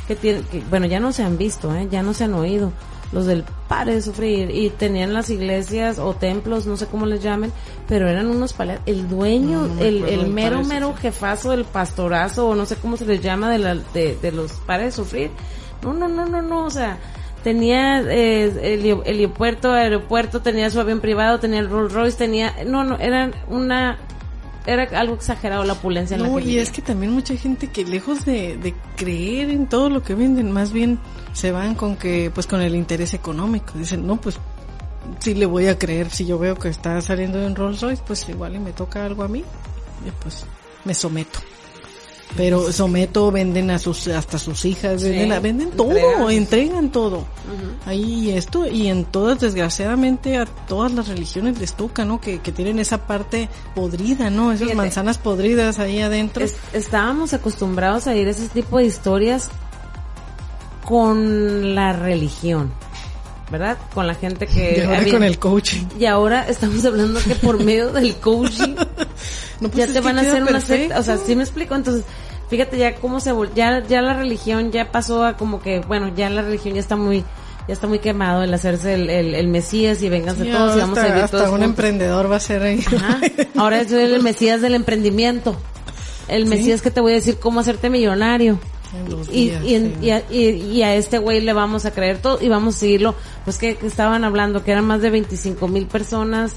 que 0.07 0.15
tienen, 0.15 0.43
que, 0.45 0.61
bueno, 0.61 0.87
ya 0.87 0.99
no 0.99 1.11
se 1.13 1.23
han 1.23 1.37
visto, 1.37 1.73
¿eh? 1.75 1.87
ya 1.91 2.01
no 2.01 2.13
se 2.15 2.23
han 2.23 2.33
oído, 2.33 2.71
los 3.11 3.25
del 3.25 3.43
pare 3.67 3.95
de 3.95 4.01
sufrir, 4.01 4.51
y 4.51 4.69
tenían 4.69 5.13
las 5.13 5.29
iglesias 5.29 5.99
o 5.99 6.13
templos, 6.13 6.65
no 6.65 6.77
sé 6.77 6.87
cómo 6.87 7.05
les 7.05 7.21
llamen, 7.23 7.51
pero 7.87 8.07
eran 8.07 8.27
unos 8.27 8.53
paletas, 8.53 8.83
el 8.85 9.07
dueño, 9.07 9.61
No, 9.61 9.67
no 9.67 9.73
me 9.75 9.87
el, 9.87 10.03
el 10.03 10.27
mero, 10.27 10.63
mero 10.63 10.93
jefazo 10.93 11.51
del 11.51 11.65
pastorazo, 11.65 12.49
o 12.49 12.55
no 12.55 12.65
sé 12.65 12.75
cómo 12.75 12.97
se 12.97 13.05
les 13.05 13.21
llama, 13.21 13.49
de, 13.49 13.59
la, 13.59 13.75
de, 13.75 14.17
de 14.21 14.31
los 14.31 14.53
pare 14.53 14.85
de 14.85 14.91
sufrir, 14.91 15.31
no, 15.83 15.93
no, 15.93 16.07
no, 16.07 16.25
no, 16.25 16.41
no, 16.41 16.65
o 16.65 16.69
sea, 16.69 16.97
tenía 17.43 18.01
eh, 18.01 18.75
el 18.75 19.01
helipuerto, 19.05 19.71
aeropuerto, 19.71 20.41
tenía 20.41 20.69
su 20.69 20.79
avión 20.79 20.99
privado, 20.99 21.39
tenía 21.39 21.59
el 21.59 21.69
Rolls 21.69 21.93
Royce, 21.93 22.17
tenía, 22.17 22.53
no, 22.65 22.83
no, 22.83 22.97
eran 22.97 23.33
una, 23.47 23.97
era 24.65 24.83
algo 24.99 25.15
exagerado 25.15 25.63
la 25.63 25.73
opulencia 25.73 26.15
en 26.15 26.23
la 26.23 26.29
No, 26.29 26.35
que 26.37 26.43
y 26.43 26.57
es 26.59 26.71
que 26.71 26.81
también 26.81 27.13
mucha 27.13 27.37
gente 27.37 27.67
que 27.67 27.85
lejos 27.85 28.25
de, 28.25 28.57
de 28.57 28.73
creer 28.97 29.49
en 29.49 29.67
todo 29.67 29.89
lo 29.89 30.03
que 30.03 30.13
venden, 30.13 30.51
más 30.51 30.73
bien 30.73 30.99
se 31.37 31.51
van 31.51 31.75
con 31.75 31.95
que, 31.97 32.31
pues 32.33 32.47
con 32.47 32.61
el 32.61 32.73
interés 32.75 33.13
económico. 33.13 33.73
Dicen, 33.77 34.07
no, 34.07 34.15
pues 34.17 34.37
sí 35.19 35.35
le 35.35 35.45
voy 35.45 35.67
a 35.67 35.77
creer 35.77 36.09
si 36.09 36.25
yo 36.25 36.39
veo 36.39 36.55
que 36.55 36.69
está 36.69 36.99
saliendo 37.01 37.41
en 37.45 37.55
Rolls 37.55 37.81
Royce, 37.81 38.01
pues 38.07 38.27
igual 38.27 38.55
y 38.55 38.59
me 38.59 38.71
toca 38.71 39.05
algo 39.05 39.21
a 39.23 39.27
mí, 39.27 39.43
pues 40.23 40.45
me 40.83 40.93
someto. 40.95 41.39
Pero 42.35 42.71
someto, 42.73 43.31
venden 43.31 43.71
a 43.71 43.79
sus, 43.79 44.07
hasta 44.09 44.37
sus 44.37 44.65
hijas, 44.65 45.01
Sí, 45.01 45.09
venden, 45.09 45.41
venden 45.41 45.71
todo, 45.71 45.91
entregan. 45.91 46.31
entregan 46.31 46.91
todo. 46.91 47.25
Ahí 47.85 48.31
esto, 48.31 48.67
y 48.67 48.87
en 48.87 49.05
todas, 49.05 49.39
desgraciadamente, 49.39 50.37
a 50.37 50.45
todas 50.45 50.91
las 50.91 51.07
religiones 51.07 51.57
les 51.59 51.73
toca, 51.73 52.03
¿no? 52.03 52.19
Que, 52.19 52.39
que 52.39 52.51
tienen 52.51 52.79
esa 52.79 53.07
parte 53.07 53.47
podrida, 53.75 54.29
¿no? 54.29 54.51
Esas 54.51 54.63
Fíjate. 54.63 54.75
manzanas 54.75 55.17
podridas 55.19 55.79
ahí 55.79 56.01
adentro. 56.01 56.43
Es- 56.43 56.57
estábamos 56.73 57.33
acostumbrados 57.33 58.07
a 58.07 58.15
ir 58.15 58.27
a 58.27 58.31
ese 58.31 58.49
tipo 58.49 58.77
de 58.79 58.85
historias 58.85 59.49
con 60.87 61.75
la 61.75 61.91
religión, 61.91 62.71
¿verdad? 63.51 63.77
Con 63.93 64.07
la 64.07 64.15
gente 64.15 64.47
que... 64.47 64.75
y 64.77 64.81
ahora 64.81 64.97
había- 64.99 65.13
con 65.13 65.23
el 65.23 65.37
coaching. 65.37 65.85
y 65.99 66.05
ahora 66.05 66.47
estamos 66.47 66.85
hablando 66.85 67.19
que 67.19 67.35
por 67.35 67.61
medio 67.61 67.91
del 67.91 68.15
coaching 68.15 68.75
No, 69.59 69.69
pues 69.69 69.87
ya 69.87 69.91
te 69.93 69.99
van 69.99 70.17
a 70.17 70.21
hacer 70.21 70.43
una 70.43 70.61
secta, 70.61 70.99
o 70.99 71.03
sea. 71.03 71.17
¿sí 71.17 71.35
me 71.35 71.43
explico? 71.43 71.75
Entonces, 71.75 72.05
fíjate 72.49 72.77
ya 72.77 72.95
cómo 72.95 73.19
se 73.19 73.33
ya 73.55 73.83
ya 73.85 74.01
la 74.01 74.13
religión 74.13 74.71
ya 74.71 74.91
pasó 74.91 75.25
a 75.25 75.35
como 75.35 75.61
que, 75.61 75.79
bueno, 75.81 76.09
ya 76.15 76.29
la 76.29 76.41
religión 76.43 76.75
ya 76.75 76.79
está 76.79 76.95
muy 76.95 77.23
ya 77.67 77.73
está 77.73 77.85
muy 77.87 77.99
quemado 77.99 78.43
el 78.43 78.53
hacerse 78.53 78.93
el, 78.93 79.09
el, 79.09 79.35
el 79.35 79.47
Mesías 79.49 80.01
y 80.03 80.07
vénganse 80.09 80.43
Sí, 80.45 80.51
todos 80.51 80.77
y 80.77 80.79
vamos 80.79 80.97
a 80.99 81.07
vivir 81.07 81.23
hasta 81.23 81.37
todos 81.37 81.49
un 81.49 81.55
juntos. 81.57 81.69
emprendedor 81.69 82.31
va 82.31 82.37
a 82.37 82.39
ser 82.39 82.61
ahí. 82.63 82.81
Ajá. 82.95 83.19
Ahora 83.57 83.81
es 83.81 83.91
el 83.91 84.21
Mesías 84.23 84.61
del 84.61 84.75
emprendimiento. 84.75 85.57
El 86.29 86.43
Sí. 86.43 86.49
Mesías 86.49 86.81
que 86.81 86.91
te 86.91 87.01
voy 87.01 87.11
a 87.13 87.15
decir 87.15 87.39
cómo 87.39 87.59
hacerte 87.59 87.89
millonario. 87.89 88.59
Y, 89.31 89.49
y, 89.49 89.51
sí. 89.77 89.93
y 90.01 90.09
a, 90.11 90.23
y- 90.31 90.81
a 90.83 90.95
este 90.95 91.17
güey 91.17 91.41
le 91.41 91.53
vamos 91.53 91.85
a 91.85 91.91
creer 91.91 92.19
todo 92.21 92.39
y 92.41 92.47
vamos 92.49 92.75
a 92.75 92.79
seguirlo. 92.79 93.15
Pues 93.43 93.57
que, 93.57 93.75
que 93.75 93.87
estaban 93.87 94.23
hablando 94.23 94.63
que 94.63 94.71
eran 94.71 94.85
más 94.85 95.01
de 95.01 95.09
25 95.09 95.67
mil 95.67 95.85
personas 95.87 96.53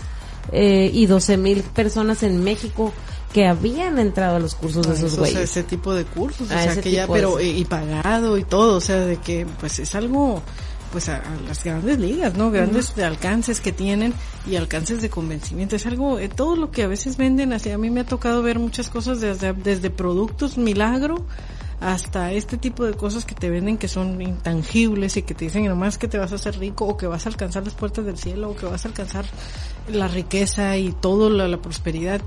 eh, 0.52 0.90
y 0.93 1.07
12 1.07 1.36
mil 1.36 1.62
personas 1.62 2.23
en 2.23 2.43
México 2.43 2.93
que 3.32 3.47
habían 3.47 3.98
entrado 4.01 4.36
a 4.36 4.40
los 4.40 4.55
cursos 4.57 4.85
de 4.86 4.93
Ah, 4.93 4.94
esos 4.97 5.12
eso, 5.12 5.23
o 5.23 5.24
sea, 5.24 5.35
güeyes. 5.35 5.51
ese 5.51 5.62
tipo 5.62 5.94
de 5.94 6.05
cursos, 6.05 6.51
o 6.51 6.55
A 6.55 6.62
sea, 6.65 6.81
que 6.82 6.90
ya, 6.90 7.07
de- 7.07 7.12
pero, 7.12 7.40
y 7.40 7.65
pagado 7.65 8.36
y 8.39 8.44
todo, 8.44 8.77
o 8.77 8.81
sea, 8.81 8.97
de 8.97 9.19
que, 9.19 9.47
pues 9.61 9.78
es 9.78 9.94
algo, 9.94 10.43
pues 10.90 11.09
a, 11.09 11.19
a 11.19 11.36
las 11.47 11.62
grandes 11.62 12.01
ligas, 12.01 12.35
¿no? 12.36 12.51
Grandes 12.51 12.97
de 12.97 13.05
alcances 13.05 13.61
que 13.61 13.70
tienen 13.70 14.15
y 14.48 14.57
alcances 14.57 15.01
de 15.01 15.11
convencimiento. 15.11 15.77
Es 15.77 15.86
algo, 15.86 16.19
eh, 16.19 16.28
todo 16.28 16.57
lo 16.57 16.73
que 16.73 16.82
a 16.82 16.89
veces 16.89 17.16
venden, 17.19 17.52
así 17.52 17.70
a 17.70 17.78
mí 17.78 17.89
me 17.90 18.01
ha 18.01 18.05
tocado 18.07 18.43
ver 18.43 18.59
muchas 18.59 18.89
cosas 18.89 19.20
desde, 19.20 19.52
desde 19.52 19.90
productos 19.90 20.59
milagro 20.59 21.24
hasta 21.81 22.32
este 22.32 22.59
tipo 22.59 22.85
de 22.85 22.93
cosas 22.94 23.24
que 23.24 23.35
te 23.35 23.48
venden 23.48 23.78
que 23.78 23.89
son 23.89 24.20
intangibles 24.20 25.16
y 25.16 25.23
que 25.23 25.35
te 25.35 25.47
dicen 25.47 25.65
nomás 25.66 25.97
que 25.98 26.09
te 26.09 26.19
vas 26.19 26.31
a 26.32 26.35
hacer 26.35 26.59
rico 26.59 26.85
o 26.86 26.97
que 26.97 27.07
vas 27.07 27.24
a 27.27 27.31
alcanzar 27.31 27.65
las 27.65 27.74
puertas 27.74 28.05
del 28.05 28.19
cielo 28.19 28.51
o 28.51 28.57
que 28.57 28.66
vas 28.66 28.85
a 28.85 28.89
alcanzar 28.89 29.24
la 29.90 30.07
riqueza 30.09 30.77
y 30.77 30.93
todo 30.93 31.31
la, 31.31 31.48
la 31.48 31.57
prosperidad 31.57 32.20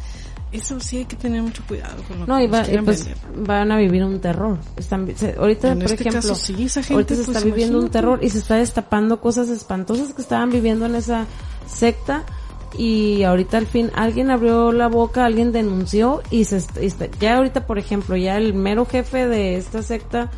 eso 0.51 0.79
sí 0.79 0.97
hay 0.97 1.05
que 1.05 1.15
tener 1.15 1.41
mucho 1.41 1.63
cuidado 1.67 2.03
con 2.07 2.19
lo 2.19 2.27
No, 2.27 2.37
que 2.37 2.43
y, 2.43 2.47
va- 2.47 2.63
pues 2.85 3.05
vender. 3.05 3.17
van 3.47 3.71
a 3.71 3.77
vivir 3.77 4.03
un 4.03 4.19
terror. 4.19 4.59
Están, 4.75 5.11
se- 5.17 5.33
ahorita, 5.35 5.71
En 5.71 5.79
por 5.79 5.85
este 5.91 6.07
ejemplo, 6.07 6.21
caso, 6.29 6.35
sí, 6.35 6.65
esa 6.65 6.81
gente, 6.83 6.93
ahorita 6.93 7.15
se 7.15 7.23
pues, 7.23 7.37
está 7.37 7.43
viviendo 7.49 7.79
un 7.79 7.89
terror 7.89 8.19
y 8.21 8.29
se 8.29 8.37
está 8.37 8.57
destapando 8.57 9.19
cosas 9.19 9.49
espantosas 9.49 10.13
que 10.13 10.21
estaban 10.21 10.51
viviendo 10.51 10.85
en 10.85 10.93
esa 10.93 11.25
secta 11.67 12.23
y 12.77 13.23
ahorita 13.23 13.57
al 13.57 13.67
fin 13.67 13.91
alguien 13.95 14.31
abrió 14.31 14.71
la 14.71 14.87
boca, 14.87 15.25
alguien 15.25 15.51
denunció 15.51 16.21
y 16.31 16.45
se 16.45 16.57
est- 16.57 16.77
y 16.81 16.85
está- 16.85 17.07
ya 17.19 17.37
ahorita, 17.37 17.65
por 17.67 17.79
ejemplo, 17.79 18.15
ya 18.15 18.37
el 18.37 18.53
mero 18.53 18.85
jefe 18.85 19.27
de 19.27 19.55
esta 19.57 19.81
secta 19.83 20.31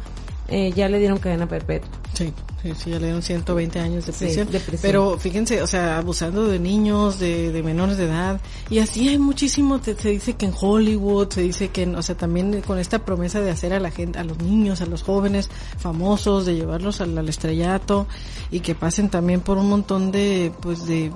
eh, 0.47 0.71
ya 0.75 0.87
le 0.89 0.99
dieron 0.99 1.17
cadena 1.17 1.47
perpetua. 1.49 1.89
Sí, 2.13 2.31
sí, 2.61 2.71
sí, 2.77 2.89
ya 2.91 2.97
le 2.99 3.05
dieron 3.05 3.23
120 3.23 3.79
años 3.79 4.05
de 4.05 4.13
Sí, 4.13 4.25
prisión. 4.25 4.45
de 4.51 4.59
prisión. 4.59 4.79
Pero 4.83 5.17
fíjense, 5.17 5.59
o 5.63 5.65
sea, 5.67 5.97
abusando 5.97 6.45
de 6.45 6.59
niños, 6.59 7.17
de, 7.19 7.51
de 7.51 7.63
menores 7.63 7.97
de 7.97 8.05
edad. 8.05 8.39
Y 8.69 8.77
así 8.77 9.09
hay 9.09 9.17
muchísimo, 9.17 9.79
te- 9.79 9.95
se 9.95 10.09
dice 10.09 10.33
que 10.35 10.45
en 10.45 10.53
Hollywood, 10.59 11.29
se 11.31 11.41
dice 11.41 11.69
que, 11.69 11.81
en- 11.81 11.95
o 11.95 12.01
sea, 12.03 12.15
también 12.15 12.61
con 12.61 12.77
esta 12.77 12.99
promesa 12.99 13.41
de 13.41 13.49
hacer 13.49 13.73
a 13.73 13.79
la 13.79 13.89
gente, 13.89 14.19
a 14.19 14.23
los 14.23 14.37
niños, 14.37 14.81
a 14.81 14.85
los 14.85 15.01
jóvenes 15.01 15.49
famosos, 15.79 16.45
de 16.45 16.53
llevarlos 16.55 17.01
al, 17.01 17.17
al 17.17 17.27
estrellato 17.27 18.05
y 18.51 18.59
que 18.59 18.75
pasen 18.75 19.09
también 19.09 19.41
por 19.41 19.57
un 19.57 19.67
montón 19.67 20.11
de, 20.11 20.51
pues, 20.61 20.85
de, 20.85 21.11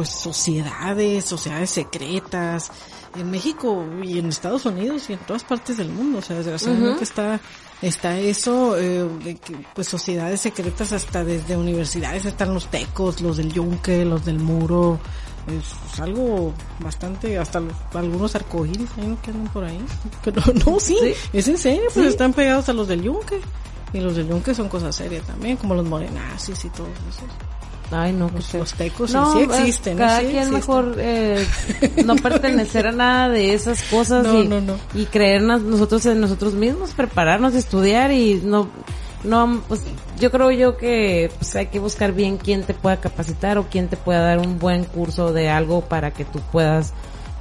pues, 0.00 0.08
sociedades, 0.08 1.24
sociedades 1.26 1.68
secretas. 1.70 2.70
En 3.16 3.30
México 3.30 3.84
y 4.02 4.18
en 4.18 4.26
Estados 4.28 4.64
Unidos 4.66 5.10
y 5.10 5.14
en 5.14 5.18
todas 5.20 5.42
partes 5.44 5.76
del 5.76 5.88
mundo, 5.90 6.20
o 6.20 6.22
sea, 6.22 6.36
desgraciadamente 6.36 7.02
está 7.04 7.40
está 7.82 8.18
eso 8.18 8.78
eh, 8.78 9.04
de 9.24 9.36
que, 9.36 9.56
pues 9.74 9.88
sociedades 9.88 10.40
secretas 10.40 10.92
hasta 10.92 11.24
desde 11.24 11.56
universidades 11.56 12.24
están 12.26 12.52
los 12.54 12.66
tecos 12.70 13.20
los 13.22 13.36
del 13.38 13.52
yunque 13.52 14.04
los 14.04 14.24
del 14.26 14.38
muro 14.38 15.00
es, 15.48 15.98
algo 16.00 16.52
bastante 16.78 17.38
hasta 17.38 17.58
los- 17.60 17.74
algunos 17.94 18.34
arcoíris 18.34 18.90
ahí 18.98 19.16
que 19.22 19.30
andan 19.30 19.50
por 19.52 19.64
ahí 19.64 19.80
pero 20.24 20.42
no 20.66 20.78
sí, 20.78 20.96
Sí. 21.02 21.14
es 21.32 21.48
en 21.48 21.56
serio 21.58 21.84
pues 21.94 22.06
Sí. 22.06 22.12
están 22.12 22.32
pegados 22.34 22.68
a 22.68 22.74
los 22.74 22.86
del 22.86 23.02
yunque 23.02 23.40
y 23.94 23.98
los 24.00 24.14
del 24.14 24.28
yunque 24.28 24.54
son 24.54 24.68
cosas 24.68 24.94
serias 24.94 25.26
también 25.26 25.56
como 25.56 25.74
los 25.74 25.86
morenazis 25.86 26.62
y 26.66 26.68
todos 26.70 26.90
esos 27.08 27.24
Ay, 27.92 28.12
no, 28.12 28.30
los, 28.32 28.44
se- 28.44 28.58
los 28.58 28.72
tecos 28.74 29.12
no, 29.12 29.32
sí 29.32 29.40
existen 29.40 29.98
cada 29.98 30.20
Sí 30.20 30.26
quien 30.26 30.36
existen. 30.38 30.54
mejor 30.54 30.94
eh, 30.98 31.44
no 32.04 32.14
pertenecer 32.16 32.86
a 32.86 32.92
nada 32.92 33.28
de 33.28 33.52
esas 33.54 33.82
cosas 33.82 34.24
No, 34.24 34.40
y, 34.40 34.46
no, 34.46 34.60
y 34.94 35.06
creernos 35.06 35.62
nosotros 35.62 36.06
en 36.06 36.20
nosotros 36.20 36.54
mismos, 36.54 36.92
prepararnos, 36.92 37.54
estudiar 37.54 38.12
y 38.12 38.40
no, 38.44 38.68
no, 39.24 39.60
pues 39.66 39.80
yo 40.20 40.30
creo 40.30 40.50
yo 40.52 40.76
que 40.76 41.30
pues, 41.38 41.56
hay 41.56 41.66
que 41.66 41.78
buscar 41.80 42.12
bien 42.12 42.36
quién 42.36 42.62
te 42.62 42.74
pueda 42.74 42.98
capacitar 42.98 43.58
o 43.58 43.64
quién 43.68 43.88
te 43.88 43.96
pueda 43.96 44.20
dar 44.20 44.38
un 44.38 44.58
buen 44.60 44.84
curso 44.84 45.32
de 45.32 45.48
algo 45.48 45.80
para 45.80 46.12
que 46.12 46.24
tú 46.24 46.38
puedas 46.52 46.92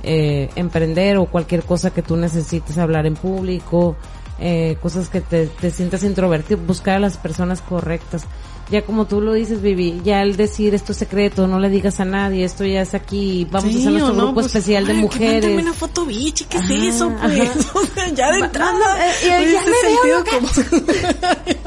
eh, 0.01 0.49
emprender 0.55 1.17
o 1.17 1.26
cualquier 1.26 1.63
cosa 1.63 1.91
que 1.91 2.01
tú 2.01 2.15
necesites 2.15 2.77
hablar 2.80 3.05
en 3.05 3.15
público, 3.15 3.95
eh, 4.39 4.77
cosas 4.81 5.09
que 5.09 5.21
te, 5.21 5.45
te 5.47 5.69
sientas 5.71 6.03
introvertido, 6.03 6.59
buscar 6.65 6.95
a 6.95 6.99
las 6.99 7.17
personas 7.17 7.61
correctas. 7.61 8.23
Ya 8.71 8.83
como 8.85 9.05
tú 9.07 9.19
lo 9.19 9.33
dices, 9.33 9.61
Vivi, 9.63 9.99
ya 10.03 10.21
al 10.21 10.35
decir 10.37 10.75
esto 10.75 10.91
es 10.91 10.97
secreto, 10.99 11.47
no 11.47 11.59
le 11.59 11.69
digas 11.69 11.99
a 11.99 12.05
nadie, 12.05 12.43
esto 12.45 12.63
ya 12.65 12.81
es 12.83 12.93
aquí, 12.93 13.47
vamos 13.49 13.69
a 13.69 13.71
Sí, 13.73 13.79
hacer 13.79 13.91
nuestro 13.93 14.13
no, 14.13 14.19
grupo 14.25 14.33
pues, 14.35 14.45
especial 14.47 14.85
de 14.85 14.91
ay, 14.91 14.97
que 14.97 15.01
mujeres. 15.01 15.61
una 15.61 15.73
foto 15.73 16.05
bichi, 16.05 16.45
¿qué 16.45 16.57
es 16.59 16.69
eso, 16.95 17.11
pues? 17.19 17.49
O 17.73 17.85
sea, 17.87 18.09
ya 18.13 18.31
de 18.31 18.39
entrada. 18.39 18.71
manda- 18.73 19.07
eh, 19.07 19.13
ya 19.25 19.41
ese 19.41 19.69
me 19.71 20.07
veo 20.07 20.23
como- 20.23 20.47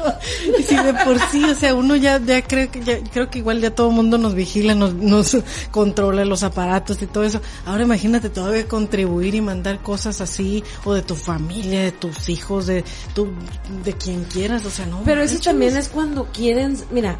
y 0.59 0.63
si 0.63 0.75
de 0.75 0.93
por 0.93 1.19
sí, 1.31 1.43
o 1.43 1.55
sea, 1.55 1.73
uno 1.75 1.95
ya, 1.95 2.19
ya 2.19 2.41
creo 2.41 2.69
que, 2.71 2.83
ya, 2.83 2.99
creo 3.11 3.29
que 3.29 3.39
igual 3.39 3.61
ya 3.61 3.73
todo 3.73 3.89
el 3.89 3.95
mundo 3.95 4.17
nos 4.17 4.33
vigila, 4.35 4.75
nos, 4.75 4.93
nos 4.93 5.37
controla 5.71 6.25
los 6.25 6.43
aparatos 6.43 7.01
y 7.01 7.07
todo 7.07 7.23
eso. 7.23 7.41
Ahora 7.65 7.83
imagínate 7.83 8.29
todavía 8.29 8.67
contribuir 8.67 9.35
y 9.35 9.41
mandar 9.41 9.81
cosas 9.81 10.21
así, 10.21 10.63
o 10.83 10.93
de 10.93 11.01
tu 11.01 11.15
familia, 11.15 11.81
de 11.81 11.91
tus 11.91 12.29
hijos, 12.29 12.67
de 12.67 12.83
tu, 13.13 13.29
de 13.83 13.93
quien 13.93 14.23
quieras, 14.25 14.65
o 14.65 14.69
sea, 14.69 14.85
no. 14.85 15.01
Pero 15.05 15.21
eso 15.21 15.39
también 15.39 15.75
es 15.77 15.89
cuando 15.89 16.25
quieren, 16.25 16.77
mira, 16.91 17.19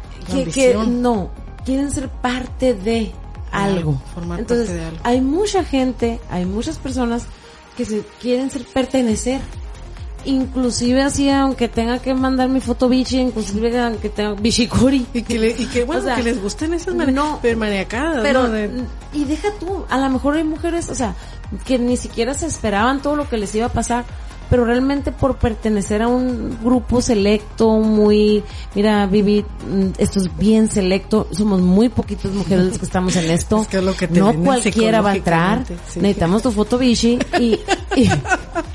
que, 0.52 0.74
no, 0.74 1.30
quieren 1.64 1.90
ser 1.90 2.08
parte 2.08 2.74
de 2.74 3.12
algo. 3.50 3.78
Algo, 3.78 4.02
formar 4.14 4.40
Entonces, 4.40 4.66
parte 4.66 4.80
de 4.80 4.86
algo. 4.86 5.00
hay 5.04 5.20
mucha 5.20 5.64
gente, 5.64 6.20
hay 6.30 6.44
muchas 6.44 6.78
personas 6.78 7.26
que 7.76 7.84
se 7.84 8.02
quieren 8.20 8.50
ser 8.50 8.64
pertenecer. 8.64 9.40
Inclusive 10.26 11.02
así, 11.02 11.28
aunque 11.30 11.68
tenga 11.68 11.98
que 11.98 12.14
mandar 12.14 12.48
mi 12.48 12.60
foto 12.60 12.88
bichi, 12.88 13.18
inclusive 13.18 13.78
aunque 13.78 14.08
tenga 14.08 14.32
bichicori. 14.34 15.06
Y 15.12 15.22
que, 15.22 15.38
le, 15.38 15.50
y 15.50 15.66
que 15.66 15.84
bueno, 15.86 16.02
O 16.02 16.04
sea, 16.04 16.16
que 16.16 16.22
les 16.22 16.40
gusten 16.42 16.74
esas 16.74 16.94
mani- 16.94 17.12
no, 17.12 17.40
maniacadas, 17.56 18.22
Pero, 18.22 18.44
¿no? 18.44 18.50
De- 18.50 18.70
y 19.12 19.24
deja 19.24 19.48
tú, 19.60 19.84
a 19.88 19.98
lo 19.98 20.08
mejor 20.10 20.36
hay 20.36 20.44
mujeres, 20.44 20.88
o 20.88 20.94
sea, 20.94 21.14
que 21.66 21.78
ni 21.78 21.96
siquiera 21.96 22.34
se 22.34 22.46
esperaban 22.46 23.02
todo 23.02 23.16
lo 23.16 23.28
que 23.28 23.36
les 23.36 23.54
iba 23.54 23.66
a 23.66 23.72
pasar, 23.72 24.04
pero 24.50 24.64
realmente 24.64 25.10
por 25.12 25.36
pertenecer 25.36 26.02
a 26.02 26.08
un 26.08 26.58
grupo 26.62 27.00
selecto, 27.00 27.78
muy, 27.78 28.42
mira, 28.74 29.06
Vivi, 29.06 29.42
mm, 29.42 29.86
esto 29.98 30.20
es 30.20 30.36
bien 30.36 30.68
selecto, 30.70 31.28
somos 31.32 31.60
muy 31.60 31.88
poquitas 31.88 32.32
mujeres 32.32 32.66
las 32.66 32.78
que 32.78 32.84
estamos 32.84 33.14
en 33.16 33.30
esto, 33.30 33.60
Es 33.62 33.68
que 33.68 33.78
es 33.78 33.82
lo 33.84 33.94
que 33.96 34.08
te 34.08 34.18
no 34.20 34.34
cualquiera 34.34 35.00
va 35.00 35.10
a 35.12 35.16
entrar, 35.16 35.64
sí. 35.66 36.00
necesitamos 36.00 36.42
tu 36.42 36.50
foto 36.50 36.76
bichi 36.78 37.18
y, 37.38 37.58
y, 37.96 38.10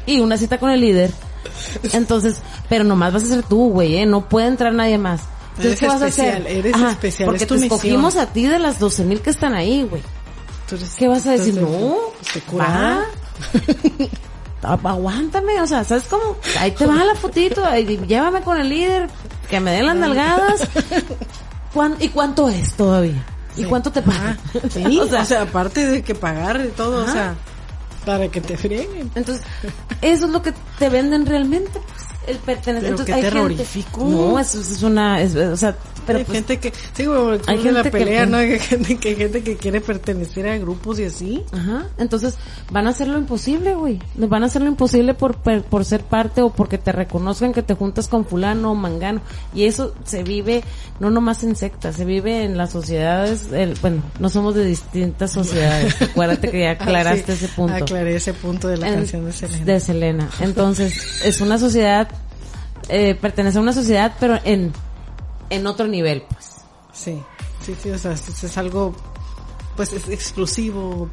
y 0.06 0.20
una 0.20 0.38
cita 0.38 0.58
con 0.58 0.70
el 0.72 0.80
líder. 0.82 1.12
Entonces, 1.94 2.38
pero 2.68 2.84
nomás 2.84 3.14
vas 3.14 3.24
a 3.24 3.28
ser 3.28 3.44
tú, 3.44 3.70
güey, 3.70 3.98
¿eh? 3.98 4.06
No 4.06 4.28
puede 4.28 4.48
entrar 4.48 4.74
nadie 4.74 4.98
más. 4.98 5.22
Entonces, 5.58 5.66
Eres 5.66 5.80
¿qué 5.82 5.88
vas 5.88 6.02
a 6.02 6.08
especial, 6.08 6.42
hacer? 6.44 6.58
eres 6.58 6.76
especial, 6.82 7.26
Porque 7.26 7.44
es 7.44 7.48
tu 7.48 7.56
te 7.56 7.62
misión. 7.62 7.76
escogimos 7.78 8.16
a 8.18 8.26
ti 8.28 8.48
de 8.48 8.60
las 8.60 8.80
12 8.80 9.04
mil 9.04 9.22
que 9.22 9.30
están 9.30 9.54
ahí, 9.54 9.84
güey. 9.84 10.02
¿Qué 10.98 11.08
vas 11.08 11.26
a 11.26 11.32
decir? 11.32 11.56
No. 11.62 11.96
Ah, 12.60 13.02
Aguántame, 14.62 15.62
o 15.62 15.68
sea, 15.68 15.84
¿sabes 15.84 16.04
cómo? 16.10 16.36
Ahí 16.60 16.72
te 16.72 16.86
va 16.86 16.96
la 17.04 17.16
fotito, 17.16 17.64
ahí, 17.66 17.86
llévame 18.08 18.42
con 18.42 18.60
el 18.60 18.70
líder, 18.70 19.10
que 19.50 19.60
me 19.60 19.72
den 19.72 19.86
las 19.86 19.96
nalgadas. 19.96 20.62
¿Cuán- 21.74 21.96
¿Y 22.00 22.10
cuánto 22.10 22.50
es 22.50 22.74
todavía? 22.76 23.26
¿Y 23.56 23.64
cuánto 23.64 23.92
te 23.92 24.02
pagan? 24.02 24.38
Ah, 24.56 24.60
sí, 24.70 25.00
o 25.00 25.08
sea, 25.08 25.22
o 25.22 25.26
sea, 25.26 25.42
aparte 25.44 25.86
de 25.86 26.02
que 26.04 26.14
pagar 26.16 26.62
y 26.66 26.70
todo, 26.70 27.04
Ajá. 27.04 27.10
o 27.10 27.14
sea, 27.14 27.36
para 28.06 28.28
que 28.30 28.42
te 28.42 28.58
frieguen. 28.58 29.12
Entonces, 29.16 29.42
eso 30.02 30.26
es 30.26 30.32
lo 30.32 30.42
que 30.42 30.54
te 30.78 30.90
venden 30.90 31.26
realmente, 31.26 31.72
pues, 31.72 32.04
el 32.28 32.38
pertenecer. 32.38 32.82
Pero 32.82 32.90
Entonces, 32.92 33.06
qué 33.06 33.14
hay 33.14 33.22
gente- 33.22 33.36
terrorífico. 33.38 34.04
no, 34.06 34.40
eso 34.40 34.60
es 34.62 34.84
una, 34.84 35.22
es- 35.22 35.36
o 35.36 35.58
sea, 35.58 35.76
pero 36.10 36.20
hay 36.20 36.26
pues, 36.26 36.38
gente 36.38 36.58
que, 36.60 36.74
sí, 36.94 37.06
güey, 37.06 37.40
hay 37.48 37.58
hay 37.58 37.64
la 37.64 37.84
gente 37.84 37.92
que- 37.92 37.98
pelea, 37.98 38.26
¿no? 38.26 38.38
Hay 38.50 38.60
gente 38.60 38.98
que, 38.98 39.10
hay 39.10 39.16
gente 39.16 39.44
que 39.44 39.56
quiere 39.58 39.82
pertenecer 39.82 40.48
a 40.48 40.58
grupos 40.58 41.00
y 41.00 41.06
así. 41.06 41.44
Ajá. 41.52 41.86
Entonces, 41.98 42.36
van 42.72 42.88
a 42.88 42.90
hacer 42.92 43.08
lo 43.08 43.18
imposible, 43.18 43.76
güey. 43.76 44.00
Van 44.16 44.44
a 44.44 44.48
hacer 44.48 44.62
lo 44.62 44.68
imposible 44.68 45.14
por, 45.14 45.36
por 45.38 45.86
ser 45.86 46.02
parte 46.04 46.42
o 46.42 46.50
porque 46.52 46.78
te 46.78 46.92
reconozcan 46.92 47.54
que 47.54 47.64
te 47.64 47.74
juntas 47.76 48.08
con 48.08 48.26
fulano 48.26 48.72
o 48.72 48.76
mangano. 48.76 49.22
Y 49.54 49.66
eso 49.66 49.94
se 50.04 50.24
vive 50.24 50.64
no 51.00 51.10
nomás 51.10 51.44
en 51.44 51.56
sectas, 51.56 51.96
se 51.96 52.06
vive 52.06 52.44
en 52.44 52.58
las 52.58 52.72
sociedades. 52.72 53.52
el- 53.52 53.76
bueno, 53.82 54.02
no 54.20 54.30
somos 54.30 54.56
de 54.56 54.66
distintas 54.66 55.32
sociedades. 55.32 56.02
Acuérdate 56.02 56.50
que 56.52 56.60
ya 56.62 56.72
aclaraste 56.72 57.32
Ah, 57.34 57.36
sí, 57.36 57.46
ese 57.46 57.54
punto. 57.56 57.74
Aclaré 57.76 58.16
ese 58.16 58.34
punto 58.34 58.68
de 58.68 58.78
la 58.78 58.88
En- 58.90 58.96
canción 58.96 59.26
de 59.26 59.32
Selena. 59.32 59.66
de 59.66 59.80
Selena. 59.80 60.30
Entonces, 60.42 61.22
es 61.24 61.42
una 61.42 61.58
sociedad, 61.58 62.08
eh, 62.90 63.16
pertenece 63.16 63.58
a 63.58 63.62
una 63.62 63.74
sociedad, 63.74 64.14
pero 64.20 64.40
en, 64.44 64.72
en 65.50 65.68
otro 65.68 65.88
nivel, 65.88 66.24
pues. 66.30 66.58
Sí, 66.94 67.20
sí, 67.62 67.76
sí, 67.82 67.90
o 67.92 67.98
sea, 67.98 68.12
es, 68.14 68.44
es 68.44 68.58
algo, 68.58 68.94
pues, 69.76 69.94
es 69.94 70.08
exclusivo. 70.10 71.10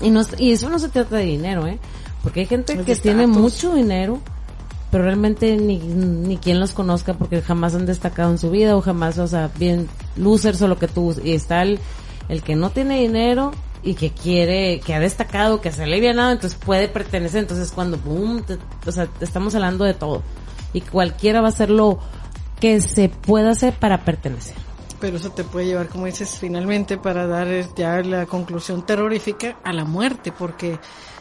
Y, 0.00 0.10
no, 0.10 0.22
y 0.38 0.52
eso 0.52 0.68
no 0.68 0.78
se 0.78 0.88
trata 0.88 1.16
de 1.16 1.24
dinero, 1.24 1.66
¿eh? 1.66 1.78
Porque 2.22 2.40
hay 2.40 2.46
gente 2.46 2.72
Es 2.74 2.84
que 2.84 2.96
tiene 2.96 3.26
mucho 3.26 3.74
dinero, 3.74 4.18
pero 4.90 5.04
realmente 5.04 5.56
ni, 5.56 5.78
ni 5.78 6.36
quien 6.38 6.58
los 6.58 6.72
conozca 6.72 7.14
porque 7.14 7.42
jamás 7.42 7.74
han 7.74 7.86
destacado 7.86 8.30
en 8.30 8.38
su 8.38 8.50
vida 8.50 8.76
o 8.76 8.80
jamás, 8.80 9.18
o 9.18 9.26
sea, 9.26 9.50
bien 9.58 9.88
losers 10.16 10.62
o 10.62 10.68
lo 10.68 10.78
que 10.78 10.88
tú, 10.88 11.14
y 11.22 11.32
está 11.32 11.62
el, 11.62 11.78
el 12.28 12.42
que 12.42 12.56
no 12.56 12.70
tiene 12.70 13.00
dinero 13.00 13.52
y 13.82 13.94
que 13.94 14.10
quiere, 14.10 14.80
que 14.80 14.94
ha 14.94 15.00
destacado, 15.00 15.60
que 15.60 15.70
se 15.70 15.86
le 15.86 15.96
ha 15.98 16.00
ganado, 16.00 16.32
entonces 16.32 16.58
puede 16.58 16.88
pertenecer, 16.88 17.40
entonces 17.40 17.70
cuando, 17.72 17.98
boom, 17.98 18.42
te- 18.42 18.58
o 18.88 18.92
sea, 18.92 19.08
estamos 19.20 19.54
hablando 19.54 19.84
de 19.84 19.92
todo. 19.94 20.22
Y 20.72 20.80
cualquiera 20.80 21.40
va 21.42 21.48
a 21.48 21.50
hacer 21.50 21.68
lo 21.70 21.98
que 22.64 22.80
se 22.80 23.10
pueda 23.10 23.50
hacer 23.50 23.74
para 23.74 24.06
pertenecer. 24.06 24.56
Pero 24.98 25.18
eso 25.18 25.28
te 25.28 25.44
puede 25.44 25.66
llevar, 25.66 25.90
como 25.90 26.06
dices, 26.06 26.38
finalmente 26.38 26.96
para 26.96 27.26
dar 27.26 27.46
eh, 27.48 27.66
ya 27.76 28.00
la 28.00 28.24
conclusión 28.24 28.86
terrorífica 28.86 29.58
a 29.62 29.74
la 29.74 29.84
muerte, 29.84 30.32
porque 30.32 30.78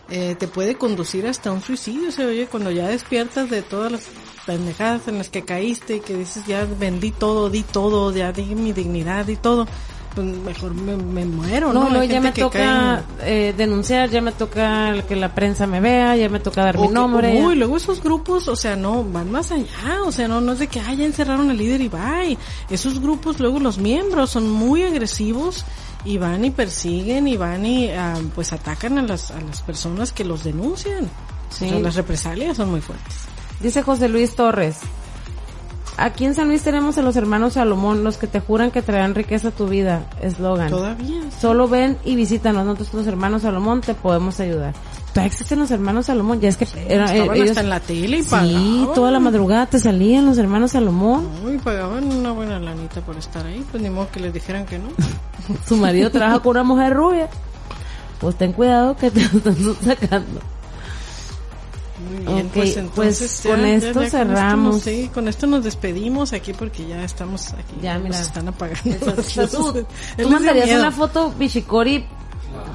eh, 0.10 0.38
te 0.40 0.48
puede 0.48 0.76
conducir 0.76 1.28
hasta 1.28 1.52
un 1.52 1.60
suicidio. 1.60 2.08
O 2.08 2.12
sea, 2.14 2.28
oye, 2.28 2.48
cuando 2.48 2.72
ya 2.72 2.88
despiertas 2.88 3.50
de 3.50 3.62
todas 3.62 3.92
las 3.92 4.08
pendejadas 4.46 5.10
en 5.10 5.18
las 5.18 5.28
que 5.28 5.44
caíste 5.44 5.98
y 5.98 6.00
que 6.00 6.16
dices, 6.16 6.46
ya 6.48 6.64
vendí 6.64 7.12
todo, 7.12 7.50
di 7.50 7.64
todo, 7.64 8.14
ya 8.14 8.32
di 8.32 8.56
mi 8.56 8.72
dignidad 8.72 9.28
y 9.28 9.36
todo, 9.36 9.68
pues 10.16 10.28
mejor 10.28 10.74
me, 10.76 10.96
me 10.96 11.26
muero, 11.26 11.74
No, 11.74 11.86
¿no? 11.86 11.90
no, 11.90 12.04
ya 12.04 12.22
me 12.22 12.32
toca 12.32 13.04
eh, 13.22 13.54
denunciar, 13.58 14.10
ya 14.10 14.22
me 14.22 14.32
toca 14.32 14.94
que 15.08 15.16
la 15.16 15.34
prensa 15.34 15.66
me 15.68 15.80
vea, 15.80 16.16
ya 16.16 16.30
me 16.30 16.40
toca 16.40 16.64
dar 16.64 16.78
mi 16.80 16.88
que- 16.88 16.94
nombre. 16.94 17.42
Uy, 17.44 17.56
luego 17.56 17.78
esos 17.78 18.02
grupos, 18.04 18.48
o 18.48 18.56
sea, 18.56 18.76
no, 18.76 19.04
van 19.04 19.32
más 19.32 19.52
allá, 19.52 20.04
o 20.06 20.12
sea, 20.12 20.28
no, 20.28 20.40
no 20.42 20.54
es 20.54 20.60
de 20.60 20.68
que, 20.68 20.80
ah, 20.80 20.94
ya 20.94 21.06
encerraron 21.06 21.50
al 21.50 21.58
líder 21.58 21.82
y 21.82 21.88
bye. 21.90 22.38
Esos 22.70 23.00
grupos, 23.00 23.40
luego 23.40 23.60
los 23.60 23.78
miembros 23.80 24.30
son 24.30 24.50
muy 24.50 24.84
agresivos 24.84 25.66
y 26.06 26.18
van 26.18 26.44
y 26.46 26.52
persiguen 26.52 27.28
y 27.28 27.38
van 27.38 27.66
y, 27.66 27.90
ah, 27.90 28.16
pues 28.36 28.54
atacan 28.54 28.98
a 29.00 29.02
las, 29.02 29.32
a 29.32 29.42
las 29.42 29.62
personas 29.62 30.12
que 30.12 30.24
los 30.26 30.44
denuncian. 30.44 31.10
Sí. 31.50 31.66
O 31.66 31.70
sea, 31.70 31.80
las 31.80 31.96
represalias 31.96 32.58
son 32.58 32.70
muy 32.72 32.82
fuertes. 32.82 33.16
Dice 33.60 33.82
José 33.84 34.10
Luis 34.10 34.36
Torres. 34.36 34.78
Aquí 35.98 36.26
en 36.26 36.34
San 36.34 36.48
Luis 36.48 36.64
tenemos 36.64 36.98
a 36.98 37.02
los 37.04 37.16
hermanos 37.16 37.54
Salomón, 37.54 38.04
los 38.04 38.18
que 38.18 38.26
te 38.28 38.40
juran 38.40 38.72
que 38.72 38.82
traerán 38.82 39.14
riqueza 39.14 39.50
a 39.50 39.52
tu 39.52 39.68
vida. 39.68 40.02
Eslogan. 40.22 40.70
Todavía. 40.70 41.22
Solo 41.40 41.68
ven 41.68 41.98
y 42.04 42.16
visítanos. 42.16 42.66
Nosotros, 42.66 42.94
los 42.94 43.08
hermanos 43.08 43.44
Salomón, 43.44 43.82
te 43.82 43.94
podemos 43.94 44.40
ayudar. 44.40 44.74
Todavía 45.14 45.28
existen 45.28 45.60
los 45.60 45.70
hermanos 45.70 46.08
Salomón. 46.08 46.42
Ya 46.42 46.50
es 46.50 46.58
que 46.58 46.68
eran, 46.88 47.10
eh, 47.10 47.18
Estaban 47.20 47.36
ellos- 47.38 47.50
hasta 47.52 47.62
en 47.62 47.70
la 47.70 47.80
tele 47.80 48.18
y 48.18 48.24
Sí, 48.24 48.30
pagaban. 48.32 48.94
toda 48.96 49.12
la 49.12 49.20
madrugada 49.20 49.66
te 49.68 49.80
salían 49.80 50.26
los 50.26 50.40
hermanos 50.40 50.72
Salomón. 50.72 51.28
Uy, 51.46 51.60
pagaban 51.60 52.12
una 52.12 52.32
buena 52.32 52.58
lanita 52.60 53.02
por 53.02 53.16
estar 53.18 53.46
ahí, 53.46 53.64
pues 53.70 53.84
ni 53.84 53.92
modo 53.92 54.08
que 54.12 54.20
les 54.20 54.34
dijeran 54.34 54.66
que 54.66 54.80
no. 54.80 54.88
Su 55.68 55.78
marido 55.78 56.10
trabaja 56.10 56.40
con 56.40 56.52
una 56.52 56.64
mujer 56.64 56.94
rubia. 56.96 57.30
Pues 58.20 58.36
ten 58.36 58.52
cuidado 58.54 58.96
que 58.98 59.12
te 59.12 59.22
lo 59.22 59.38
están 59.38 59.56
sacando. 59.86 60.40
Muy 62.10 62.26
bien, 62.26 62.46
Ok, 62.48 62.52
pues 62.54 62.78
entonces 62.78 63.42
pues, 63.44 63.56
con 63.56 63.66
esto 63.66 63.94
con 63.94 64.10
cerramos. 64.10 64.76
esto 64.78 64.90
nos- 64.92 64.98
sí, 65.04 65.10
con 65.14 65.28
esto 65.28 65.48
nos 65.48 65.64
despedimos 65.64 66.34
aquí 66.34 66.54
porque 66.54 66.86
ya 66.88 67.04
estamos 67.04 67.54
aquí. 67.54 67.76
Ya, 67.82 67.98
mira. 67.98 68.18
Nos 68.18 68.28
están 68.28 68.48
apagando. 68.48 68.82
Entonces, 68.86 69.52
tú, 69.52 69.86
mandarías 70.30 70.72
una 70.80 70.92
foto 70.92 71.32
Bichicori 71.32 72.06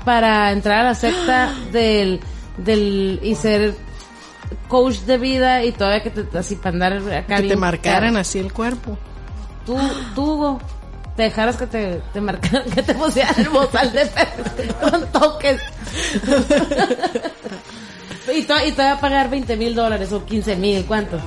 para 0.05 0.51
entrar 0.53 0.81
a 0.81 0.85
la 0.85 0.95
secta 0.95 1.53
del, 1.73 2.21
del, 2.57 3.21
y 3.23 3.35
ser 3.35 3.75
coach 4.69 5.01
de 5.01 5.19
vida 5.19 5.65
y 5.65 5.73
todavía 5.73 6.03
que 6.03 6.11
te, 6.11 6.39
así 6.39 6.57
para 6.57 6.71
andar 6.71 6.93
acá 7.15 7.37
Que 7.37 7.49
te 7.49 7.57
marcaran 7.57 8.11
caro. 8.11 8.21
así 8.21 8.39
el 8.39 8.53
cuerpo. 8.53 8.97
Tú, 9.67 9.77
tú, 10.15 10.23
Hugo, 10.33 10.59
te 11.17 11.25
dejaras 11.25 11.57
que 11.57 11.67
te, 11.67 12.01
te 12.13 12.21
marcaran, 12.21 12.69
que 12.75 12.83
te 12.83 12.95
pusieran 12.95 13.35
el 13.39 13.49
bozal 13.51 13.93
de 13.93 14.11
con 14.81 15.07
toques. 15.13 15.61
y, 18.33 18.43
to- 18.43 18.67
y 18.67 18.73
te 18.73 18.83
va 18.83 18.93
a 18.93 19.01
pagar 19.01 19.31
20 19.31 19.57
mil 19.57 19.75
dólares 19.75 20.13
o 20.13 20.25
15 20.25 20.57
mil, 20.57 20.85
¿cuánto? 20.85 21.19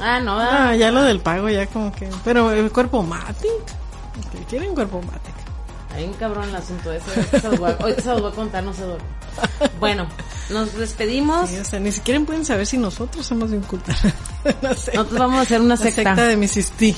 Ah, 0.00 0.20
no, 0.20 0.38
ah, 0.38 0.74
ya 0.76 0.90
lo 0.92 1.02
del 1.02 1.20
pago, 1.20 1.48
ya 1.48 1.66
como 1.66 1.90
que. 1.92 2.08
Pero 2.24 2.52
el 2.52 2.70
cuerpo 2.70 3.02
Matic. 3.02 3.50
Quieren 4.48 4.74
cuerpo 4.74 5.00
Matic. 5.02 5.34
Hay 5.96 6.04
un 6.04 6.12
cabrón 6.14 6.48
el 6.50 6.54
asunto 6.56 6.92
ese. 6.92 7.10
ahorita 7.10 7.40
se 7.40 7.48
los 7.48 7.58
voy 7.58 7.70
a- 7.70 7.76
ahorita 7.80 8.02
se 8.02 8.08
los 8.10 8.20
voy 8.22 8.30
a 8.30 8.34
contar, 8.34 8.62
no 8.62 8.72
se 8.72 8.82
duerme. 8.84 9.04
Bueno, 9.80 10.06
nos 10.50 10.72
despedimos. 10.74 11.48
Sí, 11.50 11.58
o 11.58 11.64
sea, 11.64 11.80
ni 11.80 11.90
siquiera 11.92 12.20
pueden 12.24 12.44
saber 12.44 12.66
si 12.66 12.76
nosotros 12.78 13.26
somos 13.26 13.50
de 13.50 13.56
un 13.58 13.62
culto. 13.64 13.90
Nosotros 14.62 15.12
vamos 15.18 15.38
a 15.38 15.42
hacer 15.42 15.60
una 15.60 15.70
La 15.70 15.76
secta. 15.76 16.16
secta 16.16 16.24
de. 16.26 16.36
T. 16.78 16.94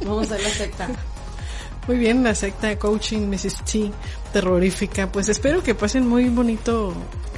Vamos 0.04 0.30
a 0.30 0.34
hacer 0.34 0.42
la 0.46 0.54
secta. 0.54 0.88
Muy 1.86 1.98
bien, 1.98 2.22
la 2.24 2.34
secta 2.34 2.68
de 2.68 2.78
coaching 2.78 3.28
Mrs. 3.28 3.62
T. 3.70 3.90
Terrorífica. 4.32 5.12
Pues 5.12 5.28
espero 5.28 5.62
que 5.62 5.74
pasen 5.74 6.08
muy 6.08 6.28
bonito 6.30 6.94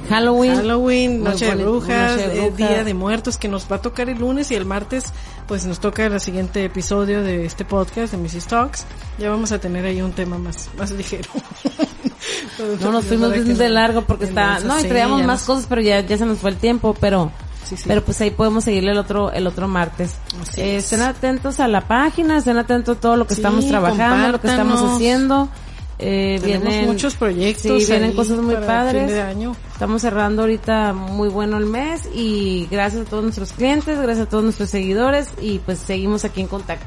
Halloween. 0.09 0.55
Halloween, 0.55 1.23
Noche 1.23 1.45
de 1.45 1.51
bonito, 1.51 1.71
Brujas, 1.71 2.11
Noche 2.13 2.27
de 2.29 2.35
eh, 2.37 2.49
Brujas. 2.49 2.57
Día 2.57 2.83
de 2.83 2.93
Muertos, 2.93 3.37
que 3.37 3.47
nos 3.49 3.69
va 3.69 3.75
a 3.77 3.81
tocar 3.81 4.09
el 4.09 4.19
lunes 4.19 4.49
y 4.51 4.55
el 4.55 4.65
martes, 4.65 5.05
pues 5.47 5.65
nos 5.65 5.79
toca 5.79 6.05
el 6.05 6.19
siguiente 6.21 6.63
episodio 6.63 7.21
de 7.23 7.45
este 7.45 7.65
podcast 7.65 8.13
de 8.13 8.17
Mrs. 8.17 8.47
Talks. 8.47 8.85
Ya 9.19 9.29
vamos 9.29 9.51
a 9.51 9.59
tener 9.59 9.85
ahí 9.85 10.01
un 10.01 10.13
tema 10.13 10.37
más, 10.37 10.69
más 10.77 10.91
ligero. 10.91 11.29
No 12.81 12.91
nos 12.91 13.05
fuimos 13.05 13.31
de 13.31 13.69
largo 13.69 14.03
porque 14.03 14.25
está, 14.25 14.59
no, 14.59 14.79
Sí, 14.79 14.87
ya 14.87 15.07
más 15.07 15.23
nos- 15.25 15.43
cosas, 15.43 15.65
pero 15.67 15.81
ya, 15.81 15.99
ya 16.01 16.17
se 16.17 16.25
nos 16.25 16.39
fue 16.39 16.51
el 16.51 16.57
tiempo, 16.57 16.95
pero, 16.99 17.31
Sí, 17.65 17.75
sí. 17.75 17.83
pero 17.87 18.03
pues 18.03 18.19
ahí 18.21 18.31
podemos 18.31 18.63
seguirle 18.63 18.91
el 18.91 18.97
otro, 18.97 19.31
el 19.31 19.45
otro 19.47 19.67
martes. 19.67 20.15
Eh, 20.55 20.77
es. 20.77 20.85
estén 20.85 21.01
atentos 21.01 21.59
a 21.59 21.67
la 21.67 21.81
página, 21.87 22.37
estén 22.37 22.57
atentos 22.57 22.97
a 22.97 22.99
todo 22.99 23.15
lo 23.17 23.27
que 23.27 23.35
Sí, 23.35 23.41
estamos 23.41 23.67
trabajando, 23.67 24.29
lo 24.31 24.41
que 24.41 24.47
estamos 24.47 24.81
haciendo. 24.81 25.49
Eh, 25.99 26.37
Tenemos 26.41 26.67
vienen, 26.69 26.85
muchos 26.87 27.15
proyectos. 27.15 27.83
Sí, 27.83 27.91
vienen 27.91 28.13
cosas 28.13 28.37
muy 28.39 28.55
padres. 28.55 29.05
Fin 29.05 29.13
de 29.15 29.21
año. 29.21 29.55
Estamos 29.73 30.01
cerrando 30.03 30.43
ahorita 30.43 30.93
muy 30.93 31.27
bueno 31.27 31.57
el 31.57 31.65
mes 31.65 32.03
y 32.13 32.67
gracias 32.69 33.07
a 33.07 33.09
todos 33.09 33.23
nuestros 33.23 33.51
clientes, 33.53 33.97
gracias 33.99 34.27
a 34.27 34.29
todos 34.29 34.43
nuestros 34.43 34.69
seguidores 34.69 35.29
y 35.41 35.57
pues 35.59 35.79
seguimos 35.79 36.23
aquí 36.23 36.41
en 36.41 36.47
contacto. 36.47 36.85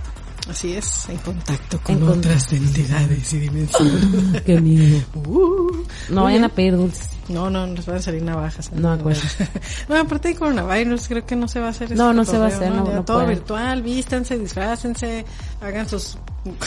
Así 0.48 0.72
es, 0.74 1.08
en 1.08 1.18
contacto 1.18 1.78
con 1.82 2.02
otras 2.08 2.52
entidades 2.52 3.32
y 3.34 3.38
dimensiones. 3.40 4.42
Qué 4.46 4.60
miedo. 4.60 5.00
Uh, 5.14 5.70
No 6.08 6.24
vayan 6.24 6.44
a 6.44 6.48
bien. 6.48 6.54
pedir 6.56 6.76
dulces. 6.76 7.08
No, 7.30 7.48
no, 7.48 7.66
nos 7.66 7.86
van 7.86 7.96
a 7.96 8.02
salir 8.02 8.22
navajas. 8.22 8.72
No, 8.72 8.92
acuerdo. 8.92 9.22
no, 9.88 9.96
aparte 9.96 10.28
de 10.28 10.34
coronavirus, 10.34 11.08
creo 11.08 11.24
que 11.24 11.36
no 11.36 11.46
se 11.48 11.60
va 11.60 11.68
a 11.68 11.70
hacer 11.70 11.94
No, 11.96 12.08
ese 12.08 12.16
no 12.16 12.24
se 12.24 12.38
va 12.38 12.44
a 12.46 12.48
hacer, 12.48 12.70
no, 12.72 12.86
Ya 12.86 12.92
no 12.96 13.04
todo 13.04 13.18
puede. 13.18 13.28
virtual, 13.34 13.82
vístanse, 13.82 14.36
disfrácense, 14.38 15.24
hagan 15.60 15.88
sus 15.88 16.18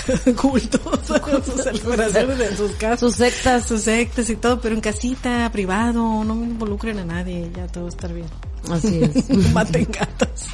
cultos, 0.41 1.11
hagan 1.11 1.43
sus 1.43 1.61
celebraciones 1.63 2.39
en 2.51 2.57
sus 2.57 2.71
casas. 2.73 2.99
Sus 2.99 3.15
sectas. 3.15 3.65
sus 3.67 3.81
sectas 3.81 4.29
y 4.29 4.35
todo, 4.37 4.59
pero 4.61 4.73
en 4.75 4.81
casita, 4.81 5.49
privado, 5.51 6.23
no 6.23 6.33
involucren 6.35 6.99
a 6.99 7.05
nadie, 7.05 7.51
ya 7.55 7.67
todo 7.67 7.83
va 7.83 7.89
a 7.89 7.93
estar 7.93 8.13
bien. 8.13 8.27
Así 8.71 9.01
es. 9.29 9.29
Maten 9.51 9.85
gatos. 9.91 10.45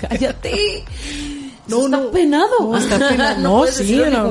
Cállate. 0.00 0.84
No, 1.66 1.76
Eso 1.78 1.84
está 1.86 1.96
no. 2.00 2.10
penado. 2.10 2.48
No, 2.60 2.76
está 2.76 3.08
penado. 3.08 3.40
No, 3.40 3.66
sí, 3.66 3.96
no, 3.96 4.30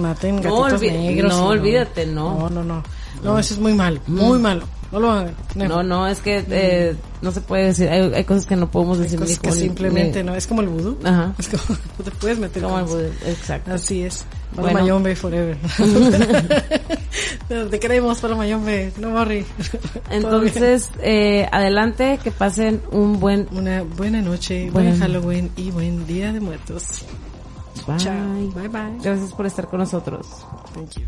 maten 0.00 0.40
No, 0.42 0.62
gatitos 0.62 0.80
negros. 0.80 1.32
no, 1.32 1.46
olvídate, 1.48 2.06
no. 2.06 2.38
No, 2.38 2.50
no, 2.50 2.64
no. 2.64 2.82
No, 3.22 3.38
eso 3.38 3.54
es 3.54 3.60
muy 3.60 3.74
malo, 3.74 4.00
muy 4.06 4.38
malo. 4.38 4.64
No 4.92 5.00
lo 5.00 5.10
hagan. 5.10 5.34
No, 5.56 5.82
no, 5.82 6.06
es 6.06 6.20
que 6.20 6.44
eh, 6.48 6.94
no 7.20 7.32
se 7.32 7.40
puede 7.40 7.64
decir. 7.66 7.88
Hay, 7.88 8.02
hay 8.14 8.24
cosas 8.24 8.46
que 8.46 8.54
no 8.54 8.70
podemos 8.70 8.98
Hay 8.98 9.04
decir. 9.04 9.18
cosas 9.18 9.42
ni 9.42 9.50
que 9.50 9.52
simplemente 9.52 10.22
ni- 10.22 10.30
no. 10.30 10.34
Es 10.36 10.46
como 10.46 10.60
el 10.60 10.68
vudú. 10.68 10.96
Ajá. 11.04 11.34
Es 11.38 11.48
como, 11.48 11.78
tú 11.96 12.02
te 12.04 12.10
puedes 12.12 12.38
meter 12.38 12.62
Como 12.62 12.78
el 12.78 12.84
cosas. 12.84 12.98
vudú, 12.98 13.10
Exacto. 13.26 13.74
Así 13.74 14.02
es. 14.04 14.24
Para 14.54 14.62
Bueno. 14.70 14.80
Mayombe 14.82 15.16
forever. 15.16 15.56
te 17.70 17.80
queremos, 17.80 18.20
para 18.20 18.36
Mayombe. 18.36 18.92
No 18.98 19.24
bien. 19.26 19.44
Entonces, 20.10 20.88
eh, 21.02 21.48
adelante, 21.50 22.20
que 22.22 22.30
pasen 22.30 22.80
un 22.92 23.18
buen 23.18 23.48
Una 23.50 23.82
buena 23.82 24.22
noche, 24.22 24.70
Buena- 24.70 24.90
buen 24.90 25.00
Halloween 25.00 25.50
y 25.56 25.72
buen 25.72 26.06
Día 26.06 26.32
de 26.32 26.38
Muertos. 26.40 27.04
bye. 27.88 27.96
Chao. 27.96 28.14
Bye 28.54 28.68
bye. 28.68 28.98
Gracias 29.02 29.32
por 29.32 29.46
estar 29.46 29.66
con 29.66 29.80
nosotros. 29.80 30.26
Thank 30.74 30.90
you. 30.94 31.02